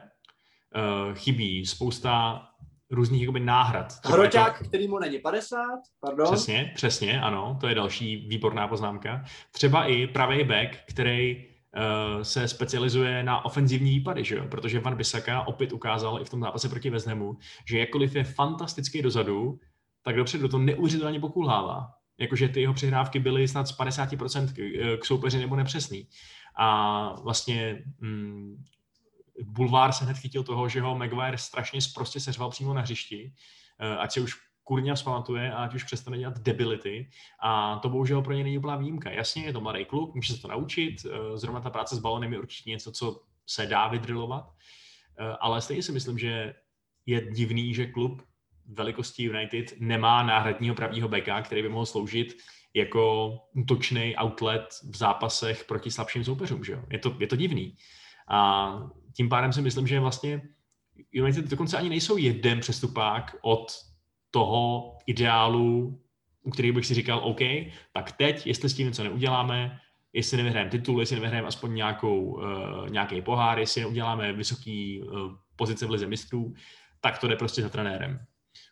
Eh, 0.76 1.14
chybí 1.14 1.66
spousta 1.66 2.43
různých 2.93 3.20
jakoby 3.20 3.40
náhrad. 3.40 3.93
Hroťák, 4.05 4.59
to... 4.59 4.64
který 4.64 4.88
mu 4.88 4.99
není 4.99 5.18
50, 5.18 5.59
pardon. 6.01 6.26
Přesně, 6.26 6.72
přesně, 6.74 7.20
ano, 7.20 7.59
to 7.61 7.68
je 7.68 7.74
další 7.74 8.16
výborná 8.16 8.68
poznámka. 8.68 9.24
Třeba 9.53 9.84
i 9.84 10.07
pravý 10.07 10.45
back, 10.45 10.78
který 10.88 11.36
uh, 11.36 12.22
se 12.22 12.49
specializuje 12.49 13.22
na 13.22 13.45
ofenzivní 13.45 13.90
výpady, 13.90 14.24
že 14.24 14.36
jo? 14.36 14.45
protože 14.51 14.80
Van 14.80 14.97
Bissaka 14.97 15.47
opět 15.47 15.72
ukázal 15.72 16.20
i 16.20 16.24
v 16.24 16.30
tom 16.30 16.40
zápase 16.40 16.68
proti 16.68 16.90
Veznemu, 16.90 17.36
že 17.70 17.78
jakkoliv 17.78 18.14
je 18.14 18.24
fantastický 18.24 19.03
dozadu, 19.03 19.59
tak 20.05 20.16
dopředu 20.16 20.49
to 20.49 20.59
neuvěřitelně 20.59 21.20
pokulhává. 21.20 21.90
Jakože 22.18 22.49
ty 22.49 22.61
jeho 22.61 22.74
přihrávky 22.74 23.18
byly 23.18 23.49
snad 23.49 23.68
z 23.68 23.78
50% 23.78 24.53
k, 24.53 25.01
k 25.01 25.05
soupeři 25.05 25.38
nebo 25.38 25.57
nepřesný. 25.57 26.09
A 26.59 27.20
vlastně 27.22 27.82
mm, 28.01 28.57
Bulvár 29.42 29.92
se 29.92 30.04
hned 30.04 30.18
chytil 30.18 30.42
toho, 30.42 30.68
že 30.68 30.80
ho 30.80 30.98
Maguire 30.98 31.38
strašně 31.38 31.80
prostě 31.94 32.20
seřval 32.20 32.50
přímo 32.50 32.74
na 32.74 32.80
hřišti, 32.80 33.32
eh, 33.78 33.96
ať 33.96 34.12
se 34.12 34.20
už 34.20 34.34
kurně 34.64 34.94
vzpamatuje 34.94 35.52
a 35.52 35.64
ať 35.64 35.74
už 35.74 35.84
přestane 35.84 36.18
dělat 36.18 36.38
debility. 36.38 37.10
A 37.42 37.78
to 37.78 37.88
bohužel 37.88 38.22
pro 38.22 38.32
ně 38.32 38.44
není 38.44 38.58
úplná 38.58 38.76
výjimka. 38.76 39.10
Jasně, 39.10 39.44
je 39.44 39.52
to 39.52 39.60
mladý 39.60 39.84
kluk, 39.84 40.14
může 40.14 40.34
se 40.34 40.42
to 40.42 40.48
naučit. 40.48 41.06
Eh, 41.06 41.38
zrovna 41.38 41.60
ta 41.60 41.70
práce 41.70 41.96
s 41.96 41.98
balonem 41.98 42.32
je 42.32 42.38
určitě 42.38 42.70
něco, 42.70 42.92
co 42.92 43.22
se 43.46 43.66
dá 43.66 43.88
vydrilovat. 43.88 44.52
Eh, 45.18 45.36
ale 45.40 45.60
stejně 45.60 45.82
si 45.82 45.92
myslím, 45.92 46.18
že 46.18 46.54
je 47.06 47.30
divný, 47.32 47.74
že 47.74 47.86
klub 47.86 48.22
velikosti 48.66 49.22
United 49.22 49.74
nemá 49.80 50.22
náhradního 50.22 50.74
pravýho 50.74 51.08
beka, 51.08 51.42
který 51.42 51.62
by 51.62 51.68
mohl 51.68 51.86
sloužit 51.86 52.36
jako 52.74 53.32
útočný 53.54 54.16
outlet 54.16 54.68
v 54.90 54.96
zápasech 54.96 55.64
proti 55.64 55.90
slabším 55.90 56.24
soupeřům. 56.24 56.64
Že 56.64 56.82
Je, 56.90 56.98
to, 56.98 57.16
je 57.18 57.26
to 57.26 57.36
divný. 57.36 57.76
A 58.28 58.72
tím 59.16 59.28
pádem 59.28 59.52
si 59.52 59.62
myslím, 59.62 59.86
že 59.86 60.00
vlastně 60.00 60.42
United 61.12 61.50
dokonce 61.50 61.78
ani 61.78 61.88
nejsou 61.88 62.16
jeden 62.16 62.60
přestupák 62.60 63.36
od 63.42 63.72
toho 64.30 64.92
ideálu, 65.06 66.00
u 66.42 66.50
kterých 66.50 66.72
bych 66.72 66.86
si 66.86 66.94
říkal, 66.94 67.18
OK, 67.18 67.40
tak 67.92 68.12
teď, 68.12 68.46
jestli 68.46 68.68
s 68.68 68.74
tím 68.74 68.86
něco 68.86 69.04
neuděláme, 69.04 69.80
jestli 70.12 70.36
nevyhrajeme 70.36 70.70
titul, 70.70 71.00
jestli 71.00 71.16
nevyhrajeme 71.16 71.48
aspoň 71.48 71.74
nějakou, 71.74 72.20
uh, 72.22 72.88
nějaký 72.90 73.22
pohár, 73.22 73.58
jestli 73.58 73.80
neuděláme 73.80 74.32
vysoký 74.32 75.02
uh, 75.02 75.32
pozice 75.56 75.86
v 75.86 75.90
lize 75.90 76.06
mistrů, 76.06 76.54
tak 77.00 77.18
to 77.18 77.28
jde 77.28 77.36
prostě 77.36 77.62
za 77.62 77.68
trenérem. 77.68 78.20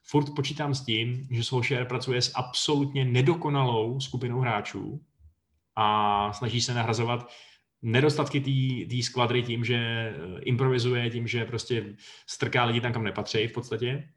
Furt 0.04 0.34
počítám 0.36 0.74
s 0.74 0.84
tím, 0.84 1.28
že 1.30 1.44
Solskjaer 1.44 1.86
pracuje 1.86 2.22
s 2.22 2.32
absolutně 2.34 3.04
nedokonalou 3.04 4.00
skupinou 4.00 4.40
hráčů 4.40 5.00
a 5.76 6.32
snaží 6.32 6.60
se 6.60 6.74
nahrazovat 6.74 7.30
nedostatky 7.82 8.40
té 8.90 9.02
skvadry 9.02 9.42
tím, 9.42 9.64
že 9.64 9.76
eh, 9.76 10.40
improvizuje, 10.40 11.10
tím, 11.10 11.26
že 11.26 11.44
prostě 11.44 11.96
strká 12.26 12.64
lidi 12.64 12.80
tam, 12.80 12.92
kam 12.92 13.04
nepatří 13.04 13.46
v 13.46 13.52
podstatě. 13.52 14.08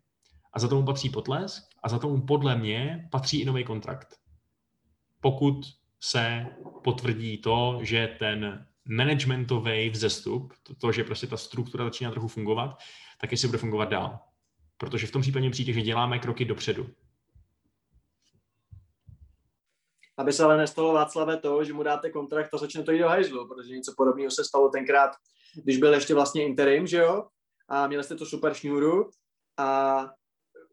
A 0.53 0.59
za 0.59 0.68
tomu 0.68 0.86
patří 0.86 1.09
potlesk 1.09 1.64
a 1.84 1.89
za 1.89 1.99
tomu 1.99 2.22
podle 2.22 2.57
mě 2.57 3.07
patří 3.11 3.41
i 3.41 3.45
nový 3.45 3.64
kontrakt. 3.64 4.16
Pokud 5.20 5.66
se 5.99 6.45
potvrdí 6.84 7.38
to, 7.38 7.80
že 7.82 8.16
ten 8.20 8.66
managementový 8.86 9.89
vzestup, 9.89 10.53
to, 10.64 10.76
to, 10.76 10.91
že 10.91 11.03
prostě 11.03 11.28
ta 11.28 11.38
struktura 11.38 11.84
začíná 11.84 12.11
trochu 12.11 12.28
fungovat, 12.28 12.78
tak 13.22 13.32
jestli 13.32 13.47
bude 13.47 13.57
fungovat 13.57 13.89
dál. 13.89 14.20
Protože 14.78 15.07
v 15.07 15.11
tom 15.11 15.22
případě 15.22 15.49
přijde, 15.49 15.74
že 15.74 15.82
děláme 15.82 16.20
kroky 16.20 16.45
dopředu 16.45 16.89
aby 20.18 20.34
se 20.34 20.43
ale 20.43 20.57
nestalo 20.57 20.93
Václave 20.93 21.38
to, 21.38 21.64
že 21.64 21.74
mu 21.74 21.84
dáte 21.84 22.09
kontrakt 22.09 22.53
a 22.53 22.57
začne 22.57 22.84
to 22.84 22.91
jít 22.91 22.99
do 22.99 23.07
hajzlu, 23.07 23.47
protože 23.47 23.76
něco 23.76 23.93
podobného 23.97 24.32
se 24.32 24.43
stalo 24.43 24.70
tenkrát, 24.70 25.11
když 25.64 25.78
byl 25.78 25.93
ještě 25.93 26.14
vlastně 26.14 26.45
interim, 26.45 26.88
že 26.88 26.97
jo, 26.97 27.28
a 27.70 27.88
měli 27.88 28.03
jste 28.03 28.16
tu 28.16 28.26
super 28.26 28.53
šňůru 28.53 29.09
a 29.57 30.07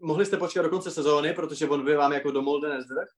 mohli 0.03 0.26
jste 0.26 0.36
počkat 0.36 0.62
do 0.62 0.70
konce 0.70 0.91
sezóny, 0.91 1.32
protože 1.32 1.68
on 1.68 1.84
by 1.84 1.95
vám 1.95 2.12
jako 2.12 2.30
domol 2.30 2.61
nezdrh, 2.61 3.09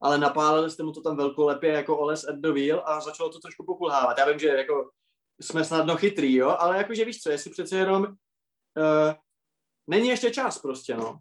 ale 0.00 0.18
napálili 0.18 0.70
jste 0.70 0.82
mu 0.82 0.92
to 0.92 1.00
tam 1.00 1.16
velkolepě 1.16 1.72
jako 1.72 1.98
Oles 1.98 2.24
at 2.24 2.36
the 2.36 2.52
wheel 2.52 2.82
a 2.86 3.00
začalo 3.00 3.30
to 3.30 3.38
trošku 3.38 3.64
pokulhávat. 3.64 4.18
Já 4.18 4.28
vím, 4.28 4.38
že 4.38 4.48
jako 4.48 4.90
jsme 5.40 5.64
snadno 5.64 5.96
chytrý, 5.96 6.34
jo, 6.34 6.56
ale 6.58 6.76
jakože 6.76 7.04
víš 7.04 7.22
co, 7.22 7.30
jestli 7.30 7.50
přece 7.50 7.76
jenom 7.76 8.02
uh, 8.02 9.14
není 9.86 10.08
ještě 10.08 10.30
čas 10.30 10.58
prostě, 10.58 10.96
no. 10.96 11.18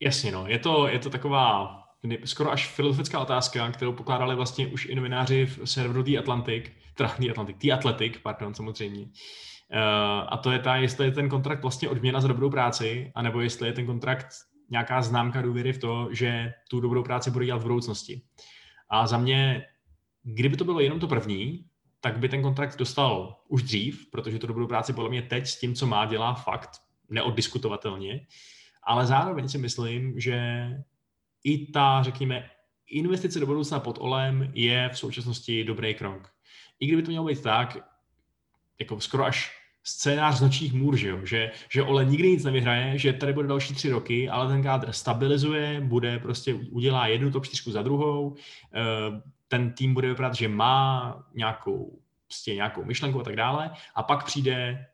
Jasně, 0.00 0.32
no. 0.32 0.46
Je 0.46 0.58
to, 0.58 0.88
je 0.88 0.98
to 0.98 1.10
taková 1.10 1.76
skoro 2.24 2.50
až 2.50 2.68
filozofická 2.68 3.20
otázka, 3.20 3.70
kterou 3.70 3.92
pokládali 3.92 4.36
vlastně 4.36 4.66
už 4.66 4.86
i 4.86 4.94
novináři 4.94 5.46
v 5.46 5.60
serveru 5.64 6.02
The 6.02 6.18
Atlantic, 6.18 6.64
teda 6.94 7.14
The 7.18 7.30
Atlantic, 7.30 7.56
The 7.56 7.72
Athletic, 7.72 8.16
pardon, 8.22 8.54
samozřejmě. 8.54 9.02
Uh, 9.02 9.08
a 10.28 10.36
to 10.36 10.50
je 10.50 10.58
ta, 10.58 10.76
jestli 10.76 11.06
je 11.06 11.10
ten 11.10 11.28
kontrakt 11.28 11.62
vlastně 11.62 11.88
odměna 11.88 12.20
za 12.20 12.28
dobrou 12.28 12.50
práci, 12.50 13.12
anebo 13.14 13.40
jestli 13.40 13.68
je 13.68 13.72
ten 13.72 13.86
kontrakt 13.86 14.26
nějaká 14.70 15.02
známka 15.02 15.42
důvěry 15.42 15.72
v 15.72 15.78
to, 15.78 16.08
že 16.12 16.52
tu 16.70 16.80
dobrou 16.80 17.02
práci 17.02 17.30
bude 17.30 17.46
dělat 17.46 17.58
v 17.58 17.62
budoucnosti. 17.62 18.22
A 18.90 19.06
za 19.06 19.18
mě, 19.18 19.64
kdyby 20.22 20.56
to 20.56 20.64
bylo 20.64 20.80
jenom 20.80 21.00
to 21.00 21.08
první, 21.08 21.64
tak 22.00 22.18
by 22.18 22.28
ten 22.28 22.42
kontrakt 22.42 22.78
dostal 22.78 23.36
už 23.48 23.62
dřív, 23.62 24.10
protože 24.10 24.38
tu 24.38 24.46
dobrou 24.46 24.66
práci 24.66 24.92
podle 24.92 25.10
mě 25.10 25.22
teď 25.22 25.46
s 25.46 25.60
tím, 25.60 25.74
co 25.74 25.86
má, 25.86 26.06
dělá 26.06 26.34
fakt 26.34 26.70
neoddiskutovatelně. 27.08 28.20
Ale 28.90 29.06
zároveň 29.06 29.48
si 29.48 29.58
myslím, 29.58 30.20
že 30.20 30.38
i 31.44 31.66
ta, 31.66 32.02
řekněme, 32.02 32.50
investice 32.86 33.40
do 33.40 33.46
budoucna 33.46 33.80
pod 33.80 33.98
OLEM 34.00 34.50
je 34.54 34.88
v 34.88 34.98
současnosti 34.98 35.64
dobrý 35.64 35.94
krok. 35.94 36.30
I 36.80 36.86
kdyby 36.86 37.02
to 37.02 37.10
mělo 37.10 37.26
být 37.26 37.42
tak, 37.42 37.78
jako 38.78 39.00
skoro 39.00 39.24
až 39.24 39.60
scénář 39.82 40.36
z 40.36 40.40
nočních 40.40 40.72
můr, 40.72 40.96
že, 40.96 41.08
jo? 41.08 41.26
že, 41.26 41.50
že 41.68 41.82
Ole 41.82 42.04
nikdy 42.04 42.30
nic 42.30 42.44
nevyhraje, 42.44 42.98
že 42.98 43.12
tady 43.12 43.32
bude 43.32 43.48
další 43.48 43.74
tři 43.74 43.90
roky, 43.90 44.28
ale 44.28 44.48
ten 44.48 44.62
kádr 44.62 44.92
stabilizuje, 44.92 45.80
bude 45.80 46.18
prostě 46.18 46.54
udělá 46.54 47.06
jednu 47.06 47.30
top 47.30 47.46
čtyřku 47.46 47.70
za 47.70 47.82
druhou, 47.82 48.36
eh, 48.74 48.80
ten 49.48 49.72
tým 49.72 49.94
bude 49.94 50.08
vypadat, 50.08 50.34
že 50.34 50.48
má 50.48 51.14
nějakou, 51.34 51.98
prostě 52.26 52.54
nějakou 52.54 52.84
myšlenku 52.84 53.20
a 53.20 53.24
tak 53.24 53.36
dále 53.36 53.70
a 53.94 54.02
pak 54.02 54.24
přijde 54.24 54.86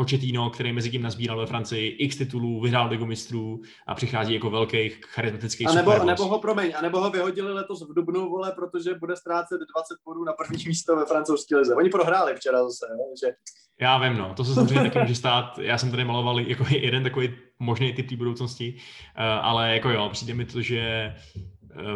Početíno, 0.00 0.50
který 0.50 0.72
mezi 0.72 0.90
tím 0.90 1.02
nazbíral 1.02 1.38
ve 1.38 1.46
Francii 1.46 1.88
x 1.88 2.16
titulů, 2.16 2.60
vyhrál 2.60 2.88
ligu 2.88 3.06
mistrů 3.06 3.60
a 3.86 3.94
přichází 3.94 4.34
jako 4.34 4.50
velký 4.50 4.88
charismatický 4.88 5.66
a 5.66 5.72
nebo, 5.72 6.04
nebo 6.04 6.24
ho, 6.24 6.38
promiň, 6.38 6.72
a 6.76 6.82
nebo 6.82 7.00
ho 7.00 7.10
vyhodili 7.10 7.52
letos 7.52 7.88
v 7.88 7.94
Dubnu, 7.94 8.30
vole, 8.30 8.52
protože 8.52 8.94
bude 8.94 9.16
ztrácet 9.16 9.60
20 9.60 9.96
bodů 10.04 10.24
na 10.24 10.32
první 10.32 10.64
místo 10.66 10.96
ve 10.96 11.06
francouzské 11.06 11.56
lize. 11.56 11.74
Oni 11.74 11.88
prohráli 11.88 12.34
včera 12.34 12.64
zase, 12.64 12.86
jo, 12.90 13.04
že 13.24 13.32
Já 13.80 13.98
vím, 13.98 14.18
no, 14.18 14.34
to 14.34 14.44
se 14.44 14.54
samozřejmě 14.54 14.90
taky 14.90 14.98
může 14.98 15.14
stát. 15.14 15.58
Já 15.58 15.78
jsem 15.78 15.90
tady 15.90 16.04
maloval 16.04 16.40
jako 16.40 16.64
jeden 16.70 17.02
takový 17.02 17.34
možný 17.58 17.92
typ 17.92 18.08
té 18.08 18.16
budoucnosti, 18.16 18.74
uh, 18.76 19.22
ale 19.24 19.74
jako 19.74 19.90
jo, 19.90 20.08
přijde 20.12 20.34
mi 20.34 20.44
to, 20.44 20.62
že 20.62 21.14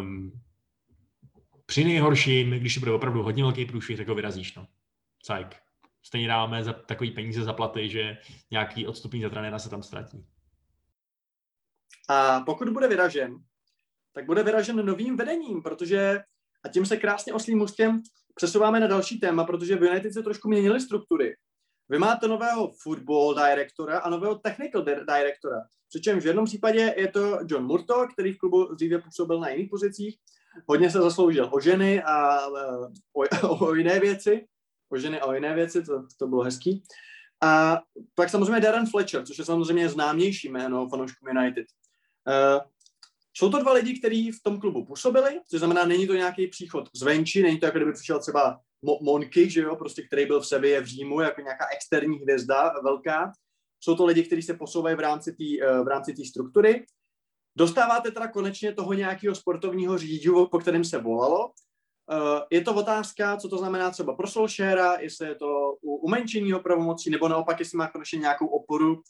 um, 0.01 0.33
při 1.67 1.85
nejhorším, 1.85 2.51
když 2.51 2.75
to 2.75 2.81
bude 2.81 2.93
opravdu 2.93 3.23
hodně 3.23 3.43
velký 3.43 3.65
průšvih, 3.65 3.97
tak 3.97 4.09
ho 4.09 4.15
vyrazíš, 4.15 4.55
no. 4.55 4.67
Cajk. 5.23 5.64
Stejně 6.07 6.29
dáme 6.29 6.65
za 6.65 6.73
takový 6.73 7.11
peníze 7.11 7.45
za 7.45 7.53
platy, 7.53 7.89
že 7.89 8.19
nějaký 8.51 8.87
odstupní 8.87 9.23
za 9.23 9.31
trenéra 9.31 9.59
se 9.59 9.71
tam 9.71 9.83
ztratí. 9.83 10.27
A 12.09 12.41
pokud 12.41 12.69
bude 12.69 12.89
vyražen, 12.89 13.37
tak 14.13 14.27
bude 14.27 14.43
vyražen 14.43 14.87
novým 14.87 15.17
vedením, 15.17 15.63
protože, 15.63 16.23
a 16.65 16.69
tím 16.69 16.87
se 16.87 16.97
krásně 16.97 17.33
oslým 17.33 17.59
můstkem 17.59 18.03
přesouváme 18.35 18.81
na 18.81 18.87
další 18.87 19.21
téma, 19.21 19.45
protože 19.45 19.77
v 19.77 19.83
United 19.83 20.13
se 20.13 20.23
trošku 20.23 20.49
měnily 20.49 20.81
struktury. 20.81 21.37
Vy 21.89 21.99
máte 21.99 22.29
nového 22.29 22.73
football 22.83 23.35
directora 23.35 23.99
a 23.99 24.11
nového 24.11 24.35
technical 24.35 24.83
directora. 24.83 25.61
Přičemž 25.89 26.25
v 26.25 26.27
jednom 26.27 26.45
případě 26.45 26.95
je 26.97 27.09
to 27.09 27.39
John 27.47 27.65
Murto, 27.65 28.07
který 28.13 28.33
v 28.33 28.39
klubu 28.39 28.75
dříve 28.75 28.99
působil 28.99 29.41
na 29.41 29.49
jiných 29.49 29.71
pozicích. 29.71 30.19
Hodně 30.69 30.91
se 30.91 30.99
zasloužil 30.99 31.51
o 31.53 31.61
ženy 31.61 32.03
a 32.03 32.47
o, 33.13 33.23
o 33.67 33.75
jiné 33.75 34.01
věci. 34.01 34.47
O 34.95 34.99
ženy 34.99 35.21
a 35.21 35.27
o 35.27 35.33
jiné 35.33 35.55
věci, 35.55 35.83
to, 35.83 36.07
to 36.19 36.27
bylo 36.27 36.43
hezký. 36.43 36.83
A 37.43 37.81
pak 38.15 38.31
samozřejmě 38.31 38.61
Darren 38.61 38.87
Fletcher, 38.87 39.27
což 39.27 39.39
je 39.39 39.45
samozřejmě 39.45 39.89
známější 39.89 40.49
jméno 40.49 40.89
fanoušků 40.89 41.29
United. 41.29 41.67
Uh, 42.27 42.63
jsou 43.37 43.51
to 43.51 43.59
dva 43.59 43.73
lidi, 43.73 43.99
kteří 43.99 44.33
v 44.33 44.43
tom 44.43 44.61
klubu 44.61 44.85
působili, 44.85 45.41
což 45.51 45.59
znamená, 45.59 45.85
není 45.85 46.07
to 46.07 46.15
nějaký 46.15 46.47
příchod 46.47 46.89
zvenčí, 46.95 47.43
není 47.43 47.61
to 47.61 47.67
jako 47.67 47.79
kdyby 47.79 47.93
přišel 47.93 48.19
třeba 48.19 48.61
Monky, 49.01 49.51
že 49.51 49.61
jo, 49.61 49.77
prostě, 49.77 50.03
který 50.03 50.27
byl 50.27 50.41
v 50.41 50.47
Sevě 50.47 50.81
v 50.81 50.87
Římu, 50.87 51.21
jako 51.21 51.41
nějaká 51.41 51.65
externí 51.75 52.19
hvězda 52.19 52.73
velká. 52.83 53.33
Jsou 53.81 53.97
to 53.97 54.07
lidi, 54.07 54.23
kteří 54.23 54.43
se 54.43 54.55
posouvají 54.55 54.97
v 54.97 55.01
rámci 55.01 55.33
té 55.33 55.67
eh, 55.67 55.85
v 55.85 55.89
rámci 55.89 56.25
struktury. 56.25 56.87
Dostáváte 57.57 58.11
teda 58.11 58.29
konečně 58.29 58.75
toho 58.75 58.93
nějakého 58.93 59.35
sportovního 59.35 59.99
řidičů, 59.99 60.49
po 60.51 60.59
kterém 60.59 60.85
se 60.85 60.99
volalo. 60.99 61.53
Eh, 62.11 62.41
je 62.51 62.61
to 62.61 62.75
otázka, 62.75 63.37
co 63.37 63.49
to 63.49 63.59
znamená 63.59 63.91
třeba 63.91 64.15
pro 64.15 64.27
Solskjaera, 64.27 64.95
jestli 65.01 65.27
je 65.27 65.35
to 65.35 65.77
u 65.83 65.97
umenšení 65.97 66.53
pravomocí, 66.63 67.11
nebo 67.11 67.29
naopak, 67.29 67.59
jestli 67.59 67.79
má 67.79 67.89
konečně 67.89 68.19
nějakou 68.19 68.47
oporu 68.47 69.03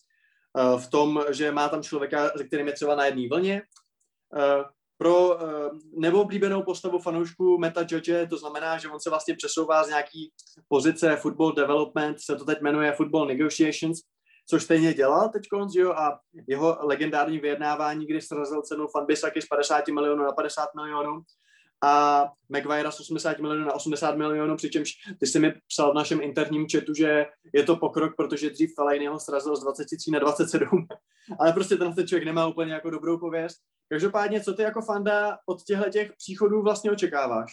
eh, 0.58 0.78
v 0.78 0.90
tom, 0.90 1.24
že 1.30 1.52
má 1.52 1.68
tam 1.68 1.82
člověka, 1.82 2.30
se 2.36 2.44
kterým 2.44 2.66
je 2.66 2.72
třeba 2.72 2.94
na 2.94 3.06
jedné 3.06 3.28
vlně. 3.28 3.62
Pro 4.98 5.28
uh, 5.28 5.40
neoblíbenou 5.98 6.62
postavu 6.62 6.98
fanoušku 6.98 7.58
Meta 7.58 7.86
Judge, 7.90 8.26
to 8.26 8.36
znamená, 8.36 8.78
že 8.78 8.88
on 8.88 9.00
se 9.00 9.10
vlastně 9.10 9.34
přesouvá 9.34 9.84
z 9.84 9.88
nějaký 9.88 10.32
pozice 10.68 11.16
football 11.16 11.52
development, 11.52 12.20
se 12.20 12.36
to 12.36 12.44
teď 12.44 12.60
jmenuje 12.60 12.92
football 12.92 13.26
negotiations, 13.26 14.00
což 14.48 14.62
stejně 14.62 14.94
dělal 14.94 15.28
teď 15.28 15.42
že 15.74 15.80
jo, 15.80 15.92
a 15.92 16.20
jeho 16.48 16.78
legendární 16.80 17.38
vyjednávání, 17.38 18.06
kdy 18.06 18.20
srazil 18.20 18.62
cenu 18.62 18.86
Fanbisaky 18.86 19.42
z 19.42 19.46
50 19.46 19.88
milionů 19.88 20.24
na 20.24 20.32
50 20.32 20.68
milionů, 20.74 21.22
a 21.84 22.24
Maguire 22.48 22.92
z 22.92 23.00
80 23.00 23.38
milionů 23.38 23.64
na 23.66 23.72
80 23.72 24.16
milionů, 24.16 24.56
přičemž 24.56 24.92
ty 25.20 25.26
jsi 25.26 25.38
mi 25.38 25.52
psal 25.68 25.92
v 25.92 25.94
našem 25.94 26.20
interním 26.22 26.66
chatu, 26.72 26.94
že 26.94 27.26
je 27.52 27.62
to 27.62 27.76
pokrok, 27.76 28.16
protože 28.16 28.50
dřív 28.50 28.74
Fellaini 28.74 29.06
ho 29.06 29.20
srazil 29.20 29.56
z 29.56 29.62
23 29.62 30.10
na 30.10 30.18
27, 30.18 30.86
ale 31.38 31.52
prostě 31.52 31.76
ten 31.76 31.94
člověk 32.06 32.24
nemá 32.24 32.46
úplně 32.46 32.72
jako 32.72 32.90
dobrou 32.90 33.18
pověst. 33.18 33.56
Každopádně, 33.88 34.40
co 34.40 34.54
ty 34.54 34.62
jako 34.62 34.82
fanda 34.82 35.38
od 35.46 35.62
těchto 35.62 35.90
těch 35.90 36.12
příchodů 36.16 36.62
vlastně 36.62 36.90
očekáváš? 36.90 37.52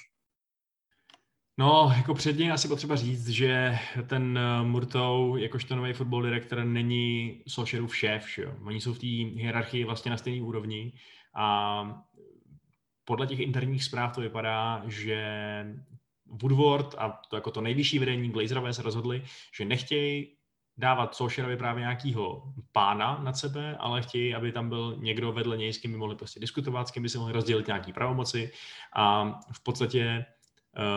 No, 1.58 1.94
jako 1.98 2.14
předně 2.14 2.52
asi 2.52 2.68
potřeba 2.68 2.96
říct, 2.96 3.28
že 3.28 3.78
ten 4.08 4.38
eh, 4.38 4.64
Murtou, 4.64 5.36
jakožto 5.38 5.76
nový 5.76 5.94
football 5.94 6.24
direktor, 6.24 6.64
není 6.64 7.42
Solskjaerův 7.48 7.96
šéf, 7.96 8.30
že 8.36 8.44
jo? 8.44 8.54
Oni 8.66 8.82
jsou 8.82 8.94
v 8.94 9.00
té 9.00 9.08
hierarchii 9.42 9.84
vlastně 9.84 10.12
na 10.12 10.18
stejné 10.18 10.42
úrovni 10.44 10.94
a 11.36 12.04
podle 13.12 13.28
těch 13.28 13.39
interních 13.39 13.84
zpráv 13.84 14.16
to 14.16 14.22
vypadá, 14.22 14.84
že 14.88 15.20
Woodward 16.26 16.95
a 16.97 17.22
to 17.30 17.36
jako 17.36 17.51
to 17.51 17.62
nejvyšší 17.62 17.99
vedení 17.99 18.30
Glazerové 18.30 18.74
se 18.74 18.82
rozhodli, 18.82 19.24
že 19.55 19.66
nechtějí 19.66 20.38
dávat 20.78 21.16
Solskjaerovi 21.16 21.57
právě 21.57 21.82
nějakého 21.82 22.43
pána 22.72 23.20
nad 23.24 23.38
sebe, 23.38 23.78
ale 23.80 24.01
chtějí, 24.01 24.36
aby 24.36 24.51
tam 24.51 24.70
byl 24.70 24.95
někdo 24.99 25.32
vedle 25.32 25.57
něj, 25.57 25.74
s 25.74 25.78
kým 25.78 25.91
by 25.91 25.97
mohli 25.97 26.16
prostě 26.16 26.39
diskutovat, 26.39 26.88
s 26.88 26.91
kým 26.91 27.03
by 27.03 27.09
se 27.09 27.18
mohli 27.18 27.34
rozdělit 27.34 27.68
nějaký 27.68 27.93
pravomoci 27.93 28.51
a 28.93 29.32
v 29.53 29.64
podstatě 29.64 30.26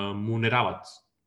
uh, 0.08 0.16
mu 0.16 0.38
nedávat 0.38 0.82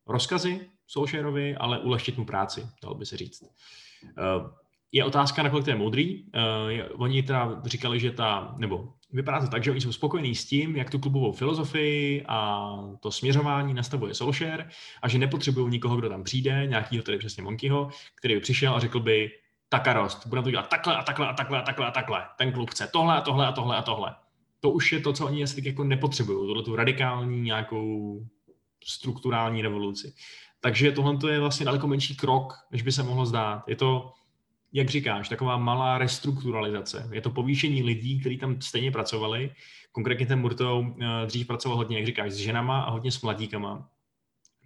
rozkazy 0.06 0.70
Solskjaerovi, 0.88 1.56
ale 1.56 1.80
ulehčit 1.80 2.18
mu 2.18 2.26
práci, 2.26 2.68
dalo 2.84 2.96
by 2.96 3.06
se 3.06 3.18
říct. 3.18 3.44
Uh, 3.44 4.50
je 4.92 5.04
otázka, 5.04 5.44
nakolik 5.44 5.66
to 5.66 5.72
je 5.72 5.76
moudrý. 5.76 6.24
Uh, 6.24 6.32
oni 7.02 7.24
teda 7.24 7.62
říkali, 7.66 8.00
že 8.00 8.12
ta, 8.12 8.56
nebo 8.58 8.94
vypadá 9.12 9.40
to 9.40 9.48
tak, 9.48 9.64
že 9.64 9.72
oni 9.72 9.82
jsou 9.82 9.92
spokojení 9.92 10.36
s 10.36 10.46
tím, 10.46 10.76
jak 10.76 10.90
tu 10.90 11.00
klubovou 11.00 11.32
filozofii 11.32 12.26
a 12.28 12.70
to 13.00 13.12
směřování 13.12 13.74
nastavuje 13.74 14.14
Solskjaer 14.14 14.70
a 15.02 15.08
že 15.08 15.18
nepotřebují 15.18 15.72
nikoho, 15.72 15.98
kdo 15.98 16.10
tam 16.10 16.24
přijde, 16.24 16.68
nějakýho 16.68 17.04
tedy 17.04 17.18
přesně 17.18 17.44
Monkyho, 17.44 17.90
který 18.16 18.34
by 18.34 18.40
přišel 18.40 18.76
a 18.76 18.80
řekl 18.80 19.00
by, 19.00 19.32
takarost, 19.70 20.28
budeme 20.28 20.44
to 20.44 20.52
dělat 20.52 20.70
takhle 20.70 20.98
a 20.98 21.04
takhle 21.04 21.28
a 21.28 21.34
takhle 21.34 21.60
a 21.60 21.62
takhle 21.62 21.88
a 21.88 21.92
takhle. 21.92 22.26
Ten 22.38 22.52
klub 22.52 22.70
chce 22.70 22.90
tohle 22.94 23.18
a 23.18 23.22
tohle 23.22 23.48
a 23.48 23.52
tohle 23.52 23.78
a 23.78 23.82
tohle. 23.82 24.16
To 24.60 24.70
už 24.72 24.92
je 24.92 25.00
to, 25.00 25.14
co 25.14 25.26
oni 25.26 25.44
asi 25.44 25.68
jako 25.68 25.84
nepotřebují, 25.84 26.48
tohle 26.48 26.64
tu 26.64 26.76
radikální 26.76 27.42
nějakou 27.42 28.20
strukturální 28.84 29.62
revoluci. 29.62 30.14
Takže 30.62 30.92
tohle 30.92 31.32
je 31.32 31.40
vlastně 31.40 31.66
daleko 31.66 31.88
menší 31.88 32.16
krok, 32.16 32.54
než 32.72 32.82
by 32.82 32.92
se 32.92 33.04
mohlo 33.04 33.26
zdát. 33.26 33.64
Je 33.68 33.76
to 33.76 34.12
jak 34.74 34.90
říkáš, 34.90 35.30
taková 35.30 35.58
malá 35.58 35.98
restrukturalizace. 35.98 37.10
Je 37.12 37.22
to 37.22 37.30
povýšení 37.30 37.84
lidí, 37.84 38.20
kteří 38.20 38.38
tam 38.38 38.62
stejně 38.62 38.92
pracovali. 38.92 39.52
Konkrétně 39.92 40.26
ten 40.26 40.40
Murtou 40.40 40.96
eh, 41.02 41.26
dřív 41.26 41.48
pracoval 41.48 41.78
hodně, 41.78 41.98
jak 41.98 42.06
říkáš, 42.06 42.32
s 42.32 42.36
ženama 42.36 42.82
a 42.82 42.90
hodně 42.90 43.12
s 43.12 43.22
mladíkama. 43.22 43.90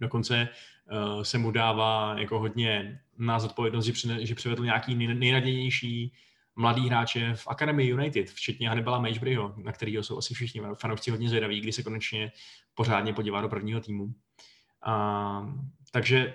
Dokonce 0.00 0.48
uh, 0.92 1.22
se 1.22 1.38
mu 1.38 1.50
dává 1.50 2.14
jako 2.18 2.38
hodně 2.38 3.00
na 3.18 3.38
zodpovědnost, 3.38 3.86
že, 4.20 4.34
přivedl 4.34 4.64
nějaký 4.64 4.94
nejnadějnější 4.94 6.12
mladý 6.56 6.88
hráče 6.88 7.34
v 7.34 7.48
Academy 7.48 7.84
United, 7.84 8.30
včetně 8.30 8.68
Hannibala 8.68 8.98
Mageburyho, 8.98 9.54
na 9.56 9.72
kterého 9.72 10.02
jsou 10.02 10.18
asi 10.18 10.34
všichni 10.34 10.60
fanoušci 10.74 11.10
hodně 11.10 11.28
zvědaví, 11.28 11.60
kdy 11.60 11.72
se 11.72 11.82
konečně 11.82 12.32
pořádně 12.74 13.12
podívá 13.12 13.40
do 13.40 13.48
prvního 13.48 13.80
týmu. 13.80 14.04
Uh, 14.04 14.12
takže 15.92 16.34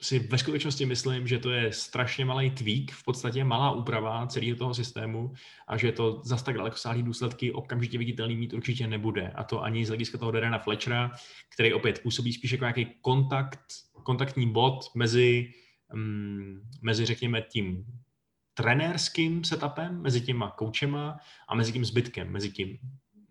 si 0.00 0.18
ve 0.18 0.38
skutečnosti 0.38 0.86
myslím, 0.86 1.26
že 1.26 1.38
to 1.38 1.50
je 1.50 1.72
strašně 1.72 2.24
malý 2.24 2.50
tweak, 2.50 2.90
v 2.90 3.04
podstatě 3.04 3.44
malá 3.44 3.70
úprava 3.70 4.26
celého 4.26 4.56
toho 4.56 4.74
systému 4.74 5.32
a 5.68 5.76
že 5.76 5.92
to 5.92 6.20
zas 6.24 6.42
tak 6.42 6.56
daleko 6.56 6.76
sáhlý 6.76 7.02
důsledky 7.02 7.52
okamžitě 7.52 7.98
viditelný 7.98 8.36
mít 8.36 8.52
určitě 8.52 8.86
nebude. 8.86 9.28
A 9.28 9.44
to 9.44 9.62
ani 9.62 9.84
z 9.84 9.88
hlediska 9.88 10.18
toho 10.18 10.30
Derena 10.30 10.58
Fletchera, 10.58 11.10
který 11.54 11.72
opět 11.72 12.02
působí 12.02 12.32
spíš 12.32 12.52
jako 12.52 12.64
nějaký 12.64 12.86
kontakt, 13.00 13.60
kontaktní 14.02 14.52
bod 14.52 14.84
mezi, 14.94 15.52
um, 15.94 16.60
mezi 16.82 17.06
řekněme, 17.06 17.42
tím 17.42 17.84
trenérským 18.54 19.44
setupem, 19.44 20.02
mezi 20.02 20.20
těma 20.20 20.50
koučema 20.50 21.18
a 21.48 21.54
mezi 21.54 21.72
tím 21.72 21.84
zbytkem, 21.84 22.32
mezi 22.32 22.50
tím 22.50 22.78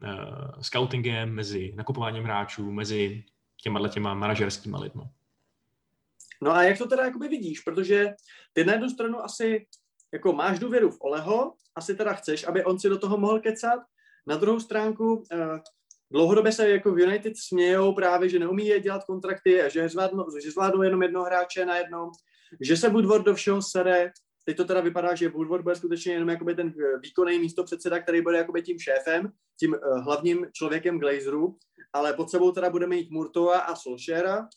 uh, 0.04 0.62
scoutingem, 0.62 1.30
mezi 1.30 1.74
nakupováním 1.76 2.24
hráčů, 2.24 2.72
mezi 2.72 3.24
těma 3.64 3.88
těma 3.88 4.14
manažerskýma 4.14 4.80
lidmi. 4.80 5.04
No 6.42 6.52
a 6.52 6.64
jak 6.64 6.78
to 6.78 6.88
teda 6.88 7.06
jakoby 7.06 7.28
vidíš? 7.28 7.60
Protože 7.60 8.14
ty 8.54 8.64
na 8.64 8.74
jednu 8.74 8.90
stranu 8.90 9.24
asi 9.24 9.66
jako 10.14 10.34
máš 10.34 10.60
důvěru 10.60 10.92
v 10.92 10.98
Oleho, 11.02 11.54
asi 11.76 11.96
teda 11.96 12.14
chceš, 12.14 12.48
aby 12.48 12.64
on 12.64 12.80
si 12.80 12.90
do 12.90 12.98
toho 12.98 13.18
mohl 13.18 13.40
kecat. 13.40 13.80
Na 14.28 14.38
druhou 14.38 14.60
stránku 14.60 15.24
eh, 15.32 15.60
dlouhodobě 16.12 16.52
se 16.52 16.70
jako 16.70 16.92
v 16.92 17.00
United 17.00 17.34
smějou 17.38 17.94
právě, 17.94 18.30
že 18.30 18.40
neumí 18.40 18.68
je 18.68 18.80
dělat 18.80 19.04
kontrakty 19.04 19.62
a 19.62 19.70
že 19.70 19.90
zvládnou, 19.90 20.26
že 20.44 20.52
zvládnou 20.52 20.82
jenom 20.82 21.02
jednoho 21.02 21.26
hráče 21.26 21.66
na 21.66 21.78
jednom, 21.78 22.10
že 22.62 22.78
se 22.78 22.90
Woodward 22.90 23.26
do 23.26 23.36
všeho 23.36 23.62
sere. 23.62 24.12
Teď 24.46 24.58
to 24.58 24.66
teda 24.66 24.82
vypadá, 24.82 25.16
že 25.16 25.30
Woodward 25.30 25.64
bude 25.64 25.76
skutečně 25.76 26.14
jenom 26.14 26.30
jakoby 26.30 26.56
ten 26.56 26.68
eh, 26.68 27.00
výkonný 27.04 27.40
místo 27.40 27.64
předseda, 27.64 28.00
který 28.00 28.22
bude 28.22 28.38
jakoby 28.38 28.62
tím 28.62 28.80
šéfem, 28.80 29.32
tím 29.60 29.74
uh, 29.74 30.04
hlavním 30.04 30.48
člověkem 30.54 31.00
Glazeru, 31.00 31.58
ale 31.94 32.14
pod 32.14 32.30
sebou 32.30 32.52
teda 32.52 32.70
bude 32.70 32.88
mít 32.88 33.12
Murtoa 33.12 33.60
a 33.60 33.76
Solskjaera, 33.76 34.48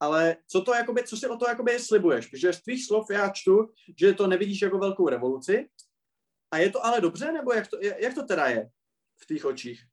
ale 0.00 0.36
co 0.46 0.62
to 0.62 0.74
jakoby, 0.74 1.02
co 1.02 1.16
si 1.16 1.28
o 1.28 1.36
to 1.36 1.48
jakoby 1.48 1.78
slibuješ? 1.78 2.26
Protože 2.26 2.52
z 2.52 2.62
tvých 2.62 2.86
slov 2.86 3.10
já 3.10 3.28
čtu, 3.28 3.72
že 4.00 4.12
to 4.12 4.26
nevidíš 4.26 4.62
jako 4.62 4.78
velkou 4.78 5.08
revoluci. 5.08 5.68
A 6.50 6.58
je 6.58 6.70
to 6.70 6.86
ale 6.86 7.00
dobře, 7.00 7.32
nebo 7.32 7.52
jak 7.52 7.66
to, 7.66 7.76
jak 7.98 8.14
to 8.14 8.22
teda 8.22 8.46
je 8.46 8.70
v 9.22 9.26
tvých 9.26 9.44
očích? 9.44 9.84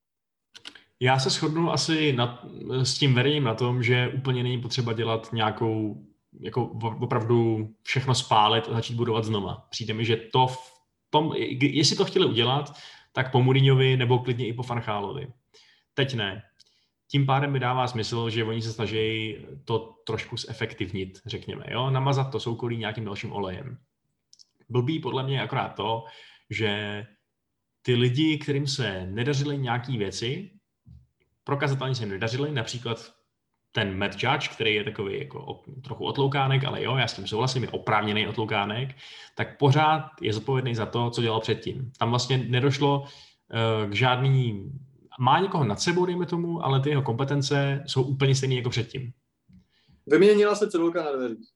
Já 0.99 1.19
se 1.19 1.29
shodnu 1.29 1.71
asi 1.71 2.13
nad, 2.13 2.45
s 2.83 2.97
tím 2.97 3.13
vedením 3.13 3.43
na 3.43 3.55
tom, 3.55 3.83
že 3.83 4.11
úplně 4.15 4.43
není 4.43 4.61
potřeba 4.61 4.93
dělat 4.93 5.33
nějakou, 5.33 6.05
jako 6.39 6.65
opravdu 7.01 7.69
všechno 7.81 8.15
spálit 8.15 8.67
a 8.67 8.73
začít 8.73 8.95
budovat 8.95 9.25
znova. 9.25 9.67
Přijde 9.69 9.93
mi, 9.93 10.05
že 10.05 10.15
to 10.15 10.47
v 10.47 10.57
tom, 11.09 11.33
jestli 11.61 11.95
to 11.95 12.05
chtěli 12.05 12.25
udělat, 12.25 12.73
tak 13.11 13.31
po 13.31 13.43
Mourinhovi 13.43 13.97
nebo 13.97 14.19
klidně 14.19 14.47
i 14.47 14.53
po 14.53 14.63
Fanchálovi. 14.63 15.27
Teď 15.93 16.13
ne 16.13 16.43
tím 17.13 17.25
pádem 17.25 17.51
mi 17.51 17.59
dává 17.59 17.87
smysl, 17.87 18.29
že 18.29 18.43
oni 18.43 18.61
se 18.61 18.73
snaží 18.73 19.37
to 19.65 19.79
trošku 20.05 20.37
zefektivnit, 20.37 21.19
řekněme, 21.25 21.65
jo, 21.71 21.89
namazat 21.89 22.31
to 22.31 22.39
soukolí 22.39 22.77
nějakým 22.77 23.05
dalším 23.05 23.31
olejem. 23.31 23.77
Blbý 24.69 24.99
podle 24.99 25.23
mě 25.23 25.35
je 25.35 25.41
akorát 25.41 25.69
to, 25.69 26.03
že 26.49 27.03
ty 27.81 27.95
lidi, 27.95 28.37
kterým 28.37 28.67
se 28.67 29.05
nedařily 29.05 29.57
nějaký 29.57 29.97
věci, 29.97 30.51
prokazatelně 31.43 31.95
se 31.95 32.05
nedařily, 32.05 32.51
například 32.51 33.13
ten 33.71 33.97
Matt 33.97 34.23
Judge, 34.23 34.47
který 34.47 34.75
je 34.75 34.83
takový 34.83 35.19
jako 35.19 35.61
trochu 35.83 36.05
otloukánek, 36.05 36.63
ale 36.63 36.83
jo, 36.83 36.95
já 36.95 37.07
s 37.07 37.13
tím 37.13 37.27
souhlasím, 37.27 37.63
je 37.63 37.69
oprávněný 37.69 38.27
otloukánek, 38.27 38.95
tak 39.35 39.57
pořád 39.57 40.09
je 40.21 40.33
zodpovědný 40.33 40.75
za 40.75 40.85
to, 40.85 41.09
co 41.09 41.21
dělal 41.21 41.39
předtím. 41.39 41.91
Tam 41.97 42.09
vlastně 42.09 42.37
nedošlo 42.37 42.99
uh, 42.99 43.89
k 43.89 43.93
žádný, 43.93 44.71
má 45.19 45.39
někoho 45.39 45.63
nad 45.63 45.81
sebou, 45.81 46.05
dejme 46.05 46.25
tomu, 46.25 46.65
ale 46.65 46.79
ty 46.79 46.89
jeho 46.89 47.01
kompetence 47.01 47.83
jsou 47.87 48.03
úplně 48.03 48.35
stejné 48.35 48.55
jako 48.55 48.69
předtím. 48.69 49.11
Vyměnila 50.07 50.55
se 50.55 50.71
cedulka 50.71 51.03
na 51.03 51.11
dveřích. 51.11 51.47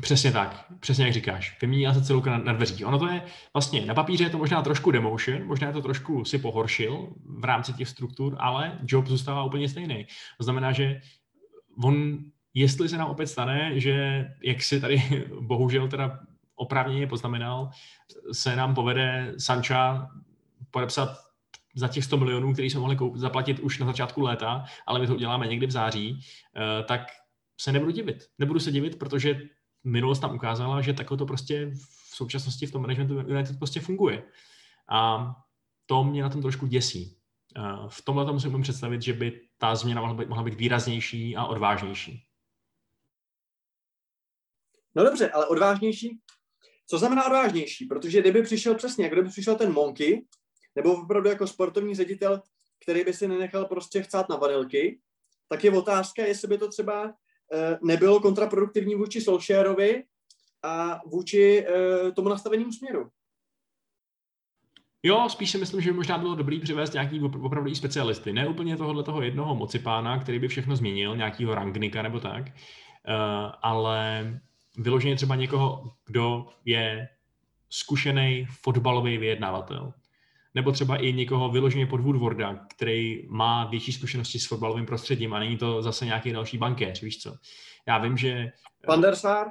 Přesně 0.00 0.32
tak, 0.32 0.66
přesně 0.80 1.04
jak 1.04 1.14
říkáš. 1.14 1.58
Vyměnila 1.60 1.94
se 1.94 2.04
celou 2.04 2.22
na, 2.24 2.38
na 2.38 2.52
dveřích. 2.52 2.86
Ono 2.86 2.98
to 2.98 3.06
je 3.06 3.22
vlastně, 3.52 3.86
na 3.86 3.94
papíře 3.94 4.24
je 4.24 4.30
to 4.30 4.38
možná 4.38 4.62
trošku 4.62 4.90
demotion, 4.90 5.46
možná 5.46 5.66
je 5.66 5.72
to 5.72 5.82
trošku 5.82 6.24
si 6.24 6.38
pohoršil 6.38 7.08
v 7.38 7.44
rámci 7.44 7.72
těch 7.72 7.88
struktur, 7.88 8.36
ale 8.38 8.78
job 8.86 9.06
zůstává 9.06 9.44
úplně 9.44 9.68
stejný. 9.68 10.06
To 10.38 10.44
znamená, 10.44 10.72
že 10.72 11.00
on, 11.84 12.18
jestli 12.54 12.88
se 12.88 12.98
nám 12.98 13.10
opět 13.10 13.26
stane, 13.26 13.80
že 13.80 14.24
jak 14.42 14.62
si 14.62 14.80
tady 14.80 15.26
bohužel 15.40 15.88
teda 15.88 16.20
oprávněně 16.56 17.06
poznamenal, 17.06 17.70
se 18.32 18.56
nám 18.56 18.74
povede 18.74 19.34
Sancha 19.38 20.08
podepsat 20.70 21.23
za 21.74 21.88
těch 21.88 22.04
100 22.04 22.16
milionů, 22.16 22.52
který 22.52 22.70
jsme 22.70 22.80
mohli 22.80 22.96
koup, 22.96 23.16
zaplatit 23.16 23.58
už 23.58 23.78
na 23.78 23.86
začátku 23.86 24.20
léta, 24.20 24.64
ale 24.86 25.00
my 25.00 25.06
to 25.06 25.14
uděláme 25.14 25.46
někdy 25.46 25.66
v 25.66 25.70
září, 25.70 26.20
eh, 26.56 26.82
tak 26.82 27.00
se 27.60 27.72
nebudu 27.72 27.90
divit. 27.90 28.24
Nebudu 28.38 28.60
se 28.60 28.72
divit, 28.72 28.98
protože 28.98 29.40
minulost 29.84 30.18
tam 30.18 30.34
ukázala, 30.34 30.80
že 30.80 30.92
takhle 30.92 31.16
to 31.16 31.26
prostě 31.26 31.70
v 31.70 32.16
současnosti 32.16 32.66
v 32.66 32.72
tom 32.72 32.82
managementu 32.82 33.14
United 33.14 33.58
prostě 33.58 33.80
funguje. 33.80 34.22
A 34.90 35.30
to 35.86 36.04
mě 36.04 36.22
na 36.22 36.28
tom 36.28 36.42
trošku 36.42 36.66
děsí. 36.66 37.18
V 37.88 38.02
tomhle 38.04 38.24
tomu 38.24 38.40
si 38.40 38.48
umím 38.48 38.62
představit, 38.62 39.02
že 39.02 39.12
by 39.12 39.40
ta 39.58 39.74
změna 39.74 40.00
mohla 40.00 40.16
být, 40.16 40.28
mohla 40.28 40.44
být 40.44 40.54
výraznější 40.54 41.36
a 41.36 41.44
odvážnější. 41.44 42.26
No 44.94 45.04
dobře, 45.04 45.30
ale 45.30 45.46
odvážnější? 45.46 46.20
Co 46.86 46.98
znamená 46.98 47.26
odvážnější? 47.26 47.86
Protože 47.86 48.20
kdyby 48.20 48.42
přišel 48.42 48.74
přesně, 48.74 49.08
kdyby 49.08 49.28
přišel 49.28 49.56
ten 49.56 49.72
Monky, 49.72 50.26
nebo 50.76 51.02
opravdu 51.02 51.28
jako 51.28 51.46
sportovní 51.46 51.94
ředitel, 51.94 52.42
který 52.82 53.04
by 53.04 53.12
si 53.12 53.28
nenechal 53.28 53.64
prostě 53.64 54.02
chcát 54.02 54.28
na 54.28 54.36
vanilky, 54.36 55.00
tak 55.48 55.64
je 55.64 55.70
otázka, 55.70 56.24
jestli 56.24 56.48
by 56.48 56.58
to 56.58 56.68
třeba 56.68 57.14
Eh, 57.52 57.78
nebylo 57.82 58.20
kontraproduktivní 58.20 58.94
vůči 58.94 59.20
Solskjaerovi 59.20 60.04
a 60.62 61.00
vůči 61.06 61.66
eh, 61.68 62.12
tomu 62.12 62.28
nastavenému 62.28 62.72
směru. 62.72 63.10
Jo, 65.02 65.26
spíš 65.28 65.50
si 65.50 65.58
myslím, 65.58 65.80
že 65.80 65.90
by 65.90 65.96
možná 65.96 66.18
bylo 66.18 66.34
dobrý 66.34 66.60
přivést 66.60 66.92
nějaký 66.92 67.20
opravdu 67.20 67.74
specialisty. 67.74 68.32
Ne 68.32 68.48
úplně 68.48 68.76
tohohle 68.76 69.02
toho 69.02 69.22
jednoho 69.22 69.54
mocipána, 69.54 70.18
který 70.18 70.38
by 70.38 70.48
všechno 70.48 70.76
změnil, 70.76 71.16
nějakýho 71.16 71.54
rangnika 71.54 72.02
nebo 72.02 72.20
tak, 72.20 72.44
uh, 72.46 72.52
ale 73.62 74.24
vyloženě 74.78 75.16
třeba 75.16 75.34
někoho, 75.34 75.92
kdo 76.06 76.46
je 76.64 77.08
zkušený 77.70 78.46
fotbalový 78.62 79.18
vyjednávatel 79.18 79.92
nebo 80.54 80.72
třeba 80.72 80.96
i 80.96 81.12
někoho 81.12 81.50
vyloženě 81.50 81.86
pod 81.86 82.00
Woodwarda, 82.00 82.66
který 82.76 83.26
má 83.28 83.64
větší 83.64 83.92
zkušenosti 83.92 84.38
s 84.38 84.46
fotbalovým 84.46 84.86
prostředím 84.86 85.34
a 85.34 85.38
není 85.38 85.56
to 85.56 85.82
zase 85.82 86.04
nějaký 86.04 86.32
další 86.32 86.58
bankéř, 86.58 87.02
víš 87.02 87.18
co. 87.22 87.36
Já 87.88 87.98
vím, 87.98 88.16
že... 88.16 88.52
Van 88.88 89.00
der 89.00 89.16
Sar? 89.16 89.46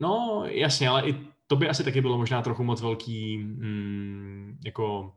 No, 0.00 0.44
jasně, 0.46 0.88
ale 0.88 1.08
i 1.08 1.14
to 1.46 1.56
by 1.56 1.68
asi 1.68 1.84
taky 1.84 2.00
bylo 2.00 2.18
možná 2.18 2.42
trochu 2.42 2.64
moc 2.64 2.82
velký, 2.82 3.38
mm, 3.38 4.58
jako 4.64 5.12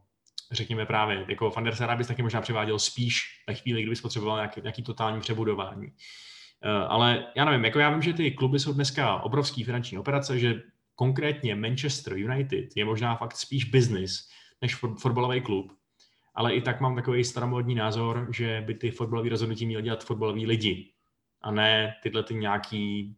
řekněme 0.51 0.85
právě, 0.85 1.25
jako 1.27 1.49
Van 1.49 1.63
der 1.63 1.75
Sara 1.75 1.95
bys 1.95 2.07
taky 2.07 2.23
možná 2.23 2.41
převáděl 2.41 2.79
spíš 2.79 3.21
ve 3.47 3.53
chvíli, 3.53 3.81
kdyby 3.81 3.95
potřeboval 4.01 4.37
nějaký, 4.37 4.61
nějaký 4.61 4.83
totální 4.83 5.19
přebudování. 5.19 5.87
Uh, 5.87 6.71
ale 6.87 7.25
já 7.35 7.45
nevím, 7.45 7.65
jako 7.65 7.79
já 7.79 7.89
vím, 7.89 8.01
že 8.01 8.13
ty 8.13 8.31
kluby 8.31 8.59
jsou 8.59 8.73
dneska 8.73 9.21
obrovský 9.21 9.63
finanční 9.63 9.97
operace, 9.97 10.39
že 10.39 10.61
konkrétně 10.95 11.55
Manchester 11.55 12.13
United 12.13 12.65
je 12.75 12.85
možná 12.85 13.15
fakt 13.15 13.35
spíš 13.35 13.63
business, 13.63 14.29
než 14.63 14.75
fotbalový 14.75 15.41
klub. 15.41 15.71
Ale 16.35 16.53
i 16.53 16.61
tak 16.61 16.81
mám 16.81 16.95
takový 16.95 17.23
staromodní 17.23 17.75
názor, 17.75 18.27
že 18.31 18.63
by 18.67 18.73
ty 18.73 18.91
fotbalové 18.91 19.29
rozhodnutí 19.29 19.65
měli 19.65 19.83
dělat 19.83 20.03
fotbaloví 20.03 20.45
lidi 20.45 20.91
a 21.41 21.51
ne 21.51 21.95
tyhle 22.03 22.23
ty 22.23 22.35
nějaký 22.35 23.15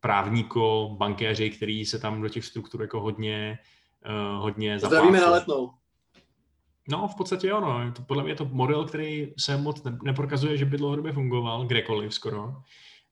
právníko, 0.00 0.94
bankéři, 0.98 1.50
který 1.50 1.84
se 1.84 1.98
tam 1.98 2.22
do 2.22 2.28
těch 2.28 2.44
struktur 2.44 2.82
jako 2.82 3.00
hodně, 3.00 3.58
uh, 4.06 4.42
hodně. 4.42 4.78
Zdravíme 4.78 5.20
na 5.20 5.30
letnou. 5.30 5.70
No, 6.88 7.08
v 7.08 7.14
podstatě 7.14 7.50
ano. 7.52 7.92
To, 7.92 8.02
podle 8.02 8.22
mě 8.22 8.32
je 8.32 8.36
to 8.36 8.44
model, 8.44 8.84
který 8.84 9.32
se 9.38 9.56
moc 9.56 9.82
neprokazuje, 10.02 10.56
že 10.56 10.64
by 10.64 10.76
dlouhodobě 10.76 11.12
fungoval, 11.12 11.66
kdekoliv 11.66 12.14
skoro. 12.14 12.54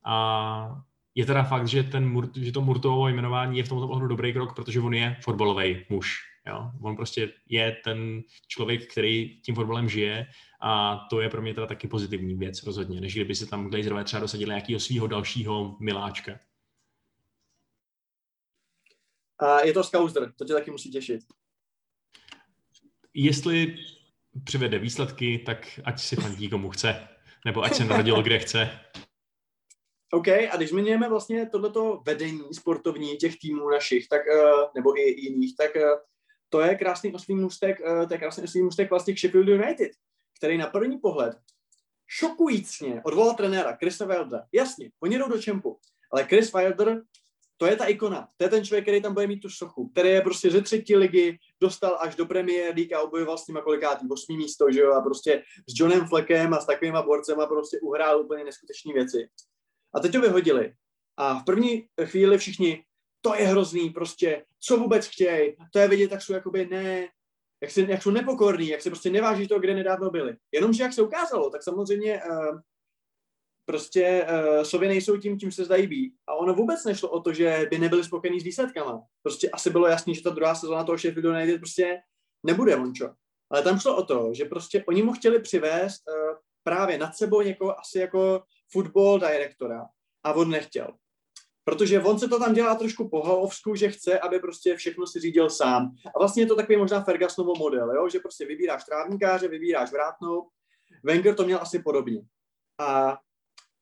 A 0.05 0.83
je 1.15 1.27
teda 1.27 1.43
fakt, 1.43 1.69
že, 1.69 1.83
ten, 1.83 2.31
že 2.35 2.53
to 2.53 2.61
Murtovo 2.61 3.09
jmenování 3.09 3.59
je 3.59 3.65
v 3.65 3.69
tomto 3.69 3.89
ohledu 3.89 4.09
dobrý 4.09 4.33
krok, 4.33 4.55
protože 4.55 4.81
on 4.81 4.95
je 4.95 5.17
fotbalový 5.23 5.85
muž. 5.89 6.19
Jo? 6.49 6.71
On 6.83 6.97
prostě 6.97 7.33
je 7.49 7.77
ten 7.85 8.23
člověk, 8.47 8.93
který 8.93 9.41
tím 9.41 9.55
fotbalem 9.55 9.89
žije 9.89 10.27
a 10.61 10.97
to 11.11 11.21
je 11.21 11.31
pro 11.31 11.43
mě 11.43 11.55
teda 11.55 11.67
taky 11.67 11.89
pozitivní 11.89 12.35
věc 12.35 12.63
rozhodně, 12.63 13.01
než 13.01 13.15
kdyby 13.15 13.35
se 13.35 13.47
tam 13.47 13.71
Glazerové 13.71 14.05
třeba 14.05 14.21
dosadili 14.21 14.49
nějakého 14.49 14.81
svého 14.81 15.07
dalšího 15.07 15.77
miláčka. 15.81 16.41
A 19.39 19.61
je 19.61 19.73
to 19.73 19.85
Skauser, 19.85 20.33
to 20.33 20.45
tě 20.45 20.53
taky 20.53 20.71
musí 20.71 20.91
těšit. 20.91 21.21
Jestli 23.15 23.77
přivede 24.45 24.79
výsledky, 24.79 25.39
tak 25.39 25.81
ať 25.85 26.01
si 26.01 26.17
fandí 26.17 26.49
komu 26.49 26.71
chce, 26.71 27.09
nebo 27.45 27.63
ať 27.63 27.75
se 27.75 27.85
narodil 27.85 28.23
kde 28.23 28.39
chce. 28.39 28.81
OK, 30.13 30.29
a 30.29 30.57
když 30.57 30.69
zmiňujeme 30.69 31.09
vlastně 31.09 31.47
tohleto 31.47 32.03
vedení 32.07 32.43
sportovní 32.53 33.17
těch 33.17 33.39
týmů 33.39 33.71
našich, 33.71 34.09
tak, 34.09 34.21
eh, 34.29 34.53
nebo 34.75 34.99
i 34.99 35.21
jiných, 35.21 35.57
tak 35.57 35.77
eh, 35.77 35.83
to 36.49 36.61
je 36.61 36.75
krásný 36.75 37.15
oslý 37.15 37.35
můstek, 37.35 37.81
eh, 37.81 38.07
to 38.07 38.15
je 38.15 38.19
krásný 38.19 38.45
oslý 38.45 38.63
můstek 38.63 38.91
vlastně 38.91 39.15
k 39.15 39.19
Sheffield 39.19 39.49
United, 39.49 39.93
který 40.39 40.59
na 40.59 40.67
první 40.67 40.99
pohled 40.99 41.39
šokujícně 42.09 43.03
odvolal 43.05 43.35
trenéra 43.35 43.77
Chrisa 43.77 44.05
Wildera. 44.05 44.45
Jasně, 44.53 44.91
oni 45.01 45.19
jdou 45.19 45.29
do 45.29 45.43
čempu, 45.43 45.79
ale 46.13 46.25
Chris 46.25 46.53
Wilder, 46.53 47.03
to 47.57 47.67
je 47.67 47.77
ta 47.77 47.85
ikona, 47.85 48.29
to 48.37 48.45
je 48.45 48.51
ten 48.51 48.65
člověk, 48.65 48.85
který 48.85 49.03
tam 49.03 49.15
bude 49.15 49.27
mít 49.27 49.41
tu 49.41 49.49
sochu, 49.51 49.89
který 49.89 50.09
je 50.09 50.21
prostě 50.21 50.51
ze 50.51 50.63
třetí 50.63 50.97
ligy, 50.97 51.39
dostal 51.61 51.99
až 52.01 52.17
do 52.17 52.27
Premier 52.27 52.75
League 52.77 52.95
a 52.95 53.01
obojoval 53.01 53.39
s 53.39 53.47
nimi 53.47 53.61
kolikátý, 53.65 54.07
osmý 54.11 54.37
místo, 54.37 54.73
že 54.73 54.81
jo, 54.81 54.93
a 54.93 55.01
prostě 55.01 55.43
s 55.69 55.81
Johnem 55.81 56.09
Fleckem 56.09 56.55
a 56.55 56.61
s 56.61 56.67
takovýma 56.67 57.03
borcema 57.03 57.47
prostě 57.47 57.79
uhrál 57.81 58.21
úplně 58.21 58.45
neskutečné 58.45 58.93
věci. 58.93 59.29
A 59.95 60.01
teď 60.01 60.13
to 60.13 60.21
vyhodili. 60.21 60.75
A 61.17 61.39
v 61.39 61.45
první 61.45 61.89
chvíli 62.05 62.39
všichni, 62.39 62.85
to 63.29 63.35
je 63.35 63.47
hrozný, 63.47 63.91
prostě, 63.91 64.45
co 64.61 64.77
vůbec 64.77 65.07
chtějí, 65.07 65.57
to 65.73 65.79
je 65.79 65.89
vidět, 65.89 66.09
tak 66.09 66.23
jsou 66.23 66.33
jakoby 66.33 66.67
ne, 66.67 67.09
jak, 67.63 67.71
si, 67.71 67.87
jak 67.89 68.03
jsou 68.03 68.11
nepokorní, 68.11 68.69
jak 68.69 68.83
se 68.83 68.91
prostě 68.91 69.11
neváží 69.11 69.49
to, 69.49 69.59
kde 69.59 69.75
nedávno 69.75 70.11
byli. 70.11 70.37
Jenomže 70.53 70.83
jak 70.83 70.93
se 70.93 71.03
ukázalo, 71.03 71.51
tak 71.51 71.63
samozřejmě 71.63 72.23
uh, 72.25 72.61
prostě 73.65 74.27
uh, 74.31 74.63
Sově 74.63 74.89
nejsou 74.89 75.17
tím, 75.17 75.39
tím 75.39 75.53
se 75.53 75.65
zdají 75.65 75.87
být. 75.87 76.15
A 76.27 76.35
ono 76.35 76.55
vůbec 76.55 76.85
nešlo 76.85 77.11
o 77.11 77.21
to, 77.21 77.33
že 77.33 77.67
by 77.71 77.79
nebyli 77.79 78.05
spokojení 78.05 78.41
s 78.41 78.45
výsledkama. 78.45 79.03
Prostě 79.23 79.51
asi 79.51 79.71
bylo 79.71 79.87
jasné, 79.87 80.15
že 80.15 80.23
ta 80.23 80.31
druhá 80.31 80.55
sezóna 80.55 80.85
toho 80.85 80.99
Sheffieldu 80.99 81.31
United 81.31 81.61
prostě 81.61 81.99
nebude 82.43 82.77
Mončo. 82.77 83.11
Ale 83.51 83.63
tam 83.63 83.79
šlo 83.79 83.97
o 83.97 84.03
to, 84.05 84.31
že 84.35 84.45
prostě 84.45 84.85
oni 84.89 85.03
mu 85.03 85.13
chtěli 85.13 85.41
přivést 85.41 86.03
uh, 86.09 86.37
právě 86.63 86.99
nad 86.99 87.17
sebou 87.17 87.41
někoho 87.43 87.81
asi 87.81 87.99
jako 87.99 88.43
football 88.73 89.19
direktora. 89.19 89.87
A 90.25 90.33
on 90.33 90.51
nechtěl. 90.51 90.89
Protože 91.69 92.01
on 92.01 92.19
se 92.19 92.29
to 92.29 92.39
tam 92.39 92.55
dělá 92.55 92.75
trošku 92.75 93.09
po 93.09 93.23
halovsku, 93.23 93.75
že 93.75 93.89
chce, 93.89 94.19
aby 94.19 94.39
prostě 94.39 94.77
všechno 94.77 95.07
si 95.07 95.21
řídil 95.21 95.51
sám. 95.51 95.95
A 96.15 96.19
vlastně 96.19 96.43
je 96.43 96.47
to 96.47 96.57
takový 96.57 96.79
možná 96.79 97.03
Fergusonovo 97.03 97.55
model, 97.55 97.95
jo? 97.95 98.09
že 98.09 98.19
prostě 98.19 98.47
vybíráš 98.47 98.85
trávníkáře, 98.85 99.49
vybíráš 99.49 99.93
vrátnou. 99.93 100.49
Wenger 101.05 101.35
to 101.35 101.45
měl 101.45 101.59
asi 101.63 101.79
podobně. 101.79 102.23
A 102.79 103.19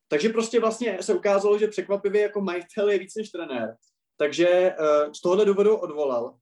takže 0.08 0.28
prostě 0.28 0.60
vlastně 0.60 0.98
se 1.00 1.14
ukázalo, 1.14 1.58
že 1.58 1.68
překvapivě 1.68 2.22
jako 2.22 2.40
majitel 2.40 2.90
je 2.90 2.98
víc 2.98 3.14
než 3.14 3.30
trenér. 3.30 3.76
Takže 4.16 4.74
uh, 4.80 5.12
z 5.12 5.20
tohohle 5.20 5.44
důvodu 5.44 5.76
odvolal. 5.76 6.34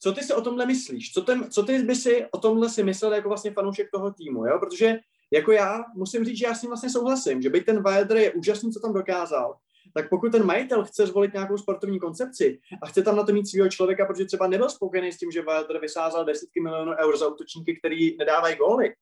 Co 0.00 0.12
ty 0.12 0.22
si 0.22 0.34
o 0.34 0.40
tomhle 0.40 0.66
myslíš? 0.66 1.12
Co, 1.12 1.22
ten, 1.22 1.50
co 1.50 1.62
ty 1.62 1.78
by 1.82 1.96
si 1.96 2.26
o 2.30 2.38
tomhle 2.38 2.68
si 2.68 2.82
myslel 2.82 3.12
jako 3.14 3.28
vlastně 3.28 3.50
fanoušek 3.50 3.90
toho 3.90 4.12
týmu? 4.12 4.46
Jo? 4.46 4.58
Protože 4.58 4.98
jako 5.30 5.52
já 5.52 5.84
musím 5.94 6.24
říct, 6.24 6.38
že 6.38 6.46
já 6.46 6.54
s 6.54 6.60
tím 6.60 6.70
vlastně 6.70 6.90
souhlasím, 6.90 7.42
že 7.42 7.50
byť 7.50 7.66
ten 7.66 7.82
Wilder 7.82 8.16
je 8.16 8.32
úžasný, 8.32 8.72
co 8.72 8.80
tam 8.80 8.92
dokázal, 8.92 9.56
tak 9.94 10.08
pokud 10.08 10.32
ten 10.32 10.46
majitel 10.46 10.84
chce 10.84 11.06
zvolit 11.06 11.32
nějakou 11.32 11.58
sportovní 11.58 12.00
koncepci 12.00 12.60
a 12.82 12.86
chce 12.86 13.02
tam 13.02 13.16
na 13.16 13.22
to 13.22 13.32
mít 13.32 13.48
svého 13.48 13.68
člověka, 13.68 14.06
protože 14.06 14.24
třeba 14.24 14.46
nebyl 14.46 14.70
spokojený 14.70 15.12
s 15.12 15.18
tím, 15.18 15.30
že 15.30 15.42
Wilder 15.42 15.80
vysázal 15.80 16.24
desítky 16.24 16.60
milionů 16.60 16.92
eur 16.92 17.16
za 17.16 17.28
útočníky, 17.28 17.76
který 17.76 18.16
nedávají 18.16 18.56
góly, 18.56 18.94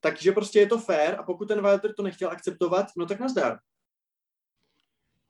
takže 0.00 0.32
prostě 0.32 0.60
je 0.60 0.66
to 0.66 0.78
fair 0.78 1.14
a 1.18 1.22
pokud 1.22 1.48
ten 1.48 1.62
Wilder 1.62 1.94
to 1.94 2.02
nechtěl 2.02 2.30
akceptovat, 2.30 2.86
no 2.96 3.06
tak 3.06 3.20
nazdar. 3.20 3.58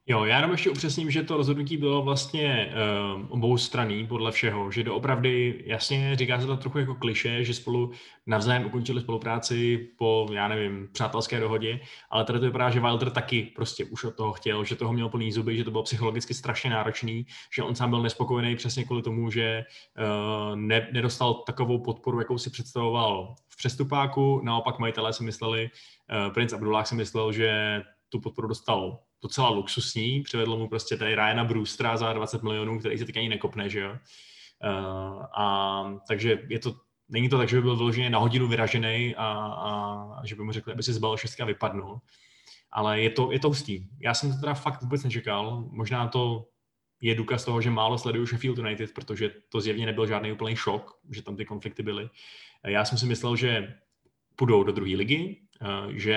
Jo, 0.07 0.25
já 0.25 0.37
jenom 0.37 0.51
ještě 0.51 0.71
upřesním, 0.71 1.11
že 1.11 1.23
to 1.23 1.37
rozhodnutí 1.37 1.77
bylo 1.77 2.03
vlastně 2.03 2.75
uh, 3.15 3.27
obou 3.29 3.57
straný 3.57 4.07
podle 4.07 4.33
všeho, 4.33 4.71
že 4.71 4.83
doopravdy, 4.83 5.65
jasně, 5.67 6.17
říká 6.17 6.41
se 6.41 6.47
to 6.47 6.57
trochu 6.57 6.79
jako 6.79 6.95
kliše, 6.95 7.45
že 7.45 7.55
spolu 7.55 7.93
navzájem 8.27 8.67
ukončili 8.67 9.01
spolupráci 9.01 9.89
po, 9.99 10.27
já 10.33 10.49
nevím, 10.49 10.89
přátelské 10.93 11.41
dohodě, 11.41 11.81
ale 12.11 12.25
tady 12.25 12.39
to 12.39 12.45
vypadá, 12.45 12.71
že 12.71 12.81
Wilder 12.81 13.11
taky 13.11 13.43
prostě 13.43 13.85
už 13.85 14.05
od 14.05 14.17
toho 14.17 14.33
chtěl, 14.33 14.65
že 14.65 14.77
toho 14.77 14.93
měl 14.93 15.09
plný 15.09 15.33
zuby, 15.33 15.57
že 15.57 15.65
to 15.65 15.71
bylo 15.71 15.83
psychologicky 15.83 16.35
strašně 16.35 16.71
náročný, 16.71 17.27
že 17.55 17.63
on 17.63 17.75
sám 17.75 17.91
byl 17.91 18.03
nespokojený 18.03 18.57
přesně 18.57 18.85
kvůli 18.85 19.03
tomu, 19.03 19.31
že 19.31 19.65
uh, 19.99 20.57
ne, 20.57 20.89
nedostal 20.93 21.35
takovou 21.35 21.79
podporu, 21.79 22.19
jakou 22.19 22.39
si 22.39 22.51
představoval 22.51 23.35
v 23.49 23.57
přestupáku, 23.57 24.41
naopak 24.45 24.79
majitelé 24.79 25.13
si 25.13 25.25
mysleli, 25.25 25.71
uh, 26.27 26.33
princ 26.33 26.53
Abdullah 26.53 26.87
si 26.87 26.95
myslel, 26.95 27.33
že 27.33 27.83
tu 28.09 28.21
podporu 28.21 28.49
dostal 28.49 28.99
docela 29.23 29.51
luxusní, 29.51 30.23
přivedl 30.23 30.57
mu 30.57 30.69
prostě 30.69 30.97
tady 30.97 31.15
Ryana 31.15 31.45
Brewstera 31.45 31.97
za 31.97 32.13
20 32.13 32.43
milionů, 32.43 32.79
který 32.79 32.99
se 32.99 33.05
teď 33.05 33.17
ani 33.17 33.29
nekopne, 33.29 33.69
že 33.69 33.81
jo. 33.81 33.91
Uh, 34.65 35.25
a 35.39 35.95
takže 36.09 36.43
je 36.49 36.59
to, 36.59 36.75
není 37.09 37.29
to 37.29 37.39
tak, 37.39 37.49
že 37.49 37.57
by 37.57 37.63
byl 37.63 37.77
vyloženě 37.77 38.11
na 38.11 38.19
hodinu 38.19 38.49
vyražený 38.49 39.15
a, 39.17 39.27
a 40.21 40.27
že 40.27 40.35
by 40.35 40.43
mu 40.43 40.53
řekli, 40.53 40.73
aby 40.73 40.83
si 40.83 40.93
zbalil 40.93 41.17
šestka 41.17 41.45
vypadnul. 41.45 42.01
Ale 42.73 43.01
je 43.01 43.11
to, 43.11 43.33
je 43.33 43.39
to 43.39 43.49
hustý. 43.49 43.87
Já 44.01 44.15
jsem 44.15 44.33
to 44.33 44.41
teda 44.41 44.55
fakt 44.55 44.83
vůbec 44.83 45.05
nečekal. 45.05 45.65
Možná 45.71 46.09
to 46.09 46.49
je 47.01 47.15
důkaz 47.15 47.45
toho, 47.45 47.61
že 47.61 47.71
málo 47.71 47.99
sleduju 47.99 48.27
Sheffield 48.27 48.59
United, 48.59 48.95
protože 48.95 49.31
to 49.49 49.61
zjevně 49.61 49.87
nebyl 49.87 50.07
žádný 50.07 50.33
úplný 50.33 50.57
šok, 50.57 50.99
že 51.11 51.23
tam 51.23 51.37
ty 51.37 51.45
konflikty 51.45 51.83
byly. 51.83 52.11
Já 52.67 52.85
jsem 52.85 52.99
si 52.99 53.07
myslel, 53.07 53.37
že 53.37 53.75
půjdou 54.37 54.63
do 54.63 54.73
druhé 54.73 54.97
ligy, 54.97 55.37
eh, 55.63 55.67
že 55.99 56.17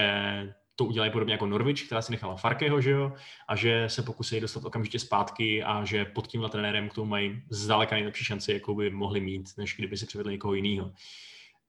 to 0.75 0.85
udělají 0.85 1.11
podobně 1.11 1.33
jako 1.33 1.45
Norwich, 1.45 1.85
která 1.85 2.01
si 2.01 2.11
nechala 2.11 2.35
Farkeho, 2.35 2.81
že 2.81 2.91
jo, 2.91 3.13
a 3.47 3.55
že 3.55 3.89
se 3.89 4.03
pokusí 4.03 4.39
dostat 4.39 4.65
okamžitě 4.65 4.99
zpátky 4.99 5.63
a 5.63 5.85
že 5.85 6.05
pod 6.05 6.27
tímhle 6.27 6.49
trenérem 6.49 6.89
k 6.89 6.93
tomu 6.93 7.09
mají 7.09 7.43
zdaleka 7.49 7.95
nejlepší 7.95 8.25
šanci, 8.25 8.53
jakou 8.53 8.75
by 8.75 8.89
mohli 8.89 9.21
mít, 9.21 9.49
než 9.57 9.75
kdyby 9.77 9.97
si 9.97 10.05
přivedli 10.05 10.31
někoho 10.31 10.53
jiného. 10.53 10.91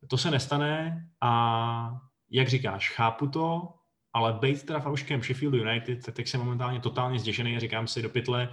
To 0.09 0.19
se 0.19 0.31
nestane 0.31 1.07
a 1.21 2.01
jak 2.31 2.49
říkáš, 2.49 2.91
chápu 2.91 3.27
to, 3.27 3.75
ale 4.13 4.33
být 4.33 4.67
teda 4.67 4.81
fanouškem 4.81 5.23
Sheffield 5.23 5.55
United, 5.55 6.05
tak 6.05 6.15
teď 6.15 6.29
jsem 6.29 6.41
momentálně 6.41 6.81
totálně 6.81 7.19
zděšený 7.19 7.57
a 7.57 7.61
říkám 7.61 7.87
si 7.87 8.03
do 8.03 8.09
pytle, 8.09 8.49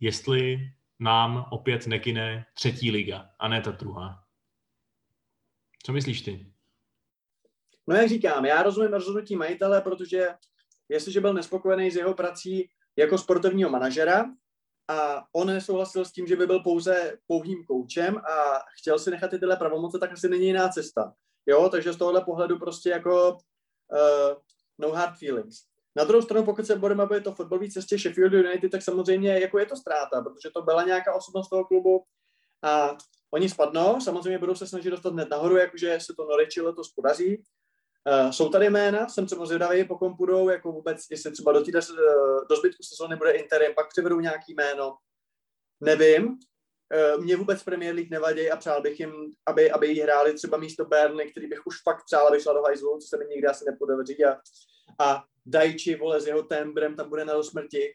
jestli 0.00 0.70
nám 0.98 1.46
opět 1.50 1.86
nekine 1.86 2.46
třetí 2.54 2.90
liga 2.90 3.30
a 3.38 3.48
ne 3.48 3.60
ta 3.60 3.70
druhá. 3.70 4.24
Co 5.82 5.92
myslíš 5.92 6.20
ty? 6.22 6.55
No 7.86 7.96
jak 7.96 8.08
říkám, 8.08 8.44
já 8.44 8.62
rozumím 8.62 8.92
rozhodnutí 8.92 9.36
majitele, 9.36 9.80
protože 9.80 10.34
jestliže 10.88 11.20
byl 11.20 11.34
nespokojený 11.34 11.90
s 11.90 11.96
jeho 11.96 12.14
prací 12.14 12.70
jako 12.96 13.18
sportovního 13.18 13.70
manažera 13.70 14.24
a 14.88 15.24
on 15.32 15.46
nesouhlasil 15.46 16.04
s 16.04 16.12
tím, 16.12 16.26
že 16.26 16.36
by 16.36 16.46
byl 16.46 16.60
pouze 16.60 17.18
pouhým 17.26 17.64
koučem 17.64 18.18
a 18.18 18.62
chtěl 18.80 18.98
si 18.98 19.10
nechat 19.10 19.30
ty 19.30 19.38
tyhle 19.38 19.56
pravomoce, 19.56 19.98
tak 19.98 20.12
asi 20.12 20.28
není 20.28 20.46
jiná 20.46 20.68
cesta. 20.68 21.12
Jo, 21.46 21.68
takže 21.68 21.92
z 21.92 21.96
tohohle 21.96 22.24
pohledu 22.24 22.58
prostě 22.58 22.90
jako 22.90 23.32
uh, 23.32 24.36
no 24.78 24.90
hard 24.90 25.18
feelings. 25.18 25.56
Na 25.96 26.04
druhou 26.04 26.22
stranu, 26.22 26.44
pokud 26.44 26.66
se 26.66 26.76
budeme 26.76 27.06
bavit 27.06 27.26
o 27.26 27.34
fotbalové 27.34 27.70
cestě 27.70 27.98
Sheffield 27.98 28.32
United, 28.32 28.72
tak 28.72 28.82
samozřejmě 28.82 29.40
jako 29.40 29.58
je 29.58 29.66
to 29.66 29.76
ztráta, 29.76 30.22
protože 30.22 30.50
to 30.54 30.62
byla 30.62 30.82
nějaká 30.82 31.14
osobnost 31.14 31.48
toho 31.48 31.64
klubu 31.64 32.04
a 32.62 32.96
oni 33.30 33.48
spadnou, 33.48 34.00
samozřejmě 34.00 34.38
budou 34.38 34.54
se 34.54 34.66
snažit 34.66 34.90
dostat 34.90 35.12
hned 35.12 35.30
nahoru, 35.30 35.56
jakože 35.56 35.98
se 36.00 36.14
to 36.16 36.24
Norwichi 36.24 36.60
letos 36.60 36.92
podaří, 36.92 37.42
Uh, 38.06 38.30
jsou 38.30 38.48
tady 38.48 38.70
jména, 38.70 39.08
jsem 39.08 39.26
třeba 39.26 39.46
zvědavý, 39.46 39.84
pokud 39.84 40.16
půjdou, 40.16 40.48
jako 40.48 40.72
vůbec, 40.72 41.06
jestli 41.10 41.32
třeba 41.32 41.52
do, 41.52 41.64
týhle, 41.64 41.80
uh, 41.90 42.46
do 42.48 42.56
zbytku 42.56 42.82
sezóny 42.82 43.16
bude 43.16 43.30
interim, 43.30 43.74
pak 43.74 43.88
přivedou 43.88 44.20
nějaký 44.20 44.54
jméno. 44.54 44.96
Nevím. 45.80 46.26
Uh, 46.26 47.24
mě 47.24 47.36
vůbec 47.36 47.62
Premier 47.62 47.94
League 47.94 48.10
nevadí 48.10 48.50
a 48.50 48.56
přál 48.56 48.82
bych 48.82 49.00
jim, 49.00 49.12
aby, 49.46 49.70
aby 49.70 49.86
jí 49.88 50.00
hráli 50.00 50.34
třeba 50.34 50.58
místo 50.58 50.84
Burnley, 50.84 51.30
který 51.30 51.46
bych 51.46 51.66
už 51.66 51.82
fakt 51.82 52.04
přál, 52.04 52.28
aby 52.28 52.40
šla 52.40 52.52
do 52.52 52.62
hajzlu, 52.62 52.98
co 52.98 53.08
se 53.08 53.16
mi 53.16 53.24
nikdy 53.24 53.46
asi 53.46 53.64
nepodaří. 53.64 54.24
A, 54.24 54.36
a 54.98 55.24
Dajči, 55.46 55.96
vole, 55.96 56.20
s 56.20 56.26
jeho 56.26 56.42
tembrem 56.42 56.96
tam 56.96 57.08
bude 57.08 57.24
na 57.24 57.42
smrti. 57.42 57.92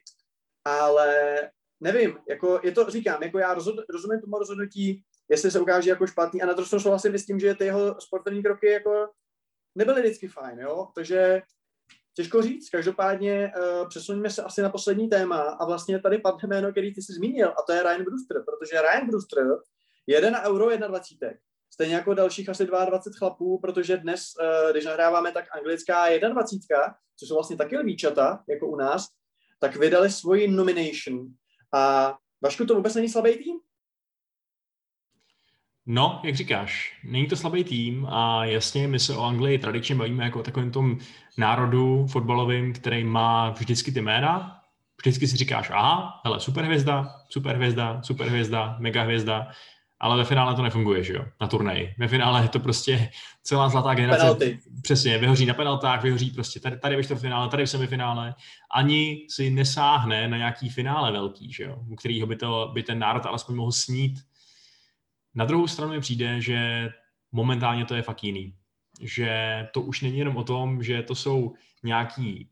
Ale 0.64 1.36
nevím, 1.80 2.18
jako 2.28 2.60
je 2.62 2.72
to, 2.72 2.90
říkám, 2.90 3.22
jako 3.22 3.38
já 3.38 3.54
rozhod, 3.54 3.74
rozumím 3.90 4.20
tomu 4.20 4.38
rozhodnutí, 4.38 5.04
jestli 5.28 5.50
se 5.50 5.60
ukáže 5.60 5.90
jako 5.90 6.06
špatný 6.06 6.42
a 6.42 6.46
na 6.46 6.52
stranu 6.64 6.82
souhlasím 6.82 7.14
s 7.14 7.26
tím, 7.26 7.40
že 7.40 7.54
ty 7.54 7.64
jeho 7.64 8.00
sportovní 8.00 8.42
kroky 8.42 8.66
jako 8.66 9.08
nebyly 9.74 10.02
vždycky 10.02 10.28
fajn, 10.28 10.58
jo, 10.58 10.88
takže 10.94 11.42
těžko 12.14 12.42
říct. 12.42 12.70
Každopádně 12.70 13.52
uh, 13.56 13.88
přesuníme 13.88 14.30
se 14.30 14.42
asi 14.42 14.62
na 14.62 14.70
poslední 14.70 15.08
téma 15.08 15.40
a 15.40 15.64
vlastně 15.64 16.00
tady 16.00 16.18
padne 16.18 16.48
jméno, 16.48 16.70
který 16.70 16.94
ty 16.94 17.02
jsi 17.02 17.12
zmínil 17.12 17.48
a 17.48 17.62
to 17.66 17.72
je 17.72 17.82
Ryan 17.82 18.04
Brewster, 18.04 18.44
protože 18.44 18.82
Ryan 18.82 19.06
Brewster 19.06 19.46
jede 20.06 20.30
na 20.30 20.44
Euro 20.44 20.76
21. 20.76 21.38
Stejně 21.72 21.94
jako 21.94 22.14
dalších 22.14 22.48
asi 22.48 22.66
22 22.66 23.18
chlapů, 23.18 23.58
protože 23.58 23.96
dnes, 23.96 24.22
uh, 24.40 24.70
když 24.70 24.84
nahráváme, 24.84 25.32
tak 25.32 25.44
anglická 25.56 26.18
21, 26.28 26.94
což 27.16 27.28
jsou 27.28 27.34
vlastně 27.34 27.56
taky 27.56 27.78
lvíčata, 27.78 28.44
jako 28.48 28.66
u 28.66 28.76
nás, 28.76 29.06
tak 29.60 29.76
vydali 29.76 30.10
svoji 30.10 30.48
nomination. 30.48 31.26
A 31.74 32.14
Vašku, 32.42 32.66
to 32.66 32.74
vůbec 32.74 32.94
není 32.94 33.08
slabý 33.08 33.36
tým? 33.36 33.56
No, 35.86 36.20
jak 36.24 36.34
říkáš, 36.34 36.98
není 37.04 37.26
to 37.26 37.36
slabý 37.36 37.64
tým 37.64 38.06
a 38.10 38.44
jasně, 38.44 38.88
my 38.88 38.98
se 38.98 39.16
o 39.16 39.22
Anglii 39.22 39.58
tradičně 39.58 39.94
bavíme 39.94 40.24
jako 40.24 40.40
o 40.40 40.42
takovém 40.42 40.70
tom 40.70 40.98
národu 41.38 42.06
fotbalovým, 42.06 42.72
který 42.72 43.04
má 43.04 43.50
vždycky 43.50 43.92
ty 43.92 44.00
jména. 44.00 44.58
Vždycky 45.00 45.28
si 45.28 45.36
říkáš, 45.36 45.70
aha, 45.70 46.20
hele, 46.24 46.40
superhvězda, 46.40 47.14
superhvězda, 47.28 48.02
superhvězda, 48.02 48.76
megahvězda, 48.78 49.48
ale 50.00 50.16
ve 50.16 50.24
finále 50.24 50.54
to 50.54 50.62
nefunguje, 50.62 51.04
že 51.04 51.12
jo, 51.12 51.24
na 51.40 51.46
turnaji. 51.46 51.94
Ve 51.98 52.08
finále 52.08 52.42
je 52.42 52.48
to 52.48 52.60
prostě 52.60 53.10
celá 53.42 53.68
zlatá 53.68 53.94
generace. 53.94 54.22
Penalty. 54.22 54.58
Přesně, 54.82 55.18
vyhoří 55.18 55.46
na 55.46 55.54
penaltách, 55.54 56.02
vyhoří 56.02 56.30
prostě 56.30 56.60
tady, 56.60 56.78
tady 56.78 56.96
ve 56.96 57.04
čtvrtfinále, 57.04 57.48
tady 57.48 57.66
v 57.66 57.70
semifinále. 57.70 58.34
Ani 58.74 59.26
si 59.30 59.50
nesáhne 59.50 60.28
na 60.28 60.36
nějaký 60.36 60.68
finále 60.68 61.12
velký, 61.12 61.52
že 61.52 61.64
jo, 61.64 61.78
u 61.88 61.96
kterého 61.96 62.26
by, 62.26 62.36
to, 62.36 62.70
by 62.74 62.82
ten 62.82 62.98
národ 62.98 63.26
alespoň 63.26 63.56
mohl 63.56 63.72
snít 63.72 64.18
na 65.34 65.44
druhou 65.44 65.66
stranu 65.66 65.92
mi 65.92 66.00
přijde, 66.00 66.40
že 66.40 66.88
momentálně 67.32 67.84
to 67.84 67.94
je 67.94 68.02
fakt 68.02 68.24
jiný. 68.24 68.54
Že 69.00 69.68
to 69.72 69.80
už 69.80 70.00
není 70.00 70.18
jenom 70.18 70.36
o 70.36 70.44
tom, 70.44 70.82
že 70.82 71.02
to 71.02 71.14
jsou 71.14 71.54
nějaký 71.82 72.48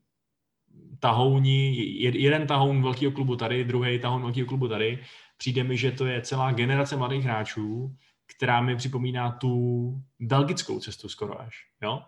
tahouni, 0.98 1.76
jeden 1.98 2.46
tahoun 2.46 2.82
velkého 2.82 3.12
klubu 3.12 3.36
tady, 3.36 3.64
druhý 3.64 3.98
tahoun 3.98 4.22
velkého 4.22 4.46
klubu 4.46 4.68
tady. 4.68 4.98
Přijde 5.36 5.64
mi, 5.64 5.76
že 5.76 5.92
to 5.92 6.06
je 6.06 6.22
celá 6.22 6.52
generace 6.52 6.96
mladých 6.96 7.24
hráčů, 7.24 7.96
která 8.26 8.60
mi 8.60 8.76
připomíná 8.76 9.30
tu 9.30 9.94
belgickou 10.20 10.80
cestu 10.80 11.08
skoro 11.08 11.40
až. 11.40 11.56
Jo? 11.82 12.02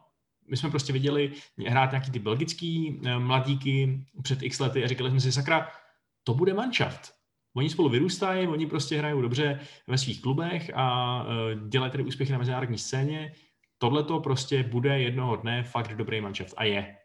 My 0.51 0.57
jsme 0.57 0.71
prostě 0.71 0.93
viděli 0.93 1.33
hrát 1.67 1.91
nějaký 1.91 2.11
ty 2.11 2.19
belgický 2.19 3.01
eh, 3.05 3.19
mladíky 3.19 4.05
před 4.23 4.43
x 4.43 4.61
lety 4.61 4.85
a 4.85 4.89
říkali 4.89 5.11
jsme 5.11 5.21
si, 5.21 5.33
sakra, 5.33 5.69
to 6.25 6.35
bude 6.35 6.55
manšaft. 6.55 7.15
Oni 7.57 7.71
spolu 7.71 7.89
vyrůstají, 7.89 8.47
oni 8.47 8.67
prostě 8.67 8.99
hrajou 8.99 9.21
dobře 9.21 9.61
ve 9.87 9.99
svých 9.99 10.23
klubech 10.23 10.71
a 10.75 11.17
uh, 11.23 11.69
dělají 11.69 11.91
tedy 11.91 12.05
úspěchy 12.05 12.33
na 12.33 12.39
mezinárodní 12.39 12.79
scéně. 12.79 13.33
Tohle 13.79 14.03
to 14.03 14.21
prostě 14.21 14.63
bude 14.63 15.01
jednoho 15.01 15.37
dne 15.37 15.63
fakt 15.63 15.95
dobrý 15.97 16.21
manšaft 16.21 16.55
a 16.57 16.65
je. 16.65 16.97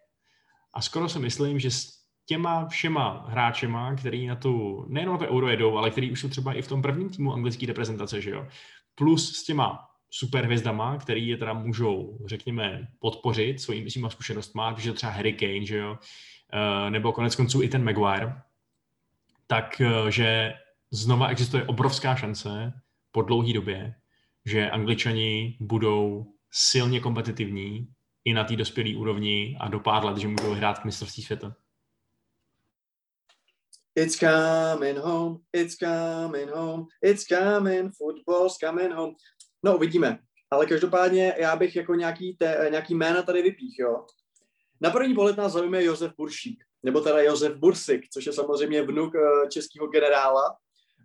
A 0.73 0.81
skoro 0.81 1.09
si 1.09 1.19
myslím, 1.19 1.59
že 1.59 1.71
s 1.71 1.97
těma 2.25 2.67
všema 2.67 3.25
hráčema, 3.29 3.95
který 3.95 4.27
na 4.27 4.35
tu, 4.35 4.85
nejenom 4.89 5.13
na 5.13 5.19
to 5.19 5.33
euro 5.33 5.49
jedou, 5.49 5.77
ale 5.77 5.89
který 5.89 6.11
už 6.11 6.21
jsou 6.21 6.29
třeba 6.29 6.53
i 6.53 6.61
v 6.61 6.67
tom 6.67 6.81
prvním 6.81 7.09
týmu 7.09 7.33
anglické 7.33 7.65
reprezentace, 7.65 8.21
že 8.21 8.29
jo, 8.29 8.47
plus 8.95 9.35
s 9.35 9.43
těma 9.43 9.79
superhvězdama, 10.09 10.97
který 10.97 11.27
je 11.27 11.37
teda 11.37 11.53
můžou, 11.53 12.17
řekněme, 12.25 12.87
podpořit 12.99 13.61
svými 13.61 13.89
zkušenostmi, 14.09 14.61
když 14.73 14.85
je 14.85 14.93
třeba 14.93 15.11
Harry 15.11 15.33
Kane, 15.33 15.65
že 15.65 15.77
jo, 15.77 15.91
uh, 15.91 16.89
nebo 16.89 17.11
konec 17.11 17.35
konců 17.35 17.61
i 17.61 17.67
ten 17.67 17.83
Maguire, 17.83 18.33
tak 19.47 19.81
eh, 19.81 20.11
že 20.11 20.53
znova 20.91 21.27
existuje 21.27 21.63
obrovská 21.63 22.15
šance 22.15 22.73
po 23.11 23.21
dlouhé 23.21 23.53
době, 23.53 23.95
že 24.45 24.69
angličani 24.69 25.57
budou 25.61 26.25
silně 26.51 26.99
kompetitivní 26.99 27.87
i 28.25 28.33
na 28.33 28.43
té 28.43 28.55
dospělé 28.55 28.95
úrovni 28.95 29.57
a 29.59 29.67
do 29.67 29.79
pár 29.79 30.05
let, 30.05 30.17
že 30.17 30.27
můžou 30.27 30.53
hrát 30.53 30.79
k 30.79 30.85
mistrovství 30.85 31.23
světa. 31.23 31.55
It's 33.95 34.19
coming 34.19 34.97
home, 34.97 35.37
it's 35.53 35.75
coming 35.75 36.49
home, 36.49 36.85
it's 37.01 37.25
coming, 37.25 37.91
football's 37.97 38.57
coming 38.57 38.93
home. 38.93 39.13
No, 39.63 39.75
uvidíme. 39.75 40.19
Ale 40.51 40.65
každopádně 40.65 41.33
já 41.37 41.55
bych 41.55 41.75
jako 41.75 41.95
nějaký, 41.95 42.35
te, 42.37 42.67
nějaký 42.69 42.95
jména 42.95 43.21
tady 43.21 43.41
vypích, 43.41 43.79
jo. 43.79 44.05
Na 44.81 44.89
první 44.89 45.15
pohled 45.15 45.37
nás 45.37 45.51
zaujme 45.53 45.83
Josef 45.83 46.13
Buršík 46.17 46.66
nebo 46.83 47.01
teda 47.01 47.21
Josef 47.21 47.55
Bursik, 47.55 48.09
což 48.09 48.25
je 48.25 48.33
samozřejmě 48.33 48.81
vnuk 48.81 49.15
eh, 49.15 49.49
českého 49.49 49.87
generála 49.87 50.57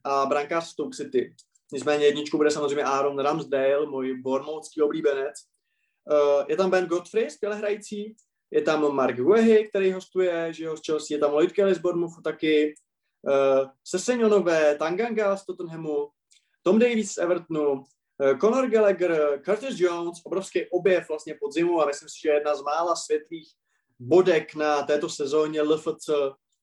a 0.05 0.27
brankář 0.27 0.69
Stoke 0.69 0.97
City. 0.97 1.35
Nicméně 1.73 2.07
jedničku 2.07 2.37
bude 2.37 2.51
samozřejmě 2.51 2.85
Aaron 2.85 3.19
Ramsdale, 3.19 3.87
můj 3.87 4.21
bormoutský 4.23 4.83
oblíbenec. 4.83 5.35
Uh, 6.11 6.45
je 6.49 6.57
tam 6.57 6.71
Ben 6.71 6.87
Godfrey, 6.87 7.31
skvěle 7.31 7.57
hrající, 7.57 8.17
je 8.51 8.63
tam 8.63 8.95
Mark 8.95 9.19
Wehy, 9.19 9.69
který 9.69 9.93
hostuje, 9.93 10.53
že 10.53 10.65
jo, 10.65 10.77
z 10.77 10.81
Chelsea, 10.87 11.17
je 11.17 11.19
tam 11.19 11.33
Lloyd 11.33 11.53
Kelly 11.53 11.75
z 11.75 11.79
Bournemouthu 11.79 12.23
taky, 12.23 12.75
uh, 13.23 13.69
Sesenionové, 13.85 14.77
Tanganga 14.77 15.37
z 15.37 15.47
Tottenhamu, 15.47 16.09
Tom 16.63 16.79
Davies 16.79 17.13
z 17.13 17.19
Evertonu, 17.19 17.85
Conor 18.41 18.71
Gallagher, 18.71 19.41
Curtis 19.45 19.81
Jones, 19.81 20.21
obrovský 20.25 20.67
objev 20.71 21.09
vlastně 21.09 21.35
podzimu 21.35 21.83
a 21.83 21.87
myslím 21.87 22.09
si, 22.09 22.21
že 22.23 22.29
jedna 22.29 22.55
z 22.55 22.63
mála 22.63 22.97
světlých 22.97 23.53
bodek 24.03 24.55
na 24.55 24.83
této 24.83 25.09
sezóně 25.09 25.63
LFC, 25.63 26.11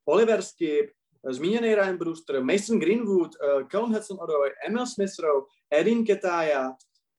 Oliver 0.06 0.42
Skip, 0.42 0.92
zmíněný 1.30 1.76
Ryan 1.76 1.98
Brewster, 1.98 2.44
Mason 2.44 2.80
Greenwood, 2.80 3.32
uh, 3.36 3.68
Callum 3.68 3.94
Hudson-Odoi, 3.94 4.52
Emil 4.68 4.86
Smith-Rowe, 4.86 5.46
Edin 5.72 6.06
Ketaya, 6.06 6.72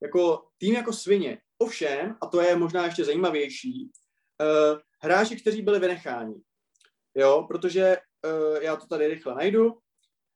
jako 0.03 0.45
tým 0.59 0.75
jako 0.75 0.93
svině. 0.93 1.39
Ovšem, 1.59 2.17
a 2.21 2.27
to 2.27 2.41
je 2.41 2.57
možná 2.57 2.85
ještě 2.85 3.05
zajímavější, 3.05 3.91
uh, 4.41 4.79
hráči, 5.01 5.37
kteří 5.37 5.63
byli 5.63 5.79
vynecháni. 5.79 6.35
Jo, 7.15 7.45
protože 7.49 7.97
já 8.61 8.77
to 8.77 8.87
tady 8.87 9.09
rychle 9.09 9.35
najdu. 9.35 9.79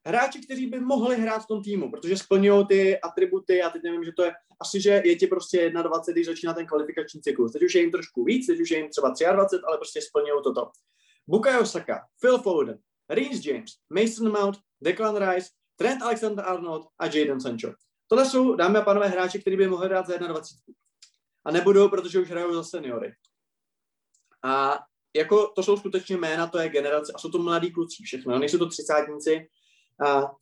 Hráči, 0.06 0.40
kteří 0.40 0.66
by 0.66 0.80
mohli 0.80 1.16
hrát 1.16 1.38
v 1.38 1.46
tom 1.46 1.62
týmu, 1.62 1.90
protože 1.90 2.16
splňují 2.16 2.66
ty 2.66 3.00
atributy, 3.00 3.62
a 3.62 3.70
teď 3.70 3.82
nevím, 3.82 4.04
že 4.04 4.12
to 4.12 4.22
je, 4.22 4.32
asi, 4.60 4.80
že 4.80 5.02
je 5.04 5.16
ti 5.16 5.26
prostě 5.26 5.70
21, 5.70 6.12
když 6.12 6.26
začíná 6.26 6.54
ten 6.54 6.66
kvalifikační 6.66 7.20
cyklus. 7.22 7.52
Teď 7.52 7.62
už 7.62 7.74
je 7.74 7.80
jim 7.80 7.90
trošku 7.90 8.24
víc, 8.24 8.46
teď 8.46 8.60
už 8.60 8.70
je 8.70 8.78
jim 8.78 8.90
třeba 8.90 9.08
23, 9.32 9.64
ale 9.66 9.78
prostě 9.78 10.02
splňují 10.02 10.42
toto. 10.44 10.70
Bukayo 11.26 11.66
Saka, 11.66 12.06
Phil 12.20 12.38
Foden, 12.38 12.78
Reece 13.08 13.50
James, 13.50 13.70
Mason 13.90 14.32
Mount, 14.32 14.58
Declan 14.80 15.16
Rice, 15.16 15.48
Trent 15.76 16.02
Alexander-Arnold 16.02 16.86
a 16.98 17.06
Jadon 17.06 17.40
Sancho. 17.40 17.72
Tohle 18.06 18.26
jsou, 18.26 18.54
dámy 18.54 18.78
a 18.78 18.82
pánové, 18.82 19.08
hráči, 19.08 19.40
kteří 19.40 19.56
by 19.56 19.68
mohli 19.68 19.88
hrát 19.88 20.06
za 20.06 20.16
21. 20.16 20.74
A 21.44 21.50
nebudou, 21.50 21.88
protože 21.88 22.20
už 22.20 22.30
hrajou 22.30 22.54
za 22.54 22.64
seniory. 22.64 23.12
A 24.44 24.78
jako 25.16 25.46
to 25.46 25.62
jsou 25.62 25.76
skutečně 25.76 26.16
jména, 26.16 26.46
to 26.46 26.58
je 26.58 26.68
generace 26.68 27.12
a 27.14 27.18
jsou 27.18 27.30
to 27.30 27.38
mladí 27.38 27.72
kluci 27.72 28.02
všechno, 28.02 28.38
nejsou 28.38 28.58
to 28.58 28.68
třicátníci. 28.68 29.48
A 30.06 30.32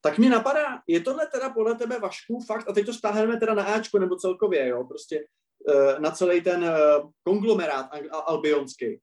tak 0.00 0.18
mi 0.18 0.28
napadá, 0.28 0.82
je 0.86 1.00
tohle 1.00 1.26
teda 1.26 1.50
podle 1.50 1.74
tebe 1.74 1.98
Vašku 1.98 2.40
fakt, 2.46 2.68
a 2.68 2.72
teď 2.72 2.86
to 2.86 2.94
stáhneme 2.94 3.36
teda 3.36 3.54
na 3.54 3.64
Ačko 3.64 3.98
nebo 3.98 4.16
celkově, 4.16 4.68
jo, 4.68 4.84
prostě 4.84 5.24
uh, 5.68 5.98
na 5.98 6.10
celý 6.10 6.40
ten 6.40 6.64
uh, 6.64 7.10
konglomerát 7.22 7.90
albionský. 8.12 9.00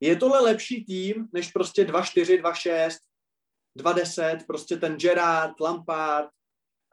Je 0.00 0.16
tohle 0.16 0.40
lepší 0.40 0.84
tým, 0.84 1.28
než 1.32 1.50
prostě 1.50 1.84
2-4, 1.84 2.42
2-6, 2.42 2.90
2-10, 3.78 4.46
prostě 4.46 4.76
ten 4.76 4.96
Gerard, 4.96 5.60
Lampard, 5.60 6.30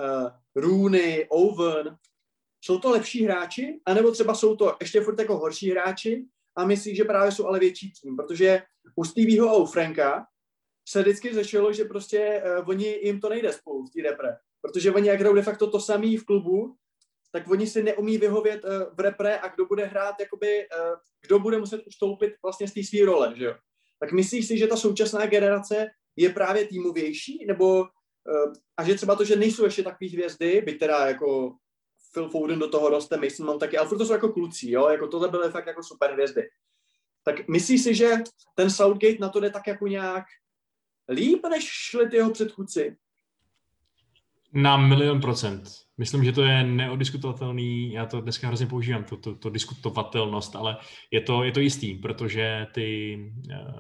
uh, 0.02 0.30
Rooney, 0.56 1.28
Owen, 1.30 1.98
jsou 2.62 2.80
to 2.80 2.92
lepší 2.92 3.26
hráči, 3.26 3.82
anebo 3.86 4.12
třeba 4.12 4.36
jsou 4.36 4.56
to 4.56 4.78
ještě 4.82 5.02
furt 5.02 5.20
jako 5.20 5.38
horší 5.38 5.72
hráči? 5.72 6.26
A 6.56 6.66
myslíš, 6.66 6.98
že 6.98 7.04
právě 7.04 7.32
jsou 7.32 7.48
ale 7.48 7.60
větší 7.60 7.94
tým, 8.02 8.16
protože 8.16 8.64
u 8.96 9.04
Stevieho 9.04 9.50
a 9.50 9.54
u 9.54 9.66
Franka 9.66 10.28
se 10.88 11.02
vždycky 11.02 11.34
řešilo, 11.34 11.74
že 11.74 11.86
prostě 11.86 12.44
uh, 12.46 12.70
oni 12.70 13.00
jim 13.04 13.20
to 13.20 13.30
nejde 13.30 13.54
spolu, 13.54 13.86
v 13.86 14.04
repre, 14.04 14.38
protože 14.62 14.92
oni 14.92 15.08
jak 15.08 15.20
hrajou 15.20 15.36
de 15.36 15.42
facto 15.42 15.70
to 15.70 15.80
samý 15.80 16.18
v 16.18 16.26
klubu, 16.26 16.76
tak 17.32 17.50
oni 17.50 17.68
si 17.68 17.84
neumí 17.84 18.18
vyhovět 18.18 18.64
uh, 18.64 18.70
v 18.96 19.00
repre 19.00 19.40
a 19.40 19.48
kdo 19.48 19.66
bude 19.66 19.86
hrát, 19.86 20.16
jakoby, 20.20 20.68
uh, 20.68 20.96
kdo 21.22 21.40
bude 21.40 21.58
muset 21.58 21.82
ustoupit 21.88 22.34
vlastně 22.44 22.68
z 22.68 22.74
té 22.74 22.84
své 22.84 23.06
role, 23.06 23.34
že 23.36 23.46
jo. 23.46 23.56
Tak 24.00 24.12
myslíš 24.12 24.48
si, 24.48 24.58
že 24.58 24.68
ta 24.68 24.78
současná 24.78 25.26
generace 25.26 25.88
je 26.16 26.30
právě 26.30 26.68
týmovější, 26.68 27.46
nebo 27.48 27.80
uh, 27.80 28.54
a 28.78 28.84
že 28.84 28.96
třeba 28.96 29.16
to, 29.16 29.26
že 29.26 29.36
nejsou 29.36 29.64
ještě 29.64 29.84
takové 29.84 30.10
hvězdy, 30.10 30.62
byť 30.62 30.80
teda 30.80 31.08
jako 31.08 31.56
Phil 32.14 32.30
Foden 32.30 32.60
do 32.60 32.70
toho 32.70 32.90
roste, 32.90 33.18
Mason 33.18 33.46
Mount 33.46 33.60
taky, 33.60 33.78
ale 33.78 33.90
to 33.90 34.06
jsou 34.06 34.14
jako 34.14 34.30
kluci, 34.30 34.72
jo, 34.72 34.88
jako 34.90 35.08
tohle 35.08 35.30
byly 35.30 35.52
fakt 35.52 35.68
jako 35.68 35.84
super 35.84 36.14
hvězdy. 36.14 36.50
Tak 37.24 37.48
myslíš 37.48 37.84
si, 37.84 37.96
že 37.96 38.18
ten 38.56 38.70
Southgate 38.70 39.18
na 39.20 39.30
to 39.30 39.40
jde 39.40 39.50
tak 39.50 39.68
jako 39.68 39.88
nějak 39.88 40.24
líp, 41.10 41.42
než 41.50 41.64
šli 41.64 42.10
ty 42.10 42.16
jeho 42.16 42.32
předchůdci? 42.32 42.98
Na 44.54 44.78
milion 44.78 45.22
procent. 45.22 45.64
Myslím, 45.98 46.24
že 46.24 46.32
to 46.32 46.44
je 46.44 46.64
neodiskutovatelný, 46.64 47.94
já 47.94 48.06
to 48.06 48.22
dneska 48.22 48.48
hrozně 48.48 48.68
používám, 48.68 49.04
to, 49.04 49.18
to, 49.18 49.36
to 49.36 49.50
diskutovatelnost, 49.50 50.56
ale 50.56 50.78
je 51.12 51.22
to, 51.22 51.44
je 51.44 51.52
to 51.52 51.60
jistý, 51.60 51.96
protože 51.96 52.68
ty 52.74 53.18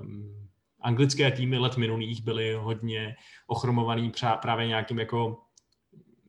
um, 0.02 0.48
anglické 0.82 1.32
týmy 1.32 1.58
let 1.58 1.78
minulých 1.78 2.24
byly 2.24 2.54
hodně 2.54 3.16
ochromovaný 3.48 4.12
právě 4.42 4.68
nějakým 4.68 5.00
jako 5.00 5.38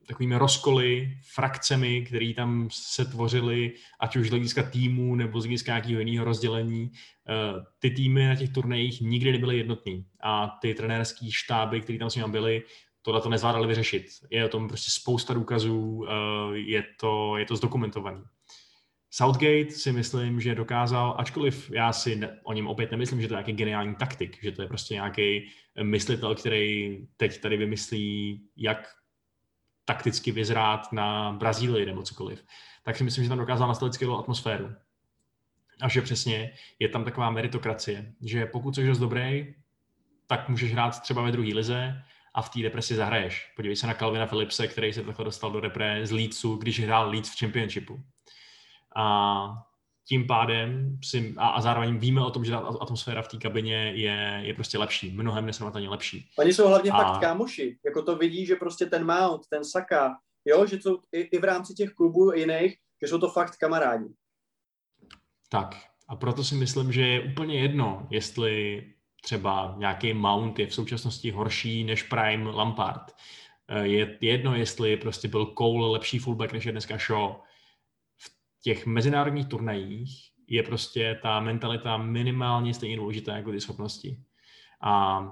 takovými 0.07 0.37
rozkoly, 0.37 1.19
frakcemi, 1.35 2.03
které 2.03 2.33
tam 2.37 2.69
se 2.73 3.05
tvořily, 3.05 3.73
ať 4.01 4.17
už 4.17 4.27
z 4.27 4.31
hlediska 4.31 4.63
týmu 4.63 5.15
nebo 5.15 5.41
z 5.41 5.45
hlediska 5.45 5.73
nějakého 5.73 6.01
jiného 6.01 6.25
rozdělení. 6.25 6.91
Eh, 7.29 7.65
ty 7.79 7.91
týmy 7.91 8.27
na 8.27 8.37
těch 8.37 8.53
turnajích 8.53 9.01
nikdy 9.01 9.33
nebyly 9.33 9.59
jednotný 9.59 10.07
a 10.23 10.59
ty 10.63 10.75
trenérské 10.75 11.27
štáby, 11.31 11.81
které 11.81 11.99
tam 11.99 12.11
s 12.11 12.15
nimi 12.15 12.29
byly, 12.29 12.63
tohle 13.03 13.21
to 13.21 13.29
nezvládali 13.29 13.67
vyřešit. 13.67 14.07
Je 14.31 14.45
o 14.45 14.49
tom 14.49 14.69
prostě 14.69 14.91
spousta 14.91 15.35
důkazů, 15.35 16.07
eh, 16.09 16.59
je 16.59 16.85
to, 17.01 17.37
je 17.37 17.45
to 17.45 17.57
zdokumentované. 17.57 18.23
Southgate 19.17 19.71
si 19.71 19.93
myslím, 19.93 20.41
že 20.41 20.55
dokázal, 20.55 21.15
ačkoliv 21.19 21.71
já 21.71 21.93
si 21.93 22.17
ne, 22.17 22.41
o 22.45 22.53
něm 22.53 22.67
opět 22.67 22.91
nemyslím, 22.91 23.21
že 23.21 23.29
to 23.29 23.35
je 23.35 23.37
nějaký 23.37 23.53
geniální 23.53 23.95
taktik, 23.95 24.39
že 24.43 24.53
to 24.53 24.63
je 24.63 24.69
prostě 24.69 24.95
nějaký 24.95 25.49
myslitel, 25.83 26.35
který 26.35 26.99
teď 27.17 27.41
tady 27.41 27.57
vymyslí, 27.57 28.41
jak 28.57 28.89
takticky 29.85 30.33
vyzrát 30.33 30.93
na 30.93 31.33
Brazílii 31.33 31.87
nebo 31.87 32.03
cokoliv, 32.03 32.45
tak 32.83 32.97
si 32.97 33.05
myslím, 33.05 33.25
že 33.25 33.29
tam 33.29 33.39
dokázal 33.39 33.69
nastavit 33.69 33.95
skvělou 33.95 34.19
atmosféru. 34.19 34.75
A 35.81 35.89
že 35.89 36.03
přesně 36.03 36.53
je 36.79 36.89
tam 36.89 37.05
taková 37.05 37.31
meritokracie, 37.31 38.13
že 38.21 38.47
pokud 38.47 38.75
jsi 38.75 38.87
dost 38.87 38.99
dobrý, 38.99 39.55
tak 40.27 40.49
můžeš 40.49 40.73
hrát 40.73 41.03
třeba 41.03 41.23
ve 41.23 41.33
druhé 41.33 41.55
lize 41.55 42.03
a 42.35 42.43
v 42.43 42.49
té 42.49 42.61
depresi 42.61 42.95
zahraješ. 42.95 43.53
Podívej 43.57 43.77
se 43.77 43.87
na 43.87 43.95
Calvina 43.95 44.27
Philipse, 44.27 44.69
který 44.69 44.93
se 44.93 45.03
takhle 45.03 45.25
dostal 45.25 45.51
do 45.51 45.61
repre 45.61 46.07
z 46.07 46.11
Leedsu, 46.11 46.57
když 46.57 46.81
hrál 46.81 47.11
Leeds 47.11 47.35
v 47.35 47.39
Championshipu. 47.39 48.05
A 48.97 49.65
tím 50.05 50.27
pádem 50.27 50.99
si, 51.05 51.35
a, 51.37 51.49
a 51.49 51.61
zároveň 51.61 51.99
víme 51.99 52.25
o 52.25 52.31
tom, 52.31 52.45
že 52.45 52.53
ta 52.53 52.59
atmosféra 52.59 53.23
v 53.23 53.29
té 53.29 53.37
kabině 53.37 53.93
je, 53.95 54.41
je 54.43 54.55
prostě 54.55 54.79
lepší, 54.79 55.11
mnohem 55.11 55.47
nesrovnatelně 55.47 55.89
lepší. 55.89 56.29
Oni 56.39 56.53
jsou 56.53 56.69
hlavně 56.69 56.91
a... 56.91 56.97
fakt 56.97 57.21
kámoši, 57.21 57.79
jako 57.85 58.03
to 58.03 58.17
vidí, 58.17 58.47
že 58.47 58.57
prostě 58.57 58.87
ten 58.87 59.07
Mount, 59.07 59.43
ten 59.51 59.65
Saka, 59.65 60.17
jo, 60.45 60.67
že 60.67 60.77
jsou 60.77 60.99
i, 61.13 61.21
i 61.21 61.39
v 61.39 61.45
rámci 61.45 61.75
těch 61.75 61.93
klubů 61.93 62.33
jiných, 62.33 62.77
že 63.03 63.09
jsou 63.09 63.19
to 63.19 63.29
fakt 63.29 63.57
kamarádi. 63.57 64.09
Tak 65.49 65.77
a 66.09 66.17
proto 66.17 66.45
si 66.45 66.55
myslím, 66.55 66.93
že 66.93 67.03
je 67.03 67.21
úplně 67.21 67.61
jedno, 67.61 68.07
jestli 68.11 68.85
třeba 69.23 69.75
nějaký 69.79 70.15
Mount 70.15 70.59
je 70.59 70.67
v 70.67 70.75
současnosti 70.75 71.31
horší 71.31 71.85
než 71.85 72.03
Prime 72.03 72.51
Lampard. 72.51 73.13
Eh, 73.69 73.87
je 73.87 74.19
jedno, 74.21 74.55
jestli 74.55 74.97
prostě 74.97 75.29
byl 75.29 75.53
Cole 75.59 75.91
lepší 75.91 76.19
fullback 76.19 76.53
než 76.53 76.65
je 76.65 76.73
dneska 76.73 76.99
Shaw 76.99 77.35
těch 78.65 78.87
mezinárodních 78.87 79.47
turnajích 79.47 80.31
je 80.49 80.63
prostě 80.63 81.19
ta 81.23 81.41
mentalita 81.41 81.97
minimálně 81.97 82.75
stejně 82.75 82.97
důležitá 82.97 83.37
jako 83.37 83.51
ty 83.51 83.61
schopnosti. 83.61 84.19
A 84.81 85.25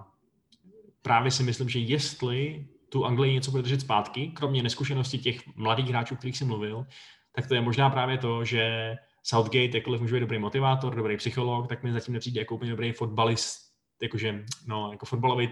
právě 1.02 1.30
si 1.30 1.42
myslím, 1.42 1.68
že 1.68 1.78
jestli 1.78 2.66
tu 2.88 3.04
Anglii 3.04 3.32
něco 3.32 3.50
bude 3.50 3.62
držet 3.62 3.80
zpátky, 3.80 4.28
kromě 4.28 4.62
neskušenosti 4.62 5.18
těch 5.18 5.56
mladých 5.56 5.88
hráčů, 5.88 6.16
kterých 6.16 6.38
jsem 6.38 6.48
mluvil, 6.48 6.86
tak 7.32 7.46
to 7.46 7.54
je 7.54 7.60
možná 7.60 7.90
právě 7.90 8.18
to, 8.18 8.44
že 8.44 8.94
Southgate, 9.22 9.78
jakkoliv 9.78 10.00
může 10.00 10.14
být 10.14 10.20
dobrý 10.20 10.38
motivátor, 10.38 10.94
dobrý 10.94 11.16
psycholog, 11.16 11.68
tak 11.68 11.82
mi 11.82 11.92
zatím 11.92 12.14
nepřijde 12.14 12.40
jako 12.40 12.54
úplně 12.54 12.70
dobrý 12.70 12.92
fotbalist, 12.92 13.58
jakože, 14.02 14.44
no, 14.66 14.92
jako 14.92 15.06
fotbalový 15.06 15.48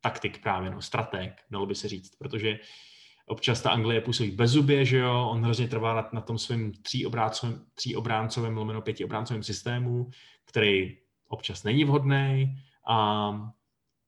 taktik 0.00 0.42
právě, 0.42 0.70
no, 0.70 0.82
strateg, 0.82 1.32
dalo 1.50 1.66
by 1.66 1.74
se 1.74 1.88
říct, 1.88 2.16
protože 2.16 2.58
Občas 3.26 3.62
ta 3.62 3.70
Anglie 3.70 4.00
působí 4.00 4.30
bez 4.30 4.50
zubě, 4.50 4.84
že 4.84 4.98
jo, 4.98 5.28
on 5.30 5.42
hrozně 5.42 5.68
trvá 5.68 5.94
na, 5.94 6.08
na 6.12 6.20
tom 6.20 6.38
svém 6.38 6.72
tříobráncovém, 6.72 7.66
tříobráncovém 7.74 8.56
lomeno 8.56 8.82
pětiobráncovém 8.82 9.42
systému, 9.42 10.10
který 10.44 10.98
občas 11.28 11.64
není 11.64 11.84
vhodný 11.84 12.56
a 12.86 13.30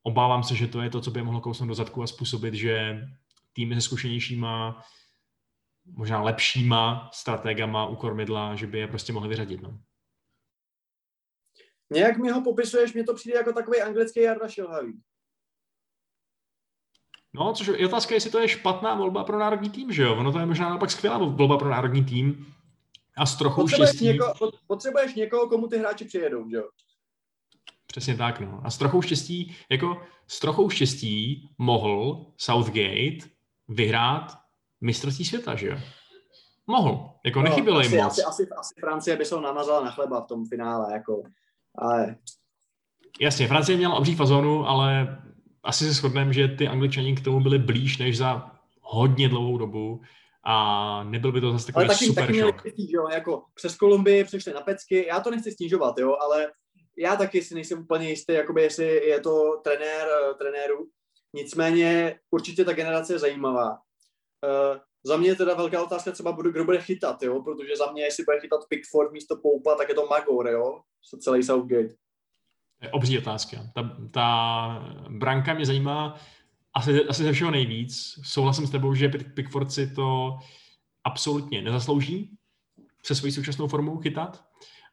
obávám 0.02 0.42
se, 0.42 0.54
že 0.54 0.66
to 0.66 0.80
je 0.80 0.90
to, 0.90 1.00
co 1.00 1.10
by 1.10 1.22
mohlo 1.22 1.40
kousnout 1.40 1.68
do 1.68 1.74
zadku 1.74 2.02
a 2.02 2.06
způsobit, 2.06 2.54
že 2.54 3.00
týmy 3.52 3.74
se 3.74 3.80
zkušenějšíma, 3.80 4.82
možná 5.84 6.22
lepšíma 6.22 7.10
strategama 7.12 7.86
u 7.86 7.96
kormidla, 7.96 8.56
že 8.56 8.66
by 8.66 8.78
je 8.78 8.86
prostě 8.86 9.12
mohli 9.12 9.28
vyřadit. 9.28 9.62
No. 9.62 9.80
Nějak 11.90 12.16
mi 12.16 12.30
ho 12.30 12.42
popisuješ, 12.42 12.92
mně 12.92 13.04
to 13.04 13.14
přijde 13.14 13.36
jako 13.36 13.52
takový 13.52 13.82
anglický 13.82 14.20
Jarda 14.20 14.48
Šilhavý. 14.48 15.02
No, 17.36 17.52
což 17.52 17.66
je 17.66 17.86
otázka, 17.86 18.14
jestli 18.14 18.30
to 18.30 18.38
je 18.38 18.48
špatná 18.48 18.94
volba 18.94 19.24
pro 19.24 19.38
národní 19.38 19.70
tým, 19.70 19.92
že 19.92 20.02
jo? 20.02 20.16
Ono 20.16 20.32
to 20.32 20.38
je 20.38 20.46
možná 20.46 20.68
naopak 20.68 20.90
skvělá 20.90 21.18
volba 21.18 21.58
pro 21.58 21.70
národní 21.70 22.04
tým. 22.04 22.46
A 23.16 23.26
s 23.26 23.36
trochou 23.36 23.62
potřebuješ 23.62 23.90
štěstí... 23.90 24.06
Někoho, 24.06 24.34
potřebuješ 24.66 25.14
někoho, 25.14 25.48
komu 25.48 25.68
ty 25.68 25.78
hráči 25.78 26.04
přijedou, 26.04 26.50
že 26.50 26.56
jo? 26.56 26.68
Přesně 27.86 28.16
tak, 28.16 28.40
no. 28.40 28.60
A 28.64 28.70
s 28.70 28.78
trochou 28.78 29.02
štěstí, 29.02 29.56
jako 29.70 30.02
s 30.26 30.40
trochou 30.40 30.70
štěstí 30.70 31.50
mohl 31.58 32.26
Southgate 32.36 33.18
vyhrát 33.68 34.38
mistrovství 34.80 35.24
světa, 35.24 35.54
že 35.54 35.66
jo? 35.66 35.78
Mohl, 36.66 37.10
jako 37.24 37.38
no, 37.38 37.44
nechybělo 37.44 37.80
jim 37.80 37.96
moc. 37.96 38.04
Asi, 38.04 38.22
asi, 38.22 38.48
asi 38.58 38.74
Francie 38.80 39.16
by 39.16 39.24
se 39.24 39.34
ho 39.34 39.40
namazala 39.40 39.84
na 39.84 39.90
chleba 39.90 40.20
v 40.20 40.26
tom 40.26 40.46
finále, 40.46 40.92
jako, 40.92 41.22
ale... 41.78 42.16
Jasně, 43.20 43.48
Francie 43.48 43.78
měla 43.78 43.94
obří 43.94 44.14
fazonu, 44.14 44.68
ale 44.68 45.18
asi 45.66 45.84
se 45.84 45.92
shodneme, 45.92 46.32
že 46.32 46.48
ty 46.48 46.68
angličani 46.68 47.14
k 47.16 47.24
tomu 47.24 47.40
byli 47.40 47.58
blíž 47.58 47.98
než 47.98 48.16
za 48.16 48.50
hodně 48.80 49.28
dlouhou 49.28 49.58
dobu 49.58 50.00
a 50.44 51.04
nebyl 51.04 51.32
by 51.32 51.40
to 51.40 51.52
zase 51.52 51.66
takový 51.66 51.84
ale 51.84 51.94
taky, 51.94 52.06
super 52.06 52.26
taky 52.26 52.38
šok. 52.38 52.64
Měli, 52.64 52.92
jo, 52.92 53.08
jako 53.08 53.44
přes 53.54 53.76
Kolumbii 53.76 54.24
přišli 54.24 54.52
na 54.52 54.60
pecky, 54.60 55.06
já 55.06 55.20
to 55.20 55.30
nechci 55.30 55.52
snižovat, 55.52 55.98
jo, 55.98 56.16
ale 56.20 56.52
já 56.98 57.16
taky 57.16 57.42
si 57.42 57.54
nejsem 57.54 57.78
úplně 57.78 58.08
jistý, 58.08 58.32
jakoby 58.32 58.62
jestli 58.62 59.06
je 59.06 59.20
to 59.20 59.60
trenér 59.64 60.08
trenéru. 60.38 60.88
Nicméně 61.34 62.18
určitě 62.30 62.64
ta 62.64 62.72
generace 62.72 63.12
je 63.12 63.18
zajímavá. 63.18 63.70
Uh, 63.70 64.78
za 65.06 65.16
mě 65.16 65.28
je 65.28 65.34
teda 65.34 65.54
velká 65.54 65.82
otázka 65.82 66.12
třeba, 66.12 66.36
kdo 66.40 66.64
bude 66.64 66.80
chytat, 66.80 67.22
jo? 67.22 67.42
protože 67.42 67.76
za 67.76 67.92
mě, 67.92 68.02
jestli 68.02 68.24
bude 68.24 68.40
chytat 68.40 68.60
Pickford 68.68 69.12
místo 69.12 69.36
Poupa, 69.36 69.74
tak 69.74 69.88
je 69.88 69.94
to 69.94 70.06
Magor, 70.06 70.48
jo? 70.48 70.80
celý 71.20 71.42
Southgate. 71.42 71.94
Obří 72.88 73.18
otázka. 73.18 73.58
Ta, 73.74 73.96
ta 74.10 74.88
branka 75.08 75.54
mě 75.54 75.66
zajímá 75.66 76.16
asi, 76.74 77.04
asi 77.04 77.22
ze 77.22 77.32
všeho 77.32 77.50
nejvíc. 77.50 78.20
Souhlasím 78.22 78.66
s 78.66 78.70
tebou, 78.70 78.94
že 78.94 79.08
Pickford 79.08 79.72
si 79.72 79.94
to 79.94 80.38
absolutně 81.04 81.62
nezaslouží 81.62 82.36
se 83.06 83.14
svojí 83.14 83.32
současnou 83.32 83.68
formou 83.68 83.98
chytat. 83.98 84.44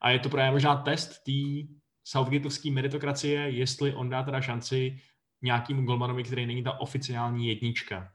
A 0.02 0.10
je 0.10 0.20
to 0.20 0.30
právě 0.30 0.52
možná 0.52 0.76
test 0.76 1.24
té 1.24 1.72
Southgateovské 2.04 2.72
meritokracie, 2.72 3.50
jestli 3.50 3.94
on 3.94 4.10
dá 4.10 4.24
teda 4.24 4.42
šanci 4.42 5.00
nějakým 5.42 5.86
golmanovi, 5.86 6.24
který 6.24 6.46
není 6.46 6.64
ta 6.64 6.80
oficiální 6.80 7.48
jednička. 7.48 8.12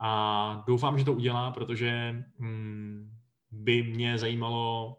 A 0.00 0.64
doufám, 0.66 0.98
že 0.98 1.04
to 1.04 1.12
udělá, 1.12 1.50
protože 1.50 2.24
hmm, 2.38 3.10
by 3.50 3.82
mě 3.82 4.18
zajímalo 4.18 4.96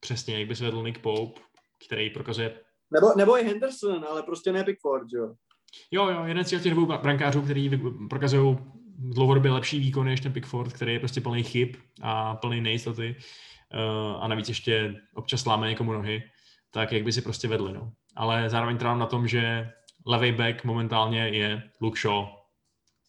přesně, 0.00 0.38
jak 0.38 0.48
by 0.48 0.56
se 0.56 0.64
vedl 0.64 0.82
Nick 0.82 0.98
Pope, 0.98 1.40
který 1.86 2.10
prokazuje... 2.10 2.60
Nebo, 2.94 3.06
nebo 3.16 3.38
i 3.38 3.44
Henderson, 3.44 4.04
ale 4.10 4.22
prostě 4.22 4.52
ne 4.52 4.64
Pickford, 4.64 5.06
jo? 5.12 5.34
Jo, 5.90 6.08
jo, 6.08 6.24
jeden 6.24 6.44
z 6.44 6.48
těch 6.48 6.74
dvou 6.74 6.86
brankářů, 6.86 7.42
který 7.42 7.80
prokazují 8.10 8.58
dlouhodobě 8.98 9.50
lepší 9.50 9.78
výkony 9.78 10.10
než 10.10 10.20
ten 10.20 10.32
Pickford, 10.32 10.72
který 10.72 10.92
je 10.92 10.98
prostě 10.98 11.20
plný 11.20 11.42
chyb 11.42 11.76
a 12.02 12.36
plný 12.36 12.60
nejistoty 12.60 13.16
uh, 13.74 14.24
a 14.24 14.28
navíc 14.28 14.48
ještě 14.48 14.94
občas 15.14 15.46
láme 15.46 15.68
někomu 15.68 15.92
nohy, 15.92 16.22
tak 16.70 16.92
jak 16.92 17.02
by 17.02 17.12
si 17.12 17.22
prostě 17.22 17.48
vedli, 17.48 17.72
no. 17.72 17.92
Ale 18.16 18.50
zároveň 18.50 18.78
trvám 18.78 18.98
na 18.98 19.06
tom, 19.06 19.28
že 19.28 19.70
levý 20.06 20.32
back 20.32 20.64
momentálně 20.64 21.28
je 21.28 21.62
Luke 21.80 22.00
Shaw, 22.00 22.26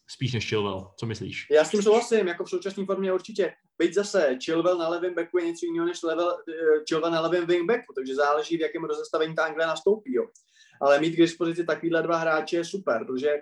spíš 0.08 0.32
než 0.32 0.48
Chilwell. 0.48 0.90
Co 0.96 1.06
myslíš? 1.06 1.46
Já 1.50 1.64
s 1.64 1.70
tím 1.70 1.82
souhlasím, 1.82 2.28
jako 2.28 2.44
v 2.44 2.50
současné 2.50 2.84
formě 2.84 3.12
určitě. 3.12 3.52
Byť 3.78 3.94
zase 3.94 4.38
Chilwell 4.44 4.78
na 4.78 4.88
levém 4.88 5.14
backu 5.14 5.38
je 5.38 5.46
něco 5.46 5.66
jiného 5.66 5.86
než 5.86 6.02
level, 6.02 6.26
uh, 6.26 6.84
Chilwell 6.88 7.12
na 7.12 7.20
levém 7.20 7.46
wingbacku, 7.46 7.92
takže 7.96 8.14
záleží, 8.14 8.56
v 8.56 8.60
jakém 8.60 8.84
rozestavení 8.84 9.34
ta 9.34 9.44
Anglie 9.44 9.66
nastoupí. 9.66 10.14
Jo. 10.14 10.26
Ale 10.80 11.00
mít 11.00 11.10
k 11.10 11.16
dispozici 11.16 11.64
takovýhle 11.64 12.02
dva 12.02 12.16
hráče 12.16 12.56
je 12.56 12.64
super, 12.64 13.04
protože 13.06 13.34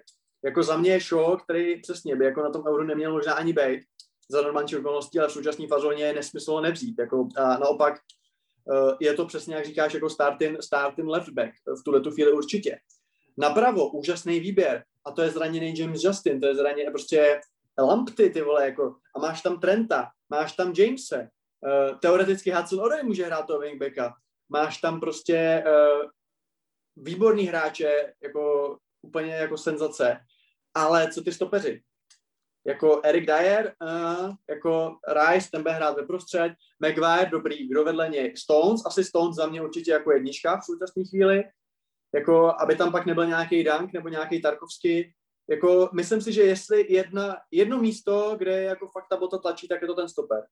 jako 0.44 0.62
za 0.62 0.76
mě 0.76 0.90
je 0.90 1.00
show, 1.00 1.40
který 1.42 1.80
přesně 1.80 2.16
by 2.16 2.24
jako 2.24 2.42
na 2.42 2.50
tom 2.50 2.62
euro 2.68 2.84
neměl 2.84 3.12
možná 3.12 3.32
ani 3.34 3.52
být 3.52 3.80
za 4.30 4.42
normální 4.42 4.76
okolností, 4.76 5.18
ale 5.18 5.28
v 5.28 5.32
současné 5.32 5.66
fazóně 5.68 6.04
je 6.04 6.12
nesmysl 6.12 6.60
nevzít. 6.60 6.98
Jako, 6.98 7.28
a 7.36 7.58
naopak 7.58 7.94
uh, 8.64 8.92
je 9.00 9.14
to 9.14 9.26
přesně, 9.26 9.54
jak 9.54 9.66
říkáš, 9.66 9.94
jako 9.94 10.10
starting, 10.10 10.62
starting 10.62 11.08
left 11.08 11.28
back 11.28 11.52
v 11.80 11.84
tuhle 11.84 12.00
tu 12.00 12.10
chvíli 12.10 12.32
určitě. 12.32 12.78
Napravo, 13.36 13.90
úžasný 13.90 14.40
výběr, 14.40 14.84
a 15.04 15.12
to 15.12 15.22
je 15.22 15.30
zraněný 15.30 15.78
James 15.78 16.04
Justin, 16.04 16.40
to 16.40 16.46
je 16.46 16.54
zraněný 16.54 16.90
prostě 16.90 17.40
Lampty, 17.78 18.30
ty 18.30 18.42
vole, 18.42 18.64
jako, 18.64 18.96
a 19.16 19.18
máš 19.18 19.42
tam 19.42 19.60
Trenta, 19.60 20.10
máš 20.30 20.52
tam 20.52 20.72
Jamese, 20.76 21.28
uh, 21.60 21.98
teoreticky 21.98 22.50
Hudson 22.50 22.80
Odoi 22.80 23.02
může 23.02 23.24
hrát 23.24 23.46
toho 23.46 23.60
wingbacka, 23.60 24.14
máš 24.48 24.80
tam 24.80 25.00
prostě 25.00 25.64
uh, 25.66 26.10
výborný 26.96 27.44
hráče, 27.44 28.14
jako 28.22 28.76
úplně 29.02 29.34
jako 29.34 29.58
senzace, 29.58 30.18
ale 30.74 31.12
co 31.12 31.22
ty 31.22 31.32
stopeři? 31.32 31.82
Jako 32.66 33.00
Eric 33.04 33.26
Dyer, 33.26 33.74
uh, 33.82 34.34
jako 34.48 34.96
Rice, 35.08 35.50
ten 35.50 35.62
bude 35.62 35.74
hrát 35.74 35.96
ve 35.96 36.06
prostřed, 36.06 36.52
Maguire, 36.80 37.30
dobrý, 37.30 37.68
kdo 37.68 37.84
vedle 37.84 38.08
něj? 38.08 38.36
Stones, 38.36 38.86
asi 38.86 39.04
Stones 39.04 39.36
za 39.36 39.46
mě 39.46 39.62
určitě 39.62 39.90
jako 39.90 40.12
jednička 40.12 40.56
v 40.56 40.64
současné 40.64 41.04
chvíli, 41.04 41.44
jako 42.14 42.54
aby 42.60 42.76
tam 42.76 42.92
pak 42.92 43.06
nebyl 43.06 43.26
nějaký 43.26 43.64
Dank 43.64 43.92
nebo 43.92 44.08
nějaký 44.08 44.42
Tarkovský. 44.42 45.14
Jako 45.50 45.88
myslím 45.94 46.20
si, 46.20 46.32
že 46.32 46.42
jestli 46.42 46.92
jedna, 46.92 47.36
jedno 47.50 47.78
místo, 47.78 48.36
kde 48.38 48.62
jako 48.62 48.88
fakt 48.88 49.08
ta 49.10 49.16
bota 49.16 49.38
tlačí, 49.38 49.68
tak 49.68 49.82
je 49.82 49.88
to 49.88 49.94
ten 49.94 50.08
stoper. 50.08 50.42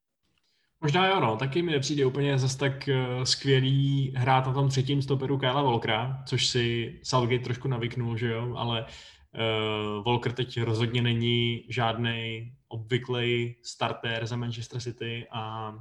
Možná 0.81 1.07
jo, 1.07 1.21
no. 1.21 1.37
Taky 1.37 1.63
mi 1.63 1.73
nepřijde 1.73 2.07
úplně 2.07 2.39
zase 2.39 2.59
tak 2.59 2.89
uh, 2.89 3.23
skvělý 3.25 4.13
hrát 4.17 4.47
na 4.47 4.53
tom 4.53 4.69
třetím 4.69 5.03
stoperu 5.03 5.39
Kyla 5.39 5.63
Volkra, 5.63 6.23
což 6.27 6.47
si 6.47 7.01
Southgate 7.03 7.45
trošku 7.45 7.69
navyknul, 7.69 8.17
že 8.17 8.29
jo, 8.29 8.55
ale 8.57 8.85
uh, 8.85 10.05
Volker 10.05 10.33
teď 10.33 10.61
rozhodně 10.61 11.03
není 11.03 11.67
žádný 11.69 12.53
obvyklý 12.69 13.57
starter 13.63 14.27
za 14.27 14.37
Manchester 14.37 14.81
City 14.81 15.27
a 15.33 15.73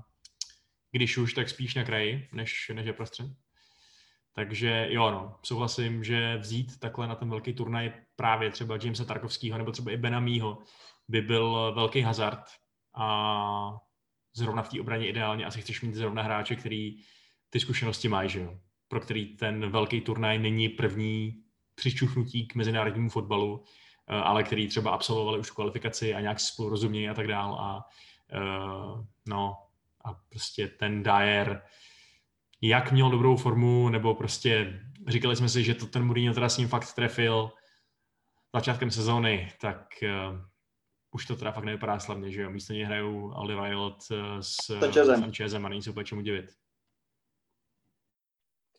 když 0.91 1.17
už, 1.17 1.33
tak 1.33 1.49
spíš 1.49 1.75
na 1.75 1.83
kraji, 1.83 2.29
než, 2.33 2.71
než 2.73 2.85
je 2.85 2.93
prostřed. 2.93 3.27
Takže 4.34 4.88
jo, 4.90 5.12
no, 5.12 5.36
souhlasím, 5.44 6.03
že 6.03 6.38
vzít 6.38 6.80
takhle 6.80 7.08
na 7.08 7.16
ten 7.16 7.30
velký 7.30 7.53
turnaj 7.53 7.94
právě 8.16 8.52
třeba 8.52 8.78
Jamesa 8.84 9.06
Tarkovského 9.06 9.58
nebo 9.58 9.72
třeba 9.72 9.91
i 9.91 9.98
Benamího 9.98 10.58
by 11.08 11.22
byl 11.22 11.74
velký 11.76 12.02
hazard 12.02 12.44
a 12.95 13.78
zrovna 14.34 14.64
v 14.64 14.70
té 14.70 14.82
obraně 14.82 15.08
ideálně 15.08 15.45
asi 15.45 15.62
chceš 15.62 15.82
mít 15.82 15.95
zrovna 15.95 16.24
hráče, 16.24 16.56
který 16.56 16.98
ty 17.49 17.60
zkušenosti 17.60 18.08
mají, 18.08 18.30
že 18.30 18.40
jo? 18.40 18.58
pro 18.88 18.99
který 18.99 19.26
ten 19.38 19.72
velký 19.72 20.02
turnaj 20.02 20.40
není 20.40 20.70
první 20.70 21.44
přičuchnutí 21.76 22.48
k 22.48 22.56
mezinárodnímu 22.56 23.10
fotbalu, 23.10 23.64
eh, 24.08 24.16
ale 24.16 24.44
který 24.44 24.68
třeba 24.68 24.91
absolvovali 24.91 25.40
už 25.40 25.52
kvalifikaci 25.52 26.14
a 26.14 26.22
nějak 26.22 26.40
spolu 26.40 26.70
rozumějí 26.70 27.10
a 27.10 27.14
tak 27.14 27.28
dál 27.28 27.53
a 27.53 27.86
uh, 28.36 29.06
no 29.28 29.58
a 30.06 30.14
prostě 30.30 30.68
ten 30.68 31.03
Dyer 31.03 31.62
jak 32.61 32.91
měl 32.91 33.09
dobrou 33.09 33.35
formu, 33.35 33.89
nebo 33.89 34.15
prostě 34.15 34.81
říkali 35.07 35.35
jsme 35.35 35.49
si, 35.49 35.63
že 35.63 35.75
to 35.75 35.85
ten 35.85 36.05
Mourinho 36.05 36.33
teda 36.33 36.49
s 36.49 36.57
ním 36.57 36.67
fakt 36.67 36.93
trefil 36.93 37.51
začátkem 38.55 38.91
sezóny, 38.91 39.53
tak 39.61 39.88
uh, 40.03 40.39
už 41.11 41.25
to 41.25 41.35
teda 41.35 41.51
fakt 41.51 41.63
nevypadá 41.63 41.99
slavně, 41.99 42.31
že 42.31 42.41
jo? 42.41 42.49
Místo 42.49 42.73
něj 42.73 42.83
hrajou 42.83 43.33
Alderweireld 43.33 44.03
eh, 44.11 44.43
s 44.43 44.55
Sanchezem. 44.55 45.19
Sanchezem 45.19 45.65
a 45.65 45.69
není 45.69 45.83
se 45.83 45.89
úplně 45.89 46.05
čemu 46.05 46.21
divit. 46.21 46.45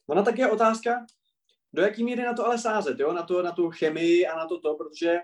Ona 0.06 0.22
tak 0.22 0.38
je 0.38 0.50
otázka, 0.50 1.06
do 1.72 1.82
jaký 1.82 2.04
míry 2.04 2.22
na 2.22 2.34
to 2.34 2.46
ale 2.46 2.58
sázet, 2.58 3.00
jo? 3.00 3.12
Na, 3.12 3.22
to, 3.22 3.42
na 3.42 3.52
tu 3.52 3.70
chemii 3.70 4.26
a 4.26 4.36
na 4.36 4.46
to 4.46 4.60
to, 4.60 4.74
protože 4.74 5.18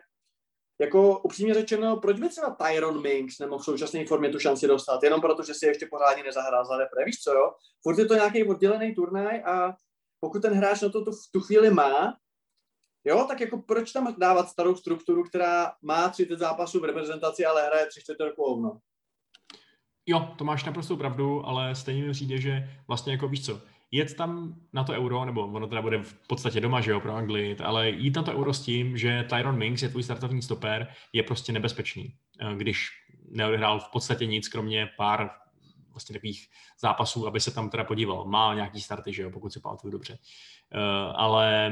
jako 0.81 1.19
upřímně 1.19 1.55
řečeno, 1.55 1.97
proč 1.97 2.21
by 2.21 2.29
třeba 2.29 2.51
Tyron 2.51 3.03
Minks 3.03 3.39
nemohl 3.39 3.63
v 3.63 3.65
současné 3.65 4.07
formě 4.07 4.31
tu 4.31 4.39
šanci 4.39 4.67
dostat, 4.67 5.03
jenom 5.03 5.21
proto, 5.21 5.43
že 5.43 5.55
si 5.55 5.67
ještě 5.67 5.87
pořádně 5.91 6.23
nezahrál 6.23 6.65
za 6.65 6.77
repre, 6.77 7.05
víš 7.05 7.21
co, 7.21 7.33
jo? 7.33 7.53
Furt 7.83 7.99
je 7.99 8.07
to 8.07 8.15
nějaký 8.15 8.45
oddělený 8.45 8.95
turnaj 8.95 9.43
a 9.45 9.75
pokud 10.21 10.43
ten 10.43 10.55
hráč 10.55 10.81
na 10.81 10.89
to 10.89 11.05
tu, 11.05 11.11
tu 11.33 11.41
chvíli 11.41 11.71
má, 11.71 12.15
Jo, 13.09 13.25
tak 13.29 13.41
jako 13.41 13.59
proč 13.59 13.93
tam 13.93 14.15
dávat 14.19 14.49
starou 14.49 14.77
strukturu, 14.77 15.25
která 15.25 15.73
má 15.83 16.09
30 16.09 16.39
zápasů 16.39 16.81
v 16.81 16.85
reprezentaci, 16.85 17.47
ale 17.47 17.67
hraje 17.67 17.87
3 17.87 18.01
čtvrtě 18.01 18.25
roku 18.25 18.61
no? 18.61 18.79
Jo, 20.07 20.35
to 20.39 20.45
máš 20.45 20.65
naprosto 20.65 20.97
pravdu, 20.97 21.47
ale 21.47 21.75
stejně 21.75 22.03
mi 22.03 22.13
přijde, 22.13 22.39
že 22.41 22.69
vlastně 22.89 23.13
jako 23.13 23.29
víš 23.29 23.47
co, 23.47 23.61
jet 23.91 24.15
tam 24.15 24.61
na 24.73 24.85
to 24.85 24.93
euro, 24.93 25.25
nebo 25.25 25.47
ono 25.47 25.67
teda 25.67 25.83
bude 25.83 25.99
v 25.99 26.15
podstatě 26.27 26.61
doma, 26.61 26.81
že 26.81 26.91
jo, 26.91 27.01
pro 27.01 27.15
Anglii, 27.15 27.57
ale 27.57 27.91
jít 27.91 28.17
na 28.17 28.23
to 28.23 28.33
euro 28.33 28.55
s 28.55 28.61
tím, 28.61 28.99
že 28.99 29.27
Tyron 29.29 29.59
Minks 29.59 29.83
je 29.83 29.89
tvůj 29.89 30.03
startovní 30.03 30.43
stoper, 30.43 30.87
je 31.13 31.23
prostě 31.23 31.53
nebezpečný, 31.53 32.15
eh, 32.41 32.55
když 32.57 32.89
neodehrál 33.31 33.81
v 33.81 33.89
podstatě 33.93 34.27
nic, 34.27 34.49
kromě 34.49 34.89
pár 34.97 35.31
vlastně 35.91 36.13
takových 36.13 36.49
zápasů, 36.81 37.27
aby 37.27 37.41
se 37.41 37.51
tam 37.51 37.71
teda 37.71 37.85
podíval. 37.85 38.25
Má 38.25 38.55
nějaký 38.55 38.81
starty, 38.81 39.13
že 39.13 39.23
jo, 39.23 39.31
pokud 39.31 39.53
si 39.53 39.61
pamatuju 39.61 39.93
dobře. 39.93 40.19
Uh, 40.75 41.13
ale 41.17 41.71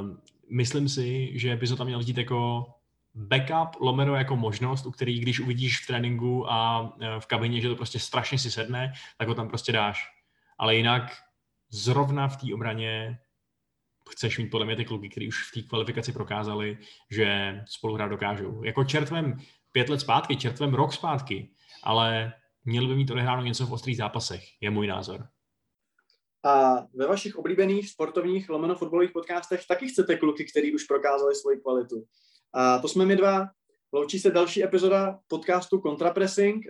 um, 0.00 0.20
myslím 0.50 0.88
si, 0.88 1.38
že 1.38 1.56
bys 1.56 1.70
ho 1.70 1.76
tam 1.76 1.86
měl 1.86 1.98
vzít 1.98 2.18
jako 2.18 2.66
backup, 3.16 3.80
lomeno 3.80 4.14
jako 4.14 4.36
možnost, 4.36 4.86
u 4.86 4.90
který, 4.90 5.20
když 5.20 5.40
uvidíš 5.40 5.80
v 5.80 5.86
tréninku 5.86 6.52
a 6.52 6.90
e, 7.00 7.20
v 7.20 7.26
kabině, 7.26 7.60
že 7.60 7.68
to 7.68 7.76
prostě 7.76 7.98
strašně 7.98 8.38
si 8.38 8.50
sedne, 8.50 8.92
tak 9.18 9.28
ho 9.28 9.34
tam 9.34 9.48
prostě 9.48 9.72
dáš. 9.72 10.08
Ale 10.58 10.76
jinak 10.76 11.12
zrovna 11.76 12.28
v 12.28 12.36
té 12.36 12.54
obraně 12.54 13.18
chceš 14.10 14.38
mít 14.38 14.50
podle 14.50 14.66
mě 14.66 14.76
ty 14.76 14.84
kluky, 14.84 15.08
který 15.08 15.28
už 15.28 15.50
v 15.50 15.54
té 15.54 15.68
kvalifikaci 15.68 16.12
prokázali, 16.12 16.78
že 17.10 17.60
spolu 17.66 17.94
hrát 17.94 18.08
dokážou. 18.08 18.64
Jako 18.64 18.84
čertvem 18.84 19.36
pět 19.72 19.88
let 19.88 20.00
zpátky, 20.00 20.36
čertvem 20.36 20.74
rok 20.74 20.92
zpátky, 20.92 21.50
ale 21.82 22.32
měli 22.64 22.86
by 22.86 22.94
mít 22.94 23.10
odehráno 23.10 23.42
něco 23.42 23.66
v 23.66 23.72
ostrých 23.72 23.96
zápasech, 23.96 24.42
je 24.60 24.70
můj 24.70 24.86
názor. 24.86 25.26
A 26.44 26.74
ve 26.94 27.06
vašich 27.06 27.36
oblíbených 27.36 27.90
sportovních 27.90 28.48
lomeno 28.48 28.74
fotbalových 28.74 29.10
podcastech 29.10 29.66
taky 29.66 29.88
chcete 29.88 30.16
kluky, 30.16 30.44
který 30.44 30.74
už 30.74 30.84
prokázali 30.84 31.34
svoji 31.34 31.60
kvalitu. 31.60 32.04
A 32.54 32.78
to 32.78 32.88
jsme 32.88 33.06
my 33.06 33.16
dva. 33.16 33.48
Loučí 33.96 34.18
se 34.18 34.30
další 34.30 34.64
epizoda 34.64 35.18
podcastu 35.28 35.80
Contrapressing. 35.80 36.64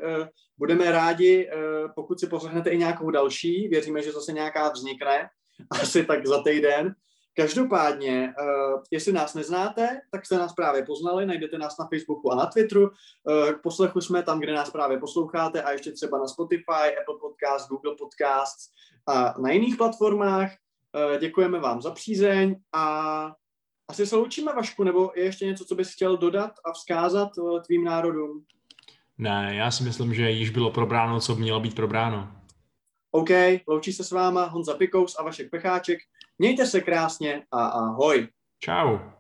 Budeme 0.59 0.93
rádi, 0.93 1.51
pokud 1.95 2.21
si 2.21 2.27
poslechnete 2.27 2.71
i 2.71 2.79
nějakou 2.79 3.11
další. 3.11 3.69
Věříme, 3.69 4.03
že 4.03 4.13
zase 4.13 4.33
nějaká 4.33 4.69
vznikne, 4.69 5.29
asi 5.71 6.05
tak 6.05 6.27
za 6.27 6.43
týden. 6.43 6.95
Každopádně, 7.37 8.35
uh, 8.41 8.83
jestli 8.91 9.13
nás 9.13 9.35
neznáte, 9.35 10.01
tak 10.13 10.27
jste 10.27 10.39
nás 10.39 10.53
právě 10.53 10.85
poznali, 10.85 11.27
najdete 11.27 11.59
nás 11.59 11.79
na 11.79 11.87
Facebooku 11.87 12.33
a 12.33 12.35
na 12.35 12.47
Twitteru. 12.47 12.91
K 13.53 13.63
poslechu 13.63 14.01
jsme 14.01 14.23
tam, 14.23 14.41
kde 14.41 14.53
nás 14.53 14.71
právě 14.71 14.99
posloucháte 14.99 15.63
a 15.63 15.73
ještě 15.73 15.93
třeba 15.93 16.19
na 16.19 16.27
Spotify, 16.27 16.97
Apple 17.01 17.17
Podcast, 17.21 17.69
Google 17.69 17.95
Podcasts 17.99 18.69
a 19.07 19.35
na 19.41 19.51
jiných 19.51 19.77
platformách. 19.77 20.51
Děkujeme 21.21 21.61
vám 21.61 21.83
za 21.83 21.91
přízeň 21.91 22.57
a 22.73 23.33
asi 23.89 24.07
se 24.07 24.17
loučíme, 24.17 24.53
Vašku, 24.53 24.85
nebo 24.85 25.13
je 25.17 25.25
ještě 25.25 25.47
něco, 25.47 25.65
co 25.65 25.75
bys 25.75 25.93
chtěl 25.93 26.17
dodat 26.17 26.53
a 26.65 26.73
vzkázat 26.73 27.29
tvým 27.67 27.85
národům? 27.85 28.45
Ne, 29.19 29.55
já 29.55 29.71
si 29.71 29.85
myslím, 29.85 30.15
že 30.15 30.31
již 30.31 30.51
bylo 30.51 30.71
probráno, 30.71 31.21
co 31.21 31.35
mělo 31.35 31.61
být 31.61 31.75
probráno. 31.75 32.33
OK, 33.11 33.31
loučí 33.69 33.93
se 33.93 34.05
s 34.05 34.11
váma 34.11 34.45
Honza 34.45 34.75
Pikous 34.75 35.17
a 35.19 35.23
Vašek 35.23 35.51
Pecháček. 35.51 35.99
Mějte 36.39 36.67
se 36.67 36.81
krásně 36.81 37.43
a 37.51 37.67
ahoj. 37.67 38.29
Ciao. 38.65 39.16